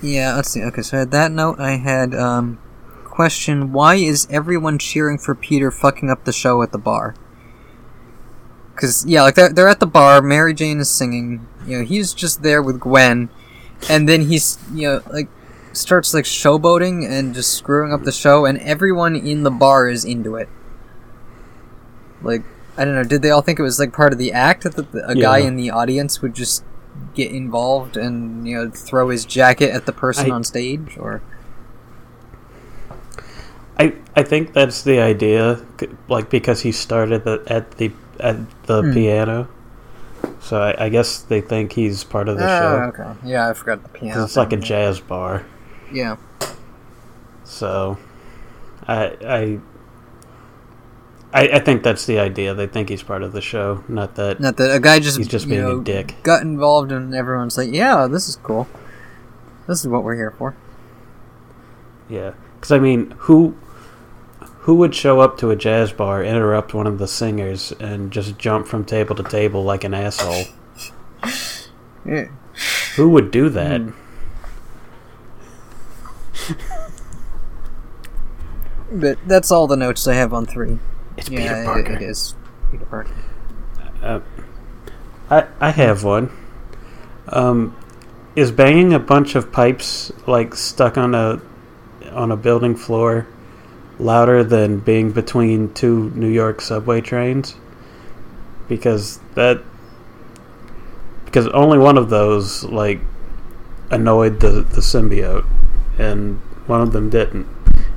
yeah, 0.01 0.35
let's 0.35 0.49
see. 0.49 0.61
Okay, 0.63 0.81
so 0.81 0.97
at 0.97 1.11
that 1.11 1.31
note, 1.31 1.57
I 1.59 1.77
had 1.77 2.13
um, 2.13 2.57
question: 3.05 3.71
Why 3.71 3.95
is 3.95 4.27
everyone 4.29 4.77
cheering 4.77 5.17
for 5.17 5.33
Peter 5.35 5.71
fucking 5.71 6.09
up 6.09 6.25
the 6.25 6.33
show 6.33 6.61
at 6.63 6.73
the 6.73 6.77
bar? 6.79 7.15
Because 8.75 9.05
yeah, 9.05 9.21
like 9.23 9.35
they're 9.35 9.49
they're 9.53 9.67
at 9.69 9.79
the 9.79 9.87
bar. 9.87 10.21
Mary 10.21 10.53
Jane 10.53 10.79
is 10.79 10.89
singing. 10.89 11.47
You 11.65 11.79
know, 11.79 11.85
he's 11.85 12.13
just 12.13 12.43
there 12.43 12.61
with 12.61 12.79
Gwen, 12.81 13.29
and 13.89 14.07
then 14.09 14.27
he's 14.27 14.57
you 14.73 14.87
know 14.87 15.01
like 15.11 15.29
starts 15.73 16.13
like 16.13 16.25
showboating 16.25 17.07
and 17.09 17.33
just 17.33 17.53
screwing 17.53 17.93
up 17.93 18.03
the 18.03 18.11
show, 18.11 18.45
and 18.45 18.57
everyone 18.59 19.15
in 19.15 19.43
the 19.43 19.51
bar 19.51 19.87
is 19.87 20.03
into 20.05 20.35
it. 20.35 20.49
Like 22.21 22.43
I 22.77 22.85
don't 22.85 22.95
know, 22.95 23.03
did 23.03 23.21
they 23.21 23.29
all 23.31 23.41
think 23.41 23.59
it 23.59 23.63
was 23.63 23.79
like 23.79 23.93
part 23.93 24.13
of 24.13 24.19
the 24.19 24.31
act 24.31 24.63
that 24.63 24.75
the, 24.75 25.07
a 25.07 25.15
guy 25.15 25.39
in 25.39 25.55
the 25.55 25.69
audience 25.71 26.21
would 26.21 26.33
just 26.33 26.63
get 27.13 27.31
involved 27.31 27.95
and 27.97 28.47
you 28.47 28.55
know 28.55 28.69
throw 28.69 29.09
his 29.09 29.25
jacket 29.25 29.71
at 29.71 29.85
the 29.85 29.91
person 29.93 30.31
I- 30.31 30.35
on 30.35 30.43
stage 30.43 30.97
or 30.97 31.21
I 33.77 33.93
I 34.15 34.23
think 34.23 34.53
that's 34.53 34.83
the 34.83 34.99
idea, 34.99 35.61
like 36.09 36.29
because 36.29 36.61
he 36.61 36.71
started 36.71 37.23
the, 37.23 37.41
at 37.47 37.71
the 37.77 37.91
at 38.19 38.35
the 38.63 38.81
Hmm. 38.81 38.93
piano. 38.93 39.47
So 40.41 40.61
I, 40.61 40.85
I 40.85 40.89
guess 40.89 41.19
they 41.19 41.39
think 41.41 41.73
he's 41.73 42.03
part 42.03 42.27
of 42.27 42.37
the 42.37 42.43
Ah, 42.45 42.59
show. 42.59 42.75
okay 43.03 43.13
yeah 43.23 43.49
i 43.49 43.53
forgot 43.53 43.83
the 43.83 43.89
piano. 43.89 44.23
it's 44.23 44.35
like 44.35 44.51
a 44.53 44.57
jazz 44.57 44.99
bar. 44.99 45.45
Yeah 45.91 46.15
So, 47.43 47.97
I, 48.87 49.17
I, 49.25 49.59
I, 51.33 51.49
I 51.57 51.59
think 51.59 51.83
that's 51.83 52.05
the 52.05 52.19
idea. 52.19 52.53
They 52.53 52.67
think 52.67 52.89
he's 52.89 53.03
part 53.03 53.23
of 53.23 53.33
the 53.33 53.41
show, 53.41 53.83
not 53.87 54.15
that 54.15 54.39
not 54.39 54.57
that 54.57 54.73
a 54.75 54.79
guy 54.79 54.99
just 54.99 55.17
he's 55.17 55.27
just 55.27 55.47
being 55.47 55.61
know, 55.61 55.79
a 55.79 55.83
dick. 55.83 56.15
got 56.23 56.41
involved 56.41 56.91
and 56.91 57.13
everyone's 57.13 57.57
like 57.57 57.71
yeah 57.71 58.07
this 58.07 58.27
is 58.29 58.35
cool 58.37 58.67
this 59.67 59.81
is 59.81 59.87
what 59.87 60.03
we're 60.03 60.15
here 60.15 60.31
for 60.31 60.55
Yeah, 62.09 62.33
because 62.55 62.71
I 62.71 62.79
mean, 62.79 63.11
who, 63.19 63.55
who 64.41 64.75
would 64.75 64.95
show 64.95 65.19
up 65.19 65.37
to 65.39 65.51
a 65.51 65.55
jazz 65.55 65.91
bar, 65.91 66.23
interrupt 66.23 66.73
one 66.73 66.87
of 66.87 66.97
the 66.97 67.07
singers, 67.07 67.71
and 67.79 68.11
just 68.11 68.37
jump 68.39 68.67
from 68.67 68.83
table 68.83 69.15
to 69.15 69.23
table 69.23 69.63
like 69.63 69.83
an 69.83 69.93
asshole? 69.93 70.45
yeah 72.05 72.25
Who 72.95 73.09
would 73.11 73.29
do 73.29 73.49
that? 73.49 73.81
Hmm. 73.81 73.91
But 78.91 79.17
that's 79.27 79.51
all 79.51 79.67
the 79.67 79.77
notes 79.77 80.07
I 80.07 80.15
have 80.15 80.33
on 80.33 80.45
three. 80.45 80.79
It's 81.17 81.29
yeah, 81.29 81.39
Peter 81.39 81.61
it- 81.61 81.65
Parker. 81.65 81.93
it 81.93 82.01
is 82.01 82.35
Peter 82.71 82.85
Parker. 82.85 83.13
Uh, 84.01 84.19
I 85.29 85.45
I 85.59 85.69
have 85.71 86.03
one. 86.03 86.31
Um, 87.27 87.75
is 88.35 88.51
banging 88.51 88.93
a 88.93 88.99
bunch 88.99 89.35
of 89.35 89.51
pipes 89.51 90.11
like 90.25 90.55
stuck 90.55 90.97
on 90.97 91.13
a 91.13 91.39
on 92.11 92.31
a 92.31 92.37
building 92.37 92.75
floor 92.75 93.27
louder 93.99 94.43
than 94.43 94.79
being 94.79 95.11
between 95.11 95.71
two 95.73 96.09
New 96.15 96.29
York 96.29 96.61
subway 96.61 97.01
trains? 97.01 97.55
Because 98.67 99.19
that 99.35 99.61
because 101.25 101.47
only 101.49 101.77
one 101.77 101.97
of 101.97 102.09
those 102.09 102.63
like 102.63 103.01
annoyed 103.91 104.39
the 104.39 104.61
the 104.61 104.81
symbiote, 104.81 105.45
and 105.99 106.39
one 106.67 106.81
of 106.81 106.93
them 106.93 107.09
didn't. 107.09 107.47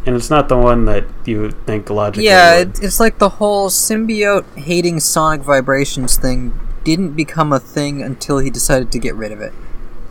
And 0.05 0.17
it's 0.17 0.31
not 0.31 0.49
the 0.49 0.59
one 0.59 0.85
that 0.87 1.05
you 1.25 1.41
would 1.41 1.65
think 1.65 1.89
logically. 1.89 2.25
Yeah, 2.25 2.59
would. 2.59 2.83
it's 2.83 2.99
like 2.99 3.19
the 3.19 3.29
whole 3.29 3.71
symbiote 3.71 4.45
hating 4.57 5.01
sonic 5.01 5.43
vibrations 5.43 6.17
thing 6.17 6.59
didn't 6.83 7.13
become 7.13 7.53
a 7.53 7.61
thing 7.61 8.03
until 8.03 8.39
he 8.39 8.51
decided 8.51 8.91
to 8.93 8.99
get 8.99 9.15
rid 9.15 9.31
of 9.31 9.41
it, 9.41 9.53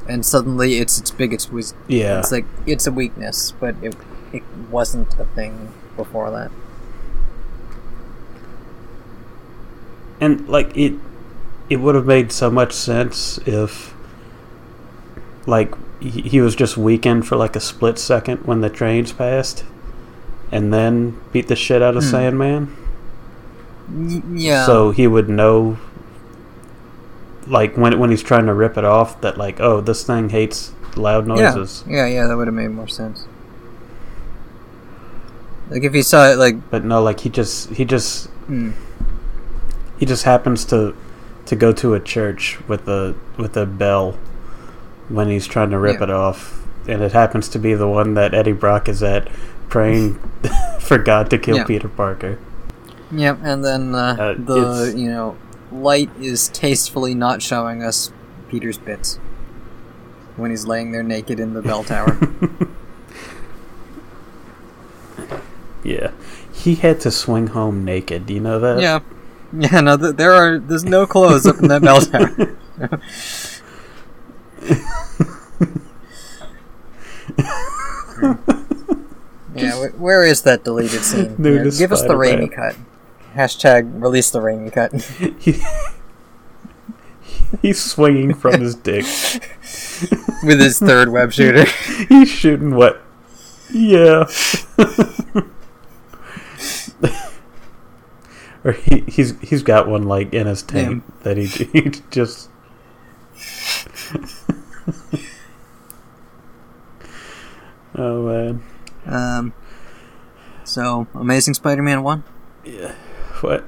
and 0.07 0.25
suddenly 0.25 0.77
it's 0.77 0.97
its 0.97 1.11
biggest 1.11 1.51
was. 1.51 1.73
yeah. 1.87 2.19
It's 2.19 2.31
like 2.31 2.45
it's 2.65 2.87
a 2.87 2.91
weakness, 2.91 3.51
but 3.59 3.75
it 3.81 3.95
it 4.31 4.43
wasn't 4.69 5.13
a 5.19 5.25
thing 5.25 5.73
before 5.97 6.31
that. 6.31 6.51
and 10.21 10.47
like 10.47 10.77
it 10.77 10.93
it 11.69 11.77
would 11.77 11.95
have 11.95 12.05
made 12.05 12.31
so 12.31 12.49
much 12.49 12.71
sense 12.71 13.39
if 13.39 13.93
like 15.47 15.73
he 16.01 16.21
he 16.21 16.41
was 16.41 16.55
just 16.55 16.75
weakened 16.77 17.25
for 17.27 17.35
like 17.37 17.55
a 17.55 17.59
split 17.59 17.97
second 17.97 18.45
when 18.45 18.61
the 18.61 18.69
trains 18.69 19.13
passed 19.13 19.63
and 20.51 20.73
then 20.73 21.19
beat 21.31 21.47
the 21.47 21.55
shit 21.55 21.81
out 21.81 21.95
of 21.95 22.03
Hmm. 22.03 22.09
Sandman 22.09 22.77
yeah. 24.33 24.65
so 24.65 24.91
he 24.91 25.07
would 25.07 25.29
know 25.29 25.77
like 27.47 27.77
when 27.77 27.97
when 27.99 28.09
he's 28.09 28.23
trying 28.23 28.45
to 28.47 28.53
rip 28.53 28.77
it 28.77 28.85
off 28.85 29.19
that 29.21 29.37
like 29.37 29.59
oh 29.59 29.81
this 29.81 30.03
thing 30.03 30.29
hates 30.29 30.73
loud 30.95 31.25
noises 31.27 31.83
yeah, 31.87 32.05
yeah, 32.05 32.13
yeah 32.15 32.27
that 32.27 32.35
would 32.35 32.47
have 32.47 32.53
made 32.53 32.69
more 32.69 32.87
sense. 32.87 33.25
Like 35.69 35.83
if 35.83 35.93
he 35.93 36.01
saw 36.01 36.29
it, 36.29 36.37
like, 36.37 36.69
but 36.69 36.83
no 36.83 37.01
like 37.01 37.21
he 37.21 37.29
just 37.29 37.69
he 37.69 37.85
just 37.85 38.27
hmm, 38.47 38.71
he 39.97 40.05
just 40.05 40.25
happens 40.25 40.65
to 40.65 40.93
to 41.45 41.55
go 41.55 41.71
to 41.71 41.93
a 41.93 41.99
church 41.99 42.59
with 42.67 42.89
a 42.89 43.15
with 43.37 43.55
a 43.55 43.65
bell 43.65 44.17
when 45.13 45.29
he's 45.29 45.47
trying 45.47 45.69
to 45.71 45.77
rip 45.79 45.97
Yeah. 45.99 46.03
it 46.05 46.09
off, 46.11 46.65
and 46.87 47.01
it 47.01 47.11
happens 47.11 47.49
to 47.49 47.59
be 47.59 47.73
the 47.73 47.87
one 47.87 48.13
that 48.15 48.33
Eddie 48.33 48.51
Brock 48.53 48.87
is 48.89 49.01
at 49.03 49.27
praying 49.69 50.15
for 50.79 50.97
God 50.97 51.29
to 51.29 51.37
kill 51.37 51.57
Yeah. 51.57 51.63
Peter 51.65 51.87
Parker. 51.87 52.39
Yep, 53.11 53.39
and 53.43 53.63
then 53.65 53.93
uh, 53.95 54.15
Uh, 54.19 54.33
the 54.37 54.93
you 54.95 55.09
know 55.09 55.35
light 55.71 56.09
is 56.19 56.47
tastefully 56.49 57.13
not 57.13 57.41
showing 57.41 57.83
us 57.83 58.11
Peter's 58.49 58.77
bits 58.77 59.17
when 60.37 60.49
he's 60.49 60.65
laying 60.65 60.91
there 60.91 61.03
naked 61.03 61.39
in 61.39 61.53
the 61.53 61.61
bell 61.61 61.83
tower. 61.93 62.17
Yeah, 65.83 66.11
he 66.53 66.75
had 66.75 66.99
to 67.01 67.11
swing 67.11 67.47
home 67.47 67.83
naked. 67.83 68.25
Do 68.27 68.33
you 68.33 68.39
know 68.39 68.59
that? 68.59 68.79
yeah, 68.81 68.99
yeah. 69.51 69.81
No, 69.81 69.97
th- 69.97 70.15
there 70.15 70.31
are 70.33 70.59
there's 70.59 70.83
no 70.85 71.05
clothes 71.07 71.45
up 71.47 71.57
in 71.59 71.67
that 71.69 71.81
bell 71.81 71.99
tower. 72.01 73.01
Yeah, 79.55 79.87
where 79.97 80.23
is 80.23 80.43
that 80.43 80.63
deleted 80.63 81.01
scene? 81.01 81.35
Nude 81.39 81.73
Yeah, 81.73 81.79
give 81.79 81.91
us 81.91 82.01
the. 82.01 82.09
Raimi 82.09 82.51
cut. 82.51 82.75
Hashtag 83.35 84.01
release 84.01 84.29
the 84.31 84.39
Raimi 84.39 84.71
cut. 84.71 84.93
He- 85.41 85.61
he's 87.61 87.81
swinging 87.83 88.33
from 88.33 88.61
his 88.61 88.75
dick. 88.75 89.03
with 90.43 90.59
his 90.59 90.79
third 90.79 91.09
web 91.09 91.33
shooter. 91.33 91.65
He's 92.07 92.29
shooting 92.29 92.75
what? 92.75 93.01
Yeah. 93.73 94.25
or 98.63 98.71
he, 98.71 99.01
he's 99.07 99.37
he's 99.41 99.63
got 99.63 99.87
one 99.87 100.03
like 100.03 100.33
in 100.33 100.47
his 100.47 100.63
tank 100.63 101.03
that 101.23 101.35
he, 101.37 101.45
he 101.47 101.91
just. 102.09 102.49
oh 107.95 108.23
man, 108.27 108.63
Um, 109.05 109.53
so 110.63 111.07
Amazing 111.13 111.53
Spider-Man 111.55 112.03
one. 112.03 112.23
yeah. 112.63 112.93
What? 113.41 113.65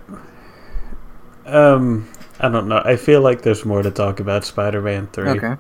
Um, 1.46 2.08
I 2.40 2.48
don't 2.50 2.68
know. 2.68 2.82
I 2.86 2.96
feel 2.96 3.22
like 3.22 3.42
there's 3.42 3.66
more 3.66 3.82
to 3.82 3.92
talk 3.92 4.20
about 4.20 4.46
Spider-Man 4.46 5.08
three, 5.08 5.30
Okay. 5.32 5.56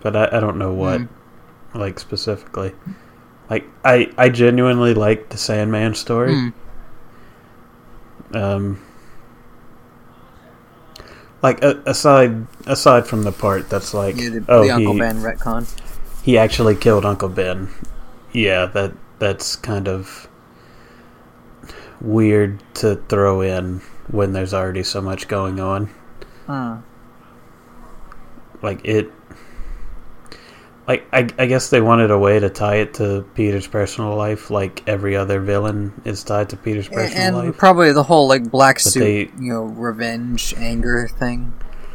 but 0.00 0.14
I, 0.14 0.28
I 0.36 0.40
don't 0.40 0.58
know 0.58 0.72
what. 0.72 1.00
Mm. 1.00 1.08
like 1.74 1.98
specifically. 1.98 2.72
Like 3.50 3.64
I 3.84 4.10
I 4.16 4.28
genuinely 4.28 4.94
like 4.94 5.30
the 5.30 5.36
Sandman 5.38 5.94
story. 5.94 6.34
Hmm. 6.34 6.48
Um 8.36 8.82
like 11.44 11.62
a, 11.62 11.80
aside 11.84 12.46
aside 12.66 13.06
from 13.06 13.22
the 13.24 13.30
part 13.32 13.68
that's 13.68 13.92
like 13.92 14.16
Yeah, 14.16 14.30
the, 14.30 14.44
oh 14.48 14.62
the 14.62 14.70
Uncle 14.70 14.94
he, 14.94 14.98
Ben 14.98 15.16
retcon. 15.18 15.68
he 16.22 16.38
actually 16.38 16.74
killed 16.74 17.04
Uncle 17.04 17.28
Ben. 17.28 17.68
Yeah, 18.32 18.64
that 18.66 18.94
that's 19.18 19.54
kind 19.54 19.86
of 19.86 20.26
weird 22.00 22.60
to 22.76 22.96
throw 23.08 23.42
in 23.42 23.80
when 24.08 24.32
there's 24.32 24.54
already 24.54 24.82
so 24.82 25.02
much 25.02 25.28
going 25.28 25.60
on. 25.60 25.90
Huh. 26.46 26.78
like 28.62 28.80
it 28.84 29.10
like 30.86 31.06
I, 31.12 31.28
I 31.38 31.46
guess 31.46 31.70
they 31.70 31.80
wanted 31.80 32.10
a 32.10 32.18
way 32.18 32.38
to 32.40 32.50
tie 32.50 32.76
it 32.76 32.94
to 32.94 33.24
Peter's 33.34 33.66
personal 33.66 34.16
life 34.16 34.50
like 34.50 34.86
every 34.86 35.16
other 35.16 35.40
villain 35.40 36.00
is 36.04 36.22
tied 36.24 36.50
to 36.50 36.56
Peter's 36.56 36.88
personal 36.88 37.22
and 37.22 37.36
life. 37.48 37.56
probably 37.56 37.92
the 37.92 38.02
whole 38.02 38.28
like 38.28 38.50
black 38.50 38.76
But 38.76 38.82
suit, 38.82 39.00
they- 39.00 39.20
you 39.42 39.52
know, 39.52 39.62
revenge, 39.62 40.54
anger 40.58 41.08
thing, 41.08 41.54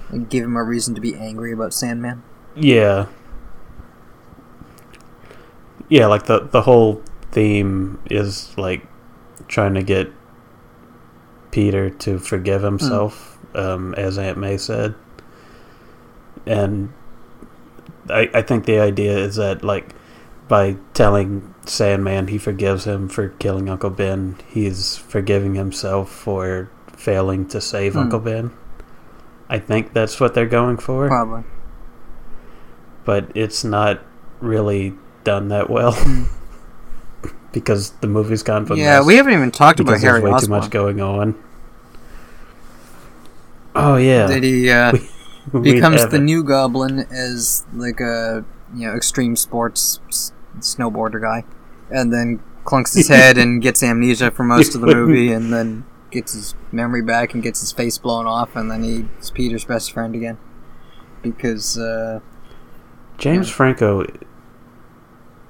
and 0.09 0.29
give 0.29 0.43
him 0.43 0.55
a 0.57 0.63
reason 0.63 0.95
to 0.95 1.01
be 1.01 1.15
angry 1.15 1.51
about 1.53 1.73
Sandman. 1.73 2.23
yeah. 2.55 3.05
Yeah, 5.87 6.05
like 6.05 6.25
the 6.27 6.41
the 6.41 6.61
whole 6.61 7.01
theme 7.31 7.99
is 8.11 8.55
like 8.57 8.85
trying 9.47 9.73
to 9.73 9.81
get 9.81 10.11
Peter 11.51 11.89
to 11.89 12.19
forgive 12.19 12.61
himself, 12.61 13.39
um, 13.55 13.95
as 13.95 14.19
Aunt 14.19 14.37
May 14.37 14.57
said. 14.57 14.93
And 16.45 16.93
I 18.09 18.29
I 18.33 18.41
think 18.41 18.65
the 18.65 18.79
idea 18.79 19.17
is 19.17 19.35
that 19.35 19.63
like 19.63 19.95
by 20.47 20.77
telling 20.93 21.53
Sandman 21.65 22.27
he 22.27 22.37
forgives 22.37 22.85
him 22.85 23.07
for 23.09 23.29
killing 23.29 23.69
Uncle 23.69 23.89
Ben, 23.91 24.35
he's 24.47 24.97
forgiving 24.97 25.55
himself 25.55 26.11
for 26.11 26.69
failing 26.95 27.47
to 27.49 27.61
save 27.61 27.93
Hmm. 27.93 27.99
Uncle 27.99 28.19
Ben. 28.19 28.51
I 29.49 29.57
think 29.59 29.93
that's 29.93 30.19
what 30.19 30.33
they're 30.35 30.45
going 30.45 30.77
for, 30.77 31.07
Probably. 31.07 31.43
but 33.05 33.31
it's 33.35 33.63
not 33.63 34.01
really 34.41 34.93
done 35.23 35.49
that 35.49 35.69
well 35.69 35.97
because 37.51 37.91
the 38.01 38.07
movie's 38.07 38.43
gone 38.43 38.65
from 38.65 38.77
yeah, 38.77 39.03
we 39.03 39.15
haven't 39.15 39.33
even 39.33 39.49
talked 39.51 39.79
about 39.79 39.93
because 39.93 40.01
there's 40.03 40.21
Harry 40.21 40.31
way 40.31 40.39
too 40.39 40.47
much 40.49 40.69
going 40.69 41.01
on. 41.01 41.35
Oh 43.75 43.95
yeah, 43.97 44.27
did 44.27 44.43
he 44.43 44.69
uh, 44.69 44.91
We 44.93 45.09
becomes 45.61 46.07
the 46.07 46.19
new 46.19 46.43
Goblin 46.43 46.99
as 47.11 47.65
like 47.73 47.99
a 47.99 48.43
you 48.75 48.87
know 48.87 48.95
extreme 48.95 49.35
sports 49.35 49.99
s- 50.09 50.31
snowboarder 50.59 51.21
guy, 51.21 51.43
and 51.89 52.11
then 52.13 52.39
clunks 52.65 52.93
his 52.95 53.07
head 53.07 53.37
and 53.37 53.61
gets 53.67 53.81
amnesia 53.83 54.31
for 54.31 54.43
most 54.43 54.75
of 54.75 54.81
the 54.81 54.87
movie, 54.87 55.31
and 55.31 55.51
then 55.53 55.85
gets 56.11 56.33
his 56.33 56.55
memory 56.71 57.01
back 57.01 57.33
and 57.33 57.43
gets 57.43 57.59
his 57.61 57.71
face 57.71 57.97
blown 57.97 58.25
off, 58.25 58.55
and 58.55 58.69
then 58.71 58.83
he's 58.83 59.31
Peter's 59.31 59.65
best 59.65 59.91
friend 59.91 60.15
again 60.15 60.37
because 61.21 61.77
uh, 61.77 62.19
James 63.17 63.47
Yeah. 63.49 63.53
Franco 63.55 64.05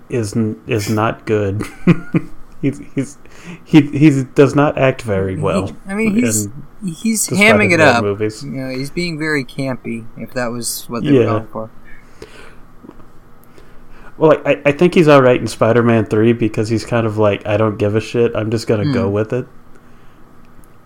is 0.09 0.35
is 0.67 0.89
not 0.89 1.25
good. 1.25 1.63
he's 2.61 2.79
he's 2.95 3.17
he 3.63 3.81
he 3.81 4.23
does 4.23 4.55
not 4.55 4.77
act 4.77 5.01
very 5.01 5.37
well. 5.37 5.75
I 5.87 5.93
mean, 5.93 6.15
he's 6.15 6.47
he's 6.83 7.27
hamming 7.27 7.71
it 7.73 7.79
up. 7.81 8.03
Movies. 8.03 8.43
You 8.43 8.51
know, 8.51 8.69
he's 8.69 8.89
being 8.89 9.17
very 9.19 9.43
campy. 9.45 10.05
If 10.17 10.33
that 10.33 10.47
was 10.47 10.85
what 10.87 11.03
they 11.03 11.11
Yeah. 11.11 11.19
were 11.19 11.25
going 11.25 11.47
for. 11.47 11.71
Well, 14.17 14.41
I 14.45 14.61
I 14.65 14.71
think 14.73 14.93
he's 14.95 15.07
all 15.07 15.21
right 15.21 15.39
in 15.39 15.47
Spider-Man 15.47 16.05
three 16.05 16.33
because 16.33 16.67
he's 16.69 16.85
kind 16.85 17.07
of 17.07 17.17
like 17.17 17.45
I 17.47 17.55
don't 17.57 17.77
give 17.77 17.95
a 17.95 18.01
shit. 18.01 18.35
I'm 18.35 18.51
just 18.51 18.67
gonna 18.67 18.91
go 18.93 19.07
Hmm. 19.07 19.13
with 19.13 19.31
it. 19.33 19.47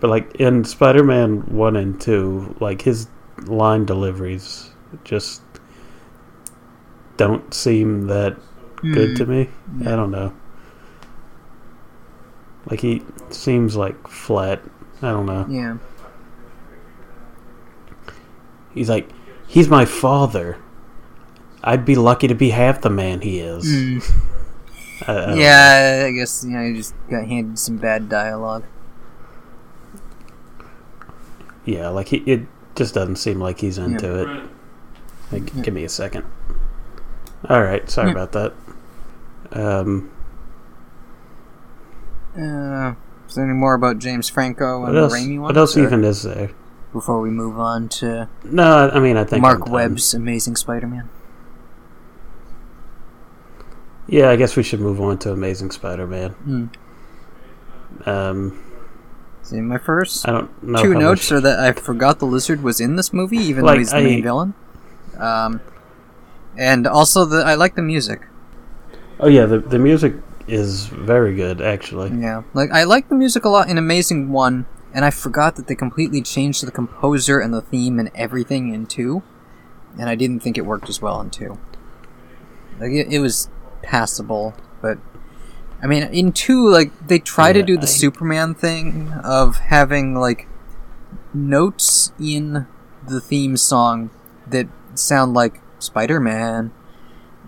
But 0.00 0.10
like 0.10 0.34
in 0.36 0.64
Spider-Man 0.64 1.46
one 1.54 1.76
and 1.76 2.00
two, 2.00 2.54
like 2.60 2.82
his 2.82 3.08
line 3.46 3.84
deliveries 3.84 4.70
just 5.02 5.42
don't 7.16 7.52
seem 7.52 8.06
that 8.06 8.36
good 8.82 9.10
Hmm. 9.10 9.14
to 9.16 9.26
me. 9.26 9.48
Yeah. 9.80 9.92
I 9.92 9.96
don't 9.96 10.10
know. 10.12 10.32
Like 12.70 12.80
he 12.80 13.02
seems 13.30 13.76
like 13.76 14.08
flat. 14.08 14.62
I 15.02 15.10
don't 15.10 15.26
know. 15.26 15.46
Yeah. 15.48 15.76
He's 18.72 18.88
like, 18.88 19.08
he's 19.46 19.68
my 19.68 19.84
father. 19.84 20.58
I'd 21.62 21.84
be 21.84 21.94
lucky 21.94 22.28
to 22.28 22.34
be 22.34 22.50
half 22.50 22.80
the 22.80 22.90
man 22.90 23.20
he 23.20 23.38
is. 23.40 23.64
Mm. 23.64 24.12
I- 25.08 25.12
I 25.12 25.26
don't 25.26 25.38
Yeah, 25.38 26.04
I 26.06 26.10
guess 26.12 26.44
you 26.44 26.50
know 26.50 26.64
he 26.68 26.74
just 26.74 26.94
got 27.10 27.26
handed 27.26 27.58
some 27.58 27.76
bad 27.76 28.08
dialogue. 28.08 28.64
Yeah, 31.64 31.88
like 31.88 32.08
he, 32.08 32.18
it 32.18 32.42
just 32.74 32.94
doesn't 32.94 33.16
seem 33.16 33.40
like 33.40 33.60
he's 33.60 33.78
into 33.78 34.20
it. 34.22 34.28
Like, 35.32 35.54
Yeah. 35.54 35.62
give 35.62 35.74
me 35.74 35.84
a 35.84 35.88
second. 35.88 36.24
All 37.48 37.62
right, 37.62 37.88
sorry 37.90 38.08
Yeah. 38.08 38.22
about 38.22 38.32
that. 38.32 38.52
Um, 39.52 40.10
Uh, 42.36 42.94
is 43.28 43.34
there 43.36 43.44
any 43.44 43.54
more 43.54 43.74
about 43.74 43.98
James 43.98 44.28
Franco 44.28 44.80
what 44.80 44.88
and 44.90 44.98
else? 44.98 45.12
the 45.12 45.18
Raimi 45.18 45.34
one? 45.34 45.42
What 45.42 45.56
else 45.56 45.76
even 45.76 46.04
is 46.04 46.22
there? 46.22 46.50
Before 46.92 47.20
we 47.20 47.30
move 47.30 47.58
on 47.58 47.88
to 48.00 48.28
No, 48.44 48.88
I 48.92 49.00
mean 49.00 49.16
I 49.16 49.24
think 49.24 49.42
Marc. 49.42 49.68
Webb's 49.68 50.14
Amazing 50.14 50.56
Spider-Man. 50.56 51.08
Yeah, 54.06 54.30
I 54.30 54.36
guess 54.36 54.56
we 54.56 54.62
should 54.62 54.80
move 54.80 55.00
on 55.00 55.18
to 55.18 55.32
Amazing 55.32 55.70
Spider-Man. 55.70 56.70
Mm. 58.04 58.06
Um, 58.06 58.60
See, 59.42 59.60
my 59.60 59.78
first 59.78 60.28
I 60.28 60.32
don't 60.32 60.62
know. 60.62 60.82
two 60.82 60.94
notes 60.94 61.30
are 61.32 61.40
that 61.40 61.58
I 61.60 61.72
forgot 61.72 62.18
the 62.18 62.26
lizard 62.26 62.62
was 62.62 62.80
in 62.80 62.96
this 62.96 63.12
movie, 63.12 63.36
even 63.38 63.64
Like, 63.64 63.74
though 63.74 63.78
he's 63.78 63.90
the 63.90 63.96
I- 63.98 64.04
main 64.04 64.22
villain. 64.22 64.54
Um, 65.18 65.60
and 66.56 66.86
also 66.86 67.24
the 67.24 67.38
I 67.44 67.54
like 67.54 67.76
the 67.76 67.82
music. 67.82 68.22
Oh 69.20 69.28
yeah, 69.28 69.46
the 69.46 69.58
the 69.60 69.78
music 69.78 70.14
is 70.46 70.86
very 70.86 71.34
good 71.34 71.60
actually. 71.60 72.10
Yeah, 72.20 72.42
like 72.52 72.70
I 72.70 72.84
like 72.84 73.08
the 73.08 73.14
music 73.14 73.44
a 73.44 73.48
lot 73.48 73.68
in 73.68 73.78
Amazing 73.78 74.30
One, 74.30 74.66
and 74.92 75.04
I 75.04 75.10
forgot 75.10 75.56
that 75.56 75.66
they 75.66 75.74
completely 75.74 76.22
changed 76.22 76.64
the 76.66 76.70
composer 76.70 77.38
and 77.38 77.52
the 77.52 77.62
theme 77.62 77.98
and 77.98 78.10
everything 78.14 78.72
in 78.72 78.86
two, 78.86 79.22
and 79.98 80.08
I 80.08 80.14
didn't 80.14 80.40
think 80.40 80.58
it 80.58 80.66
worked 80.66 80.88
as 80.88 81.00
well 81.00 81.20
in 81.20 81.30
two. 81.30 81.58
Like 82.78 82.92
it, 82.92 83.12
it 83.12 83.18
was 83.20 83.48
passable, 83.82 84.54
but 84.82 84.98
I 85.82 85.86
mean 85.86 86.02
in 86.04 86.32
two, 86.32 86.68
like 86.68 87.08
they 87.08 87.18
try 87.18 87.52
to 87.52 87.62
do 87.62 87.76
the 87.76 87.82
I- 87.82 87.86
Superman 87.86 88.54
thing 88.54 89.12
of 89.24 89.56
having 89.58 90.14
like 90.14 90.46
notes 91.32 92.12
in 92.20 92.66
the 93.06 93.20
theme 93.20 93.56
song 93.56 94.10
that 94.46 94.68
sound 94.94 95.34
like 95.34 95.60
Spider 95.78 96.20
Man, 96.20 96.72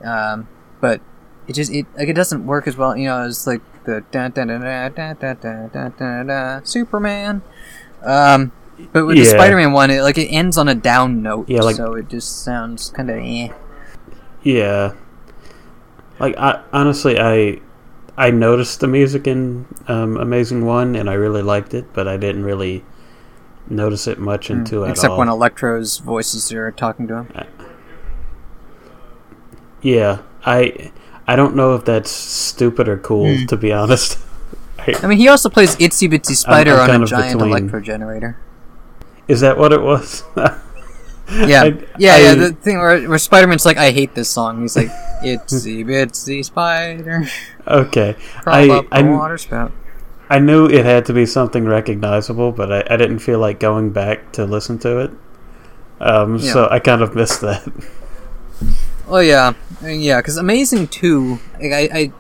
um, 0.04 0.48
but 0.80 1.00
it 1.48 1.54
just 1.54 1.70
it 1.72 1.86
like 1.96 2.08
it 2.08 2.14
doesn't 2.14 2.46
work 2.46 2.66
as 2.66 2.76
well. 2.76 2.96
You 2.96 3.06
know, 3.08 3.26
it's 3.26 3.46
like 3.46 3.60
the 3.84 4.02
da 4.10 4.28
da 4.28 4.44
da 4.44 4.58
da 4.58 4.88
da 4.88 5.12
da 5.14 5.34
da 5.34 5.66
da 5.68 5.88
da 5.88 6.22
da 6.22 6.60
Superman. 6.64 7.42
Um, 8.04 8.52
but 8.92 9.06
with 9.06 9.16
the 9.16 9.24
Spider-Man 9.24 9.72
one, 9.72 9.90
it 9.90 10.02
like 10.02 10.18
it 10.18 10.26
ends 10.28 10.58
on 10.58 10.68
a 10.68 10.74
down 10.74 11.22
note. 11.22 11.48
Yeah, 11.48 11.62
like- 11.62 11.76
so 11.76 11.94
it 11.94 12.08
just 12.08 12.42
sounds 12.44 12.90
kind 12.90 13.10
of 13.10 13.16
eh. 13.18 13.48
Yeah. 14.42 14.92
Like 16.18 16.36
I 16.38 16.62
honestly 16.72 17.18
I 17.18 17.60
I 18.16 18.30
noticed 18.30 18.80
the 18.80 18.86
music 18.86 19.26
in 19.26 19.66
um, 19.88 20.16
Amazing 20.16 20.64
One 20.64 20.94
and 20.96 21.10
I 21.10 21.14
really 21.14 21.42
liked 21.42 21.74
it, 21.74 21.92
but 21.92 22.08
I 22.08 22.16
didn't 22.16 22.44
really 22.44 22.84
notice 23.68 24.06
it 24.06 24.18
much 24.18 24.48
in 24.50 24.64
two 24.64 24.84
at 24.84 24.88
Mm, 24.88 24.92
Except 24.92 25.10
all. 25.12 25.18
when 25.18 25.28
Electro's 25.28 25.98
voices 25.98 26.50
are 26.52 26.70
talking 26.70 27.06
to 27.08 27.16
him. 27.24 27.28
yeah, 29.82 30.22
I 30.44 30.90
I 31.26 31.36
don't 31.36 31.56
know 31.56 31.74
if 31.74 31.84
that's 31.84 32.10
stupid 32.10 32.88
or 32.88 32.98
cool 32.98 33.34
Hmm. 33.36 33.46
to 33.46 33.56
be 33.56 33.72
honest. 33.72 34.18
I 35.02 35.06
mean, 35.06 35.18
he 35.18 35.26
also 35.28 35.48
plays 35.48 35.74
Itsy 35.76 36.08
Bitsy 36.08 36.36
Spider 36.36 36.74
I'm 36.74 36.90
on 36.90 37.02
a 37.02 37.06
giant 37.06 37.38
between- 37.38 37.50
electro 37.50 37.80
generator. 37.80 38.38
Is 39.26 39.40
that 39.40 39.58
what 39.58 39.72
it 39.72 39.82
was? 39.82 40.22
Yeah, 41.28 41.64
I- 41.64 41.78
yeah, 41.98 42.14
I- 42.14 42.18
yeah. 42.20 42.34
The 42.36 42.52
thing 42.52 42.78
where, 42.78 43.02
where 43.08 43.18
Spider-Man's 43.18 43.66
like, 43.66 43.76
"I 43.78 43.90
hate 43.90 44.14
this 44.14 44.28
song." 44.28 44.62
He's 44.62 44.76
like, 44.76 44.90
"Itsy 45.24 45.84
Bitsy 45.84 46.44
Spider, 46.44 47.26
okay. 47.66 48.14
crawl 48.42 48.54
I 48.54 48.68
up 48.68 48.88
the 48.90 48.96
I, 48.96 49.02
water 49.02 49.36
spout." 49.36 49.72
I 50.30 50.38
knew 50.38 50.66
it 50.66 50.84
had 50.84 51.04
to 51.06 51.12
be 51.12 51.26
something 51.26 51.64
recognizable, 51.64 52.52
but 52.52 52.70
I, 52.72 52.94
I 52.94 52.96
didn't 52.96 53.18
feel 53.18 53.40
like 53.40 53.58
going 53.58 53.90
back 53.90 54.30
to 54.34 54.44
listen 54.44 54.78
to 54.86 54.98
it. 55.00 55.10
Um, 56.00 56.36
Yeah. 56.36 56.52
So 56.52 56.68
I 56.70 56.78
kind 56.78 57.02
of 57.02 57.16
missed 57.16 57.40
that. 57.40 57.66
Oh 59.08 59.18
yeah, 59.20 59.52
I 59.80 59.84
mean, 59.84 60.00
yeah. 60.00 60.20
Because 60.20 60.36
Amazing 60.36 60.88
Two, 60.88 61.38
like, 61.60 61.72
I, 61.72 61.88
I, 61.92 62.12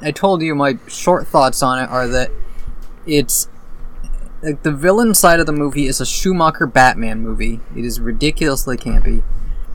I 0.00 0.10
told 0.10 0.42
you 0.42 0.54
my 0.54 0.78
short 0.88 1.26
thoughts 1.26 1.62
on 1.62 1.82
it 1.82 1.88
are 1.90 2.08
that 2.08 2.30
it's 3.06 3.48
like 4.42 4.62
the 4.62 4.72
villain 4.72 5.14
side 5.14 5.38
of 5.40 5.46
the 5.46 5.52
movie 5.52 5.86
is 5.86 6.00
a 6.00 6.06
Schumacher 6.06 6.66
Batman 6.66 7.20
movie. 7.20 7.60
It 7.76 7.84
is 7.84 8.00
ridiculously 8.00 8.78
campy, 8.78 9.22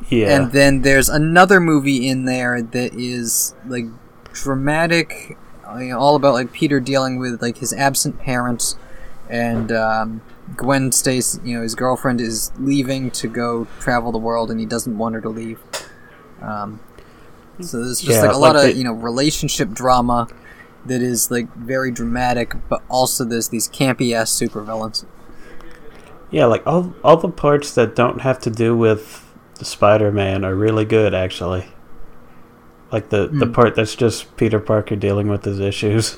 Yeah. 0.10 0.36
and 0.36 0.52
then 0.52 0.82
there's 0.82 1.08
another 1.08 1.60
movie 1.60 2.08
in 2.08 2.26
there 2.26 2.62
that 2.62 2.94
is 2.96 3.54
like 3.68 3.86
dramatic, 4.34 5.38
uh, 5.68 5.78
you 5.78 5.90
know, 5.90 6.00
all 6.00 6.16
about 6.16 6.34
like 6.34 6.52
Peter 6.52 6.80
dealing 6.80 7.20
with 7.20 7.42
like 7.44 7.58
his 7.58 7.74
absent 7.74 8.20
parents, 8.20 8.76
and 9.30 9.72
um, 9.72 10.22
Gwen 10.56 10.92
Stacy. 10.92 11.40
You 11.44 11.58
know, 11.58 11.62
his 11.62 11.76
girlfriend 11.76 12.20
is 12.22 12.52
leaving 12.58 13.12
to 13.12 13.28
go 13.28 13.68
travel 13.80 14.12
the 14.12 14.18
world, 14.18 14.50
and 14.50 14.60
he 14.60 14.66
doesn't 14.66 14.98
want 14.98 15.14
her 15.14 15.22
to 15.22 15.30
leave. 15.30 15.60
Um, 16.42 16.80
so 17.62 17.84
there's 17.84 18.02
just 18.02 18.18
Yeah, 18.22 18.28
like 18.28 18.36
a 18.36 18.38
lot 18.38 18.56
like 18.56 18.70
of 18.70 18.72
the- 18.74 18.78
you 18.78 18.84
know 18.84 18.94
relationship 18.94 19.72
drama 19.72 20.28
that 20.86 21.02
is 21.02 21.32
like 21.32 21.54
very 21.56 21.90
dramatic, 21.92 22.54
but 22.70 22.84
also 22.90 23.24
there's 23.24 23.50
these 23.50 23.68
campy 23.68 24.14
ass 24.14 24.32
supervillains. 24.32 25.06
Yeah, 26.32 26.46
like 26.46 26.66
all 26.68 26.94
all 27.04 27.18
the 27.18 27.30
parts 27.30 27.74
that 27.76 27.96
don't 27.96 28.22
have 28.22 28.40
to 28.42 28.50
do 28.50 28.76
with 28.76 29.24
Spider-Man 29.62 30.44
are 30.44 30.54
really 30.56 30.86
good 30.86 31.14
actually. 31.14 31.66
Like 32.92 33.10
the 33.10 33.28
the 33.28 33.46
Hmm. 33.46 33.52
part 33.54 33.76
that's 33.76 33.96
just 33.96 34.36
Peter 34.38 34.60
Parker 34.60 34.96
dealing 34.96 35.28
with 35.28 35.44
his 35.46 35.60
issues. 35.60 36.18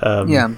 Um, 0.00 0.28
Yeah. 0.28 0.48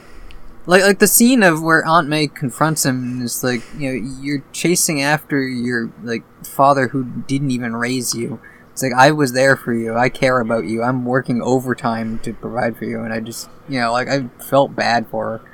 Like 0.66 0.82
like 0.82 0.98
the 0.98 1.06
scene 1.06 1.42
of 1.42 1.62
where 1.62 1.84
Aunt 1.86 2.08
May 2.08 2.26
confronts 2.26 2.84
him 2.84 3.22
is 3.22 3.44
like, 3.44 3.62
you 3.78 3.88
know, 3.92 4.10
you're 4.20 4.42
chasing 4.52 5.00
after 5.00 5.40
your 5.46 5.92
like 6.02 6.24
father 6.44 6.88
who 6.88 7.04
didn't 7.04 7.52
even 7.52 7.76
raise 7.76 8.14
you. 8.14 8.40
It's 8.72 8.82
like 8.82 8.92
I 8.92 9.12
was 9.12 9.32
there 9.32 9.56
for 9.56 9.72
you. 9.72 9.96
I 9.96 10.08
care 10.08 10.40
about 10.40 10.64
you. 10.66 10.82
I'm 10.82 11.04
working 11.04 11.40
overtime 11.40 12.18
to 12.20 12.34
provide 12.34 12.76
for 12.76 12.84
you, 12.84 13.00
and 13.00 13.12
I 13.12 13.20
just, 13.20 13.48
you 13.68 13.80
know, 13.80 13.92
like 13.92 14.08
I 14.08 14.28
felt 14.50 14.74
bad 14.76 15.06
for 15.08 15.38
her. 15.38 15.50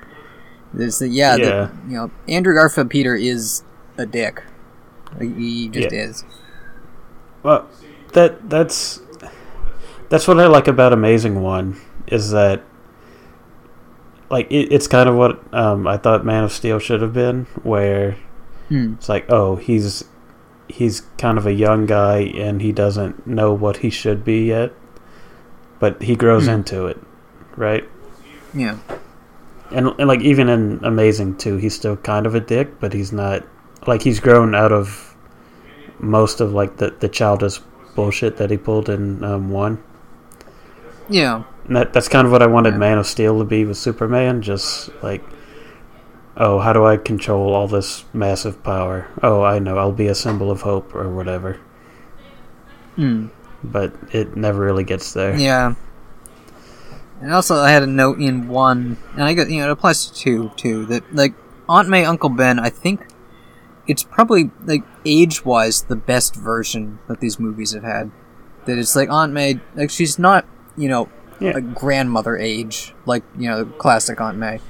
This, 0.74 1.00
yeah, 1.02 1.36
the- 1.36 1.42
Yeah. 1.42 1.68
you 1.86 1.96
know, 1.98 2.10
Andrew 2.26 2.54
Garfield 2.54 2.88
Peter 2.90 3.14
is 3.14 3.62
a 3.98 4.06
dick. 4.06 4.42
Like, 5.20 5.36
he 5.36 5.68
just 5.68 5.92
Yeah. 5.92 6.00
is. 6.04 6.24
Well, 7.42 7.68
that 8.14 8.48
that's 8.48 9.00
that's 10.08 10.26
what 10.26 10.40
I 10.40 10.46
like 10.46 10.66
about 10.68 10.92
Amazing 10.92 11.42
One 11.42 11.76
is 12.06 12.30
that 12.30 12.62
like 14.32 14.50
it, 14.50 14.72
it's 14.72 14.88
kind 14.88 15.08
of 15.08 15.14
what 15.14 15.40
um, 15.54 15.86
I 15.86 15.96
thought 15.96 16.24
Man 16.24 16.42
of 16.42 16.50
Steel 16.50 16.80
should 16.80 17.02
have 17.02 17.12
been, 17.12 17.44
where 17.62 18.16
Hmm. 18.68 18.94
it's 18.94 19.08
like, 19.08 19.26
oh, 19.30 19.56
he's 19.56 20.04
he's 20.68 21.02
kind 21.18 21.36
of 21.38 21.46
a 21.46 21.52
young 21.52 21.84
guy 21.86 22.20
and 22.34 22.62
he 22.62 22.72
doesn't 22.72 23.26
know 23.26 23.52
what 23.52 23.78
he 23.78 23.90
should 23.90 24.24
be 24.24 24.46
yet, 24.46 24.72
but 25.78 26.02
he 26.02 26.16
grows 26.16 26.46
Hmm. 26.46 26.52
into 26.54 26.86
it, 26.86 26.98
right? 27.56 27.84
Yeah. 28.54 28.78
And, 29.70 29.88
and 29.98 30.08
like 30.08 30.20
even 30.22 30.48
in 30.48 30.80
Amazing 30.82 31.36
Two, 31.36 31.56
he's 31.56 31.74
still 31.74 31.96
kind 31.96 32.26
of 32.26 32.34
a 32.34 32.40
dick, 32.40 32.80
but 32.80 32.92
he's 32.92 33.12
not 33.12 33.44
like 33.86 34.02
he's 34.02 34.20
grown 34.20 34.54
out 34.54 34.72
of 34.72 35.14
most 35.98 36.40
of 36.40 36.52
like 36.52 36.78
the 36.78 36.90
the 37.00 37.08
childish 37.08 37.58
bullshit 37.94 38.36
that 38.38 38.50
he 38.50 38.56
pulled 38.56 38.88
in 38.88 39.22
um, 39.24 39.50
one. 39.50 39.82
Yeah. 41.08 41.42
And 41.66 41.76
that 41.76 41.92
that's 41.92 42.08
kind 42.08 42.26
of 42.26 42.32
what 42.32 42.42
I 42.42 42.46
wanted. 42.46 42.76
Man 42.76 42.98
of 42.98 43.06
Steel 43.06 43.38
to 43.38 43.44
be 43.44 43.64
with 43.64 43.76
Superman, 43.76 44.42
just 44.42 44.90
like 45.02 45.22
oh, 46.36 46.58
how 46.58 46.72
do 46.72 46.84
I 46.84 46.96
control 46.96 47.54
all 47.54 47.68
this 47.68 48.04
massive 48.12 48.62
power? 48.62 49.08
Oh, 49.22 49.42
I 49.42 49.58
know, 49.58 49.78
I'll 49.78 49.92
be 49.92 50.06
a 50.06 50.14
symbol 50.14 50.50
of 50.50 50.62
hope 50.62 50.94
or 50.94 51.08
whatever. 51.14 51.60
Hmm. 52.96 53.28
But 53.62 53.94
it 54.12 54.36
never 54.36 54.60
really 54.60 54.84
gets 54.84 55.12
there. 55.12 55.36
Yeah. 55.36 55.74
And 57.20 57.32
also, 57.32 57.56
I 57.56 57.70
had 57.70 57.84
a 57.84 57.86
note 57.86 58.18
in 58.18 58.48
one, 58.48 58.96
and 59.12 59.22
I 59.22 59.34
got 59.34 59.48
you 59.48 59.60
know 59.60 59.68
it 59.68 59.70
applies 59.70 60.06
to 60.06 60.14
two 60.14 60.50
too. 60.56 60.86
That 60.86 61.14
like 61.14 61.34
Aunt 61.68 61.88
May, 61.88 62.04
Uncle 62.04 62.30
Ben. 62.30 62.58
I 62.58 62.68
think 62.68 63.06
it's 63.86 64.02
probably 64.02 64.50
like 64.64 64.82
age 65.04 65.44
wise 65.44 65.82
the 65.82 65.94
best 65.94 66.34
version 66.34 66.98
that 67.06 67.20
these 67.20 67.38
movies 67.38 67.72
have 67.74 67.84
had. 67.84 68.10
That 68.64 68.76
it's 68.76 68.96
like 68.96 69.08
Aunt 69.08 69.32
May, 69.32 69.60
like 69.76 69.90
she's 69.90 70.18
not 70.18 70.44
you 70.76 70.88
know 70.88 71.08
Yeah. 71.44 71.52
like 71.52 71.74
grandmother 71.74 72.36
age 72.36 72.94
like 73.06 73.22
you 73.38 73.48
know 73.48 73.64
classic 73.64 74.20
Aunt 74.20 74.38
May, 74.38 74.60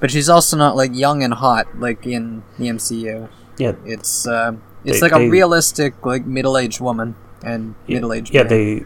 but 0.00 0.10
she's 0.10 0.28
also 0.28 0.56
not 0.56 0.76
like 0.76 0.94
young 0.94 1.22
and 1.22 1.34
hot 1.34 1.66
like 1.78 2.06
in 2.06 2.42
the 2.58 2.66
MCU. 2.68 3.28
Yeah, 3.58 3.72
It's 3.84 4.26
uh, 4.26 4.52
it's 4.84 5.00
They- 5.00 5.02
like 5.08 5.12
a 5.12 5.18
they- 5.18 5.28
realistic 5.28 6.04
like 6.06 6.24
middle 6.26 6.56
aged 6.58 6.80
woman 6.80 7.14
and 7.44 7.74
middle 7.88 8.12
aged 8.12 8.32
yeah, 8.34 8.44
they 8.44 8.84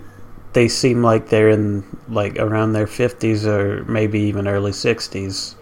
they 0.54 0.68
seem 0.68 1.02
like 1.02 1.28
they're 1.28 1.50
in 1.50 1.84
like 2.08 2.38
around 2.38 2.72
their 2.72 2.86
fifties 2.86 3.46
or 3.46 3.84
maybe 3.84 4.18
even 4.20 4.48
early 4.48 4.72
sixties, 4.72 5.54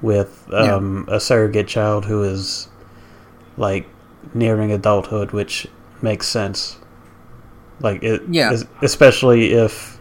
with 0.00 0.46
Yeah. 0.50 0.74
um, 0.76 1.04
a 1.08 1.18
surrogate 1.20 1.66
child 1.68 2.04
who 2.06 2.22
is 2.22 2.68
like 3.56 3.86
nearing 4.34 4.70
adulthood, 4.72 5.32
which 5.32 5.66
makes 6.00 6.26
sense. 6.28 6.76
Like 7.80 8.02
it, 8.04 8.22
Yeah. 8.30 8.56
especially 8.80 9.52
if 9.52 9.98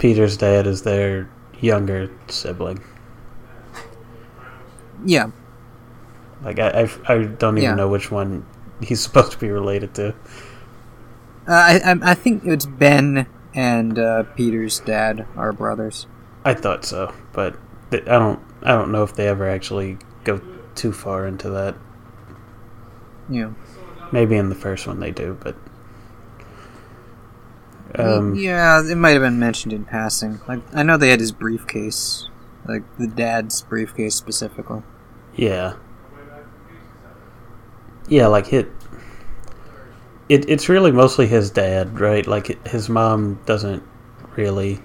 Peter's 0.00 0.36
dad 0.36 0.66
is 0.66 0.82
their 0.82 1.28
younger 1.60 2.10
sibling. 2.26 2.82
Yeah, 5.04 5.30
Like 6.42 6.58
I, 6.58 6.82
I, 6.82 7.14
I 7.14 7.24
don't 7.24 7.56
even 7.56 7.70
Yeah. 7.70 7.74
know 7.74 7.88
which 7.88 8.10
one 8.10 8.44
he's 8.82 9.00
supposed 9.04 9.32
to 9.32 9.38
be 9.38 9.50
related 9.50 9.94
to. 9.94 10.08
uh, 10.08 10.12
I, 11.52 11.98
I 12.02 12.14
think 12.14 12.44
it's 12.44 12.66
Ben 12.66 13.26
and 13.54 13.98
uh, 13.98 14.24
Peter's 14.36 14.78
dad 14.80 15.26
are 15.36 15.52
brothers. 15.52 16.06
I 16.44 16.52
thought 16.54 16.84
so, 16.84 17.14
but 17.32 17.56
th- 17.90 18.02
I 18.04 18.18
don't. 18.18 18.40
I 18.62 18.72
don't 18.72 18.92
know 18.92 19.02
if 19.02 19.14
they 19.14 19.26
ever 19.26 19.48
actually 19.48 19.96
go 20.24 20.40
too 20.74 20.92
far 20.92 21.26
into 21.26 21.48
that. 21.50 21.76
Yeah. 23.30 23.52
Maybe 24.12 24.36
in 24.36 24.48
the 24.50 24.54
first 24.54 24.86
one 24.86 25.00
they 25.00 25.10
do, 25.12 25.38
but 25.42 25.56
um, 27.98 28.34
yeah, 28.34 28.82
it 28.84 28.94
might 28.96 29.10
have 29.10 29.22
been 29.22 29.38
mentioned 29.38 29.72
in 29.72 29.84
passing. 29.84 30.40
Like 30.46 30.60
I 30.74 30.82
know 30.82 30.96
they 30.96 31.10
had 31.10 31.20
his 31.20 31.32
briefcase, 31.32 32.28
like 32.66 32.82
the 32.98 33.06
dad's 33.06 33.62
briefcase 33.62 34.14
specifically. 34.14 34.82
yeah, 35.34 35.74
yeah, 38.08 38.26
like 38.26 38.46
hit. 38.46 38.68
It, 40.28 40.48
it's 40.48 40.68
really 40.68 40.92
mostly 40.92 41.26
his 41.26 41.50
dad, 41.50 41.98
right? 41.98 42.26
Like 42.26 42.66
his 42.68 42.88
mom 42.88 43.40
doesn't 43.46 43.82
really 44.36 44.80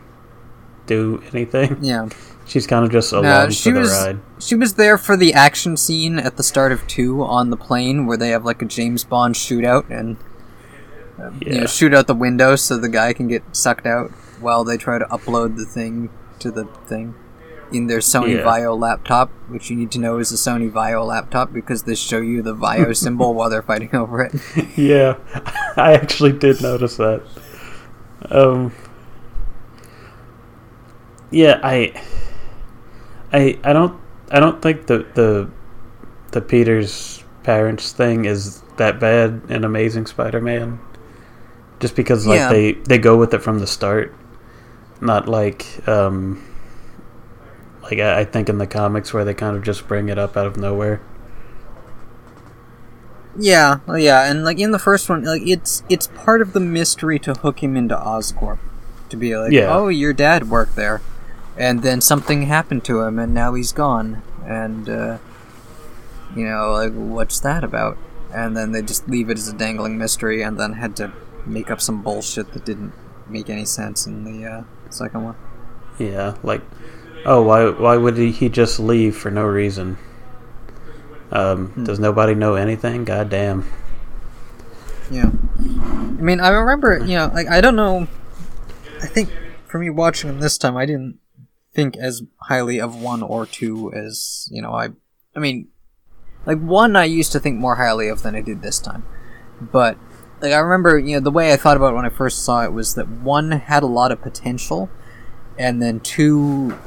do 0.88 1.22
anything. 1.34 1.77
Yeah. 1.82 2.10
She's 2.48 2.68
kind 2.68 2.86
of 2.86 2.91
just 2.91 3.11
along 3.11 3.23
No, 3.23 3.49
for 3.49 3.72
the 3.72 3.80
was 3.80 3.91
ride. 3.91 4.19
she 4.38 4.53
was 4.53 4.76
there 4.76 4.99
for 4.99 5.18
the 5.18 5.34
action 5.34 5.77
scene 5.77 6.19
at 6.19 6.38
the 6.38 6.44
start 6.44 6.72
of 6.72 6.86
two 6.86 7.23
on 7.23 7.49
the 7.49 7.57
plane 7.57 8.06
where 8.06 8.18
they 8.18 8.30
have 8.30 8.45
like 8.45 8.61
a 8.61 8.65
James 8.65 9.03
Bond 9.03 9.34
shootout 9.34 9.90
and 9.90 10.18
uh, 11.21 11.31
you 11.41 11.61
know 11.61 11.65
shoot 11.65 11.93
out 11.93 12.07
the 12.07 12.13
window 12.15 12.55
so 12.55 12.77
the 12.77 12.89
guy 12.89 13.13
can 13.13 13.27
get 13.27 13.43
sucked 13.55 13.85
out 13.85 14.11
while 14.39 14.63
they 14.63 14.77
try 14.77 14.97
to 14.99 15.05
upload 15.05 15.55
the 15.57 15.65
thing 15.65 16.09
to 16.39 16.51
the 16.51 16.65
thing 16.87 17.15
in 17.71 17.87
their 17.87 17.99
Sony 17.99 18.35
Yeah. 18.35 18.43
VAIO 18.43 18.77
laptop, 18.77 19.31
which 19.47 19.69
you 19.71 19.75
need 19.75 19.91
to 19.91 19.99
know 19.99 20.19
is 20.19 20.31
a 20.31 20.35
Sony 20.35 20.69
VAIO 20.71 21.05
laptop 21.05 21.51
because 21.51 21.83
they 21.83 21.95
show 21.95 22.19
you 22.19 22.41
the 22.41 22.53
VAIO 22.55 22.95
symbol 23.05 23.33
while 23.33 23.49
they're 23.49 23.63
fighting 23.63 23.93
over 23.95 24.21
it. 24.23 24.33
yeah, 24.77 25.15
I 25.75 25.93
actually 25.93 26.33
did 26.33 26.61
notice 26.61 26.97
that. 26.97 27.23
Um, 28.29 28.71
yeah, 31.31 31.59
I, 31.63 31.93
I, 33.33 33.57
I 33.63 33.73
don't, 33.73 33.99
I 34.31 34.39
don't 34.39 34.61
think 34.61 34.87
the 34.87 34.99
the 35.15 35.49
the 36.31 36.41
Peter's 36.41 37.23
parents 37.43 37.91
thing 37.91 38.25
is 38.25 38.61
that 38.77 38.99
bad 38.99 39.41
in 39.49 39.63
Amazing 39.63 40.05
Spider-Man. 40.07 40.79
Just 41.80 41.95
because 41.95 42.26
like 42.26 42.38
Yeah. 42.38 42.49
they 42.49 42.72
they 42.73 42.97
go 42.97 43.18
with 43.18 43.34
it 43.34 43.39
from 43.41 43.60
the 43.60 43.68
start, 43.68 44.14
not 45.02 45.27
like 45.27 45.65
um, 45.88 46.41
like 47.84 47.99
I, 47.99 48.19
I 48.22 48.26
think 48.26 48.47
in 48.49 48.57
the 48.57 48.68
comics 48.68 49.14
where 49.14 49.26
they 49.26 49.34
kind 49.34 49.57
of 49.57 49.64
just 49.64 49.88
bring 49.88 50.10
it 50.10 50.18
up 50.18 50.38
out 50.38 50.47
of 50.47 50.57
nowhere. 50.57 51.02
Yeah, 53.38 53.80
well, 53.85 53.97
yeah, 53.97 54.30
and 54.30 54.45
like 54.45 54.60
in 54.60 54.72
the 54.72 54.80
first 54.80 55.10
one, 55.10 55.23
like 55.26 55.41
it's 55.45 55.84
it's 55.89 56.07
part 56.07 56.41
of 56.41 56.53
the 56.53 56.61
mystery 56.61 57.19
to 57.19 57.34
hook 57.34 57.61
him 57.61 57.76
into 57.76 57.95
Oscorp, 57.95 58.60
to 59.10 59.18
be 59.18 59.35
like, 59.35 59.52
Yeah. 59.52 59.76
oh, 59.76 59.89
your 59.89 60.14
dad 60.14 60.49
worked 60.49 60.77
there, 60.77 61.02
and 61.57 61.84
then 61.84 61.99
something 61.99 62.43
happened 62.43 62.85
to 62.85 63.02
him, 63.02 63.19
and 63.19 63.34
now 63.34 63.53
he's 63.53 63.73
gone, 63.73 64.22
and 64.45 64.88
uh, 64.88 65.18
you 66.34 66.45
know, 66.45 66.72
like 66.72 66.93
what's 66.93 67.39
that 67.41 67.64
about? 67.65 67.97
And 68.34 68.56
then 68.56 68.72
they 68.72 68.81
just 68.81 69.07
leave 69.10 69.30
it 69.30 69.38
as 69.38 69.49
a 69.49 69.53
dangling 69.53 69.97
mystery, 69.97 70.41
and 70.41 70.57
then 70.57 70.73
had 70.73 70.95
to 70.97 71.11
make 71.45 71.72
up 71.72 71.81
some 71.81 72.01
bullshit 72.01 72.53
that 72.53 72.65
didn't 72.65 72.93
make 73.27 73.49
any 73.49 73.65
sense 73.65 74.05
in 74.05 74.23
the 74.23 74.47
uh, 74.47 74.63
second 74.89 75.23
one. 75.23 75.35
Yeah, 75.97 76.35
like, 76.43 76.61
oh, 77.26 77.41
why 77.41 77.69
why 77.69 77.97
would 77.97 78.17
he, 78.17 78.49
just 78.49 78.80
leave 78.80 79.15
for 79.15 79.31
no 79.31 79.45
reason? 79.45 79.97
Um, 81.31 81.67
Hmm. 81.69 81.84
Does 81.84 81.99
nobody 81.99 82.35
know 82.35 82.55
anything? 82.55 83.05
God 83.05 83.30
damn. 83.30 83.65
Yeah. 85.11 85.31
I 85.59 86.22
mean, 86.22 86.39
I 86.39 86.49
remember, 86.49 86.99
you 86.99 87.15
know, 87.15 87.31
like, 87.34 87.47
I 87.47 87.61
don't 87.61 87.76
know. 87.76 88.07
I 89.01 89.07
think 89.07 89.30
for 89.67 89.80
me 89.80 89.89
watching 89.89 90.30
them 90.30 90.39
this 90.39 90.57
time, 90.57 90.76
I 90.77 90.85
didn't 90.85 91.19
think 91.73 91.95
as 91.97 92.23
highly 92.41 92.80
of 92.80 92.99
one 92.99 93.22
or 93.22 93.45
two 93.45 93.91
as, 93.93 94.47
you 94.51 94.61
know, 94.61 94.72
I. 94.72 94.89
I 95.35 95.39
mean, 95.39 95.67
like, 96.45 96.59
one 96.59 96.95
I 96.95 97.03
used 97.03 97.34
to 97.34 97.39
think 97.39 97.59
more 97.59 97.76
highly 97.76 98.07
of 98.07 98.23
than 98.23 98.35
I 98.35 98.41
did 98.41 98.61
this 98.61 98.80
time. 98.80 99.05
But, 99.59 99.97
like, 100.41 100.51
I 100.53 100.57
remember, 100.59 100.97
you 100.99 101.15
know, 101.15 101.19
the 101.21 101.31
way 101.31 101.51
I 101.53 101.57
thought 101.57 101.77
about 101.77 101.93
it 101.93 101.95
when 101.95 102.05
I 102.05 102.09
first 102.09 102.43
saw 102.43 102.63
it 102.63 102.73
was 102.73 102.95
that 102.95 103.07
one 103.07 103.51
had 103.51 103.83
a 103.83 103.87
lot 103.87 104.11
of 104.11 104.21
potential, 104.21 104.89
and 105.57 105.81
then 105.81 105.99
two 105.99 106.77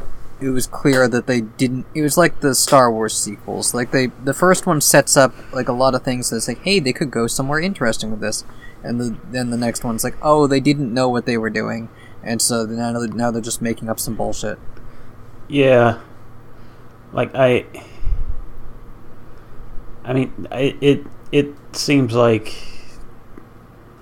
it 0.41 0.51
was 0.51 0.69
clear 0.69 1.09
that 1.09 1.27
they 1.27 1.41
didn't 1.41 1.85
it 1.97 2.03
was 2.03 2.17
like 2.17 2.39
the 2.41 2.55
star 2.55 2.93
wars 2.93 3.17
sequels. 3.17 3.75
Like 3.75 3.91
they 3.91 4.07
the 4.23 4.35
first 4.35 4.67
one 4.67 4.81
sets 4.81 5.17
up 5.17 5.35
like 5.53 5.69
a 5.69 5.73
lot 5.73 5.97
of 5.97 6.05
things 6.05 6.31
that's 6.31 6.47
like 6.47 6.63
hey 6.63 6.79
they 6.79 6.93
could 6.93 7.11
go 7.11 7.27
somewhere 7.27 7.59
interesting 7.59 8.13
with 8.13 8.21
this. 8.21 8.45
And 8.85 9.01
the, 9.01 9.17
then 9.33 9.51
the 9.51 9.57
next 9.57 9.83
one's 9.83 10.05
like 10.05 10.15
oh 10.23 10.47
they 10.47 10.61
didn't 10.61 10.95
know 10.95 11.09
what 11.09 11.27
they 11.27 11.37
were 11.37 11.51
doing. 11.51 11.89
And 12.23 12.41
so 12.41 12.67
now, 12.67 12.93
they're- 13.01 13.09
now 13.09 13.31
they're 13.33 13.41
just 13.43 13.61
making 13.63 13.89
up 13.89 13.99
some 13.99 14.15
bullshit. 14.15 14.59
Yeah, 15.49 15.99
like 17.13 17.35
I. 17.35 17.65
I 20.05 20.13
mean, 20.13 20.47
I, 20.51 20.77
it 20.81 21.05
it 21.33 21.55
seems 21.73 22.15
like 22.15 22.55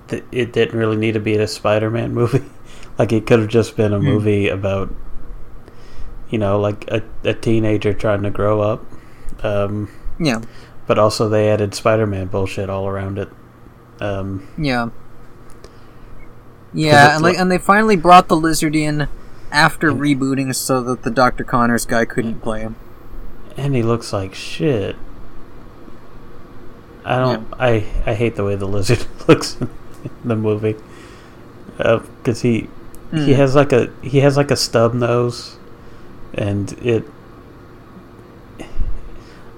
th- 0.07 0.23
it 0.31 0.51
didn't 0.53 0.77
really 0.77 0.97
need 0.97 1.13
to 1.13 1.19
be 1.19 1.35
a 1.35 1.47
Spider-Man 1.47 2.13
movie. 2.13 2.43
like 2.97 3.11
it 3.13 3.25
could 3.25 3.39
have 3.39 3.47
just 3.49 3.75
been 3.77 3.93
a 3.93 3.99
Hmm. 3.99 4.05
movie 4.05 4.47
about, 4.49 4.93
you 6.29 6.37
know, 6.39 6.59
like 6.59 6.85
a, 6.89 7.01
a 7.23 7.33
teenager 7.33 7.93
trying 7.93 8.23
to 8.23 8.29
grow 8.29 8.61
up. 8.61 8.83
Um, 9.43 9.89
yeah 10.19 10.41
but 10.87 10.97
also 10.97 11.27
they 11.29 11.49
added 11.51 11.75
Spider-Man 11.75 12.27
bullshit 12.27 12.69
all 12.69 12.87
around 12.87 13.19
it. 13.19 13.29
Um, 13.99 14.47
yeah 14.57 14.89
yeah 16.73 17.13
and 17.15 17.23
like 17.23 17.33
like- 17.33 17.41
and 17.41 17.51
they 17.51 17.57
finally 17.57 17.95
brought 17.95 18.27
the 18.29 18.35
lizard 18.37 18.75
in 18.75 19.07
after 19.51 19.91
rebooting 19.91 20.53
so 20.55 20.81
that 20.83 21.03
the 21.03 21.09
dr 21.11 21.43
connors 21.45 21.85
guy 21.85 22.03
couldn't 22.05 22.41
play 22.41 22.61
him 22.61 22.75
and 23.57 23.75
he 23.75 23.81
looks 23.83 24.11
like 24.13 24.33
shit. 24.35 24.95
I 27.05 27.17
don't. 27.19 27.47
I 27.59 27.85
I 28.05 28.13
hate 28.13 28.35
the 28.35 28.43
way 28.43 28.55
the 28.55 28.67
lizard 28.67 29.05
looks 29.27 29.57
the 30.23 30.35
movie 30.35 30.75
because 31.77 32.41
he 32.41 32.67
he 33.11 33.17
Mm. 33.31 33.35
has 33.37 33.55
like 33.55 33.71
a 33.71 33.89
he 34.01 34.19
has 34.19 34.35
like 34.35 34.51
a 34.51 34.55
stub 34.57 34.93
nose, 34.93 35.57
and 36.33 36.73
it. 36.83 37.05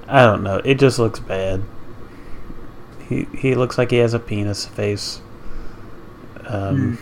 I 0.08 0.24
don't 0.26 0.44
know. 0.44 0.58
It 0.64 0.76
just 0.80 1.00
looks 1.00 1.20
bad. 1.20 1.64
He 3.08 3.26
he 3.36 3.56
looks 3.56 3.78
like 3.78 3.92
he 3.92 3.98
has 3.98 4.14
a 4.14 4.20
penis 4.20 4.66
face. 4.66 5.22
Um, 6.48 6.98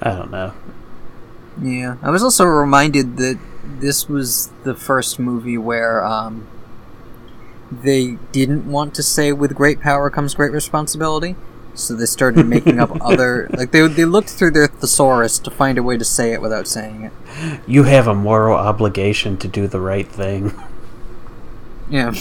I 0.00 0.10
don't 0.10 0.30
know. 0.30 0.52
Yeah, 1.60 1.96
I 2.02 2.10
was 2.10 2.22
also 2.22 2.44
reminded 2.44 3.16
that 3.18 3.38
this 3.78 4.08
was 4.08 4.50
the 4.64 4.74
first 4.74 5.18
movie 5.18 5.58
where 5.58 6.04
um, 6.04 6.46
they 7.82 8.18
didn't 8.32 8.70
want 8.70 8.94
to 8.94 9.02
say 9.02 9.32
"with 9.32 9.54
great 9.54 9.80
power 9.80 10.10
comes 10.10 10.34
great 10.34 10.52
responsibility," 10.52 11.36
so 11.74 11.94
they 11.94 12.04
started 12.06 12.46
making 12.46 12.78
up 12.78 12.90
other 13.00 13.48
like 13.56 13.70
they 13.72 13.86
they 13.88 14.04
looked 14.04 14.28
through 14.30 14.50
their 14.52 14.66
thesaurus 14.66 15.38
to 15.40 15.50
find 15.50 15.78
a 15.78 15.82
way 15.82 15.96
to 15.96 16.04
say 16.04 16.32
it 16.32 16.42
without 16.42 16.66
saying 16.68 17.04
it. 17.04 17.12
You 17.66 17.84
have 17.84 18.06
a 18.06 18.14
moral 18.14 18.56
obligation 18.56 19.36
to 19.38 19.48
do 19.48 19.66
the 19.66 19.80
right 19.80 20.06
thing. 20.08 20.52
Yeah, 21.90 22.14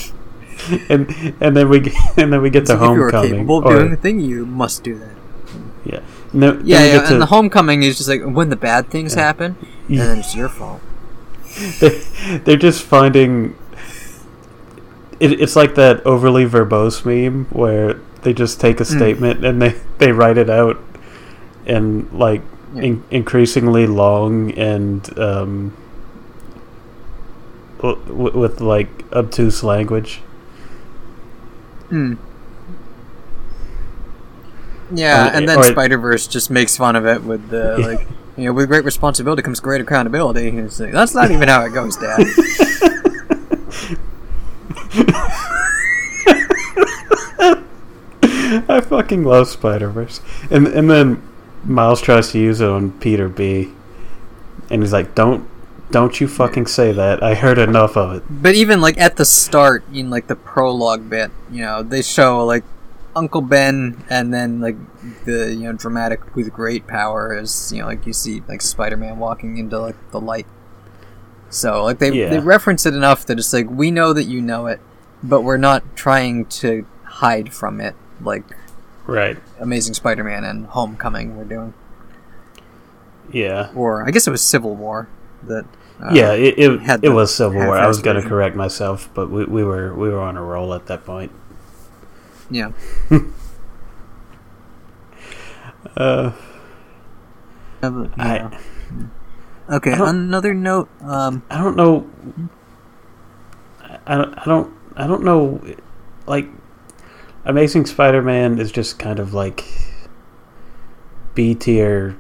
and 0.90 1.08
and 1.40 1.56
then 1.56 1.70
we 1.70 1.80
get, 1.80 1.94
and 2.18 2.34
then 2.34 2.42
we 2.42 2.50
get 2.50 2.62
to 2.66 2.68
so 2.68 2.74
if 2.76 2.82
you 2.82 2.86
are 3.04 3.12
homecoming. 3.12 3.32
capable 3.32 3.58
of 3.60 3.66
or- 3.66 3.78
doing 3.80 3.92
the 3.92 3.96
thing, 3.96 4.20
you 4.20 4.46
must 4.46 4.84
do 4.84 4.98
that. 4.98 5.16
yeah, 5.86 6.00
no, 6.34 6.60
Yeah, 6.66 6.84
yeah, 6.84 7.02
to- 7.04 7.14
and 7.14 7.22
the 7.22 7.28
homecoming 7.28 7.84
is 7.84 7.96
just 7.98 8.10
like 8.10 8.22
when 8.24 8.50
the 8.50 8.58
bad 8.58 8.90
things 8.90 9.14
happen, 9.14 9.56
and 9.88 9.96
Yeah. 9.98 10.06
then 10.08 10.18
it's 10.20 10.36
your 10.36 10.50
fault. 10.50 10.82
they're 12.44 12.58
just 12.58 12.84
finding. 12.84 13.56
It, 15.22 15.40
it's 15.40 15.56
like 15.56 15.76
that 15.76 16.06
overly 16.06 16.46
verbose 16.46 17.06
meme 17.06 17.46
where 17.52 17.94
they 18.24 18.34
just 18.34 18.60
take 18.60 18.78
Hmm. 18.78 18.82
a 18.84 18.86
statement 18.86 19.46
and 19.46 19.62
they 19.62 19.76
they 20.00 20.12
write 20.12 20.38
it 20.38 20.50
out, 20.50 20.78
and 21.66 22.12
like 22.12 22.42
Yeah. 22.74 22.82
in, 22.84 23.04
increasingly 23.12 23.86
long 23.88 24.52
and 24.54 25.08
um, 25.20 25.74
w- 27.82 28.32
with 28.38 28.62
like 28.62 28.90
obtuse 29.14 29.64
language. 29.64 30.22
Hmm. 31.90 32.14
Yeah, 34.94 35.28
Or- 35.28 35.32
and 35.36 35.48
then 35.48 35.62
Spider 35.64 35.98
Verse 35.98 36.26
just 36.28 36.50
makes 36.50 36.76
fun 36.78 36.96
of 36.96 37.06
it 37.06 37.24
with 37.24 37.50
the 37.50 37.78
like, 37.78 38.08
you 38.38 38.46
know, 38.46 38.54
with 38.54 38.68
great 38.70 38.84
responsibility 38.86 39.42
comes 39.42 39.60
great 39.60 39.82
accountability. 39.82 40.50
And 40.50 40.60
It's 40.60 40.80
like 40.80 40.92
that's 40.94 41.14
not 41.14 41.30
even 41.32 41.48
how 41.48 41.64
it 41.66 41.74
goes, 41.74 41.96
Dad. 41.98 42.26
I 48.24 48.82
fucking 48.82 49.24
love 49.24 49.48
Spider 49.48 49.90
Verse. 49.90 50.22
And 50.50 50.68
and 50.68 50.90
then 50.90 51.22
Miles 51.64 52.02
tries 52.02 52.32
to 52.32 52.40
use 52.40 52.62
it 52.62 52.70
on 52.70 52.92
Peter 53.00 53.30
B. 53.30 53.72
And 54.70 54.82
he's 54.82 54.94
like, 54.94 55.16
Don't 55.16 55.48
don't 55.92 56.22
you 56.22 56.28
fucking 56.28 56.68
say 56.68 56.92
that. 56.94 57.22
I 57.22 57.36
heard 57.36 57.58
enough 57.58 57.98
of 57.98 58.16
it. 58.16 58.24
but 58.30 58.56
even 58.56 58.82
like 58.82 58.98
at 58.98 59.18
the 59.18 59.26
start, 59.26 59.84
in 59.94 60.10
like 60.10 60.28
the 60.28 60.36
prologue 60.36 61.10
bit, 61.10 61.32
you 61.52 61.62
know, 61.62 61.84
they 61.84 62.02
show 62.02 62.46
like 62.46 62.64
Uncle 63.16 63.42
Ben, 63.42 64.04
and 64.10 64.34
then 64.34 64.62
like 64.62 64.78
the 65.26 65.54
you 65.54 65.64
know 65.64 65.74
dramatic 65.74 66.36
with 66.36 66.52
great 66.54 66.88
power 66.88 67.38
is 67.38 67.72
you 67.72 67.80
know 67.80 67.88
like 67.88 68.06
you 68.06 68.14
see 68.14 68.42
like 68.48 68.62
Spider 68.62 68.98
Man 68.98 69.20
walking 69.20 69.58
into 69.58 69.80
like 69.80 69.96
the 70.12 70.20
light. 70.20 70.48
So 71.52 71.84
like 71.84 72.00
they 72.00 72.12
Yeah. 72.12 72.30
they 72.30 72.40
reference 72.40 72.86
it 72.88 72.96
enough 72.96 73.26
that 73.28 73.38
it's 73.38 73.54
like 73.54 73.70
we 73.70 73.92
know 73.92 74.14
that 74.14 74.24
you 74.24 74.42
know 74.42 74.66
it, 74.68 74.80
but 75.22 75.42
we're 75.42 75.58
not 75.58 75.84
trying 75.96 76.46
to 76.48 76.86
hide 77.04 77.54
from 77.54 77.80
it 77.80 77.94
like 78.22 78.44
Right. 79.06 79.38
Amazing 79.60 79.94
Spider 79.96 80.24
Man 80.24 80.44
and 80.44 80.66
Homecoming 80.68 81.36
were 81.38 81.44
doing. 81.44 81.74
Yeah. 83.32 83.70
Or 83.76 84.08
I 84.08 84.12
guess 84.12 84.26
it 84.28 84.32
was 84.32 84.42
Civil 84.42 84.76
War 84.76 85.08
that. 85.44 85.66
Uh, 86.02 86.10
yeah, 86.14 86.32
it 86.34 86.58
it, 86.58 86.82
had 86.82 87.04
it 87.04 87.10
was 87.10 87.34
Civil 87.36 87.60
War. 87.64 87.78
I 87.78 87.86
was 87.88 88.00
gonna 88.02 88.20
version. 88.22 88.30
correct 88.30 88.56
myself, 88.56 89.08
but 89.14 89.30
we, 89.30 89.46
we 89.46 89.64
were 89.64 89.94
we 89.94 90.10
were 90.10 90.20
on 90.20 90.36
a 90.36 90.42
roll 90.44 90.74
at 90.74 90.88
that 90.88 91.06
point. 91.06 91.32
Yeah. 92.50 92.72
Uh 95.98 96.32
I 97.84 98.36
yeah. 98.36 98.60
Okay. 99.72 99.94
Another 99.94 100.54
note. 100.54 100.90
Um. 101.02 101.44
I 101.50 101.58
don't 101.58 101.78
know. 101.78 102.10
I 104.06 104.18
don't. 104.18 104.38
I 104.38 104.46
don't. 104.46 104.74
I 104.96 105.08
don't 105.08 105.24
know. 105.24 105.62
Like, 106.28 106.48
Amazing 107.46 107.86
Spider-Man 107.86 108.60
is 108.60 108.72
just 108.72 109.00
kind 109.00 109.20
of 109.20 109.34
like 109.34 109.64
B 111.34 111.56
tier 111.56 112.18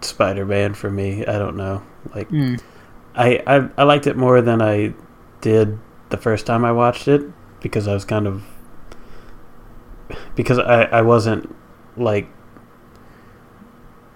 Spider-Man 0.00 0.74
for 0.74 0.90
me. 0.90 1.24
I 1.24 1.38
don't 1.38 1.56
know. 1.56 1.82
Like, 2.14 2.28
hmm. 2.28 2.56
I, 3.14 3.42
I 3.46 3.68
I 3.78 3.84
liked 3.84 4.06
it 4.08 4.16
more 4.16 4.42
than 4.42 4.60
I 4.60 4.94
did 5.40 5.78
the 6.10 6.16
first 6.16 6.44
time 6.46 6.64
I 6.64 6.72
watched 6.72 7.06
it 7.06 7.22
because 7.60 7.86
I 7.86 7.94
was 7.94 8.04
kind 8.04 8.26
of 8.26 8.42
because 10.34 10.58
I 10.58 10.84
I 10.84 11.02
wasn't 11.02 11.54
like. 11.96 12.28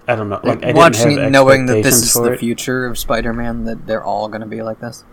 I 0.09 0.15
don't 0.15 0.27
know. 0.27 0.39
Like 0.43 0.63
I 0.63 0.71
watching 0.71 1.31
knowing 1.31 1.67
that 1.67 1.83
this 1.83 2.01
is 2.01 2.13
the 2.15 2.33
it. 2.33 2.39
future 2.39 2.87
of 2.87 2.97
Spider-Man, 2.97 3.65
that 3.65 3.85
they're 3.85 4.03
all 4.03 4.27
going 4.27 4.41
to 4.41 4.47
be 4.47 4.63
like 4.63 4.79
this. 4.79 5.03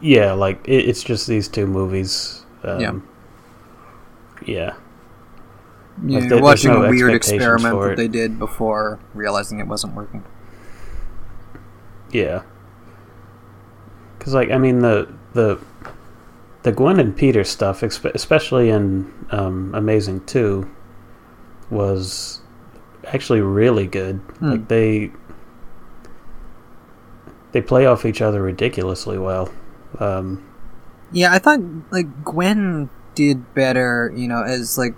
Yeah, 0.00 0.32
like 0.32 0.66
it, 0.66 0.88
it's 0.88 1.02
just 1.02 1.26
these 1.26 1.46
two 1.48 1.66
movies. 1.66 2.46
Um, 2.64 2.80
Yeah. 2.80 2.92
Yeah. 4.46 4.74
Yeah, 6.06 6.20
there- 6.20 6.28
you're 6.28 6.40
watching 6.42 6.70
no 6.72 6.84
a 6.84 6.88
weird 6.88 7.12
experiment 7.12 7.78
that 7.82 7.96
they 7.96 8.08
did 8.08 8.38
before 8.38 8.98
realizing 9.14 9.58
it 9.58 9.66
wasn't 9.66 9.94
working. 9.94 10.24
Yeah. 12.12 12.42
Cuz 14.20 14.32
like 14.32 14.50
I 14.50 14.56
mean 14.58 14.78
the 14.78 15.08
the 15.34 15.58
the 16.62 16.72
Gwen 16.72 16.98
and 16.98 17.14
Peter 17.16 17.44
stuff, 17.44 17.82
especially 17.82 18.70
in 18.70 19.12
um, 19.30 19.72
Amazing 19.74 20.24
2 20.24 20.68
was 21.70 22.40
actually 23.14 23.40
really 23.40 23.86
good. 23.86 24.16
Hmm. 24.38 24.50
Like 24.50 24.68
they 24.68 25.10
they 27.52 27.62
play 27.62 27.86
off 27.86 28.04
each 28.04 28.20
other 28.20 28.42
ridiculously 28.42 29.18
well. 29.18 29.50
Um, 29.98 30.46
Yeah, 31.12 31.32
I 31.32 31.38
thought 31.38 31.60
like 31.90 32.24
Gwen 32.24 32.90
did 33.14 33.54
better, 33.54 34.12
you 34.14 34.28
know, 34.28 34.42
as 34.42 34.76
like 34.78 34.94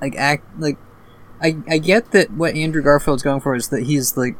like 0.00 0.14
act 0.16 0.44
like 0.60 0.76
I 1.42 1.56
I 1.68 1.78
get 1.78 2.10
that 2.12 2.30
what 2.32 2.54
Andrew 2.54 2.82
Garfield's 2.82 3.22
going 3.22 3.40
for 3.40 3.54
is 3.54 3.68
that 3.68 3.84
he's 3.84 4.16
like 4.16 4.36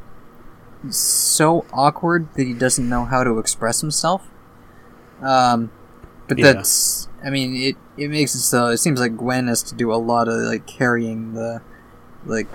so 0.90 1.64
awkward 1.72 2.32
that 2.34 2.44
he 2.46 2.54
doesn't 2.54 2.88
know 2.88 3.04
how 3.04 3.24
to 3.24 3.38
express 3.38 3.80
himself. 3.80 4.28
Um 5.22 5.70
but 6.28 6.38
Yeah. 6.38 6.52
that's 6.52 7.08
I 7.24 7.30
mean 7.30 7.56
it 7.56 7.76
it 7.96 8.10
makes 8.10 8.34
it 8.34 8.40
so 8.40 8.66
it 8.68 8.76
seems 8.78 9.00
like 9.00 9.16
Gwen 9.16 9.48
has 9.48 9.62
to 9.64 9.74
do 9.74 9.92
a 9.92 9.96
lot 9.96 10.28
of 10.28 10.34
like 10.42 10.66
carrying 10.66 11.32
the 11.34 11.62
like 12.26 12.46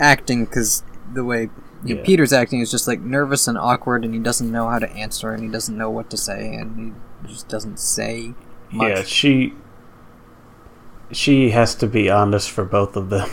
acting 0.00 0.46
cuz 0.46 0.82
the 1.12 1.24
way 1.24 1.48
you 1.84 1.94
know, 1.94 2.02
Peter's 2.02 2.32
acting 2.32 2.60
is 2.60 2.70
just 2.70 2.88
like 2.88 3.00
nervous 3.00 3.46
and 3.46 3.56
awkward 3.56 4.04
and 4.04 4.12
he 4.12 4.20
doesn't 4.20 4.50
know 4.50 4.68
how 4.68 4.78
to 4.78 4.90
answer 4.90 5.32
and 5.32 5.42
he 5.42 5.48
doesn't 5.48 5.76
know 5.76 5.90
what 5.90 6.10
to 6.10 6.16
say 6.16 6.54
and 6.54 6.94
he 7.24 7.32
just 7.32 7.48
doesn't 7.48 7.78
say 7.78 8.34
much. 8.70 8.88
yeah, 8.88 9.02
she 9.02 9.54
she 11.10 11.50
has 11.50 11.74
to 11.76 11.86
be 11.86 12.10
honest 12.10 12.50
for 12.50 12.64
both 12.64 12.96
of 12.96 13.10
them. 13.10 13.28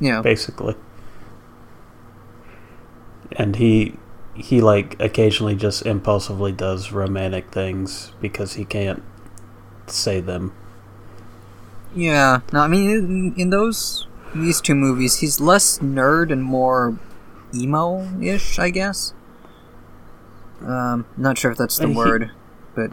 Yeah. 0.00 0.22
basically. 0.22 0.74
And 3.32 3.56
he 3.56 3.96
he 4.34 4.60
like 4.60 5.00
occasionally 5.00 5.54
just 5.54 5.86
impulsively 5.86 6.50
does 6.52 6.90
romantic 6.90 7.50
things 7.52 8.12
because 8.20 8.54
he 8.54 8.64
can't 8.64 9.02
say 9.86 10.20
them. 10.20 10.52
Yeah. 11.94 12.40
No, 12.52 12.60
I 12.60 12.66
mean 12.68 12.90
in, 12.90 13.34
in 13.36 13.50
those 13.50 14.06
these 14.34 14.60
two 14.60 14.74
movies, 14.74 15.16
he's 15.16 15.40
less 15.40 15.78
nerd 15.78 16.32
and 16.32 16.42
more 16.42 16.98
emo-ish, 17.54 18.58
I 18.58 18.70
guess. 18.70 19.14
Um, 20.64 21.06
not 21.16 21.38
sure 21.38 21.50
if 21.52 21.58
that's 21.58 21.78
the 21.78 21.88
he- 21.88 21.94
word, 21.94 22.30
but 22.74 22.90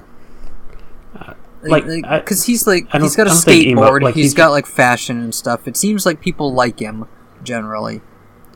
Uh, 1.15 1.34
like, 1.63 1.85
because 1.85 2.45
he's 2.45 2.65
like 2.65 2.89
he's 2.91 3.15
got 3.15 3.27
a 3.27 3.30
I 3.30 3.34
don't 3.34 3.43
think 3.43 3.65
emo- 3.68 3.81
skateboard, 3.81 4.01
like, 4.01 4.15
he's 4.15 4.26
he's 4.26 4.34
got 4.34 4.51
like 4.51 4.65
fashion 4.65 5.19
and 5.19 5.34
stuff. 5.35 5.68
It 5.68 5.77
seems 5.77 6.05
like 6.05 6.19
people 6.22 6.53
like 6.53 6.80
him 6.80 7.05
generally, 7.43 8.01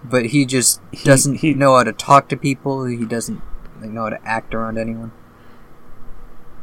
but 0.04 0.28
he 0.28 0.46
just 0.46 0.82
He- 0.92 1.04
doesn't 1.04 1.36
he- 1.36 1.54
know 1.54 1.76
how 1.76 1.84
to 1.84 1.94
talk 1.94 2.30
to 2.30 2.38
people. 2.38 2.86
He 2.86 3.06
doesn't 3.06 3.42
like, 3.82 3.90
know 3.92 4.04
how 4.04 4.10
to 4.10 4.26
act 4.28 4.54
around 4.56 4.78
anyone. 4.78 5.12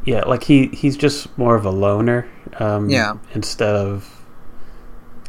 Yeah, 0.04 0.22
like 0.26 0.44
he 0.44 0.66
he's 0.68 0.96
just 0.96 1.36
more 1.38 1.54
of 1.54 1.64
a 1.64 1.70
loner. 1.70 2.26
Um, 2.58 2.88
Yeah. 2.90 3.14
Instead 3.34 3.74
of 3.76 4.11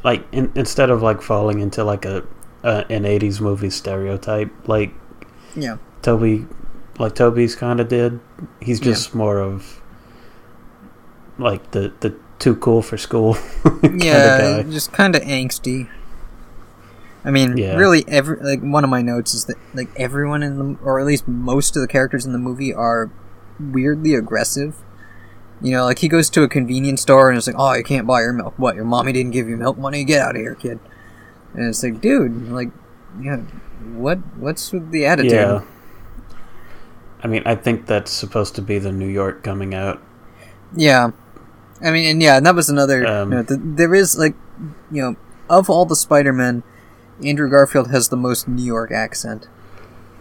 like 0.03 0.25
in, 0.31 0.51
instead 0.55 0.89
of 0.89 1.01
like 1.01 1.21
falling 1.21 1.59
into 1.59 1.84
like 1.84 2.05
a, 2.05 2.23
a 2.63 2.85
an 2.89 3.03
'80s 3.03 3.39
movie 3.41 3.69
stereotype, 3.69 4.51
like 4.67 4.93
Yeah. 5.55 5.77
Tobey, 6.01 6.45
like 6.99 7.15
Tobey's 7.15 7.55
kind 7.55 7.80
of 7.80 7.88
did. 7.88 8.19
He's 8.61 8.80
Yeah. 8.80 8.85
just 8.85 9.15
more 9.15 9.39
of 9.39 9.81
like 11.38 11.71
the 11.71 11.91
the 12.01 12.15
too 12.39 12.55
cool 12.55 12.81
for 12.81 12.97
school 12.97 13.38
yeah, 13.84 14.61
guy. 14.61 14.63
just 14.63 14.91
kind 14.91 15.15
of 15.15 15.21
angsty. 15.23 15.88
I 17.25 17.31
mean, 17.31 17.55
Yeah. 17.55 17.75
really, 17.77 18.03
every 18.07 18.38
like 18.41 18.59
one 18.61 18.84
of 18.84 18.89
my 18.89 19.01
notes 19.01 19.34
is 19.34 19.45
that 19.45 19.55
like 19.73 19.88
everyone 19.95 20.43
in 20.43 20.57
the, 20.57 20.77
or 20.84 20.99
at 20.99 21.05
least 21.05 21.25
most 21.27 21.75
of 21.77 21.81
the 21.81 21.88
characters 21.88 22.25
in 22.25 22.34
the 22.34 22.38
movie 22.39 22.73
are 22.73 23.09
weirdly 23.59 24.13
aggressive. 24.13 24.75
You 25.64 25.72
know, 25.72 25.85
like 25.85 25.99
he 25.99 26.07
goes 26.10 26.30
to 26.31 26.44
a 26.44 26.48
convenience 26.49 27.02
store 27.02 27.30
and 27.30 27.38
it's 27.38 27.48
like, 27.48 27.56
"Oh, 27.57 27.73
you 27.73 27.84
can't 27.84 28.06
buy 28.06 28.19
your 28.22 28.34
milk. 28.34 28.53
What? 28.57 28.76
Your 28.76 28.84
mommy 28.85 29.14
didn't 29.14 29.31
give 29.31 29.48
you 29.48 29.56
milk 29.57 29.77
money? 29.77 30.03
Get 30.03 30.19
out 30.22 30.35
of 30.35 30.41
here, 30.41 30.56
kid." 30.56 30.77
And 31.53 31.65
it's 31.69 31.81
like, 31.81 32.02
dude, 32.02 32.49
like, 32.52 32.69
yeah, 33.22 33.38
what? 33.95 34.18
What's 34.38 34.72
with 34.73 34.91
the 34.91 35.06
attitude? 35.06 35.31
Yeah. 35.31 35.61
I 37.23 37.27
mean, 37.27 37.44
I 37.45 37.56
think 37.56 37.85
that's 37.85 38.11
supposed 38.11 38.56
to 38.56 38.61
be 38.61 38.77
the 38.77 38.91
New 38.91 39.07
York 39.07 39.44
coming 39.44 39.73
out. 39.73 40.02
Yeah. 40.76 41.11
I 41.81 41.91
mean, 41.91 42.06
and 42.10 42.22
yeah, 42.22 42.38
and 42.38 42.45
that 42.45 42.56
was 42.56 42.69
another. 42.69 43.06
Um, 43.07 43.31
you 43.31 43.38
know, 43.38 43.44
th- 43.44 43.60
there 43.64 43.95
is 43.95 44.18
like, 44.18 44.35
you 44.91 45.02
know, 45.02 45.15
of 45.49 45.69
all 45.69 45.85
the 45.85 45.95
Spider-Men, 45.95 46.64
Andrew 47.23 47.49
Garfield 47.49 47.90
has 47.91 48.10
the 48.10 48.18
most 48.18 48.48
New 48.48 48.64
York 48.65 48.91
accent, 48.91 49.48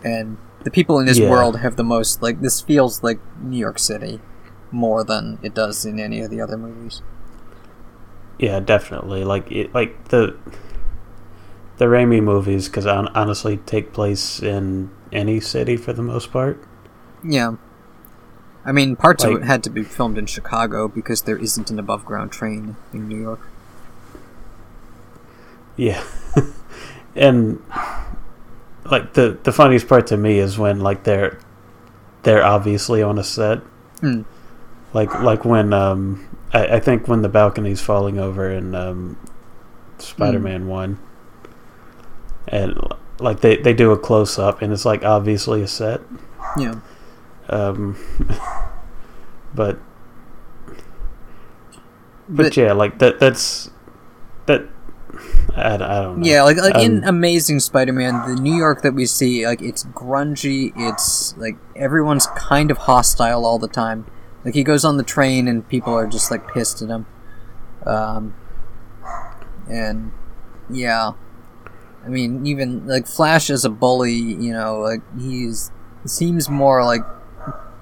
and 0.05 0.37
the 0.63 0.71
people 0.71 1.01
in 1.01 1.07
his 1.09 1.19
Yeah. 1.19 1.31
world 1.31 1.59
have 1.61 1.75
the 1.77 1.85
most. 1.85 2.23
Like, 2.23 2.41
this 2.41 2.61
feels 2.61 3.03
like 3.03 3.19
New 3.43 3.59
York 3.59 3.79
City 3.81 4.21
more 4.73 5.05
than 5.05 5.39
it 5.43 5.55
does 5.55 5.85
in 5.85 6.01
any 6.01 6.21
of 6.21 6.31
the 6.31 6.41
other 6.41 6.57
movies. 6.57 7.03
Yeah, 8.39 8.61
definitely. 8.61 9.25
Like 9.25 9.51
it, 9.53 9.75
like 9.75 10.09
the 10.09 10.37
the 11.77 11.85
Raimi 11.87 12.23
movies, 12.23 12.69
because 12.69 12.87
on, 12.87 13.09
honestly, 13.09 13.59
take 13.59 13.93
place 13.93 14.43
in 14.43 14.91
any 15.13 15.41
city 15.41 15.77
for 15.77 15.93
the 15.93 16.03
most 16.03 16.33
part. 16.33 16.63
Yeah. 17.25 17.57
I 18.65 18.73
mean, 18.73 18.95
parts 18.95 19.25
of 19.25 19.33
it 19.33 19.43
had 19.43 19.65
to 19.65 19.71
be 19.71 19.83
filmed 19.83 20.17
in 20.19 20.27
Chicago 20.27 20.87
because 20.87 21.23
there 21.23 21.37
isn't 21.37 21.71
an 21.71 21.79
above-ground 21.81 22.31
train 22.31 22.77
in 22.93 23.09
New 23.09 23.21
York. 23.21 23.41
Yeah, 25.77 26.05
and 27.17 27.61
like 28.85 29.15
the 29.15 29.39
the 29.43 29.53
funniest 29.53 29.89
part 29.89 30.07
to 30.09 30.17
me 30.17 30.39
is 30.39 30.59
when 30.59 30.81
like 30.81 31.03
they're 31.05 31.39
they're 32.23 32.45
obviously 32.45 33.03
on 33.03 33.19
a 33.19 33.25
set. 33.25 33.59
Hmm. 34.01 34.23
Like 34.93 35.21
like 35.23 35.45
when 35.45 35.73
um 35.73 36.29
I, 36.53 36.77
I 36.77 36.81
think 36.81 37.09
when 37.09 37.23
the 37.23 37.29
balcony's 37.29 37.81
falling 37.81 38.19
over 38.19 38.51
in 38.51 38.75
um 38.75 39.17
Spider-Man 39.99 40.67
One, 40.67 40.99
and 42.49 42.79
like 43.19 43.41
they 43.41 43.57
they 43.57 43.73
do 43.73 43.91
a 43.93 43.99
close 43.99 44.39
up, 44.39 44.61
and 44.63 44.73
it's 44.73 44.85
like 44.85 45.05
obviously 45.05 45.63
a 45.63 45.69
set. 45.69 46.01
Yeah. 46.59 46.75
Um, 47.49 47.97
but, 49.55 49.79
but 52.29 52.45
But- 52.45 52.57
yeah, 52.57 52.73
like 52.73 52.99
that. 52.99 53.19
That's 53.21 53.71
that. 54.47 54.63
I, 55.55 55.75
I 55.75 55.77
don't 55.77 56.21
know. 56.21 56.27
Yeah, 56.27 56.43
like 56.43 56.57
like 56.57 56.77
in 56.79 57.03
Um, 57.05 57.09
Amazing 57.09 57.61
Spider-Man, 57.61 58.35
the 58.35 58.41
New 58.41 58.55
York 58.55 58.83
that 58.83 58.95
we 58.95 59.05
see, 59.07 59.47
like 59.47 59.61
it's 59.61 59.85
grungy. 59.85 60.73
It's 60.77 61.37
like 61.37 61.57
everyone's 61.77 62.27
kind 62.29 62.71
of 62.71 62.79
hostile 62.79 63.45
all 63.45 63.59
the 63.59 63.69
time. 63.69 64.07
Like 64.45 64.55
he 64.55 64.65
goes 64.65 64.85
on 64.85 64.97
the 64.97 65.03
train 65.05 65.47
and 65.49 65.67
people 65.69 65.95
are 65.95 66.07
just 66.07 66.31
like 66.31 66.53
pissed 66.53 66.83
at 66.83 66.89
him. 66.89 67.07
Um, 67.87 68.35
and 69.71 70.13
yeah, 70.71 71.13
I 72.05 72.09
mean, 72.09 72.47
even 72.47 72.87
like 72.87 73.07
Flash 73.07 73.51
as 73.51 73.65
a 73.65 73.71
bully, 73.71 74.13
you 74.15 74.53
know, 74.53 74.79
like 74.81 75.01
he's 75.19 75.71
seems 76.05 76.49
more 76.49 76.85
like 76.85 77.03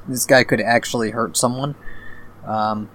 this 0.06 0.26
guy 0.26 0.44
could 0.44 0.60
actually 0.60 1.10
hurt 1.10 1.36
someone. 1.36 1.74
Um, 2.46 2.90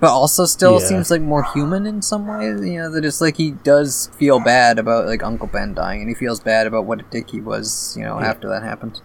but 0.00 0.10
also 0.10 0.46
still 0.46 0.80
Yeah. 0.80 0.86
seems 0.86 1.10
like 1.10 1.20
more 1.20 1.44
human 1.44 1.86
in 1.86 2.02
some 2.02 2.26
ways. 2.26 2.60
You 2.66 2.78
know, 2.80 2.90
that 2.90 3.04
it's 3.04 3.20
like 3.20 3.36
he 3.36 3.52
does 3.52 4.08
feel 4.16 4.40
bad 4.40 4.78
about 4.78 5.06
like 5.06 5.22
Uncle 5.22 5.46
Ben 5.46 5.74
dying, 5.74 6.00
and 6.00 6.08
he 6.08 6.14
feels 6.14 6.40
bad 6.40 6.66
about 6.66 6.86
what 6.86 7.00
a 7.00 7.04
dick 7.04 7.30
he 7.30 7.40
was. 7.40 7.94
You 7.96 8.04
know, 8.04 8.18
Yeah. 8.18 8.26
after 8.28 8.48
that 8.48 8.62
happened. 8.62 9.00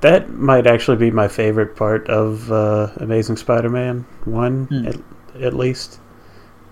That 0.00 0.30
might 0.30 0.66
actually 0.66 0.96
be 0.96 1.10
my 1.10 1.28
favorite 1.28 1.76
part 1.76 2.08
of 2.08 2.50
uh, 2.50 2.88
Amazing 2.96 3.36
Spider-Man 3.36 4.06
one, 4.24 4.66
Hmm. 4.66 4.86
at, 4.86 4.96
at 5.42 5.54
least, 5.54 6.00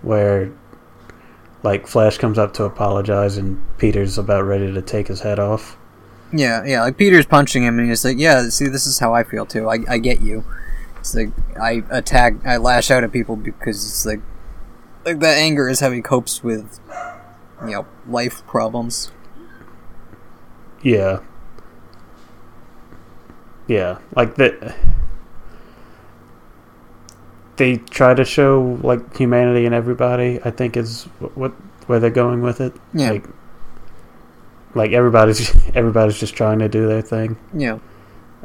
where 0.01 0.51
like 1.61 1.85
Flash 1.87 2.17
comes 2.17 2.37
up 2.39 2.53
to 2.53 2.63
apologize 2.63 3.37
and 3.37 3.61
Peter's 3.77 4.17
about 4.17 4.45
ready 4.45 4.73
to 4.73 4.81
take 4.81 5.07
his 5.07 5.21
head 5.21 5.39
off. 5.39 5.77
Yeah, 6.31 6.63
yeah. 6.65 6.81
Like 6.81 6.97
Peter's 6.97 7.25
punching 7.25 7.63
him, 7.63 7.79
and 7.79 7.89
he's 7.89 8.05
like, 8.05 8.17
"Yeah, 8.17 8.49
see, 8.49 8.67
this 8.67 8.85
is 8.87 8.99
how 8.99 9.13
I 9.13 9.23
feel 9.23 9.45
too. 9.45 9.67
I, 9.69 9.79
I 9.87 9.97
get 9.97 10.21
you." 10.21 10.43
It's 10.99 11.15
like 11.15 11.29
I 11.59 11.83
attack, 11.89 12.33
I 12.45 12.57
lash 12.57 12.91
out 12.91 13.03
at 13.03 13.11
people 13.11 13.35
because 13.35 13.83
it's 13.85 14.05
like, 14.05 14.21
like 15.05 15.19
that 15.19 15.37
anger 15.37 15.67
is 15.69 15.79
how 15.79 15.91
he 15.91 16.01
copes 16.01 16.43
with, 16.43 16.79
you 17.63 17.71
know, 17.71 17.85
life 18.07 18.45
problems. 18.47 19.11
Yeah, 20.81 21.19
yeah, 23.69 23.99
like 24.15 24.35
that. 24.35 24.75
They 27.55 27.77
try 27.77 28.13
to 28.13 28.23
show 28.25 28.79
like 28.83 29.15
humanity 29.17 29.65
in 29.65 29.73
everybody. 29.73 30.39
I 30.43 30.51
think 30.51 30.75
is 30.77 31.03
what 31.35 31.51
where 31.87 31.99
they're 31.99 32.09
going 32.09 32.41
with 32.41 32.61
it. 32.61 32.73
Yeah, 32.93 33.11
Like, 33.11 33.25
like 34.75 34.91
everybody's 34.91 35.53
everybody's 35.75 36.19
just 36.19 36.35
trying 36.35 36.59
to 36.59 36.69
do 36.69 36.87
their 36.87 37.01
thing. 37.01 37.37
yeah, 37.53 37.79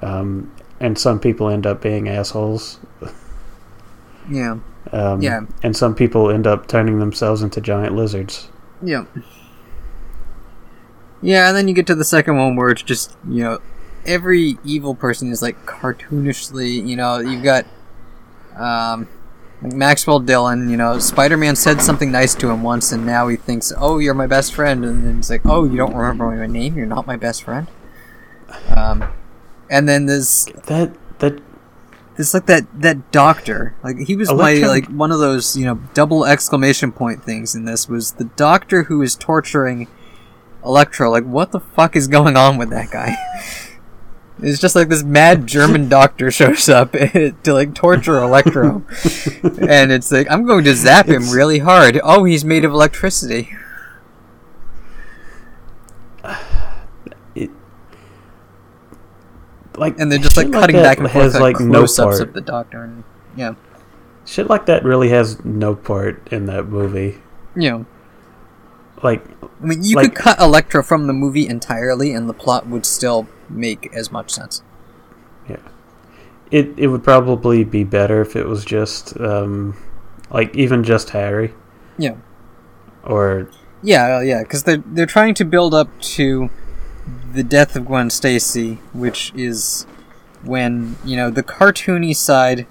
um, 0.02 0.52
and 0.80 0.98
some 0.98 1.20
people 1.20 1.48
end 1.48 1.66
up 1.66 1.80
being 1.80 2.08
assholes. 2.08 2.78
yeah, 4.30 4.58
Um, 4.92 5.20
Yeah. 5.22 5.42
And 5.62 5.76
some 5.76 5.94
people 5.94 6.30
end 6.30 6.46
up 6.46 6.66
turning 6.66 6.98
themselves 6.98 7.40
into 7.42 7.60
giant 7.60 7.94
lizards. 7.94 8.48
yeah. 8.82 9.04
Yeah, 11.22 11.48
and 11.48 11.56
then 11.56 11.68
you 11.68 11.74
get 11.74 11.86
to 11.86 11.94
the 11.94 12.04
second 12.04 12.36
one 12.36 12.54
where 12.56 12.68
it's 12.70 12.82
just 12.82 13.16
you 13.30 13.44
know, 13.44 13.58
every 14.06 14.58
evil 14.64 14.94
person 14.94 15.30
is 15.30 15.42
like 15.42 15.66
cartoonishly. 15.66 16.86
You 16.86 16.96
know, 16.96 17.18
you've 17.18 17.42
got 17.42 17.66
um, 18.56 19.08
like 19.62 19.72
Maxwell 19.72 20.20
Dillon. 20.20 20.68
You 20.68 20.76
know, 20.76 20.98
Spider 20.98 21.36
Man 21.36 21.56
said 21.56 21.80
something 21.80 22.10
nice 22.10 22.34
to 22.36 22.50
him 22.50 22.62
once, 22.62 22.92
and 22.92 23.06
now 23.06 23.28
he 23.28 23.36
thinks, 23.36 23.72
"Oh, 23.76 23.98
you're 23.98 24.14
my 24.14 24.26
best 24.26 24.54
friend," 24.54 24.84
and 24.84 25.04
then 25.04 25.18
it's 25.18 25.30
like, 25.30 25.42
"Oh, 25.44 25.64
you 25.64 25.76
don't 25.76 25.94
remember 25.94 26.30
my 26.30 26.46
name? 26.46 26.76
You're 26.76 26.86
not 26.86 27.06
my 27.06 27.16
best 27.16 27.42
friend." 27.42 27.66
Um, 28.68 29.04
and 29.70 29.88
then 29.88 30.06
there's. 30.06 30.46
That. 30.66 30.94
that 31.18 31.40
it's 32.16 32.32
like 32.32 32.46
that 32.46 32.66
that 32.80 33.10
doctor. 33.10 33.74
Like 33.82 33.98
he 33.98 34.14
was 34.14 34.32
my 34.32 34.54
like 34.54 34.86
one 34.86 35.10
of 35.10 35.18
those 35.18 35.56
you 35.56 35.64
know 35.64 35.80
double 35.94 36.24
exclamation 36.24 36.92
point 36.92 37.24
things 37.24 37.56
in 37.56 37.64
this 37.64 37.88
was 37.88 38.12
the 38.12 38.24
doctor 38.24 38.84
who 38.84 39.02
is 39.02 39.16
torturing 39.16 39.88
Electro. 40.64 41.10
Like 41.10 41.24
what 41.24 41.50
the 41.50 41.60
fuck 41.60 41.96
is 41.96 42.06
going 42.06 42.36
on 42.36 42.56
with 42.56 42.70
that 42.70 42.90
guy? 42.90 43.16
It's 44.40 44.58
just 44.60 44.74
like 44.74 44.88
this 44.88 45.02
mad 45.04 45.46
German 45.46 45.88
doctor 45.90 46.30
shows 46.30 46.68
up 46.68 46.92
to 46.92 47.34
like 47.46 47.74
torture 47.74 48.18
Electro, 48.18 48.84
and 49.68 49.92
it's 49.92 50.10
like 50.10 50.28
I'm 50.30 50.44
going 50.44 50.64
to 50.64 50.74
zap 50.74 51.06
him 51.06 51.22
It's- 51.22 51.32
really 51.34 51.60
hard. 51.60 52.00
Oh, 52.02 52.24
he's 52.24 52.44
made 52.44 52.64
of 52.64 52.72
electricity. 52.72 53.50
it 57.34 57.50
like 59.76 59.98
And 59.98 60.10
they're 60.10 60.18
just 60.18 60.36
like 60.36 60.50
cutting 60.52 60.76
that 60.76 60.82
back 60.82 60.98
and 60.98 61.10
forth 61.10 61.34
like, 61.34 61.58
like 61.58 61.60
no 61.60 61.78
close-ups 61.80 62.18
part. 62.18 62.28
of 62.28 62.34
the 62.34 62.40
doctor, 62.40 62.82
and 62.84 63.04
yeah, 63.36 63.54
Shit 64.26 64.48
like 64.48 64.66
that 64.66 64.84
really 64.84 65.10
has 65.10 65.44
no 65.44 65.74
part 65.74 66.26
in 66.32 66.46
that 66.46 66.66
movie. 66.68 67.18
know. 67.54 67.86
Like 69.02 69.24
I 69.62 69.66
mean, 69.66 69.82
you 69.84 69.96
Like- 69.96 70.14
could 70.14 70.14
cut 70.14 70.40
Electro 70.40 70.82
from 70.82 71.06
the 71.06 71.12
movie 71.12 71.46
entirely, 71.48 72.12
and 72.12 72.28
the 72.28 72.34
plot 72.34 72.66
would 72.68 72.86
still 72.86 73.26
make 73.50 73.90
as 73.94 74.10
much 74.10 74.30
sense. 74.30 74.62
Yeah, 75.48 75.56
it 76.50 76.72
it 76.76 76.86
would 76.88 77.04
probably 77.04 77.64
be 77.64 77.84
better 77.84 78.20
if 78.22 78.34
it 78.36 78.46
was 78.46 78.64
just 78.64 79.18
um 79.20 79.76
like 80.30 80.54
even 80.56 80.84
just 80.84 81.10
Harry. 81.10 81.52
Yeah, 81.98 82.14
or 83.04 83.48
yeah, 83.82 84.16
uh, 84.16 84.20
yeah, 84.20 84.42
because 84.42 84.62
they're 84.64 84.82
they're 84.86 85.06
trying 85.06 85.34
to 85.34 85.44
build 85.44 85.74
up 85.74 85.88
to 86.16 86.48
the 87.32 87.42
death 87.42 87.76
of 87.76 87.84
Gwen 87.86 88.08
Stacy, 88.10 88.78
which 88.94 89.32
is 89.34 89.86
when 90.42 90.96
you 91.04 91.16
know 91.16 91.30
the 91.30 91.42
cartoony 91.42 92.16
side, 92.16 92.66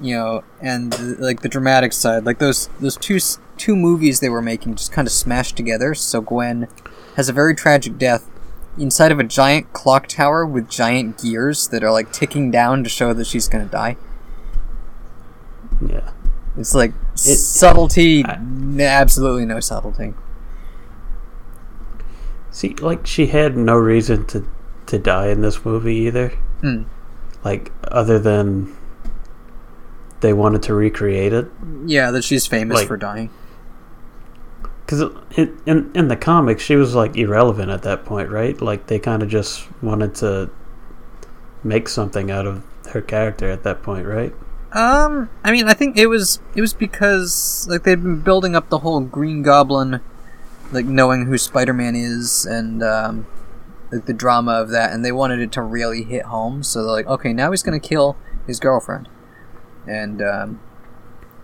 you 0.00 0.16
know, 0.16 0.42
and 0.60 0.92
the, 0.92 1.16
like 1.20 1.42
the 1.42 1.48
dramatic 1.48 1.92
side, 1.92 2.24
like 2.26 2.38
those 2.38 2.68
those 2.80 2.96
two 2.96 3.18
two 3.56 3.76
movies 3.76 4.20
they 4.20 4.28
were 4.28 4.42
making 4.42 4.74
just 4.76 4.92
kind 4.92 5.06
of 5.08 5.12
smashed 5.12 5.56
together. 5.56 5.94
So 5.94 6.20
Gwen 6.20 6.68
has 7.16 7.28
a 7.28 7.32
very 7.32 7.54
tragic 7.54 7.98
death 7.98 8.28
inside 8.78 9.10
of 9.12 9.18
a 9.18 9.24
giant 9.24 9.72
clock 9.72 10.06
tower 10.06 10.44
with 10.44 10.68
giant 10.68 11.22
gears 11.22 11.68
that 11.68 11.82
are 11.82 11.90
like 11.92 12.12
ticking 12.12 12.50
down 12.50 12.84
to 12.84 12.90
show 12.90 13.12
that 13.14 13.26
she's 13.26 13.48
gonna 13.48 13.64
die. 13.66 13.96
yeah. 15.86 16.10
It's 16.58 16.74
like 16.74 16.92
subtlety, 17.14 18.24
n- 18.26 18.78
absolutely 18.80 19.44
no 19.44 19.60
subtlety. 19.60 20.14
See, 22.50 22.74
like 22.76 23.06
she 23.06 23.26
had 23.26 23.56
no 23.56 23.76
reason 23.76 24.24
to 24.28 24.46
to 24.86 24.98
die 24.98 25.28
in 25.28 25.42
this 25.42 25.64
movie 25.64 25.96
either. 25.96 26.28
Hmm. 26.60 26.84
Like 27.44 27.72
other 27.88 28.18
than 28.18 28.74
they 30.20 30.32
wanted 30.32 30.62
to 30.62 30.72
recreate 30.74 31.32
it 31.34 31.46
Yeah, 31.84 32.10
that 32.10 32.24
she's 32.24 32.46
famous 32.46 32.76
Like- 32.76 32.88
for 32.88 32.96
dying. 32.96 33.28
Because 34.86 35.02
in 35.36 35.90
in 35.94 36.08
the 36.08 36.16
comics 36.16 36.62
she 36.62 36.76
was 36.76 36.94
like 36.94 37.16
irrelevant 37.16 37.70
at 37.70 37.82
that 37.82 38.04
point, 38.04 38.30
right? 38.30 38.60
Like 38.60 38.86
they 38.86 38.98
kind 38.98 39.22
of 39.22 39.28
just 39.28 39.66
wanted 39.82 40.14
to 40.16 40.50
make 41.64 41.88
something 41.88 42.30
out 42.30 42.46
of 42.46 42.62
her 42.92 43.02
character 43.02 43.50
at 43.50 43.64
that 43.64 43.82
point, 43.82 44.06
right? 44.06 44.32
Um, 44.72 45.28
I 45.42 45.50
mean, 45.52 45.68
I 45.68 45.74
think 45.74 45.96
it 45.96 46.06
was 46.06 46.40
it 46.54 46.60
was 46.60 46.72
because 46.72 47.66
like 47.68 47.82
they'd 47.82 48.02
been 48.02 48.20
building 48.20 48.54
up 48.54 48.68
the 48.68 48.78
whole 48.78 49.00
Green 49.00 49.42
Goblin, 49.42 50.00
like 50.70 50.86
knowing 50.86 51.26
who 51.26 51.36
Spider 51.36 51.72
Man 51.72 51.96
is, 51.96 52.44
and 52.46 52.82
um, 52.82 53.26
like 53.90 54.06
the 54.06 54.12
drama 54.12 54.52
of 54.52 54.70
that, 54.70 54.92
and 54.92 55.04
they 55.04 55.12
wanted 55.12 55.40
it 55.40 55.50
to 55.52 55.62
really 55.62 56.04
hit 56.04 56.26
home. 56.26 56.62
So 56.62 56.82
they're 56.82 56.92
like, 56.92 57.06
okay, 57.06 57.32
now 57.32 57.50
he's 57.50 57.62
gonna 57.62 57.80
kill 57.80 58.16
his 58.46 58.60
girlfriend, 58.60 59.08
and 59.86 60.22
um, 60.22 60.60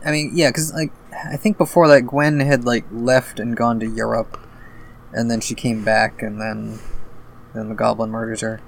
I 0.04 0.12
mean, 0.12 0.32
yeah, 0.34 0.50
because 0.50 0.72
like 0.72 0.92
I 1.12 1.36
think 1.36 1.58
before 1.58 1.88
that, 1.88 2.02
Gwen 2.02 2.40
had 2.40 2.64
like 2.64 2.84
left 2.90 3.38
and 3.38 3.56
gone 3.56 3.80
to 3.80 3.86
Europe, 3.86 4.38
and 5.12 5.30
then 5.30 5.40
she 5.40 5.54
came 5.54 5.84
back, 5.84 6.22
and 6.22 6.40
then 6.40 6.78
then 7.54 7.68
the 7.68 7.74
Goblin 7.74 8.10
murders 8.10 8.40
her, 8.40 8.60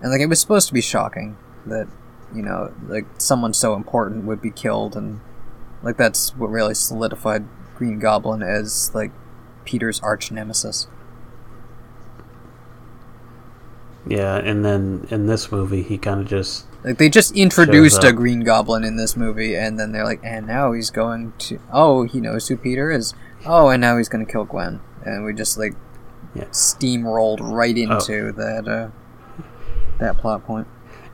and 0.00 0.10
like 0.10 0.20
it 0.20 0.26
was 0.26 0.40
supposed 0.40 0.68
to 0.68 0.74
be 0.74 0.80
shocking 0.80 1.36
that 1.66 1.88
you 2.34 2.42
know, 2.42 2.72
like 2.86 3.06
someone 3.18 3.52
so 3.52 3.74
important 3.74 4.24
would 4.24 4.40
be 4.40 4.50
killed, 4.50 4.96
and 4.96 5.20
like 5.82 5.96
that's 5.96 6.36
what 6.36 6.50
really 6.50 6.74
solidified 6.74 7.46
Green 7.76 7.98
Goblin 7.98 8.42
as 8.42 8.94
like 8.94 9.12
Peter's 9.64 10.00
arch 10.00 10.30
nemesis. 10.30 10.86
Yeah, 14.06 14.36
and 14.36 14.64
then 14.64 15.06
in 15.10 15.26
this 15.26 15.52
movie 15.52 15.82
he 15.82 15.96
kind 15.98 16.20
of 16.20 16.26
just 16.26 16.66
Like 16.84 16.98
they 16.98 17.08
just 17.08 17.36
introduced 17.36 18.02
a. 18.04 18.12
Green 18.12 18.40
Goblin 18.40 18.82
in 18.84 18.96
this 18.96 19.16
movie, 19.16 19.54
and 19.54 19.78
then 19.78 19.92
they're 19.92 20.04
like, 20.04 20.20
and 20.24 20.46
now 20.46 20.72
he's 20.72 20.90
going 20.90 21.32
to. 21.38 21.60
Oh, 21.72 22.02
he 22.04 22.20
knows 22.20 22.48
who 22.48 22.56
Peter 22.56 22.90
is. 22.90 23.14
Oh, 23.46 23.68
and 23.68 23.80
now 23.80 23.96
he's 23.98 24.08
going 24.08 24.24
to 24.26 24.30
kill 24.30 24.44
Gwen, 24.44 24.80
and 25.04 25.24
we 25.24 25.32
just 25.32 25.56
like 25.58 25.74
Yeah. 26.34 26.44
steamrolled 26.46 27.38
right 27.40 27.76
into 27.78 28.32
that 28.32 28.66
uh, 28.68 28.88
that 29.98 30.16
plot 30.18 30.44
point. 30.44 30.66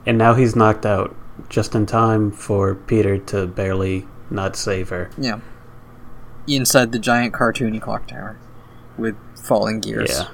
and 0.06 0.16
now 0.16 0.32
he's 0.34 0.56
knocked 0.56 0.86
out 0.86 1.14
just 1.50 1.74
in 1.74 1.84
time 1.86 2.30
for 2.30 2.74
Peter 2.74 3.18
to 3.18 3.46
barely 3.46 4.06
not 4.30 4.56
save 4.56 4.88
her. 4.88 5.10
Yeah. 5.18 5.40
inside 6.46 6.92
the 6.92 6.98
giant 6.98 7.34
cartoony 7.34 7.80
clock 7.80 8.08
tower 8.08 8.38
with 8.96 9.14
falling 9.36 9.80
gears. 9.80 10.10
Yeah. 10.10 10.28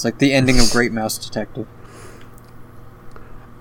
It's 0.00 0.04
like 0.06 0.16
the 0.16 0.32
ending 0.32 0.58
of 0.58 0.70
Great 0.70 0.92
Mouse 0.92 1.18
Detective. 1.18 1.66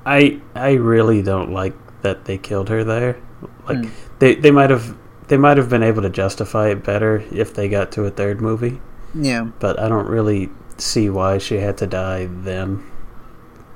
I 0.05 0.39
I 0.55 0.71
really 0.75 1.21
don't 1.21 1.51
like 1.51 1.73
that 2.01 2.23
they 2.23 2.37
killed 2.37 2.69
her 2.69 2.81
there. 2.85 3.17
Like 3.67 3.79
Mm. 3.79 3.89
they 4.19 4.35
they 4.35 4.49
might 4.49 4.69
have 4.69 4.95
they 5.27 5.35
might 5.35 5.57
have 5.57 5.67
been 5.67 5.83
able 5.83 6.01
to 6.01 6.09
justify 6.09 6.69
it 6.69 6.81
better 6.81 7.25
if 7.33 7.53
they 7.53 7.67
got 7.67 7.91
to 7.91 8.05
a 8.05 8.09
third 8.09 8.39
movie, 8.39 8.79
Yeah. 9.13 9.47
but 9.59 9.77
I 9.77 9.89
don't 9.89 10.07
really 10.07 10.49
see 10.77 11.09
why 11.09 11.39
she 11.39 11.57
had 11.57 11.75
to 11.79 11.87
die 11.87 12.29
then. 12.31 12.83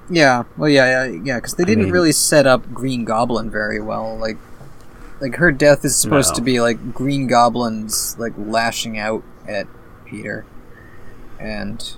Yeah, 0.10 0.44
well, 0.56 0.70
yeah, 0.70 1.06
yeah, 1.06 1.20
yeah, 1.22 1.36
because 1.40 1.56
they 1.56 1.66
didn't 1.66 1.84
mean- 1.84 1.94
really 1.94 2.14
set 2.14 2.48
up 2.48 2.74
Green 2.74 3.04
Goblin 3.04 3.50
very 3.50 3.82
well. 3.82 4.18
Like, 4.18 4.38
like 5.20 5.36
her 5.36 5.52
death 5.52 5.84
is 5.84 5.98
supposed 5.98 6.32
No. 6.32 6.36
to 6.36 6.42
be 6.42 6.62
like 6.62 6.94
Green 6.94 7.28
Goblin's 7.28 8.16
like 8.18 8.34
lashing 8.38 8.98
out 8.98 9.24
at 9.50 9.68
Peter, 10.06 10.46
and 11.42 11.98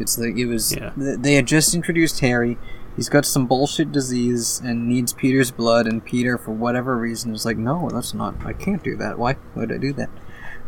it's 0.00 0.18
like 0.18 0.36
it 0.36 0.46
was. 0.46 0.74
Yeah. 0.74 0.92
They 0.96 1.34
had 1.34 1.46
just 1.46 1.74
introduced 1.74 2.20
Harry. 2.20 2.58
He's 2.96 3.08
got 3.08 3.24
some 3.24 3.46
bullshit 3.46 3.92
disease 3.92 4.60
and 4.60 4.88
needs 4.88 5.12
Peter's 5.12 5.50
blood, 5.50 5.86
and 5.86 6.04
Peter, 6.04 6.36
for 6.36 6.50
whatever 6.50 6.96
reason, 6.96 7.32
is 7.34 7.46
like, 7.46 7.56
no, 7.56 7.88
that's 7.88 8.12
not. 8.12 8.34
I 8.44 8.52
can't 8.52 8.82
do 8.82 8.96
that. 8.96 9.18
Why 9.18 9.36
would 9.54 9.72
I 9.72 9.78
do 9.78 9.92
that? 9.94 10.10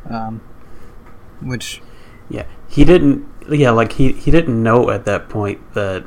Um, 0.08 0.40
which 1.40 1.82
Yeah, 2.28 2.46
he 2.68 2.84
didn't. 2.84 3.26
Yeah, 3.50 3.70
like 3.70 3.94
he 3.94 4.12
he 4.12 4.30
didn't 4.30 4.62
know 4.62 4.90
at 4.90 5.04
that 5.04 5.28
point 5.28 5.74
that 5.74 6.04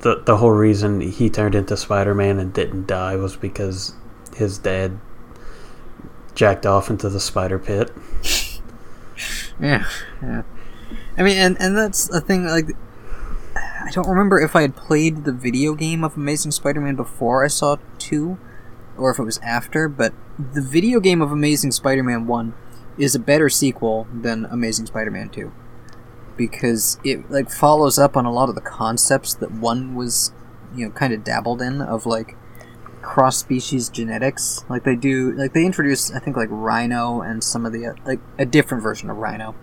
the 0.00 0.22
the 0.24 0.36
whole 0.36 0.50
reason 0.50 1.00
he 1.00 1.30
turned 1.30 1.54
into 1.54 1.76
Spider 1.76 2.14
Man 2.14 2.38
and 2.38 2.52
didn't 2.52 2.86
die 2.86 3.16
was 3.16 3.36
because 3.36 3.94
his 4.36 4.58
dad 4.58 4.98
jacked 6.34 6.66
off 6.66 6.90
into 6.90 7.08
the 7.08 7.20
spider 7.20 7.58
pit. 7.58 7.90
Yeah, 9.60 9.86
yeah. 10.20 10.42
I 11.22 11.24
mean, 11.24 11.38
and 11.38 11.56
and 11.60 11.76
that's 11.76 12.08
the 12.08 12.20
thing. 12.20 12.46
Like, 12.46 12.70
I 13.54 13.90
don't 13.92 14.08
remember 14.08 14.40
if 14.40 14.56
I 14.56 14.62
had 14.62 14.74
played 14.74 15.24
the 15.24 15.32
video 15.32 15.74
game 15.74 16.02
of 16.02 16.16
Amazing 16.16 16.50
Spider-Man 16.50 16.96
before 16.96 17.44
I 17.44 17.48
saw 17.48 17.76
two, 17.98 18.38
or 18.98 19.12
if 19.12 19.20
it 19.20 19.22
was 19.22 19.38
after. 19.38 19.88
But 19.88 20.14
the 20.36 20.60
video 20.60 20.98
game 20.98 21.22
of 21.22 21.30
Amazing 21.30 21.70
Spider-Man 21.70 22.26
one 22.26 22.54
is 22.98 23.14
a 23.14 23.20
better 23.20 23.48
sequel 23.48 24.08
than 24.12 24.46
Amazing 24.46 24.86
Spider-Man 24.86 25.28
two, 25.28 25.52
because 26.36 26.98
it 27.04 27.30
like 27.30 27.48
follows 27.50 28.00
up 28.00 28.16
on 28.16 28.26
a 28.26 28.32
lot 28.32 28.48
of 28.48 28.56
the 28.56 28.60
concepts 28.60 29.32
that 29.34 29.52
one 29.52 29.94
was, 29.94 30.32
you 30.74 30.86
know, 30.86 30.90
kind 30.90 31.12
of 31.12 31.22
dabbled 31.22 31.62
in 31.62 31.80
of 31.80 32.04
like 32.04 32.36
cross 33.00 33.36
species 33.36 33.88
genetics. 33.88 34.64
Like 34.68 34.82
they 34.82 34.96
do, 34.96 35.30
like 35.34 35.52
they 35.52 35.64
introduce, 35.64 36.12
I 36.12 36.18
think, 36.18 36.36
like 36.36 36.48
Rhino 36.50 37.20
and 37.20 37.44
some 37.44 37.64
of 37.64 37.72
the 37.72 37.94
like 38.04 38.18
a 38.40 38.44
different 38.44 38.82
version 38.82 39.08
of 39.08 39.18
Rhino, 39.18 39.54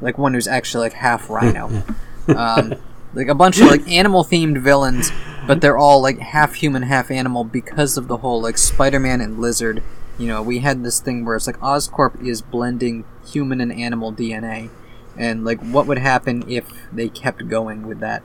like 0.00 0.18
one 0.18 0.34
who's 0.34 0.48
actually 0.48 0.82
like 0.82 0.92
half 0.94 1.30
Rhino. 1.30 1.82
um, 2.28 2.74
like 3.14 3.28
a 3.28 3.34
bunch 3.34 3.58
of 3.60 3.68
like 3.68 3.86
animal 3.88 4.24
themed 4.24 4.58
villains, 4.58 5.10
but 5.46 5.60
they're 5.60 5.78
all 5.78 6.02
like 6.02 6.18
half 6.18 6.54
human, 6.54 6.82
half 6.82 7.10
animal 7.10 7.44
because 7.44 7.96
of 7.96 8.08
the 8.08 8.18
whole 8.18 8.40
like 8.40 8.58
Spider-Man 8.58 9.20
and 9.20 9.38
Lizard. 9.38 9.82
You 10.18 10.28
know, 10.28 10.42
we 10.42 10.60
had 10.60 10.84
this 10.84 11.00
thing 11.00 11.24
where 11.24 11.36
it's 11.36 11.46
like 11.46 11.58
Oscorp 11.60 12.22
is 12.24 12.42
blending 12.42 13.04
human 13.26 13.60
and 13.60 13.72
animal 13.72 14.12
DNA, 14.12 14.70
and 15.16 15.44
like 15.44 15.60
what 15.60 15.86
would 15.86 15.98
happen 15.98 16.44
if 16.48 16.70
they 16.92 17.08
kept 17.08 17.48
going 17.48 17.86
with 17.86 18.00
that. 18.00 18.22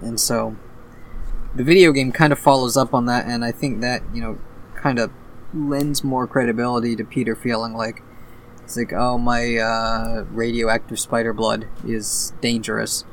And 0.00 0.18
so, 0.18 0.56
the 1.54 1.64
video 1.64 1.92
game 1.92 2.12
kind 2.12 2.32
of 2.32 2.38
follows 2.38 2.76
up 2.76 2.94
on 2.94 3.06
that, 3.06 3.26
and 3.26 3.44
I 3.44 3.52
think 3.52 3.80
that 3.82 4.02
you 4.14 4.22
know, 4.22 4.38
kind 4.74 4.98
of 4.98 5.10
lends 5.54 6.02
more 6.02 6.26
credibility 6.26 6.96
to 6.96 7.04
Peter 7.04 7.36
feeling 7.36 7.74
like 7.74 8.02
it's 8.72 8.90
like, 8.90 8.98
oh, 8.98 9.18
my 9.18 9.56
uh, 9.56 10.24
radioactive 10.30 10.98
spider 10.98 11.34
blood 11.34 11.68
is 11.86 12.32
dangerous 12.40 13.04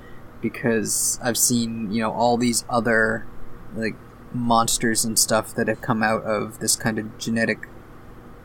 because 0.42 1.20
I've 1.22 1.38
seen 1.38 1.92
you 1.92 2.02
know 2.02 2.14
all 2.14 2.38
these 2.38 2.64
other 2.70 3.28
like 3.76 3.96
monsters 4.34 5.04
and 5.04 5.20
stuff 5.20 5.54
that 5.56 5.68
have 5.68 5.82
come 5.82 6.02
out 6.02 6.24
of 6.24 6.60
this 6.60 6.78
kind 6.78 6.98
of 6.98 7.18
genetic 7.18 7.68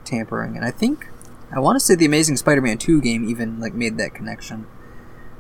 tampering, 0.05 0.57
and 0.57 0.65
I 0.65 0.73
think 0.73 1.07
I 1.55 1.61
want 1.61 1.77
to 1.77 1.81
say 1.81 1.95
the 1.95 2.05
Amazing 2.05 2.37
Spider-Man 2.37 2.79
two 2.79 3.01
game 3.01 3.29
even 3.29 3.61
like 3.61 3.75
made 3.75 3.97
that 3.99 4.13
connection. 4.15 4.67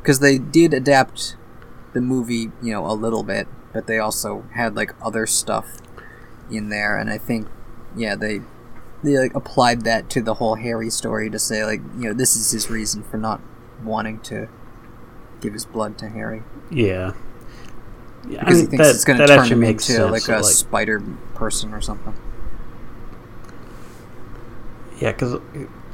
Because 0.00 0.20
they 0.20 0.38
did 0.38 0.74
adapt 0.74 1.36
the 1.92 2.00
movie 2.00 2.52
you 2.62 2.72
know 2.72 2.86
a 2.86 2.94
little 2.94 3.24
bit, 3.24 3.48
but 3.72 3.88
they 3.88 3.98
also 3.98 4.44
had 4.54 4.76
like 4.76 4.94
other 5.04 5.26
stuff 5.26 5.78
in 6.48 6.68
there, 6.68 6.96
and 6.96 7.10
I 7.10 7.18
think 7.18 7.48
yeah 7.96 8.14
they 8.14 8.42
they 9.04 9.18
like 9.18 9.34
applied 9.34 9.82
that 9.82 10.08
to 10.10 10.22
the 10.22 10.34
whole 10.34 10.56
Harry 10.56 10.90
story 10.90 11.30
to 11.30 11.38
say 11.38 11.64
like 11.64 11.80
you 11.98 12.04
know 12.08 12.12
this 12.14 12.34
is 12.36 12.50
his 12.50 12.68
reason 12.70 13.02
for 13.04 13.16
not 13.18 13.40
wanting 13.84 14.18
to 14.20 14.48
give 15.40 15.52
his 15.52 15.64
blood 15.66 15.96
to 15.98 16.08
Harry 16.08 16.42
Yeah. 16.70 17.12
Yeah, 18.26 18.40
I 18.40 18.44
because 18.44 18.60
he 18.60 18.66
thinks 18.66 18.86
that- 18.86 18.94
it's 18.94 19.04
going 19.04 19.18
to 19.18 19.26
turn 19.26 19.46
him 19.46 19.62
into 19.62 19.82
sense, 19.84 20.10
like 20.10 20.28
a 20.28 20.40
like- 20.40 20.44
spider 20.44 21.02
person 21.34 21.74
or 21.74 21.80
something. 21.82 22.14
Yeah, 24.98 25.12
because 25.12 25.40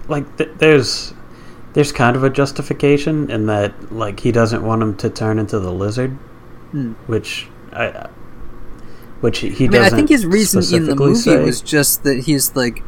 like 0.09 0.37
th- 0.37 0.51
there's 0.59 1.15
there's 1.73 1.93
kind 1.93 2.17
of 2.17 2.25
a 2.25 2.31
justification 2.31 3.31
in 3.31 3.47
that 3.47 3.93
like 3.93 4.21
he 4.21 4.33
doesn't 4.33 4.63
want 4.65 4.83
him 4.83 4.97
to 4.99 5.11
turn 5.11 5.39
into 5.39 5.59
the 5.59 5.73
lizard, 5.73 6.13
Hmm. 6.73 6.93
which 7.07 7.49
I 7.73 8.09
which 9.21 9.39
he 9.41 9.49
I 9.49 9.59
mean, 9.59 9.71
doesn't. 9.73 9.93
I 9.93 9.97
think 9.97 10.09
his 10.09 10.25
reason 10.27 10.63
in 10.77 10.87
the 10.87 10.95
movie 10.97 11.15
say. 11.17 11.43
was 11.45 11.61
just 11.61 12.05
that 12.05 12.21
he's 12.25 12.55
like, 12.57 12.83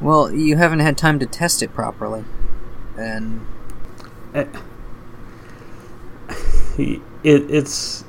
well, 0.00 0.32
you 0.32 0.56
haven't 0.56 0.80
had 0.80 0.96
time 0.96 1.18
to 1.18 1.26
test 1.26 1.62
it 1.62 1.72
properly, 1.74 2.24
and 2.96 3.44
he, 6.76 7.02
it, 7.24 7.50
it's 7.50 8.04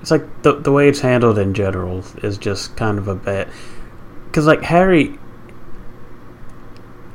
it's 0.00 0.10
like 0.10 0.42
the 0.42 0.54
the 0.54 0.72
way 0.72 0.88
it's 0.88 1.00
handled 1.00 1.38
in 1.38 1.54
general 1.54 2.04
is 2.22 2.38
just 2.38 2.76
kind 2.76 2.98
of 2.98 3.08
a 3.08 3.14
bad 3.14 3.48
because 4.26 4.46
like 4.46 4.62
Harry 4.62 5.18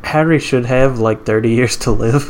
Harry 0.03 0.39
should 0.39 0.65
have 0.65 0.99
like 0.99 1.25
thirty 1.25 1.49
years 1.51 1.77
to 1.77 1.91
live 1.91 2.29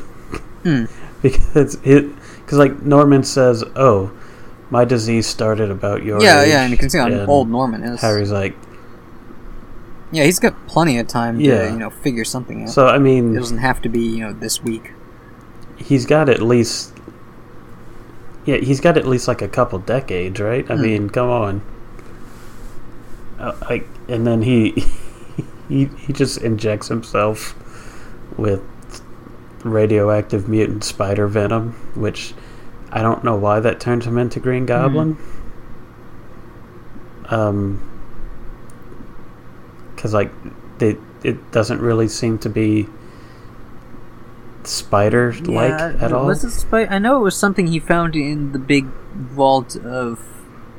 Hmm. 0.63 0.85
because 1.21 1.75
it 1.83 2.09
because 2.37 2.57
like 2.57 2.81
Norman 2.81 3.23
says 3.23 3.63
oh 3.75 4.11
my 4.69 4.85
disease 4.85 5.27
started 5.27 5.69
about 5.69 6.03
your 6.03 6.21
yeah, 6.21 6.41
age," 6.41 6.49
yeah, 6.49 6.61
and 6.63 6.71
you 6.71 6.77
can 6.77 6.89
see 6.89 6.97
how 6.97 7.07
and 7.07 7.29
old 7.29 7.49
Norman 7.49 7.83
is. 7.83 8.01
Harry's 8.01 8.31
like 8.31 8.55
Yeah, 10.13 10.23
he's 10.25 10.39
got 10.39 10.55
plenty 10.67 10.97
of 10.99 11.07
time 11.07 11.39
Yeah. 11.39 11.65
to 11.65 11.71
you 11.73 11.79
know 11.79 11.89
figure 11.89 12.23
something 12.23 12.63
out. 12.63 12.69
so 12.69 12.87
I 12.87 12.97
mean, 12.99 13.35
it 13.35 13.39
doesn't 13.39 13.57
have 13.59 13.81
to 13.81 13.89
be 13.89 13.99
you 14.01 14.19
know 14.19 14.33
this 14.33 14.63
week. 14.63 14.91
he's 15.77 16.05
got 16.05 16.29
at 16.29 16.41
least 16.41 16.93
yeah 18.45 18.57
he's 18.57 18.79
got 18.79 18.95
at 18.97 19.05
least 19.07 19.27
like 19.27 19.41
a 19.41 19.47
couple 19.47 19.79
decades 19.79 20.39
right 20.39 20.69
i 20.69 20.75
Hmm. 20.75 20.81
mean 20.81 21.09
come 21.09 21.29
on 21.29 21.61
uh, 23.39 23.53
like 23.69 23.85
and 24.07 24.25
then 24.27 24.41
he 24.43 24.71
he 25.69 25.85
he 25.97 26.13
just 26.13 26.37
injects 26.41 26.87
himself 26.89 27.55
with 28.37 28.61
radioactive 29.63 30.47
mutant 30.47 30.83
spider 30.83 31.27
venom 31.27 31.71
which 31.95 32.33
i 32.91 33.01
don't 33.01 33.23
know 33.23 33.35
why 33.35 33.59
that 33.59 33.79
turns 33.79 34.05
him 34.05 34.17
into 34.17 34.39
green 34.39 34.65
goblin 34.65 35.17
um 37.29 37.79
because 40.03 40.13
like 40.13 40.31
they, 40.79 40.97
it 41.23 41.51
doesn't 41.53 41.79
really 41.79 42.09
seem 42.09 42.37
to 42.39 42.49
be 42.49 42.85
spider 44.65 45.33
like 45.45 45.71
at 45.71 46.11
all 46.11 46.25
Was 46.25 46.43
it 46.43 46.51
spi- 46.51 46.87
I 46.87 46.99
know 46.99 47.17
it 47.19 47.23
was 47.23 47.37
something 47.37 47.67
he 47.67 47.79
found 47.79 48.13
in 48.13 48.51
the 48.51 48.59
big 48.59 48.85
vault 49.15 49.77
of 49.77 50.19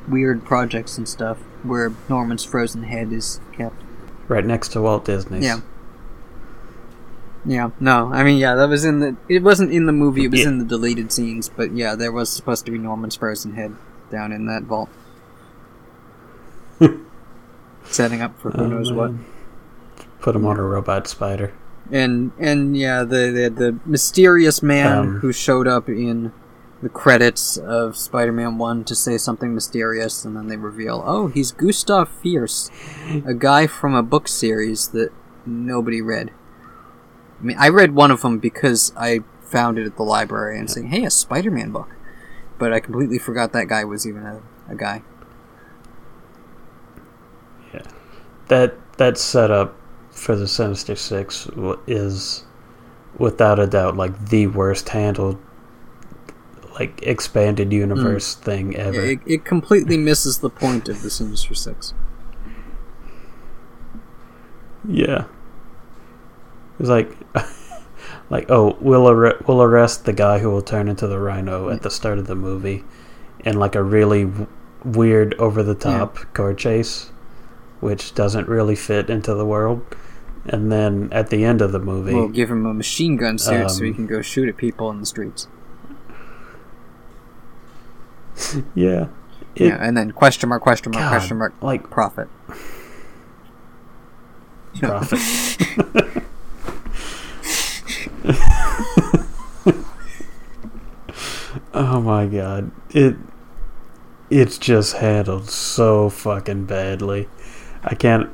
weird 0.07 0.45
projects 0.45 0.99
and 0.99 1.09
stuff, 1.09 1.39
where 1.63 1.91
Norman's 2.07 2.43
frozen 2.43 2.83
head 2.83 3.11
is 3.11 3.39
kept. 3.51 3.81
right 4.27 4.45
next 4.45 4.69
to 4.73 4.81
Walt 4.81 5.05
Disney's. 5.05 5.43
Yeah. 5.43 5.61
Yeah, 7.47 7.71
no, 7.79 8.11
I 8.13 8.23
mean, 8.23 8.37
yeah, 8.37 8.53
that 8.55 8.69
was 8.69 8.85
in 8.85 8.99
the. 8.99 9.15
It 9.27 9.41
wasn't 9.41 9.71
in 9.71 9.87
the 9.87 9.91
movie; 9.91 10.25
it 10.25 10.31
was 10.31 10.41
Yeah. 10.41 10.49
in 10.49 10.57
the 10.59 10.65
deleted 10.65 11.11
scenes. 11.11 11.49
But 11.49 11.71
yeah, 11.75 11.95
there 11.95 12.11
was 12.11 12.29
supposed 12.31 12.65
to 12.67 12.71
be 12.71 12.77
Norman's 12.77 13.15
frozen 13.15 13.53
head 13.53 13.75
down 14.11 14.31
in 14.31 14.45
that 14.47 14.63
vault, 14.63 14.89
setting 17.85 18.21
up 18.21 18.39
for 18.39 18.51
who 18.51 18.63
Oh, 18.63 18.67
knows 18.67 18.91
what. 18.91 19.11
Put 20.21 20.35
him 20.35 20.45
on 20.45 20.57
a 20.57 20.63
robot 20.63 21.07
spider. 21.07 21.53
and 21.91 22.31
and 22.39 22.75
yeah, 22.75 23.03
the 23.03 23.29
the, 23.31 23.49
the 23.55 23.79
mysterious 23.85 24.63
man 24.63 24.97
Um, 24.97 25.19
who 25.19 25.31
showed 25.31 25.67
up 25.67 25.87
in 25.87 26.31
the 26.81 26.89
credits 26.89 27.57
of 27.57 27.95
Spider-Man 27.97 28.57
One 28.57 28.83
to 28.85 28.93
say 28.95 29.17
something 29.17 29.55
mysterious, 29.55 30.25
and 30.25 30.35
then 30.35 30.47
they 30.47 30.57
reveal, 30.57 31.03
oh, 31.05 31.27
he's 31.27 31.51
Gustav 31.51 32.09
Fiers, 32.09 32.69
a 33.25 33.33
guy 33.33 33.65
from 33.65 33.95
a 33.95 34.03
book 34.03 34.27
series 34.27 34.89
that 34.89 35.09
nobody 35.45 36.01
read. 36.01 36.31
I 37.39 37.43
mean, 37.43 37.57
I 37.59 37.69
read 37.69 37.95
one 37.95 38.11
of 38.11 38.21
them 38.21 38.39
because 38.39 38.91
I 38.97 39.21
found 39.41 39.77
it 39.79 39.85
at 39.85 39.95
the 39.95 40.03
library 40.03 40.59
and 40.59 40.69
saying, 40.69 40.87
hey, 40.87 41.05
a 41.05 41.09
Spider-Man 41.09 41.71
book, 41.71 41.89
but 42.59 42.73
I 42.73 42.79
completely 42.79 43.19
forgot 43.19 43.51
that 43.53 43.67
guy 43.67 43.83
was 43.83 44.05
even 44.05 44.23
a, 44.23 44.41
a 44.69 44.75
guy. 44.75 45.01
That 48.47 48.75
that 48.97 49.17
set 49.17 49.51
up 49.51 49.75
for 50.11 50.35
the 50.35 50.47
Sinister 50.47 50.95
Six 50.95 51.47
is 51.87 52.45
without 53.17 53.59
a 53.59 53.67
doubt 53.67 53.95
like 53.95 54.27
the 54.27 54.47
worst 54.47 54.89
handled 54.89 55.39
like 56.73 57.01
expanded 57.03 57.71
universe 57.71 58.35
hmm. 58.35 58.43
thing 58.43 58.75
ever. 58.75 59.01
It, 59.01 59.19
it 59.25 59.45
completely 59.45 59.97
misses 59.97 60.39
the 60.39 60.49
point 60.49 60.89
of 60.89 61.01
the 61.01 61.09
Sinister 61.09 61.55
Six. 61.55 61.93
Yeah. 64.87 65.25
It's 66.79 66.89
like, 66.89 67.11
like 68.29 68.49
oh, 68.49 68.77
we'll 68.79 69.09
arre- 69.09 69.41
we'll 69.47 69.61
arrest 69.61 70.05
the 70.05 70.13
guy 70.13 70.39
who 70.39 70.51
will 70.51 70.61
turn 70.61 70.87
into 70.87 71.07
the 71.07 71.19
Rhino 71.19 71.69
at 71.69 71.81
the 71.81 71.89
start 71.89 72.19
of 72.19 72.27
the 72.27 72.35
movie, 72.35 72.83
in 73.39 73.57
like 73.57 73.75
a 73.75 73.83
really 73.83 74.25
w- 74.25 74.47
weird, 74.83 75.33
over 75.35 75.63
the 75.63 75.75
top 75.75 76.17
car 76.33 76.53
chase, 76.53 77.11
which 77.85 78.15
doesn't 78.15 78.47
really 78.47 78.75
fit 78.75 79.11
into 79.11 79.35
the 79.35 79.45
world. 79.45 79.85
And 80.47 80.71
then 80.71 81.09
at 81.11 81.29
the 81.29 81.45
end 81.45 81.61
of 81.61 81.71
the 81.71 81.77
movie, 81.79 82.15
We'll 82.15 82.29
give 82.29 82.49
him 82.49 82.65
a 82.65 82.73
machine 82.73 83.15
gun 83.15 83.37
suit 83.37 83.69
so 83.69 83.83
he 83.83 83.91
Um, 83.91 83.95
can 83.95 84.07
go 84.07 84.23
shoot 84.23 84.49
at 84.49 84.57
people 84.57 84.89
in 84.89 84.99
the 84.99 85.05
streets. 85.05 85.47
yeah, 88.75 89.07
it, 89.55 89.67
yeah, 89.67 89.77
and 89.79 89.95
then 89.95 90.11
question 90.11 90.49
mark, 90.49 90.63
question 90.63 90.91
mark, 90.91 91.03
God, 91.03 91.09
question 91.09 91.37
mark, 91.37 91.53
like 91.61 91.89
profit. 91.91 92.27
profit. 94.79 95.19
oh 101.73 102.01
my 102.01 102.25
god. 102.25 102.71
It 102.89 103.15
it's 104.29 104.57
just 104.57 104.97
handled 104.97 105.49
so 105.49 106.09
fucking 106.09 106.65
badly. 106.65 107.29
I 107.85 107.95
can't 107.95 108.29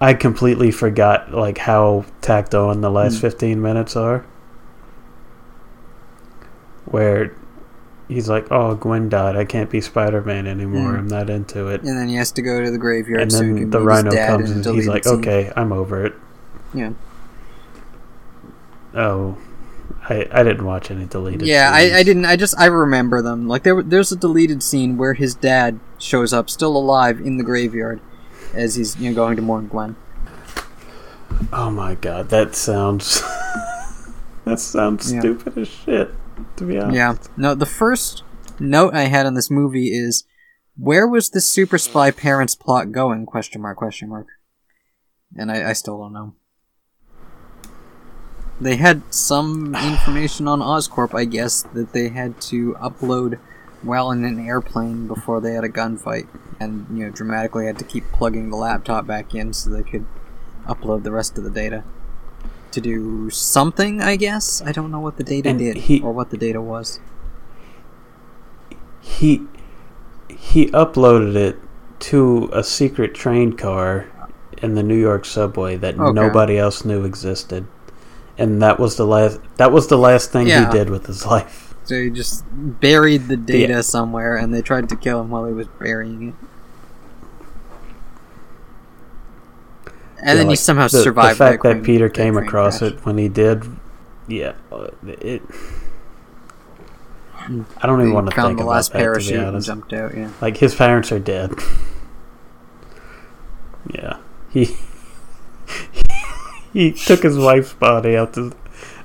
I 0.00 0.14
completely 0.14 0.70
forgot 0.70 1.32
like 1.32 1.58
how 1.58 2.04
tacked 2.20 2.54
on 2.54 2.80
the 2.80 2.90
last 2.90 3.14
Hmm. 3.14 3.20
15 3.20 3.62
minutes 3.62 3.96
are. 3.96 4.24
Where 6.86 7.34
he's 8.08 8.28
like, 8.28 8.50
"Oh, 8.50 8.74
Gwen 8.74 9.08
died. 9.08 9.36
I 9.36 9.44
can't 9.44 9.70
be 9.70 9.80
Spider-Man 9.80 10.46
anymore. 10.46 10.90
Hmm. 10.90 10.96
I'm 10.98 11.08
not 11.08 11.30
into 11.30 11.68
it." 11.68 11.82
And 11.82 11.96
then 11.96 12.08
he 12.08 12.16
has 12.16 12.32
to 12.32 12.42
go 12.42 12.60
to 12.60 12.70
the 12.70 12.78
graveyard 12.78 13.22
and 13.22 13.30
then 13.30 13.56
can 13.56 13.70
the 13.70 13.80
rhino 13.80 14.10
comes 14.10 14.50
in 14.50 14.62
and 14.66 14.74
he's 14.74 14.88
like, 14.88 15.04
scene. 15.04 15.14
"Okay, 15.20 15.52
I'm 15.56 15.72
over 15.72 16.04
it." 16.04 16.14
Yeah. 16.74 16.90
Oh, 18.94 19.38
I 20.08 20.26
I 20.32 20.42
didn't 20.42 20.64
watch 20.66 20.90
any 20.90 21.06
deleted. 21.06 21.42
Yeah, 21.46 21.70
I, 21.72 21.98
I 21.98 22.02
didn't. 22.02 22.26
I 22.26 22.36
just 22.36 22.58
I 22.58 22.66
remember 22.66 23.22
them. 23.22 23.46
Like 23.48 23.62
there, 23.62 23.82
there's 23.82 24.10
a 24.12 24.16
deleted 24.16 24.62
scene 24.62 24.96
where 24.96 25.14
his 25.14 25.34
dad 25.34 25.78
shows 25.98 26.32
up, 26.32 26.50
still 26.50 26.76
alive, 26.76 27.20
in 27.20 27.36
the 27.38 27.44
graveyard, 27.44 28.00
as 28.54 28.74
he's 28.76 28.96
you 28.98 29.10
know 29.10 29.14
going 29.16 29.36
to 29.36 29.42
mourn 29.42 29.68
Gwen. 29.68 29.96
Oh 31.52 31.70
my 31.70 31.94
god, 31.94 32.28
that 32.30 32.54
sounds 32.54 33.20
that 34.44 34.58
sounds 34.58 35.12
Yeah. 35.12 35.20
stupid 35.20 35.58
as 35.58 35.68
shit. 35.68 36.10
To 36.56 36.64
be 36.64 36.78
honest. 36.78 36.96
Yeah. 36.96 37.14
No, 37.36 37.54
the 37.54 37.66
first 37.66 38.22
note 38.58 38.94
I 38.94 39.02
had 39.04 39.26
on 39.26 39.34
this 39.34 39.50
movie 39.50 39.88
is, 39.88 40.24
where 40.76 41.06
was 41.06 41.30
this 41.30 41.48
super 41.48 41.78
spy 41.78 42.10
parents 42.10 42.54
plot 42.54 42.90
going? 42.92 43.26
Question 43.26 43.60
mark. 43.62 43.76
Question 43.78 44.08
mark. 44.08 44.26
And 45.36 45.50
I, 45.52 45.70
I 45.70 45.72
still 45.72 45.98
don't 45.98 46.12
know. 46.12 46.34
They 48.60 48.76
had 48.76 49.02
some 49.12 49.74
information 49.74 50.48
on 50.48 50.60
Oscorp, 50.60 51.14
I 51.14 51.24
guess, 51.24 51.62
that 51.74 51.92
they 51.92 52.08
had 52.08 52.40
to 52.42 52.74
upload 52.80 53.38
while 53.82 54.10
in 54.10 54.24
an 54.24 54.38
airplane 54.46 55.06
before 55.06 55.40
they 55.40 55.52
had 55.54 55.64
a 55.64 55.68
gunfight, 55.68 56.26
and 56.60 56.86
you 56.92 57.04
know 57.06 57.10
dramatically 57.10 57.66
had 57.66 57.78
to 57.78 57.84
keep 57.84 58.04
plugging 58.12 58.50
the 58.50 58.56
laptop 58.56 59.06
back 59.06 59.34
in 59.34 59.52
so 59.52 59.70
they 59.70 59.82
could 59.82 60.04
upload 60.66 61.02
the 61.02 61.10
rest 61.10 61.36
of 61.38 61.44
the 61.44 61.50
data 61.50 61.82
to 62.70 62.80
do 62.80 63.28
something. 63.30 64.00
I 64.00 64.16
guess 64.16 64.62
I 64.62 64.72
don't 64.72 64.90
know 64.90 65.00
what 65.00 65.16
the 65.16 65.24
data 65.24 65.50
And 65.50 65.58
did 65.58 65.76
he- 65.76 66.00
or 66.00 66.12
what 66.12 66.30
the 66.30 66.36
data 66.38 66.60
was. 66.60 67.00
He 69.00 69.42
he 70.28 70.66
uploaded 70.68 71.34
it 71.34 71.58
to 72.00 72.48
a 72.52 72.64
secret 72.64 73.14
train 73.14 73.52
car 73.54 74.06
in 74.62 74.74
the 74.74 74.82
New 74.82 74.96
York 74.96 75.24
subway 75.24 75.76
that 75.76 75.98
Okay. 75.98 76.12
nobody 76.12 76.58
else 76.58 76.84
knew 76.84 77.04
existed. 77.04 77.66
And 78.38 78.62
that 78.62 78.78
was 78.80 78.96
the 78.96 79.06
last 79.06 79.40
that 79.56 79.72
was 79.72 79.88
the 79.88 79.98
last 79.98 80.30
thing 80.30 80.46
Yeah. 80.46 80.66
he 80.70 80.72
did 80.78 80.88
with 80.90 81.06
his 81.06 81.26
life. 81.26 81.61
So 81.84 82.00
he 82.00 82.10
just 82.10 82.44
buried 82.52 83.28
the 83.28 83.36
data 83.36 83.74
Yeah. 83.74 83.80
somewhere, 83.80 84.36
and 84.36 84.54
they 84.54 84.62
tried 84.62 84.88
to 84.90 84.96
kill 84.96 85.20
him 85.20 85.30
while 85.30 85.46
he 85.46 85.52
was 85.52 85.66
burying 85.80 86.28
it. 86.28 86.34
And 90.18 90.28
Yeah, 90.28 90.34
then 90.34 90.48
he 90.50 90.56
somehow 90.56 90.84
the, 90.84 91.02
survived. 91.02 91.34
The 91.34 91.44
fact 91.44 91.62
that, 91.64 91.72
train- 91.72 91.84
Peter 91.84 92.08
came 92.08 92.36
across 92.36 92.78
crash. 92.78 92.92
it 92.92 93.04
when 93.04 93.18
he 93.18 93.28
did, 93.28 93.64
yeah, 94.28 94.52
it. 95.04 95.42
I 97.80 97.86
don't 97.88 97.98
even 97.98 98.06
He 98.10 98.12
want 98.14 98.30
to 98.30 98.36
think 98.36 98.58
the 98.58 98.62
about 98.62 98.70
last 98.70 98.92
that. 98.92 98.98
To 99.14 99.18
be 99.32 99.36
honest, 99.36 99.66
jumped 99.66 99.92
out. 99.92 100.16
Yeah. 100.16 100.30
like 100.40 100.58
his 100.58 100.76
parents 100.76 101.10
are 101.10 101.18
dead. 101.18 101.52
yeah, 103.92 104.18
he 104.50 104.76
he 106.72 106.92
took 106.92 107.24
his 107.24 107.36
wife's 107.36 107.72
body 107.72 108.16
out 108.16 108.34
the 108.34 108.54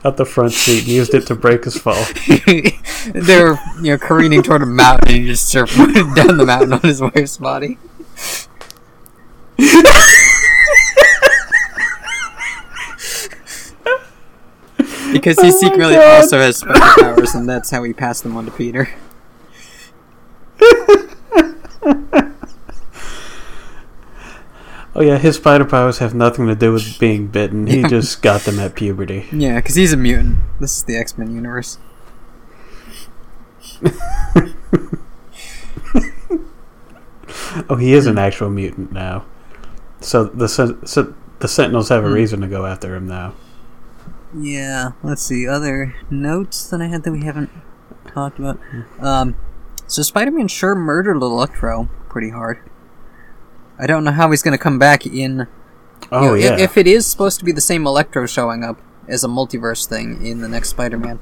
out 0.05 0.17
the 0.17 0.25
front 0.25 0.53
seat 0.53 0.79
and 0.79 0.87
used 0.87 1.13
it 1.13 1.27
to 1.27 1.35
break 1.35 1.63
his 1.63 1.77
fall. 1.77 2.03
they 2.47 3.41
were, 3.41 3.59
you 3.81 3.91
know, 3.91 3.97
careening 3.97 4.43
toward 4.43 4.61
a 4.61 4.65
mountain, 4.65 5.09
and 5.09 5.17
he 5.17 5.25
just 5.25 5.53
surfed 5.53 6.15
down 6.15 6.37
the 6.37 6.45
mountain 6.45 6.73
on 6.73 6.81
his 6.81 7.01
wife's 7.01 7.37
body. 7.37 7.77
because 15.11 15.39
he 15.39 15.47
Oh 15.47 15.59
secretly 15.59 15.95
also 15.95 16.39
has 16.39 16.57
special 16.57 17.03
powers, 17.03 17.33
and 17.35 17.47
that's 17.49 17.69
how 17.71 17.83
he 17.83 17.93
passed 17.93 18.23
them 18.23 18.37
on 18.37 18.45
to 18.45 18.51
Peter. 18.51 18.89
Oh 24.97 25.01
yeah, 25.03 25.17
his 25.19 25.35
spider 25.35 25.63
powers 25.65 25.99
have 25.99 26.15
nothing 26.15 26.47
to 26.47 26.55
do 26.55 26.73
with 26.73 26.97
being 26.99 27.27
bitten. 27.27 27.67
He 27.67 27.83
just 27.83 28.21
got 28.23 28.41
them 28.41 28.59
at 28.59 28.73
puberty. 28.75 29.27
Yeah, 29.31 29.57
because 29.57 29.75
he's 29.75 29.93
a 29.93 29.97
mutant. 29.97 30.39
This 30.59 30.77
is 30.77 30.83
the 30.83 30.97
X 30.97 31.17
Men 31.17 31.33
universe. 31.35 31.77
Oh, 37.69 37.75
he 37.75 37.93
is 37.93 38.05
an 38.07 38.17
actual 38.17 38.49
mutant 38.49 38.91
now. 38.91 39.25
So 39.99 40.25
the 40.25 40.47
so 40.47 41.13
the 41.39 41.47
Sentinels 41.47 41.89
have 41.89 42.03
a 42.03 42.07
Hmm. 42.07 42.13
reason 42.13 42.41
to 42.41 42.47
go 42.47 42.65
after 42.65 42.95
him 42.95 43.07
now. 43.07 43.33
Yeah, 44.37 44.91
let's 45.03 45.21
see. 45.23 45.47
Other 45.47 45.95
notes 46.09 46.69
that 46.69 46.81
I 46.81 46.87
had 46.87 47.03
that 47.03 47.11
we 47.11 47.23
haven't 47.23 47.49
talked 48.13 48.37
about. 48.39 48.59
Um, 48.99 49.35
so 49.87 50.01
Spider 50.01 50.31
Man 50.31 50.47
sure 50.47 50.75
murdered 50.75 51.17
Electro 51.21 51.89
pretty 52.09 52.29
hard. 52.29 52.59
I 53.79 53.87
don't 53.87 54.03
know 54.03 54.11
how 54.11 54.29
he's 54.31 54.41
going 54.41 54.57
to 54.57 54.63
come 54.63 54.79
back 54.79 55.05
in. 55.05 55.39
you 55.39 55.47
Oh 56.11 56.21
know, 56.29 56.33
yeah, 56.35 56.57
If 56.57 56.77
it 56.77 56.87
is 56.87 57.05
supposed 57.05 57.39
to 57.39 57.45
be 57.45 57.51
the 57.51 57.61
same 57.61 57.85
Electro 57.85 58.25
showing 58.25 58.63
up 58.63 58.79
as 59.07 59.23
a 59.23 59.27
multiverse 59.27 59.87
thing 59.87 60.25
in 60.25 60.41
the 60.41 60.47
next 60.49 60.69
Spider 60.69 60.97
Man, 60.97 61.19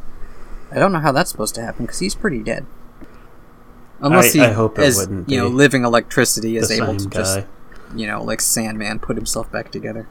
I 0.71 0.75
don't 0.79 0.91
know 0.91 0.99
how 0.99 1.11
that's 1.11 1.31
supposed 1.31 1.55
to 1.55 1.61
happen 1.61 1.85
because 1.85 1.99
he's 1.99 2.15
pretty 2.15 2.41
dead. 2.43 2.65
Unless 4.01 4.33
he, 4.33 4.41
I 4.41 4.51
hope 4.51 4.77
it 4.77 4.83
as 4.83 4.97
wouldn't 4.97 5.29
you 5.29 5.37
know, 5.37 5.47
living 5.47 5.83
electricity 5.85 6.57
is 6.57 6.69
able 6.69 6.97
to 6.97 7.07
guy. 7.09 7.23
just, 7.23 7.47
you 7.95 8.05
know, 8.07 8.21
like 8.23 8.41
Sandman, 8.41 8.99
put 8.99 9.15
himself 9.15 9.51
back 9.51 9.71
together. 9.71 10.07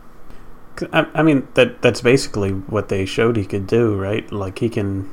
I, 0.93 1.07
I 1.15 1.23
mean 1.23 1.47
that 1.55 1.83
that's 1.83 2.01
basically 2.01 2.51
what 2.51 2.89
they 2.89 3.05
showed 3.07 3.37
he 3.37 3.45
could 3.45 3.67
do, 3.67 3.95
right? 3.97 4.31
Like 4.33 4.59
he 4.59 4.69
can 4.69 5.11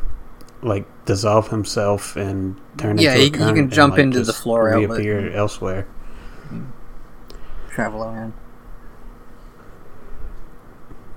like 0.63 0.85
dissolve 1.05 1.49
himself 1.49 2.15
and 2.15 2.59
turn 2.77 2.97
Yeah, 2.97 3.13
into 3.13 3.19
he- 3.19 3.21
a 3.21 3.25
he 3.25 3.31
can 3.31 3.57
and, 3.57 3.71
jump 3.71 3.93
like, 3.93 4.01
into 4.03 4.23
the 4.23 4.33
floor 4.33 4.65
reappear 4.75 5.31
elsewhere. 5.31 5.85
Travel 7.71 8.03
around. 8.03 8.33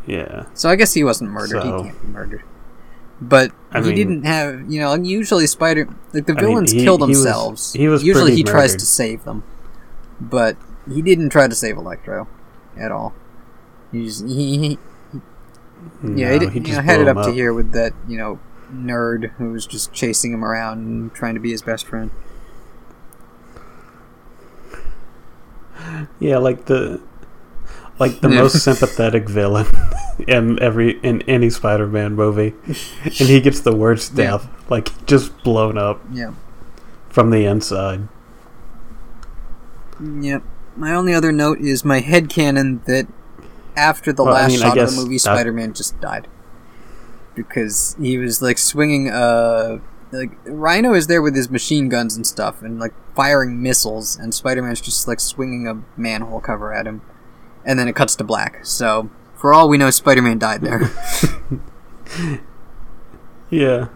Yeah, 0.07 0.45
So 0.53 0.69
I 0.69 0.77
guess 0.77 0.93
he 0.93 1.03
wasn't 1.03 1.31
murdered. 1.31 1.63
So- 1.63 1.79
he 1.83 1.89
can't 1.89 2.03
be 2.03 2.09
murdered. 2.09 2.43
But 3.21 3.53
I 3.73 3.81
he 3.81 3.87
mean- 3.87 3.97
didn't 3.97 4.23
have, 4.25 4.71
you 4.71 4.81
know, 4.81 4.93
and 4.93 5.07
usually 5.07 5.47
Spider, 5.47 5.89
like 6.13 6.27
the 6.27 6.33
I 6.33 6.37
mean, 6.37 6.45
villains 6.45 6.73
he- 6.73 6.85
kill 6.85 6.99
he 6.99 7.05
was- 7.07 7.23
themselves. 7.23 7.73
he 7.73 7.89
was 7.89 8.05
usually 8.05 8.35
he 8.35 8.43
tries 8.43 8.75
to 8.77 8.85
save 8.85 9.25
them, 9.25 9.45
but 10.21 10.57
he 10.93 11.01
didn't 11.01 11.31
try 11.31 11.49
to 11.49 11.55
save 11.55 11.77
Electro 11.79 12.29
at 12.79 12.93
all. 12.93 13.15
He's 13.93 14.21
he, 14.21 14.59
he 14.59 14.79
yeah, 16.03 16.33
he, 16.39 16.47
he 16.49 16.55
you 16.59 16.61
just 16.61 16.79
know, 16.79 16.83
had 16.83 17.01
it 17.01 17.09
him 17.09 17.17
up, 17.17 17.27
to 17.27 17.33
here 17.33 17.55
with 17.55 17.73
that, 17.73 17.95
you 18.09 18.19
know, 18.19 18.41
nerd 18.75 19.31
who 19.39 19.53
was 19.53 19.65
just 19.67 19.93
chasing 19.93 20.33
him 20.35 20.45
around 20.45 20.79
and 20.85 21.15
trying 21.15 21.35
to 21.35 21.41
be 21.41 21.51
his 21.53 21.63
best 21.63 21.87
friend. 21.87 22.11
Yeah, 26.21 26.39
like 26.39 26.67
the 26.67 27.01
like 27.99 28.21
the 28.21 28.29
most 28.29 28.63
sympathetic 28.63 29.29
villain 29.29 29.67
in 30.27 30.61
every 30.63 30.99
in 31.03 31.23
any 31.23 31.51
Spider-Man 31.51 32.15
movie, 32.15 32.55
and 32.67 33.15
he 33.15 33.41
gets 33.41 33.61
the 33.61 33.75
worst 33.75 34.13
Yeah. 34.15 34.31
death, 34.33 34.49
like 34.71 35.07
just 35.07 35.43
blown 35.45 35.79
up 35.79 36.01
Yeah. 36.13 36.33
from 37.09 37.31
the 37.31 37.45
inside. 37.47 38.09
Yep. 40.01 40.43
My 40.77 40.93
only 40.95 41.15
other 41.15 41.31
note 41.31 41.61
is 41.61 41.85
my 41.85 42.01
head 42.01 42.29
headcanon 42.29 42.85
that 42.87 43.07
after 43.77 44.13
the 44.13 44.25
Well, 44.25 44.35
I 44.35 44.43
last 44.43 44.53
mean, 44.53 44.63
I 44.63 44.69
shot 44.69 44.79
of 44.79 44.91
the 44.91 44.97
movie, 45.03 45.19
Spider-Man 45.19 45.73
just 45.73 46.01
died 46.01 46.27
because 47.35 47.97
he 48.01 48.19
was 48.19 48.41
like 48.43 48.59
swinging 48.59 49.09
uh 49.11 49.79
like 50.15 50.31
Rhino 50.45 50.95
is 50.95 51.07
there 51.07 51.21
with 51.23 51.35
his 51.35 51.51
machine 51.51 51.89
guns 51.89 52.17
and 52.17 52.27
stuff 52.27 52.63
and 52.63 52.79
like 52.79 52.93
firing 53.15 53.63
missiles, 53.63 54.17
and 54.17 54.35
Spider-Man's 54.35 54.81
just 54.81 55.07
like 55.09 55.21
swinging 55.21 55.67
a 55.69 55.83
manhole 56.01 56.41
cover 56.41 56.73
at 56.73 56.87
him, 56.87 57.03
and 57.65 57.79
then 57.79 57.89
it 57.89 57.95
cuts 57.97 58.15
to 58.17 58.25
black. 58.25 58.65
So 58.65 59.11
for 59.37 59.53
all 59.53 59.69
we 59.69 59.79
know, 59.79 59.91
Spider-Man 59.91 60.39
died 60.39 60.61
there. 60.63 60.91
Yeah. 63.51 63.89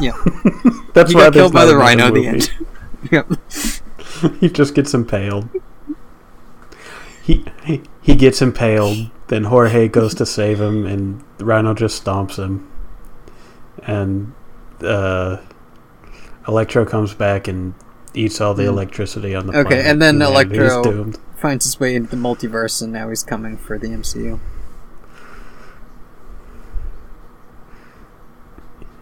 yeah, 0.00 0.12
That's 0.92 1.10
he 1.10 1.16
why 1.16 1.24
got 1.26 1.32
killed 1.32 1.52
by 1.52 1.64
the 1.64 1.76
Rhino 1.76 2.08
at 2.08 2.14
the 2.14 2.26
end. 2.26 2.52
yep. 3.12 3.30
he 4.40 4.50
just 4.50 4.74
gets 4.74 4.92
impaled. 4.92 5.48
He 7.22 7.44
he- 7.64 7.82
he 8.02 8.14
gets 8.16 8.42
impaled. 8.42 9.10
Then 9.28 9.44
Jorge 9.44 9.88
goes 9.88 10.14
to 10.16 10.26
save 10.26 10.60
him, 10.60 10.84
and 10.84 11.24
Rhino 11.40 11.72
just 11.72 12.04
stomps 12.04 12.36
him. 12.36 12.70
And 13.86 14.32
uh, 14.82 15.38
Electro 16.48 16.84
comes 16.84 17.14
back 17.14 17.48
and 17.48 17.74
eats 18.14 18.40
all 18.40 18.54
the 18.54 18.64
Mm. 18.64 18.68
electricity 18.68 19.34
on 19.34 19.46
the 19.46 19.52
planet. 19.52 19.66
Okay, 19.66 19.74
planet. 19.76 19.90
and 19.92 20.02
then 20.02 20.14
Humanity's 20.20 20.58
Electro- 20.72 20.82
doomed. 20.92 21.18
Finds 21.36 21.64
his 21.66 21.78
way 21.78 21.94
into 21.94 22.08
the 22.08 22.16
multiverse, 22.16 22.80
and 22.80 22.90
now 22.92 23.08
he's 23.10 23.22
coming 23.22 23.56
for 23.58 23.76
the 23.78 23.88
MCU. 23.88 24.40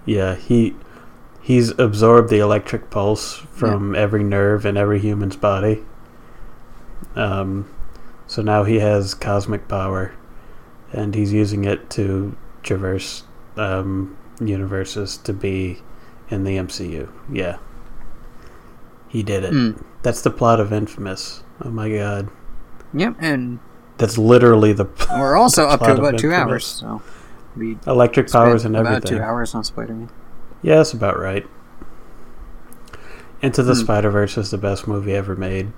Yeah, 0.05 0.35
he 0.35 0.75
he's 1.41 1.71
absorbed 1.79 2.31
the 2.31 2.39
electric 2.39 2.91
pulse 2.91 3.35
from 3.53 3.95
every 3.95 4.25
nerve 4.25 4.67
in 4.67 4.77
every 4.77 4.99
human's 4.99 5.37
body. 5.37 5.85
Um, 7.15 7.69
so 8.27 8.43
now 8.43 8.65
he 8.65 8.81
has 8.81 9.15
cosmic 9.15 9.69
power, 9.69 10.13
and 10.93 11.15
he's 11.15 11.33
using 11.33 11.65
it 11.65 11.91
to 11.91 12.37
traverse 12.63 13.25
um, 13.57 14.17
universes 14.47 15.17
to 15.19 15.33
be 15.33 15.81
in 16.31 16.45
the 16.45 16.57
MCU. 16.57 17.09
Yeah, 17.31 17.59
he 19.09 19.23
did 19.23 19.45
it. 19.45 19.53
Mm. 19.53 19.85
That's 20.03 20.23
the 20.23 20.31
plot 20.31 20.61
of 20.61 20.73
Infamous. 20.73 21.43
Oh 21.65 21.71
my 21.71 21.91
god, 21.91 22.29
Yep, 22.95 23.17
and 23.21 23.59
that's 23.99 24.19
literally 24.19 24.73
the 24.73 24.87
we're 25.13 25.37
also 25.37 25.67
up 25.69 25.81
to 25.81 25.95
about 25.95 26.19
two 26.19 26.33
hours, 26.33 26.67
so 26.67 27.03
we 27.57 27.79
electric 27.87 28.31
powers 28.31 28.65
and 28.65 28.75
spent 28.75 28.87
about 28.87 28.97
everything. 28.97 29.19
two 29.19 29.23
hours 29.23 29.55
on 29.55 29.63
Spider-Man. 29.65 30.11
Yeah, 30.63 30.77
that's 30.77 30.93
about 30.93 31.19
right. 31.19 31.47
Into 33.41 33.63
the 33.63 33.75
Hmm. 33.75 33.81
Spider 33.81 34.11
Verse 34.11 34.39
is 34.39 34.51
the 34.51 34.59
best 34.59 34.87
movie 34.87 35.15
ever 35.15 35.35
made. 35.35 35.73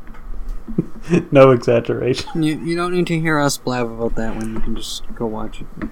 no 1.31 1.51
exaggeration. 1.51 2.43
You, 2.43 2.59
you 2.59 2.77
don't 2.77 2.93
need 2.93 3.07
to 3.09 3.19
hear 3.21 3.39
us 3.39 3.57
blab 3.59 3.91
about 3.91 4.15
that 4.17 4.35
one. 4.37 4.55
You 4.55 4.61
can 4.61 4.77
just 4.77 5.03
go 5.15 5.27
watch 5.27 5.61
it. 5.63 5.89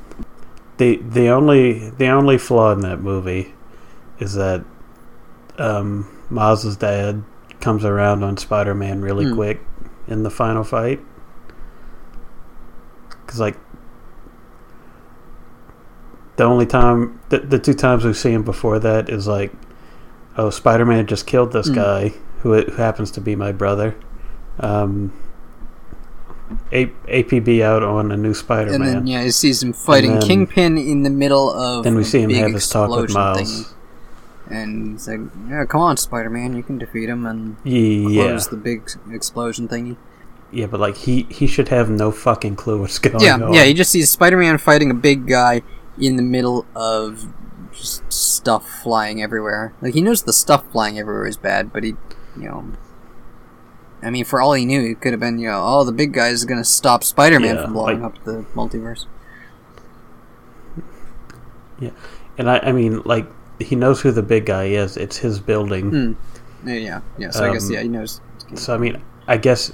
The 0.82 0.96
the 0.96 1.28
only 1.28 1.90
the 1.90 2.08
only 2.08 2.38
flaw 2.38 2.72
in 2.72 2.80
that 2.80 3.00
movie 3.00 3.54
is 4.18 4.34
that 4.34 4.64
um, 5.58 6.08
Miles's 6.28 6.76
dad 6.76 7.22
comes 7.60 7.84
around 7.84 8.24
on 8.24 8.36
Spider 8.36 8.74
Man 8.74 9.00
really 9.00 9.26
Hmm. 9.26 9.34
quick 9.34 9.60
in 10.08 10.24
the 10.24 10.30
final 10.30 10.64
fight. 10.64 11.00
Because 13.10 13.38
like 13.38 13.56
the 16.36 16.44
only 16.44 16.66
time 16.66 17.20
the, 17.28 17.38
the 17.38 17.58
two 17.58 17.74
times 17.74 18.04
we 18.04 18.12
see 18.12 18.32
him 18.32 18.42
before 18.42 18.78
that 18.80 19.08
is 19.08 19.26
like 19.28 19.52
oh 20.36 20.50
Spider 20.50 20.84
Man 20.84 21.06
just 21.06 21.26
killed 21.26 21.52
this 21.52 21.68
Hmm. 21.68 21.74
guy 21.74 22.08
who, 22.40 22.60
who 22.60 22.72
happens 22.72 23.10
to 23.12 23.20
be 23.20 23.36
my 23.36 23.52
brother. 23.52 23.94
Um, 24.58 25.12
A- 26.72 26.92
APB 27.08 27.62
out 27.62 27.82
on 27.82 28.10
a 28.12 28.16
new 28.16 28.34
Spider 28.34 28.72
And 28.72 28.84
then 28.86 29.06
yeah, 29.06 29.22
he 29.22 29.30
sees 29.30 29.62
him 29.62 29.72
fighting 29.72 30.12
then- 30.12 30.22
Kingpin 30.22 30.78
in 30.78 31.02
the 31.02 31.10
middle 31.10 31.50
of. 31.50 31.84
Then 31.84 31.94
we 31.94 32.04
see 32.04 32.20
him 32.20 32.30
have 32.30 32.52
his 32.52 32.68
talk 32.68 32.90
with 32.90 33.12
Miles. 33.12 33.38
thingy. 33.40 33.68
And 34.50 34.92
he's 34.92 35.08
like, 35.08 35.20
"Yeah, 35.48 35.64
come 35.64 35.80
on, 35.80 35.96
Spider-Man, 35.96 36.54
you 36.56 36.62
can 36.62 36.76
defeat 36.78 37.08
him 37.08 37.24
and 37.26 37.56
Yeah, 37.64 38.28
close 38.28 38.48
the 38.48 38.56
big 38.56 38.88
explosion 39.10 39.68
thingy." 39.68 39.96
yeah, 40.50 40.66
but 40.66 40.78
like 40.80 40.96
he 40.98 41.26
he 41.30 41.46
should 41.46 41.68
have 41.68 41.88
no 41.88 42.10
fucking 42.10 42.56
clue 42.56 42.78
what's 42.80 42.98
going 42.98 43.20
yeah, 43.24 43.36
on. 43.36 43.54
yeah. 43.54 43.64
He 43.64 43.72
just 43.72 43.90
sees 43.90 44.10
Spider-Man 44.10 44.58
fighting 44.58 44.90
a 44.90 44.94
big 44.94 45.26
guy 45.26 45.62
in 45.98 46.16
the 46.16 46.22
middle 46.22 46.66
of 46.74 47.26
just 47.72 48.12
stuff 48.12 48.68
flying 48.82 49.22
everywhere. 49.22 49.72
Like 49.80 49.94
he 49.94 50.02
knows 50.02 50.22
the 50.24 50.32
stuff 50.32 50.64
flying 50.70 50.98
everywhere 50.98 51.26
is 51.26 51.36
bad, 51.38 51.72
but 51.72 51.84
he, 51.84 51.90
you 52.36 52.48
know. 52.48 52.64
I 54.02 54.10
mean, 54.10 54.24
for 54.24 54.40
all 54.40 54.52
he 54.54 54.64
knew, 54.64 54.80
it 54.90 55.00
could 55.00 55.12
have 55.12 55.20
been, 55.20 55.38
you 55.38 55.48
know, 55.48 55.62
oh, 55.64 55.84
the 55.84 55.92
big 55.92 56.12
guy 56.12 56.28
is 56.28 56.44
going 56.44 56.58
to 56.58 56.64
stop 56.64 57.04
Spider-Man 57.04 57.54
Yeah, 57.56 57.62
from 57.62 57.72
blowing 57.74 58.02
like- 58.02 58.16
up 58.16 58.24
the 58.24 58.44
multiverse. 58.54 59.06
Yeah. 61.78 61.90
And 62.38 62.48
I 62.50 62.58
I 62.58 62.72
mean 62.72 63.02
like 63.04 63.26
he 63.58 63.74
knows 63.76 64.00
who 64.00 64.12
the 64.12 64.22
big 64.22 64.46
guy 64.46 64.64
is. 64.66 64.96
It's 64.96 65.16
his 65.18 65.40
building. 65.40 65.90
Hmm. 65.90 66.68
Yeah, 66.68 67.00
yeah. 67.18 67.30
So 67.30 67.44
I 67.44 67.52
guess 67.52 67.66
Um, 67.66 67.72
yeah, 67.72 67.82
he 67.82 67.88
knows. 67.88 68.20
So 68.54 68.74
I 68.74 68.78
mean, 68.78 69.02
I 69.26 69.36
guess 69.36 69.72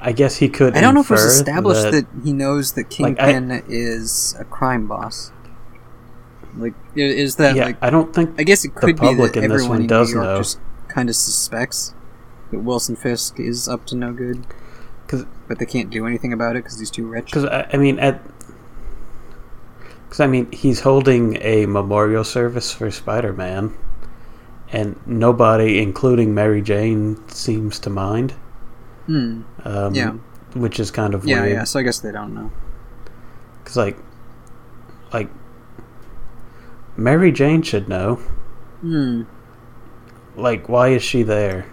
I 0.00 0.12
guess 0.12 0.36
he 0.36 0.48
could. 0.48 0.76
I 0.76 0.80
don't 0.80 0.94
know 0.94 1.00
if 1.00 1.10
it's 1.10 1.22
established 1.22 1.82
that, 1.82 1.92
that, 1.92 2.06
he 2.24 2.32
knows 2.32 2.72
that 2.72 2.86
Like, 3.00 3.16
Kingpin 3.18 3.62
is 3.68 4.34
a 4.38 4.44
crime 4.44 4.86
boss. 4.86 5.32
Like, 6.56 6.74
is 6.96 7.36
that 7.36 7.54
yeah, 7.56 7.66
like? 7.66 7.78
I 7.82 7.90
don't 7.90 8.12
think 8.12 8.34
I 8.38 8.42
guess 8.42 8.64
it 8.64 8.74
could 8.74 8.86
be 8.86 8.92
public 8.94 9.34
that 9.34 9.44
in 9.44 9.50
this 9.50 9.62
everyone 9.62 9.70
one 9.70 9.80
in 9.82 9.86
does 9.86 10.08
New 10.10 10.16
York 10.16 10.26
know. 10.26 10.38
just 10.38 10.58
kind 10.88 11.08
of 11.08 11.14
suspects 11.16 11.94
Wilson 12.52 12.96
Fisk 12.96 13.38
is 13.38 13.68
up 13.68 13.84
to 13.86 13.96
no 13.96 14.12
good, 14.12 14.44
'Cause- 15.06 15.26
but 15.46 15.58
they 15.58 15.66
can't 15.66 15.90
do 15.90 16.06
anything 16.06 16.32
about 16.32 16.56
it 16.56 16.64
because 16.64 16.78
he's 16.78 16.90
too 16.90 17.06
rich. 17.06 17.26
because 17.26 17.44
I, 17.44 17.68
I 17.72 17.76
mean 17.76 17.98
at 17.98 18.20
because 20.04 20.20
I 20.20 20.26
mean 20.26 20.50
he's 20.52 20.80
holding 20.80 21.36
a 21.42 21.66
memorial 21.66 22.24
service 22.24 22.72
for 22.72 22.90
Spider 22.90 23.32
Man, 23.32 23.74
and 24.72 24.98
nobody, 25.06 25.80
including 25.82 26.34
Mary 26.34 26.62
Jane, 26.62 27.18
seems 27.28 27.78
to 27.80 27.90
mind. 27.90 28.32
Hmm. 29.06 29.42
Um, 29.64 29.94
Yeah. 29.94 30.12
which 30.54 30.78
is 30.80 30.90
kind 30.90 31.14
of 31.14 31.24
Yeah, 31.26 31.42
weird. 31.42 31.52
yeah. 31.52 31.64
So 31.64 31.78
I 31.80 31.82
guess 31.82 31.98
they 31.98 32.12
don't 32.12 32.34
know. 32.34 32.50
Because, 33.62 33.76
like, 33.76 33.98
like, 35.12 35.28
Mary 36.96 37.30
Jane 37.32 37.62
should 37.62 37.88
know. 37.88 38.16
Hmm. 38.80 39.22
Like, 40.36 40.68
why 40.68 40.88
is 40.88 41.02
she 41.02 41.22
there? 41.22 41.66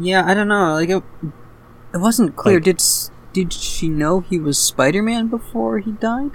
Yeah, 0.00 0.24
I 0.26 0.34
don't 0.34 0.48
know. 0.48 0.72
Like 0.74 0.88
it, 0.88 1.02
it 1.94 1.98
wasn't 1.98 2.34
clear. 2.36 2.56
Like- 2.56 2.64
did 2.64 2.82
did 3.32 3.52
she 3.52 3.88
know 3.88 4.20
he 4.20 4.38
was 4.40 4.58
Spider 4.58 5.02
Man 5.02 5.28
before 5.28 5.78
he 5.78 5.92
died? 5.92 6.32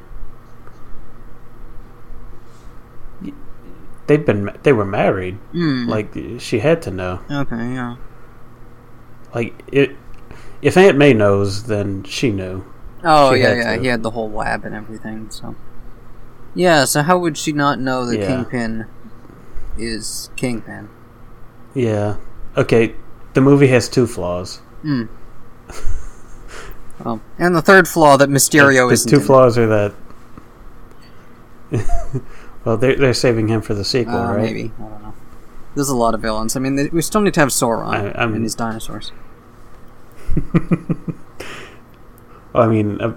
They've 4.07 4.23
been, 4.23 4.55
they 4.63 4.71
were 4.71 4.85
married. 4.85 5.35
Hmm. 5.51 5.89
Like, 5.89 6.15
she 6.37 6.59
had 6.59 6.81
to 6.83 6.91
know. 6.91 7.21
okay, 7.29 7.73
yeah. 7.73 7.95
Like, 9.33 9.63
it. 9.71 9.95
If 10.61 10.77
Aunt 10.77 10.97
May 10.97 11.13
knows, 11.13 11.63
then 11.63 12.03
she 12.03 12.29
knew. 12.31 12.63
Oh 13.03 13.33
She 13.33 13.41
yeah, 13.41 13.53
yeah. 13.55 13.75
to. 13.75 13.81
He 13.81 13.87
had 13.87 14.03
the 14.03 14.11
whole 14.11 14.31
lab 14.31 14.63
and 14.65 14.73
everything. 14.73 15.29
So 15.29 15.55
yeah. 16.55 16.85
So 16.85 17.03
how 17.03 17.19
would 17.19 17.37
she 17.37 17.51
not 17.51 17.79
know 17.79 18.05
that 18.05 18.17
Yeah. 18.17 18.27
Kingpin 18.27 18.85
is 19.77 20.31
Kingpin? 20.35 20.89
Yeah. 21.75 22.15
Okay. 22.57 22.95
The 23.35 23.41
movie 23.41 23.67
has 23.67 23.87
two 23.87 24.07
flaws. 24.07 24.57
Hmm. 24.81 25.03
well, 27.03 27.21
and 27.37 27.55
the 27.55 27.61
third 27.61 27.87
flaw 27.87 28.17
that 28.17 28.29
Mysterio 28.29 28.91
is 28.91 29.03
the 29.03 29.11
two 29.11 29.19
flaws 29.19 29.57
are 29.57 29.67
that. 29.67 29.93
well, 32.65 32.77
they're 32.77 32.95
they're 32.95 33.13
saving 33.13 33.47
him 33.47 33.61
for 33.61 33.73
the 33.73 33.83
sequel, 33.85 34.15
Uh, 34.15 34.33
right? 34.35 34.41
Maybe 34.43 34.71
I 34.79 34.81
don't 34.81 35.03
know. 35.03 35.13
There's 35.75 35.89
a 35.89 35.95
lot 35.95 36.13
of 36.13 36.21
villains. 36.21 36.55
I 36.55 36.59
mean, 36.59 36.77
th- 36.77 36.91
we 36.91 37.01
still 37.01 37.21
need 37.21 37.33
to 37.33 37.39
have 37.41 37.49
Sauron 37.49 37.87
I- 38.15 38.23
and 38.23 38.41
his 38.43 38.55
dinosaurs. 38.55 39.11
Well, 42.53 42.63
I 42.63 42.67
mean, 42.69 43.01
uh, 43.01 43.13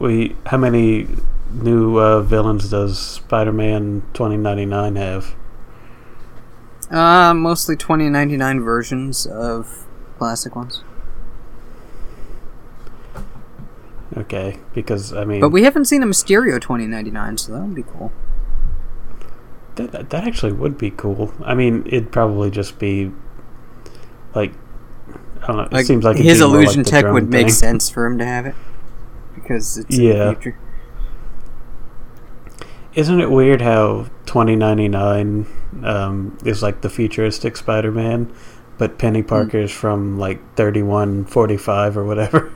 we 0.00 0.34
how 0.46 0.56
many 0.56 1.06
new 1.52 1.96
uh, 2.00 2.22
villains 2.22 2.68
does 2.70 2.98
Spider-Man 2.98 4.02
2099 4.14 4.96
have? 4.96 5.36
Uh, 6.90 7.34
mostly 7.34 7.76
2099 7.76 8.60
versions 8.60 9.26
of 9.26 9.86
classic 10.18 10.54
ones. 10.54 10.82
Okay, 14.16 14.58
because 14.72 15.12
I 15.12 15.24
mean, 15.24 15.40
But 15.40 15.50
we 15.50 15.64
haven't 15.64 15.86
seen 15.86 16.02
a 16.02 16.06
Mysterio 16.06 16.60
2099, 16.60 17.38
so 17.38 17.52
that 17.52 17.60
would 17.62 17.74
be 17.74 17.82
cool. 17.82 18.12
that, 19.74 19.92
that 19.92 20.10
that 20.10 20.26
actually 20.26 20.52
would 20.52 20.78
be 20.78 20.90
cool. 20.90 21.32
I 21.44 21.54
mean, 21.54 21.82
it'd 21.86 22.12
probably 22.12 22.50
just 22.50 22.78
be 22.78 23.10
like 24.34 24.52
I 25.42 25.46
don't 25.48 25.56
know. 25.56 25.62
It 25.64 25.72
Like, 25.72 25.86
seems 25.86 26.04
like 26.04 26.16
his 26.16 26.40
illusion 26.40 26.82
like 26.82 26.86
tech 26.90 27.04
would 27.12 27.28
make 27.28 27.50
sense 27.50 27.90
for 27.90 28.06
him 28.06 28.16
to 28.18 28.24
have 28.24 28.46
it 28.46 28.54
because 29.34 29.76
it's 29.78 29.98
Yeah. 29.98 30.34
Isn't 32.94 33.20
it 33.20 33.30
weird 33.30 33.60
how 33.60 34.06
2099 34.24 35.46
um, 35.84 36.36
is 36.44 36.62
like 36.62 36.80
the 36.80 36.90
futuristic 36.90 37.56
Spider-Man, 37.56 38.32
but 38.78 38.98
Penny 38.98 39.20
Hmm. 39.20 39.26
Parker's 39.28 39.72
from 39.72 40.18
like 40.18 40.40
3145 40.56 41.96
or 41.96 42.04
whatever? 42.04 42.52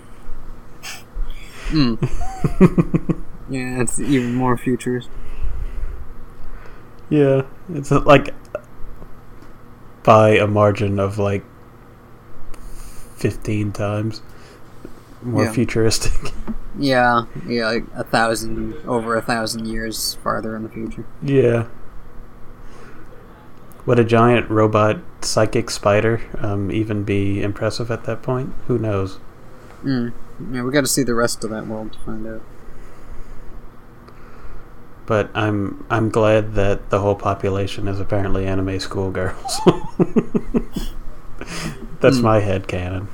Mm. 1.70 1.98
yeah, 3.48 3.80
it's 3.80 4.00
even 4.00 4.34
more 4.34 4.56
futuristic. 4.56 5.12
Yeah, 7.08 7.42
it's 7.72 7.92
uh, 7.92 8.00
like 8.00 8.34
by 10.02 10.30
a 10.30 10.46
margin 10.46 10.98
of 10.98 11.18
like 11.18 11.44
fifteen 13.16 13.70
times 13.72 14.22
more 15.22 15.44
Yeah. 15.44 15.52
futuristic. 15.52 16.32
Yeah, 16.78 17.24
yeah, 17.48 17.66
like 17.66 17.84
a 17.96 18.04
thousand, 18.04 18.74
over 18.86 19.16
a 19.16 19.20
thousand 19.20 19.66
years 19.66 20.14
farther 20.22 20.54
in 20.54 20.62
the 20.62 20.68
future. 20.68 21.04
yeah. 21.20 21.66
Would 23.90 23.98
a 23.98 24.04
giant 24.04 24.48
robot 24.48 24.98
psychic 25.20 25.68
spider 25.68 26.20
um, 26.38 26.70
even 26.70 27.02
be 27.02 27.42
impressive 27.42 27.90
at 27.90 28.04
that 28.04 28.22
point? 28.22 28.54
Who 28.68 28.78
knows? 28.78 29.18
Mm. 29.82 30.12
Yeah, 30.52 30.62
we 30.62 30.70
got 30.70 30.82
to 30.82 30.86
see 30.86 31.02
the 31.02 31.16
rest 31.16 31.42
of 31.42 31.50
that 31.50 31.66
world 31.66 31.94
to 31.94 31.98
find 31.98 32.24
out. 32.24 32.40
But 35.06 35.28
I'm 35.34 35.84
I'm 35.90 36.08
glad 36.08 36.54
that 36.54 36.90
the 36.90 37.00
whole 37.00 37.16
population 37.16 37.88
is 37.88 37.98
apparently 37.98 38.46
anime 38.46 38.78
schoolgirls. 38.78 39.58
That's 42.00 42.18
Hmm. 42.18 42.22
my 42.22 42.38
head 42.38 42.68
canon. 42.68 43.08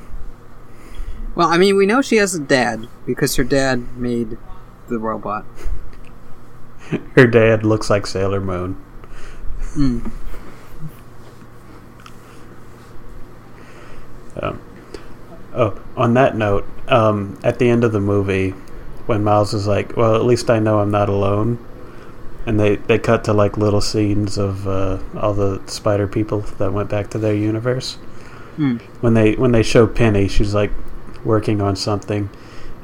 Well, 1.35 1.49
I 1.49 1.57
mean, 1.57 1.77
we 1.79 1.87
know 1.87 2.03
she 2.03 2.17
has 2.17 2.35
a 2.35 2.39
dad 2.39 2.87
because 3.07 3.37
her 3.37 3.45
dad 3.45 3.97
made 3.97 4.37
the 4.89 4.99
robot. 4.99 5.47
Her 7.15 7.27
dad 7.27 7.65
looks 7.65 7.89
like 7.89 8.07
Sailor 8.07 8.43
Moon. 8.43 8.77
Mm. 9.75 10.11
Um, 14.41 14.61
oh, 15.55 15.81
on 15.97 16.15
that 16.15 16.37
note, 16.37 16.67
um, 16.89 17.39
at 17.43 17.59
the 17.59 17.69
end 17.69 17.85
of 17.85 17.93
the 17.93 18.01
movie, 18.01 18.51
when 19.07 19.25
Miles 19.25 19.55
is 19.55 19.67
like, 19.67 19.97
"Well, 19.97 20.15
at 20.15 20.25
least 20.25 20.51
I 20.51 20.59
know 20.59 20.81
I'm 20.81 20.91
not 20.91 21.09
alone," 21.09 21.59
and 22.45 22.59
they 22.61 22.77
they 22.77 22.99
cut 22.99 23.25
to 23.25 23.33
like 23.33 23.57
little 23.57 23.81
scenes 23.81 24.39
of 24.39 24.67
uh, 24.69 24.99
all 25.17 25.35
the 25.35 25.61
spider 25.67 26.07
people 26.07 26.41
that 26.59 26.73
went 26.73 26.89
back 26.89 27.11
to 27.11 27.19
their 27.19 27.35
universe. 27.35 27.99
Mm. 28.57 28.81
When 29.01 29.15
they 29.15 29.35
when 29.35 29.53
they 29.53 29.63
show 29.63 29.87
Penny, 29.87 30.29
she's 30.29 30.55
like 30.55 30.71
working 31.25 31.61
on 31.61 31.77
something, 31.77 32.31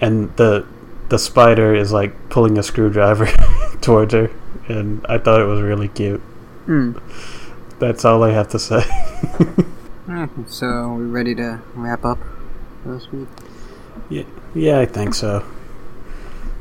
and 0.01 0.35
the 0.37 0.67
the 1.09 1.19
spider 1.19 1.75
is 1.75 1.93
like 1.93 2.31
pulling 2.31 2.59
a 2.59 2.63
screwdriver 2.63 3.27
towards 3.81 4.15
her, 4.15 4.31
and 4.69 5.05
I 5.09 5.19
thought 5.19 5.41
it 5.41 5.47
was 5.47 5.61
really 5.61 5.89
cute. 5.89 6.23
Mm. 6.67 7.01
That's 7.79 8.05
all 8.05 8.23
I 8.23 8.31
have 8.31 8.49
to 8.49 8.59
say. 8.59 8.85
So 10.49 10.67
are 10.67 10.95
we 10.95 11.05
ready 11.05 11.33
to 11.37 11.61
wrap 11.77 12.05
up 12.05 12.19
this 12.85 13.11
week? 13.13 13.29
Yeah, 14.11 14.25
yeah, 14.53 14.81
I 14.81 14.87
think 14.87 15.15
so. 15.15 15.45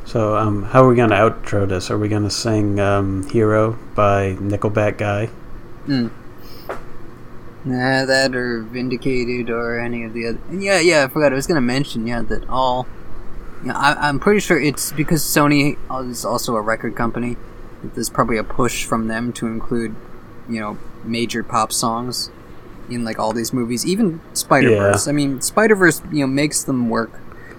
So, 0.05 0.37
um, 0.37 0.63
how 0.63 0.83
are 0.83 0.87
we 0.87 0.95
gonna 0.95 1.15
outro 1.15 1.67
this? 1.67 1.89
Are 1.89 1.97
we 1.97 2.07
gonna 2.07 2.29
sing 2.29 2.79
um, 2.79 3.27
"Hero" 3.29 3.79
by 3.95 4.35
Nickelback 4.35 4.97
guy? 4.97 5.29
Mm. 5.87 6.11
Nah, 7.65 8.05
that 8.05 8.35
or 8.35 8.61
Vindicated 8.61 9.49
or 9.49 9.79
any 9.79 10.03
of 10.03 10.13
the 10.13 10.27
other. 10.27 10.39
Yeah, 10.51 10.79
yeah, 10.79 11.05
I 11.05 11.07
forgot. 11.07 11.31
I 11.31 11.35
was 11.35 11.47
gonna 11.47 11.61
mention, 11.61 12.05
yeah, 12.05 12.21
that 12.21 12.47
all. 12.47 12.85
Yeah, 13.65 13.75
I, 13.75 14.07
I'm 14.07 14.19
pretty 14.19 14.39
sure 14.39 14.59
it's 14.59 14.91
because 14.91 15.23
Sony 15.23 15.77
is 16.07 16.25
also 16.25 16.55
a 16.55 16.61
record 16.61 16.95
company. 16.95 17.37
There's 17.83 18.09
probably 18.09 18.37
a 18.37 18.43
push 18.43 18.85
from 18.85 19.07
them 19.07 19.33
to 19.33 19.47
include, 19.47 19.95
you 20.47 20.59
know, 20.59 20.77
major 21.03 21.41
pop 21.41 21.71
songs 21.73 22.29
in 22.91 23.03
like 23.03 23.19
all 23.19 23.33
these 23.33 23.53
movies, 23.53 23.85
even 23.85 24.19
Spider 24.33 24.69
Verse. 24.91 25.07
I 25.07 25.11
mean, 25.11 25.41
Spider 25.41 25.75
Verse, 25.75 26.01
you 26.11 26.21
know, 26.21 26.27
makes 26.27 26.63
them 26.63 26.89
work, 26.89 27.11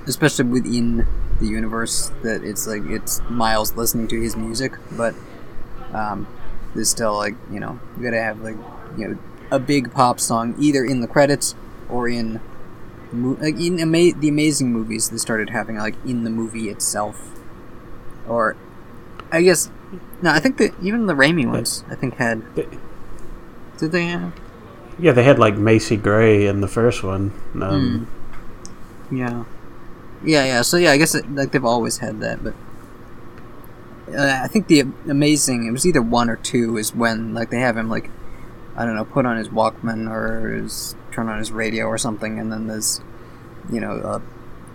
especially 0.06 0.44
within 0.44 1.06
the 1.40 1.46
universe. 1.46 2.10
That 2.22 2.44
it's 2.44 2.66
like 2.66 2.82
it's 2.86 3.20
Miles 3.28 3.74
listening 3.74 4.09
to 4.09 4.20
his 4.20 4.36
music, 4.36 4.72
but 4.92 5.14
um, 5.92 6.26
there's 6.74 6.90
still 6.90 7.14
like 7.14 7.34
you 7.50 7.60
know 7.60 7.78
you 7.96 8.04
gotta 8.04 8.20
have 8.20 8.40
like 8.40 8.56
you 8.96 9.09
know 9.09 9.18
a 9.50 9.59
big 9.59 9.92
pop 9.92 10.18
song 10.18 10.54
either 10.59 10.84
in 10.84 11.00
the 11.00 11.06
credits 11.09 11.54
or 11.88 12.09
in 12.09 12.40
like 13.12 13.56
in 13.56 13.78
ama- 13.78 14.14
the 14.18 14.28
amazing 14.28 14.72
movies 14.72 15.10
they 15.10 15.18
started 15.18 15.50
having 15.50 15.76
like 15.76 15.94
in 16.06 16.24
the 16.24 16.30
movie 16.30 16.70
itself 16.70 17.38
or 18.26 18.56
I 19.30 19.42
guess 19.42 19.70
no 20.22 20.30
I 20.30 20.40
think 20.40 20.56
that 20.56 20.72
even 20.82 21.06
the 21.06 21.12
Raimi 21.12 21.46
ones 21.46 21.84
I 21.90 21.94
think 21.94 22.16
had 22.16 22.42
did 23.76 23.92
they 23.92 24.06
have 24.06 24.32
Yeah, 24.98 25.12
they 25.12 25.23
had 25.24 25.39
like 25.39 25.56
Macy 25.56 25.97
Gray 25.97 26.47
in 26.47 26.60
the 26.60 26.69
first 26.69 27.02
one. 27.02 27.32
Um, 27.60 28.06
yeah 29.10 29.44
yeah 30.24 30.44
yeah 30.44 30.62
so 30.62 30.77
yeah 30.77 30.93
I 30.93 30.97
guess 30.97 31.14
it, 31.14 31.28
like 31.35 31.52
they've 31.52 31.64
always 31.64 31.98
had 31.98 32.20
that 32.20 32.43
but 32.43 32.55
uh, 34.16 34.40
I 34.43 34.48
think 34.48 34.66
the 34.69 34.81
amazing 35.09 35.66
it 35.66 35.70
was 35.70 35.86
either 35.86 36.02
one 36.02 36.31
or 36.31 36.36
two 36.36 36.77
is 36.77 36.94
when 36.94 37.35
like 37.35 37.51
they 37.51 37.60
have 37.60 37.77
him 37.77 37.89
like 37.89 38.10
I 38.77 38.85
don't 38.85 38.94
know 38.97 39.05
put 39.05 39.27
on 39.27 39.36
his 39.36 39.48
Walkman 39.48 40.10
or 40.10 40.55
his 40.55 40.94
turn 41.10 41.28
on 41.28 41.39
his 41.39 41.52
radio 41.52 41.86
or 41.86 41.98
something 41.98 42.39
and 42.39 42.51
then 42.52 42.66
there's 42.69 43.01
you 43.70 43.81
know 43.81 43.93
uh, 43.93 44.20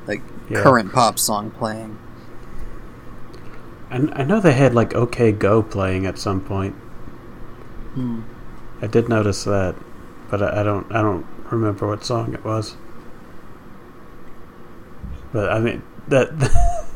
like 0.06 0.22
Yeah. 0.49 0.61
current 0.61 0.94
pop 0.94 1.18
song 1.19 1.52
playing 1.52 1.98
And 3.89 4.14
I 4.14 4.23
know 4.23 4.39
they 4.39 4.53
had 4.53 4.73
like 4.76 4.94
OK 4.95 5.31
Go" 5.31 5.64
playing 5.64 6.06
at 6.06 6.18
some 6.18 6.41
point. 6.41 6.76
Hmm. 7.95 8.22
I 8.81 8.88
did 8.88 9.10
notice 9.10 9.44
that, 9.45 9.76
but 10.29 10.41
I, 10.41 10.61
I 10.61 10.63
don't. 10.63 10.91
I 10.93 11.01
don't 11.01 11.25
remember 11.51 11.87
what 11.87 12.03
song 12.03 12.33
it 12.33 12.43
was. 12.43 12.75
But 15.33 15.51
I 15.51 15.59
mean 15.59 15.81
that. 16.07 16.29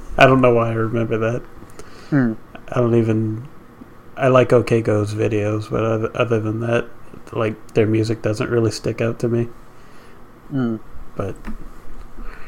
I 0.18 0.26
don't 0.28 0.42
know 0.42 0.54
why 0.54 0.70
I 0.70 0.74
remember 0.74 1.18
that. 1.18 1.42
Hmm. 2.10 2.34
I 2.68 2.80
don't 2.80 2.96
even. 2.96 3.48
I 4.18 4.28
like 4.28 4.52
OK 4.54 4.82
Go's 4.82 5.14
videos, 5.14 5.70
but 5.72 5.84
other, 5.84 6.12
other 6.16 6.40
than 6.40 6.60
that, 6.60 6.88
like 7.32 7.74
their 7.74 7.88
music 7.88 8.22
doesn't 8.22 8.50
really 8.50 8.72
stick 8.72 9.02
out 9.02 9.20
to 9.20 9.28
me. 9.30 9.48
Hmm. 10.50 10.78
But 11.16 11.36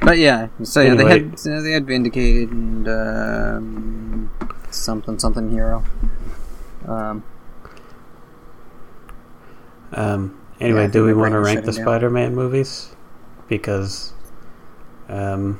But 0.01 0.17
yeah, 0.17 0.49
so 0.63 0.81
yeah, 0.81 0.91
Anyway. 0.91 1.03
they 1.03 1.23
had 1.25 1.39
so 1.39 1.61
they 1.61 1.71
had 1.71 1.87
Vindicated 1.87 2.51
and 2.51 2.87
um, 2.87 4.31
something 4.69 5.17
something 5.19 5.49
hero. 5.49 5.83
Um, 6.85 7.23
um, 9.93 10.37
anyway, 10.59 10.81
Yeah, 10.83 10.87
do 10.87 11.05
we 11.05 11.13
want 11.13 11.33
to 11.33 11.39
rank 11.39 11.65
the. 11.65 11.73
Spider-Man 11.73 12.35
movies? 12.35 12.95
Because, 13.47 14.13
um, 15.09 15.59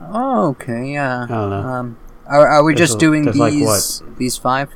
oh, 0.00 0.48
okay, 0.50 0.92
yeah. 0.92 1.24
I 1.24 1.26
don't 1.26 1.50
know. 1.50 1.56
Um, 1.56 1.96
are, 2.26 2.46
are 2.48 2.64
we 2.64 2.74
There's 2.74 2.90
just 2.90 2.96
a- 2.96 3.00
doing 3.00 3.24
there's 3.24 3.36
like 3.36 3.52
these 3.52 4.02
these 4.16 4.36
five? 4.36 4.70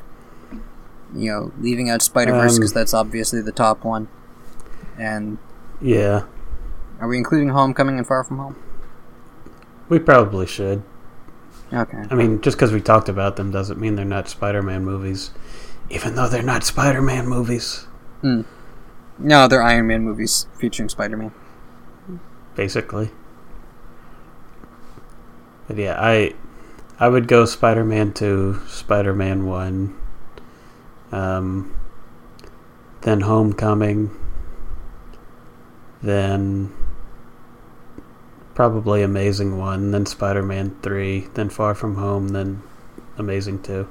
You 1.13 1.31
know, 1.31 1.51
leaving 1.59 1.89
out 1.89 2.01
Spider 2.01 2.31
Verse 2.31 2.53
Um, 2.53 2.57
because 2.59 2.73
that's 2.73 2.93
obviously 2.93 3.41
the 3.41 3.51
top 3.51 3.83
one. 3.83 4.07
And 4.97 5.37
yeah, 5.81 6.23
are 6.99 7.07
we 7.07 7.17
including 7.17 7.49
Homecoming 7.49 7.97
and 7.97 8.07
Far 8.07 8.23
From 8.23 8.37
Home? 8.37 8.55
we 9.89 9.99
probably 9.99 10.47
should. 10.47 10.83
Okay. 11.73 12.03
I 12.09 12.15
mean, 12.15 12.39
just 12.41 12.55
because 12.55 12.71
we 12.71 12.79
talked 12.79 13.09
about 13.09 13.35
them 13.35 13.51
doesn't 13.51 13.77
mean 13.79 13.95
they're 13.95 14.05
not 14.05 14.29
Spider-Man 14.29 14.85
movies, 14.85 15.31
even 15.89 16.15
though 16.15 16.29
they're 16.29 16.41
not 16.43 16.63
Spider-Man 16.63 17.27
movies. 17.27 17.87
No, 19.23 19.47
they're 19.47 19.61
Iron 19.63 19.87
Man 19.87 20.03
movies 20.03 20.47
featuring 20.57 20.89
Spider 20.89 21.17
Man. 21.17 21.31
basically. 22.55 23.11
But 25.67 25.77
yeah, 25.77 25.95
I 25.99 26.33
I 26.99 27.07
would 27.07 27.27
go 27.27 27.45
Spider-Man 27.45 28.13
2, 28.13 28.61
Spider-Man 28.67 29.47
1, 29.47 29.95
um, 31.11 31.75
then 33.01 33.21
Homecoming, 33.21 34.11
then 36.03 36.71
probably 38.53 39.01
Amazing 39.01 39.57
1, 39.57 39.89
then 39.91 40.05
Spider-Man 40.05 40.75
3, 40.83 41.27
then 41.33 41.49
Far 41.49 41.73
From 41.73 41.95
Home, 41.95 42.29
then 42.29 42.61
Amazing 43.17 43.63
2. 43.63 43.87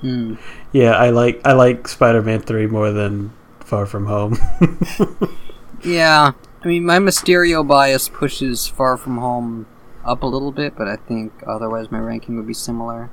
Hmm. 0.00 0.34
Yeah, 0.72 0.92
I 0.96 1.10
like 1.10 1.40
I 1.44 1.52
like 1.52 1.86
Spider-Man 1.86 2.40
3 2.40 2.66
more 2.66 2.90
than 2.90 3.30
Far 3.74 3.86
From 3.86 4.06
Home. 4.06 4.38
Yeah, 5.84 6.30
I 6.62 6.66
mean, 6.68 6.86
my 6.86 6.98
Mysterio 6.98 7.66
bias 7.66 8.08
pushes 8.08 8.66
Far 8.68 8.96
From 8.96 9.18
Home 9.18 9.66
up 10.04 10.22
a 10.22 10.26
little 10.26 10.52
bit, 10.52 10.76
but 10.78 10.86
I 10.88 10.94
think 10.96 11.32
otherwise 11.46 11.90
my 11.90 11.98
ranking 11.98 12.36
would 12.36 12.46
be 12.46 12.54
similar. 12.54 13.10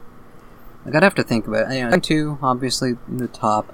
Like, 0.85 0.93
I'd 0.95 1.03
have 1.03 1.15
to 1.15 1.23
think 1.23 1.47
about 1.47 1.69
it. 1.69 1.75
Anyway, 1.75 1.99
two, 1.99 2.37
obviously, 2.43 2.91
in 3.09 3.17
the 3.17 3.27
top. 3.27 3.73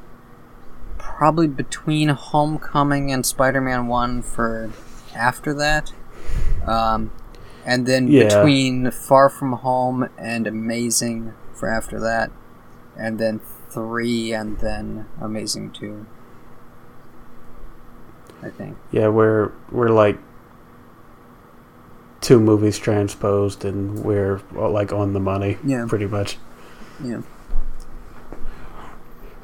Probably 0.97 1.45
between 1.47 2.07
Homecoming 2.09 3.11
and 3.11 3.23
Spider 3.26 3.59
Man 3.61 3.88
1 3.88 4.22
for 4.23 4.72
after 5.14 5.53
that. 5.55 5.91
Um, 6.65 7.11
and 7.65 7.85
then 7.85 8.07
Yeah. 8.07 8.23
between 8.30 8.89
Far 8.91 9.30
From 9.30 9.51
Home 9.51 10.09
and 10.18 10.47
Amazing 10.47 11.34
for 11.53 11.69
after 11.69 11.99
that. 11.99 12.31
And 12.97 13.19
then 13.19 13.41
3 13.69 14.34
and 14.34 14.57
then 14.59 15.05
Amazing 15.22 15.72
2. 15.72 16.05
I 18.43 18.49
think. 18.49 18.77
Yeah, 18.91 19.07
we're 19.09 19.51
we're 19.72 19.89
like 19.89 20.18
two 22.22 22.39
movies 22.39 22.77
transposed, 22.77 23.64
and 23.65 24.03
we're 24.03 24.41
uh, 24.55 24.69
like 24.69 24.91
on 24.93 25.14
the 25.14 25.19
money, 25.19 25.57
Yeah. 25.64 25.85
pretty 25.88 26.07
much. 26.07 26.38
Yeah. 27.03 27.22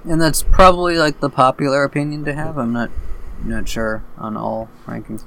And 0.05 0.19
that's 0.21 0.43
probably 0.43 0.97
like 0.97 1.19
the 1.21 1.29
popular 1.29 1.83
opinion 1.83 2.25
to 2.25 2.33
have. 2.33 2.57
I'm 2.57 2.73
not 2.73 2.89
not 3.43 3.67
sure 3.69 4.03
on 4.17 4.35
all 4.37 4.69
rankings. 4.85 5.23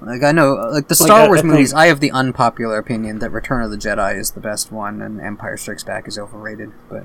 Like 0.00 0.22
I 0.22 0.32
know, 0.32 0.54
like 0.70 0.88
the 0.88 0.94
Star 0.94 1.22
I- 1.22 1.26
Wars 1.26 1.38
I 1.38 1.42
think- 1.42 1.52
movies, 1.52 1.74
I 1.74 1.86
have 1.86 2.00
the 2.00 2.10
unpopular 2.12 2.78
opinion 2.78 3.18
that 3.20 3.30
Return 3.30 3.62
of 3.62 3.70
the 3.70 3.76
Jedi 3.76 4.16
is 4.18 4.32
the 4.32 4.40
best 4.40 4.70
one, 4.72 5.00
and 5.02 5.20
Empire 5.20 5.56
Strikes 5.56 5.84
Back 5.84 6.06
is 6.08 6.18
overrated. 6.18 6.72
But 6.88 7.04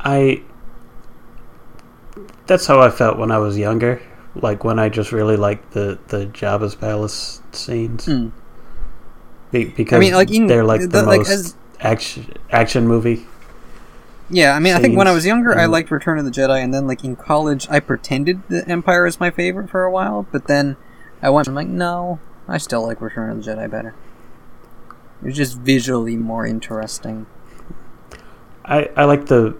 I. 0.00 0.42
That's 2.46 2.66
how 2.66 2.80
I 2.80 2.90
felt 2.90 3.18
when 3.18 3.30
I 3.30 3.38
was 3.38 3.58
younger. 3.58 4.00
Like 4.34 4.64
when 4.64 4.78
I 4.78 4.88
just 4.88 5.12
really 5.12 5.36
liked 5.36 5.72
the 5.72 5.98
the 6.08 6.26
Jabba's 6.26 6.74
palace 6.74 7.40
scenes. 7.52 8.04
Hmm. 8.06 8.28
Be, 9.50 9.64
because 9.66 9.96
I 9.96 10.00
mean, 10.00 10.14
like 10.14 10.30
in 10.30 10.46
they're 10.46 10.64
like 10.64 10.80
the, 10.82 10.86
the- 10.88 11.02
like, 11.02 11.18
most 11.20 11.30
as- 11.30 11.56
action 11.80 12.32
action 12.50 12.86
movie. 12.86 13.26
yeah, 14.28 14.54
I 14.54 14.58
mean, 14.58 14.74
I 14.74 14.80
think 14.80 14.96
when 14.96 15.06
I 15.08 15.12
was 15.12 15.24
younger, 15.24 15.56
I 15.58 15.66
liked 15.66 15.90
Return 15.90 16.18
of 16.18 16.24
the 16.24 16.30
Jedi, 16.30 16.62
and 16.62 16.74
then 16.74 16.86
like 16.86 17.04
in 17.04 17.16
college, 17.16 17.66
I 17.70 17.80
pretended 17.80 18.42
the 18.48 18.66
Empire 18.68 19.06
is 19.06 19.18
my 19.20 19.30
favorite 19.30 19.70
for 19.70 19.84
a 19.84 19.90
while. 19.90 20.26
But 20.32 20.46
then 20.48 20.76
I 21.22 21.30
went, 21.30 21.48
I'm 21.48 21.54
like, 21.54 21.68
no, 21.68 22.18
I 22.48 22.58
still 22.58 22.82
like 22.86 23.00
Return 23.00 23.30
of 23.30 23.44
the 23.44 23.50
Jedi 23.52 23.70
better. 23.70 23.94
It's 25.24 25.36
just 25.36 25.58
visually 25.58 26.16
more 26.16 26.44
interesting. 26.44 27.26
I 28.64 28.90
I 28.96 29.04
like 29.04 29.26
the. 29.26 29.56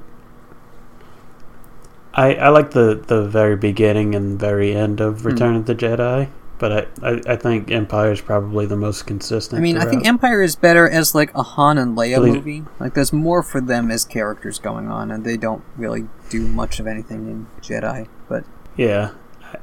I 2.16 2.34
I 2.34 2.48
like 2.48 2.70
the 2.70 3.00
the 3.06 3.26
very 3.28 3.56
beginning 3.56 4.14
and 4.14 4.40
very 4.40 4.74
end 4.74 5.00
of 5.00 5.20
Hmm. 5.20 5.28
Return 5.28 5.54
of 5.56 5.66
the 5.66 5.74
Jedi, 5.74 6.28
but 6.58 6.72
I, 7.02 7.10
I 7.10 7.20
I 7.34 7.36
think 7.36 7.70
Empire 7.70 8.10
is 8.12 8.20
probably 8.22 8.64
the 8.64 8.76
most 8.76 9.06
consistent. 9.06 9.58
I 9.58 9.62
mean, 9.62 9.76
I 9.76 9.84
think. 9.84 10.06
Empire 10.06 10.42
is 10.42 10.56
better 10.56 10.88
as 10.88 11.14
like 11.14 11.30
a 11.34 11.42
Han 11.42 11.76
and 11.78 11.96
Leia 11.96 12.16
Believe- 12.16 12.34
movie. 12.36 12.64
Like, 12.80 12.94
there's 12.94 13.12
more 13.12 13.42
for 13.42 13.60
them 13.60 13.90
as 13.90 14.04
characters 14.06 14.58
going 14.58 14.88
on, 14.90 15.10
and 15.10 15.24
they 15.24 15.36
don't 15.36 15.62
really 15.76 16.08
do 16.30 16.48
much 16.48 16.80
of 16.80 16.86
anything 16.86 17.28
in 17.28 17.46
Jedi. 17.60 18.08
But 18.28 18.44
Yeah. 18.76 19.10
I- 19.52 19.58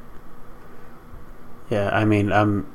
Yeah, 1.70 1.90
I 1.92 2.06
mean, 2.06 2.32
I'm 2.32 2.68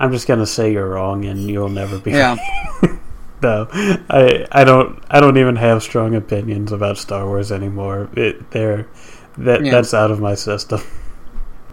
I'm 0.00 0.12
just 0.12 0.26
going 0.26 0.40
to 0.40 0.46
say 0.46 0.72
you're 0.72 0.88
wrong 0.88 1.24
and 1.26 1.50
you'll 1.50 1.68
never 1.68 1.98
be 1.98 2.12
yeah, 2.12 2.36
No. 3.42 3.68
I 3.72 4.46
I 4.50 4.64
don't 4.64 5.02
I 5.10 5.20
don't 5.20 5.38
even 5.38 5.56
have 5.56 5.82
strong 5.82 6.14
opinions 6.14 6.72
about 6.72 6.98
Star 6.98 7.24
Wars 7.26 7.52
anymore. 7.52 8.08
It 8.14 8.50
they're 8.50 8.86
that 9.36 9.64
Yeah. 9.64 9.70
that's 9.70 9.94
out 9.94 10.10
of 10.10 10.20
my 10.20 10.34
system. 10.34 10.80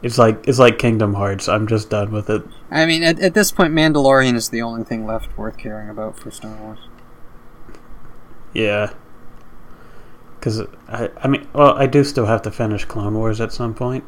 It's 0.03 0.19
like 0.19 0.47
it's 0.47 0.59
like 0.59 0.77
Kingdom 0.77 1.15
Hearts. 1.15 1.49
I'm 1.49 1.65
just 1.65 1.89
done 1.89 2.11
with 2.11 2.29
it. 2.29 2.43
I 2.69 2.85
mean, 2.85 3.01
at, 3.01 3.19
at 3.19 3.33
this 3.33 3.51
point, 3.51 3.73
Mandalorian 3.73 4.35
is 4.35 4.49
the 4.49 4.61
only 4.61 4.83
thing 4.83 5.07
left 5.07 5.35
worth 5.35 5.57
caring 5.57 5.89
about 5.89 6.19
for 6.19 6.29
Star 6.29 6.55
Wars. 6.57 6.77
Yeah. 8.53 8.91
Cuz 10.41 10.61
I 10.89 11.09
I 11.23 11.27
mean, 11.27 11.47
well, 11.53 11.73
I 11.75 11.87
do 11.87 12.03
still 12.03 12.27
have 12.27 12.43
to 12.43 12.51
finish 12.51 12.85
Clone 12.85 13.15
Wars 13.15 13.41
at 13.41 13.51
some 13.51 13.73
point. 13.73 14.03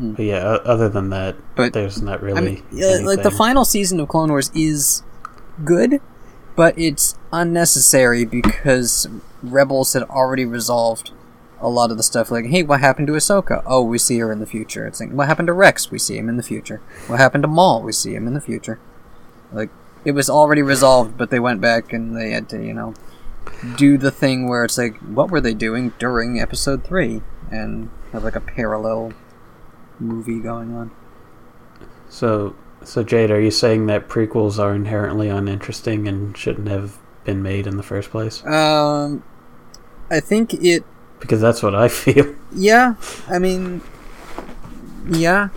Mm. 0.00 0.16
But 0.16 0.24
yeah, 0.24 0.38
other 0.44 0.88
than 0.88 1.10
that, 1.10 1.36
But 1.54 1.72
there's 1.72 2.02
not 2.02 2.20
really 2.22 2.38
I 2.38 2.40
mean, 2.72 3.04
like 3.04 3.22
the 3.22 3.30
final 3.30 3.64
season 3.64 4.00
of 4.00 4.08
Clone 4.08 4.30
Wars 4.30 4.50
is 4.56 5.02
good, 5.64 6.00
but 6.56 6.78
it's 6.78 7.16
unnecessary 7.32 8.24
because 8.24 9.08
Rebels 9.42 9.92
had 9.92 10.02
already 10.04 10.44
resolved 10.44 11.12
a 11.60 11.68
lot 11.68 11.90
of 11.90 11.96
the 11.96 12.02
stuff. 12.02 12.30
Like, 12.30 12.46
hey, 12.46 12.62
what 12.62 12.80
happened 12.80 13.06
to 13.08 13.14
Ahsoka? 13.14 13.62
Oh, 13.66 13.82
we 13.82 13.98
see 13.98 14.18
her 14.18 14.30
in 14.30 14.40
the 14.40 14.46
future. 14.46 14.86
It's 14.86 15.00
like, 15.00 15.10
what 15.10 15.28
happened 15.28 15.48
to 15.48 15.52
Rex? 15.52 15.90
We 15.90 15.98
see 15.98 16.16
him 16.16 16.28
in 16.28 16.36
the 16.36 16.42
future. 16.42 16.80
What 17.06 17.18
happened 17.18 17.42
to 17.42 17.48
Maul? 17.48 17.82
We 17.82 17.92
see 17.92 18.14
him 18.14 18.26
in 18.26 18.34
the 18.34 18.40
future. 18.40 18.78
Like, 19.52 19.70
it 20.04 20.12
was 20.12 20.30
already 20.30 20.62
resolved, 20.62 21.16
but 21.16 21.30
they 21.30 21.40
went 21.40 21.60
back 21.60 21.92
and 21.92 22.16
they 22.16 22.30
had 22.30 22.48
to, 22.50 22.64
you 22.64 22.74
know, 22.74 22.94
do 23.76 23.98
the 23.98 24.10
thing 24.10 24.48
where 24.48 24.64
it's 24.64 24.78
like, 24.78 24.96
what 24.98 25.30
were 25.30 25.40
they 25.40 25.54
doing 25.54 25.92
during 25.98 26.40
Episode 26.40 26.84
Three, 26.84 27.22
and 27.50 27.90
have 28.12 28.24
like 28.24 28.36
a 28.36 28.40
parallel 28.40 29.12
movie 29.98 30.38
going 30.38 30.74
on. 30.74 30.90
So, 32.08 32.54
so 32.84 33.02
Jade, 33.02 33.30
are 33.30 33.40
you 33.40 33.50
saying 33.50 33.86
that 33.86 34.08
prequels 34.08 34.58
are 34.58 34.74
inherently 34.74 35.28
uninteresting 35.28 36.08
and 36.08 36.36
shouldn't 36.36 36.68
have 36.68 36.98
been 37.24 37.42
made 37.42 37.66
in 37.66 37.76
the 37.76 37.82
first 37.82 38.10
place? 38.10 38.44
Um, 38.46 39.22
I 40.10 40.20
think 40.20 40.54
it. 40.54 40.84
Because 41.20 41.40
that's 41.40 41.62
what 41.62 41.74
I 41.74 41.88
feel. 41.88 42.34
Yeah, 42.52 42.94
I 43.28 43.38
mean, 43.38 43.82
yeah. 45.08 45.48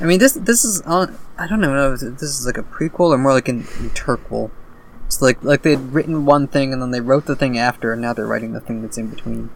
I 0.00 0.04
mean 0.04 0.18
this 0.20 0.34
this 0.34 0.64
is 0.64 0.80
on. 0.82 1.18
I 1.38 1.46
don't 1.46 1.60
know 1.60 1.92
if 1.92 2.00
this 2.00 2.22
is 2.22 2.46
like 2.46 2.58
a 2.58 2.62
prequel 2.62 3.10
or 3.10 3.18
more 3.18 3.32
like 3.32 3.48
an 3.48 3.64
interquel. 3.64 4.50
It's 5.06 5.20
like 5.20 5.42
like 5.42 5.62
they'd 5.62 5.76
written 5.76 6.24
one 6.24 6.46
thing 6.46 6.72
and 6.72 6.80
then 6.80 6.90
they 6.90 7.00
wrote 7.00 7.26
the 7.26 7.34
thing 7.34 7.58
after, 7.58 7.92
and 7.92 8.02
now 8.02 8.12
they're 8.12 8.26
writing 8.26 8.52
the 8.52 8.60
thing 8.60 8.82
that's 8.82 8.98
in 8.98 9.08
between. 9.08 9.50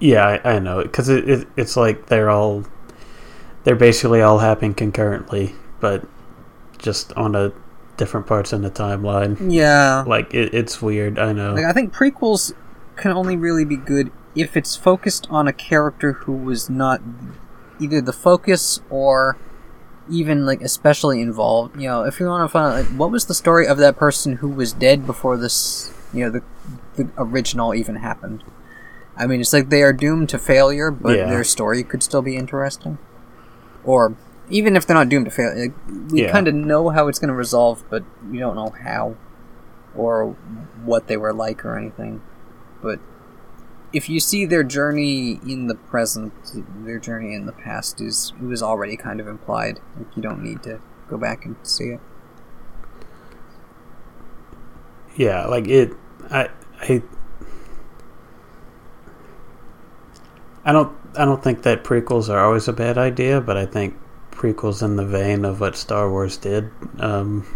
Yeah, 0.00 0.40
I, 0.44 0.54
I 0.54 0.58
know 0.58 0.82
because 0.82 1.08
it, 1.08 1.28
it 1.28 1.48
it's 1.56 1.76
like 1.76 2.06
they're 2.06 2.30
all 2.30 2.64
they're 3.64 3.76
basically 3.76 4.20
all 4.20 4.38
happening 4.38 4.74
concurrently, 4.74 5.54
but 5.80 6.04
just 6.78 7.12
on 7.14 7.34
a 7.34 7.52
different 7.96 8.26
parts 8.26 8.52
in 8.52 8.62
the 8.62 8.70
timeline. 8.70 9.36
Yeah, 9.52 10.02
Like 10.06 10.32
it, 10.34 10.52
it's 10.54 10.80
weird. 10.82 11.18
I 11.18 11.32
know. 11.32 11.54
like 11.54 11.64
I 11.64 11.72
think 11.72 11.94
prequels 11.94 12.52
can 12.96 13.12
only 13.12 13.36
really 13.36 13.64
be 13.64 13.76
good 13.76 14.10
if 14.34 14.56
it's 14.56 14.74
focused 14.76 15.26
on 15.30 15.46
a 15.46 15.52
character 15.52 16.12
who 16.12 16.32
was 16.32 16.68
not 16.70 17.00
either 17.80 18.00
the 18.00 18.12
focus 18.12 18.80
or 18.90 19.36
even 20.10 20.44
like 20.46 20.60
especially 20.62 21.20
involved. 21.20 21.76
You 21.80 21.88
know, 21.88 22.02
if 22.04 22.18
you 22.18 22.26
want 22.26 22.44
to 22.48 22.52
find 22.52 22.72
out 22.72 22.78
like, 22.90 22.98
what 22.98 23.10
was 23.10 23.26
the 23.26 23.34
story 23.34 23.66
of 23.66 23.78
that 23.78 23.96
person 23.96 24.36
who 24.36 24.48
was 24.48 24.72
dead 24.72 25.06
before 25.06 25.36
this, 25.36 25.92
you 26.12 26.24
know, 26.24 26.30
the 26.30 26.42
the 26.96 27.08
original 27.16 27.74
even 27.74 27.96
happened. 27.96 28.42
I 29.16 29.26
mean, 29.26 29.40
it's 29.40 29.52
like 29.52 29.68
they 29.68 29.82
are 29.82 29.92
doomed 29.92 30.28
to 30.30 30.38
failure, 30.38 30.90
but 30.90 31.16
Yeah. 31.16 31.28
their 31.30 31.44
story 31.44 31.82
could 31.84 32.02
still 32.02 32.22
be 32.22 32.36
interesting. 32.36 32.98
Or 33.84 34.14
even 34.48 34.76
if 34.76 34.86
they're 34.86 34.96
not 34.96 35.08
doomed 35.08 35.24
to 35.26 35.30
fail, 35.30 35.52
like, 35.58 35.72
we 36.10 36.22
Yeah. 36.22 36.32
kind 36.32 36.46
of 36.48 36.54
know 36.54 36.90
how 36.90 37.08
it's 37.08 37.18
going 37.18 37.28
to 37.28 37.34
resolve, 37.34 37.82
but 37.90 38.04
we 38.30 38.38
don't 38.38 38.54
know 38.54 38.70
how 38.82 39.16
or 39.94 40.36
what 40.84 41.06
they 41.06 41.16
were 41.16 41.32
like 41.32 41.64
or 41.64 41.76
anything. 41.76 42.20
But 42.82 42.98
if 43.92 44.08
you 44.08 44.20
see 44.20 44.46
their 44.46 44.62
journey 44.62 45.38
in 45.46 45.66
the 45.66 45.74
present, 45.74 46.32
their 46.84 46.98
journey 46.98 47.34
in 47.34 47.46
the 47.46 47.52
past 47.52 48.00
is 48.00 48.32
it 48.40 48.44
was 48.44 48.62
already 48.62 48.96
kind 48.96 49.20
of 49.20 49.28
implied. 49.28 49.80
Like 49.96 50.16
you 50.16 50.22
don't 50.22 50.42
need 50.42 50.62
to 50.64 50.80
go 51.08 51.16
back 51.18 51.44
and 51.44 51.56
see 51.62 51.90
it. 51.90 52.00
yeah, 55.16 55.44
like 55.46 55.68
it. 55.68 55.92
I 56.30 56.48
I. 56.80 57.02
I 60.64 60.72
don't. 60.72 60.96
I 61.16 61.24
don't 61.24 61.42
think 61.42 61.62
that 61.62 61.84
prequels 61.84 62.28
are 62.28 62.42
always 62.44 62.68
a 62.68 62.72
bad 62.72 62.98
idea, 62.98 63.40
but 63.40 63.56
I 63.56 63.66
think 63.66 63.96
prequels 64.30 64.82
in 64.82 64.96
the 64.96 65.04
vein 65.04 65.44
of 65.44 65.60
what 65.60 65.76
Star 65.76 66.10
Wars 66.10 66.36
did 66.36 66.70
um, 66.98 67.46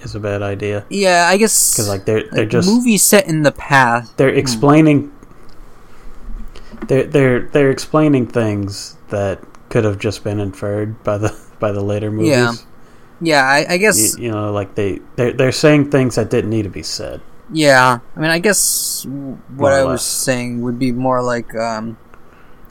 is 0.00 0.14
a 0.14 0.20
bad 0.20 0.42
idea 0.42 0.84
Yeah, 0.88 1.26
I 1.28 1.36
guess 1.36 1.72
because 1.72 1.88
like 1.88 2.04
they're 2.04 2.24
they're 2.30 2.44
like, 2.44 2.50
just 2.50 2.68
movies 2.68 3.02
set 3.02 3.26
in 3.26 3.42
the 3.42 3.52
past. 3.52 4.16
they're 4.16 4.28
explaining 4.28 5.10
they're 6.86 7.04
they're 7.04 7.40
they're 7.48 7.70
explaining 7.70 8.26
things 8.26 8.96
that 9.08 9.40
could 9.68 9.84
have 9.84 9.98
just 9.98 10.22
been 10.24 10.38
inferred 10.40 11.02
by 11.02 11.18
the 11.18 11.36
by 11.58 11.72
the 11.72 11.82
later 11.82 12.10
movies. 12.10 12.30
Yeah. 12.30 12.52
Yeah, 13.22 13.44
I, 13.44 13.74
I 13.74 13.76
guess. 13.76 14.16
you 14.18 14.30
know, 14.30 14.50
like 14.50 14.74
they 14.76 15.00
they're 15.16 15.32
they're 15.32 15.52
saying 15.52 15.90
things 15.90 16.14
that 16.14 16.30
didn't 16.30 16.48
need 16.48 16.62
to 16.62 16.70
be 16.70 16.82
said. 16.82 17.20
Yeah, 17.52 17.98
I 18.16 18.20
mean, 18.20 18.30
I 18.30 18.38
guess 18.38 19.04
what 19.56 19.72
I 19.72 19.84
was 19.84 20.00
saying 20.02 20.62
would 20.62 20.78
be 20.78 20.90
more 20.92 21.20
like, 21.20 21.54
um, 21.54 21.98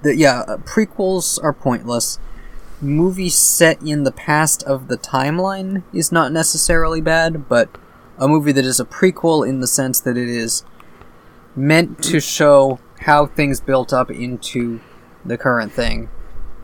the, 0.02 0.16
yeah, 0.16 0.42
uh, 0.42 0.58
prequels 0.58 1.42
are 1.44 1.54
pointless. 1.54 2.20
Movies 2.82 3.36
set 3.36 3.82
in 3.82 4.04
the 4.04 4.12
past 4.12 4.64
of 4.64 4.88
the 4.88 4.98
timeline 4.98 5.84
is 5.94 6.12
not 6.12 6.32
necessarily 6.32 7.02
bad, 7.02 7.50
but 7.50 7.70
a 8.18 8.28
movie 8.28 8.52
that 8.54 8.66
is 8.66 8.80
a 8.80 8.86
prequel 8.86 9.48
in 9.48 9.60
the 9.60 9.68
sense 9.68 10.00
that 10.00 10.18
it 10.18 10.30
is 10.30 10.64
meant 11.56 12.02
to 12.04 12.20
show 12.20 12.80
how 13.02 13.26
things 13.26 13.60
built 13.60 13.92
up 13.92 14.10
into 14.10 14.80
the 15.26 15.38
current 15.38 15.74
thing. 15.74 16.10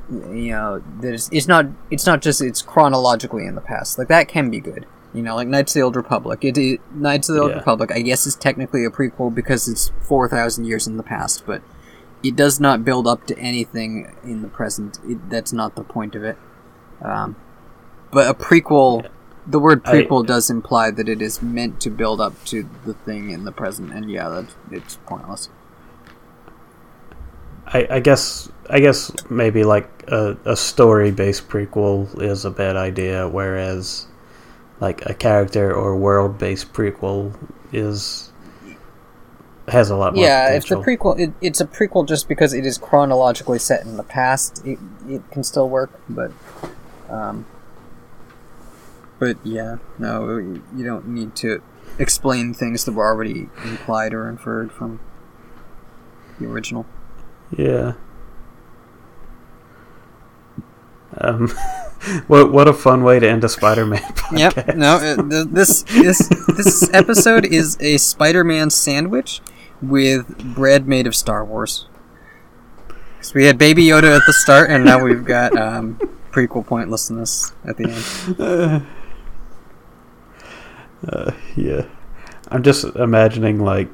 You 0.10 0.52
know, 0.52 0.84
that 1.02 1.14
is, 1.14 1.30
it's 1.32 1.48
not 1.48 1.66
it's 1.90 2.06
not 2.06 2.22
just 2.22 2.40
it's 2.42 2.62
chronologically 2.62 3.46
in 3.46 3.56
the 3.56 3.62
past. 3.62 3.98
Like 3.98 4.08
that 4.10 4.28
can 4.28 4.50
be 4.50 4.60
good. 4.60 4.86
You 5.14 5.22
know, 5.22 5.36
like 5.36 5.48
Knights 5.48 5.72
of 5.76 5.80
the 5.80 5.84
Old 5.84 5.96
Republic. 5.96 6.44
It, 6.44 6.58
it 6.58 6.82
Knights 6.94 7.28
of 7.30 7.36
the 7.36 7.42
Old 7.42 7.52
Yeah. 7.52 7.58
Republic, 7.58 7.92
I 7.92 8.02
guess, 8.02 8.28
is 8.28 8.36
technically 8.36 8.86
a 8.86 8.90
prequel 8.90 9.34
because 9.34 9.68
it's 9.68 9.92
four 10.02 10.30
thousand 10.30 10.66
years 10.66 10.88
in 10.88 10.98
the 10.98 11.04
past, 11.04 11.46
but 11.46 11.62
it 12.28 12.36
does 12.36 12.60
not 12.60 12.84
build 12.84 13.08
up 13.08 13.26
to 13.28 13.38
anything 13.38 14.12
in 14.24 14.42
the 14.42 14.48
present. 14.48 15.00
It, 15.06 15.30
that's 15.30 15.54
not 15.54 15.76
the 15.76 15.84
point 15.84 16.16
of 16.16 16.24
it. 16.24 16.38
Um, 17.02 17.36
but 18.12 18.28
a 18.30 18.34
prequel, 18.34 19.08
the 19.46 19.60
word 19.60 19.82
I- 19.86 19.94
prequel 19.94 20.26
does 20.26 20.50
imply 20.50 20.92
that 20.92 21.08
it 21.08 21.22
is 21.22 21.42
meant 21.42 21.80
to 21.82 21.90
build 21.90 22.20
up 22.20 22.44
to 22.46 22.68
the 22.86 22.94
thing 22.94 23.30
in 23.30 23.46
the 23.46 23.52
present, 23.52 23.94
and 23.94 24.10
yeah, 24.10 24.30
that's 24.30 24.56
it's 24.72 24.96
pointless. 25.06 25.50
I, 27.68 27.88
I 27.90 28.00
guess 28.00 28.50
I 28.70 28.80
guess 28.80 29.12
maybe 29.30 29.64
like 29.64 29.90
a, 30.08 30.38
a 30.46 30.56
story 30.56 31.12
based 31.12 31.50
prequel 31.50 32.22
is 32.22 32.46
a 32.46 32.52
bad 32.52 32.76
idea, 32.76 33.28
whereas 33.28 34.08
like 34.80 35.06
a 35.06 35.14
character 35.14 35.74
or 35.74 35.96
world 35.96 36.38
based 36.38 36.74
prequel 36.74 37.34
is 37.72 38.32
has 39.68 39.90
a 39.90 39.96
lot 39.96 40.16
more. 40.16 40.24
yeah, 40.24 40.54
if 40.54 40.68
the 40.68 40.78
potential. 40.78 41.16
prequel, 41.16 41.20
it, 41.20 41.34
it's 41.42 41.60
a 41.60 41.66
prequel 41.66 42.08
just 42.08 42.28
because 42.28 42.54
it 42.54 42.66
is 42.66 42.78
chronologically 42.78 43.60
set 43.60 43.84
in 43.86 43.98
the 43.98 44.04
past. 44.04 44.66
It, 44.66 44.80
it 45.08 45.30
can 45.32 45.44
still 45.44 45.68
work, 45.68 46.00
but, 46.08 46.32
um, 47.10 47.46
but 49.20 49.38
yeah, 49.44 49.78
no, 49.98 50.38
you 50.76 50.86
don't 50.86 51.08
need 51.08 51.36
to 51.38 51.62
explain 51.98 52.54
things 52.54 52.86
that 52.86 52.92
were 52.92 53.06
already 53.06 53.50
implied 53.64 54.14
or 54.14 54.30
inferred 54.30 54.72
from 54.72 55.00
the 56.40 56.46
original. 56.46 56.86
Yeah. 57.56 57.94
Um, 61.18 61.48
what 62.28 62.52
what 62.52 62.68
a 62.68 62.74
fun 62.74 63.04
way 63.04 63.20
to 63.20 63.28
end 63.28 63.44
a 63.44 63.50
Spider-Man 63.50 64.02
podcast. 64.14 64.56
Yep. 64.68 64.76
No, 64.76 65.16
this 65.46 65.84
this 65.84 66.28
this 66.56 66.90
episode 66.94 67.46
is 67.46 67.78
a 67.80 67.98
Spider-Man 67.98 68.70
sandwich 68.70 69.42
with 69.82 70.56
bread 70.56 70.88
made 70.88 71.08
of 71.08 71.16
Star 71.16 71.44
Wars. 71.44 71.88
So 73.22 73.32
we 73.36 73.46
had 73.46 73.58
Baby 73.58 73.86
Yoda 73.86 74.16
at 74.18 74.24
the 74.28 74.34
start, 74.34 74.70
and 74.70 74.86
now 74.86 75.04
we've 75.04 75.26
got 75.26 75.58
um, 75.58 75.96
prequel 76.32 76.66
pointlessness 76.66 77.54
at 77.66 77.78
the 77.78 77.90
end. 78.30 78.86
Uh, 81.08 81.32
yeah. 81.56 81.86
I'm 82.50 82.64
just 82.64 82.84
imagining 82.96 83.60
like 83.60 83.90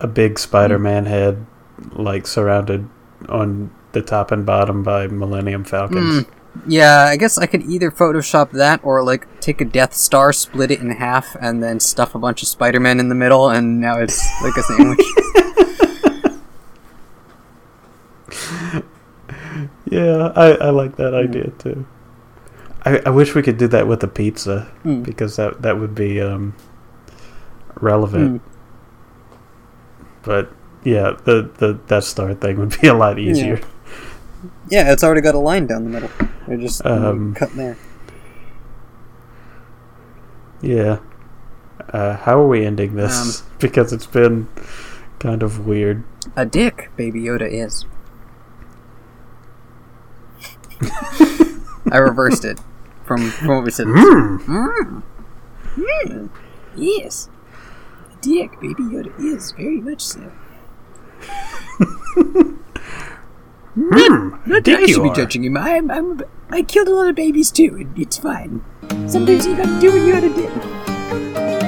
a 0.00 0.06
big 0.06 0.38
Spider-Man 0.38 1.06
head, 1.06 1.46
like 1.92 2.26
surrounded 2.26 2.88
on 3.28 3.70
the 3.92 4.02
top 4.02 4.30
and 4.30 4.44
bottom 4.44 4.82
by 4.82 5.06
Millennium 5.06 5.64
Falcons. 5.64 6.24
Mm. 6.24 6.30
Yeah, 6.66 7.04
I 7.04 7.16
guess 7.16 7.38
I 7.38 7.46
could 7.46 7.62
either 7.64 7.90
Photoshop 7.90 8.50
that 8.52 8.80
or 8.84 9.02
like 9.02 9.26
take 9.40 9.60
a 9.60 9.64
Death 9.64 9.94
Star, 9.94 10.32
split 10.32 10.70
it 10.70 10.80
in 10.80 10.90
half, 10.90 11.36
and 11.40 11.62
then 11.62 11.80
stuff 11.80 12.14
a 12.14 12.18
bunch 12.18 12.42
of 12.42 12.48
Spider-Man 12.48 13.00
in 13.00 13.08
the 13.08 13.14
middle, 13.14 13.50
and 13.50 13.80
now 13.80 13.98
it's 13.98 14.24
like 14.42 14.56
a 14.56 14.62
sandwich. 14.62 15.00
Yeah, 19.88 20.32
I, 20.34 20.50
I 20.52 20.70
like 20.70 20.96
that 20.96 21.14
idea 21.14 21.50
too. 21.58 21.86
I, 22.84 23.00
I 23.06 23.10
wish 23.10 23.34
we 23.34 23.42
could 23.42 23.56
do 23.56 23.68
that 23.68 23.86
with 23.86 24.02
a 24.02 24.08
pizza 24.08 24.70
Mm. 24.84 25.04
because 25.04 25.36
that 25.36 25.62
that 25.62 25.78
would 25.78 25.94
be 25.94 26.20
um, 26.20 26.54
relevant. 27.80 28.42
Mm. 28.42 28.50
But 30.22 30.52
yeah, 30.84 31.12
the 31.24 31.48
the 31.58 31.74
Death 31.86 32.04
Star 32.04 32.34
thing 32.34 32.58
would 32.58 32.76
be 32.80 32.88
a 32.88 32.94
lot 32.94 33.18
easier. 33.18 33.58
Yeah, 33.58 33.64
it's 34.70 35.04
already 35.04 35.20
got 35.20 35.34
a 35.34 35.38
line 35.38 35.66
down 35.66 35.84
the 35.84 35.90
middle. 35.90 36.10
They're 36.46 36.56
just 36.58 36.84
Um, 36.84 37.34
cut 37.34 37.54
there. 37.54 37.76
Yeah. 40.62 40.98
Uh, 41.92 42.16
how 42.16 42.40
are 42.40 42.48
we 42.48 42.64
ending 42.64 42.94
this? 42.96 43.42
because 43.58 43.92
it's 43.92 44.06
been 44.06 44.48
kind 45.18 45.42
of 45.42 45.66
weird. 45.66 46.04
A 46.36 46.44
dick, 46.44 46.90
Baby 46.96 47.20
Yoda 47.22 47.48
is. 47.50 47.84
I 51.92 51.98
reversed 51.98 52.44
it 52.44 52.58
from, 53.04 53.30
from 53.30 53.48
what 53.48 53.64
we 53.64 53.70
said. 53.70 53.86
Mm. 53.86 55.02
Mm. 55.76 56.30
Yes. 56.74 57.28
A 58.12 58.16
dick, 58.20 58.60
Baby 58.60 58.82
Yoda 58.84 59.18
is, 59.20 59.52
very 59.52 59.80
much 59.80 60.00
so. 60.02 60.32
Hmm, 63.78 64.30
Not 64.46 64.66
I 64.66 64.78
you 64.80 64.88
should 64.88 65.02
be 65.02 65.10
judging 65.12 65.44
him. 65.44 65.56
I'm, 65.56 65.90
I'm, 65.90 66.22
I 66.48 66.62
killed 66.62 66.88
a 66.88 66.94
lot 66.94 67.08
of 67.08 67.14
babies 67.14 67.50
too, 67.50 67.76
and 67.78 67.98
it's 67.98 68.16
fine. 68.16 68.64
Sometimes 69.06 69.46
you 69.46 69.54
gotta 69.54 69.78
do 69.80 69.92
what 69.92 70.00
you 70.00 70.12
gotta 70.12 70.34
do. 70.34 71.66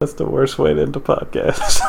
That's 0.00 0.14
the 0.14 0.26
worst 0.26 0.58
way 0.58 0.74
to 0.74 0.82
end 0.82 0.94
a 0.96 1.00
podcast. 1.00 1.80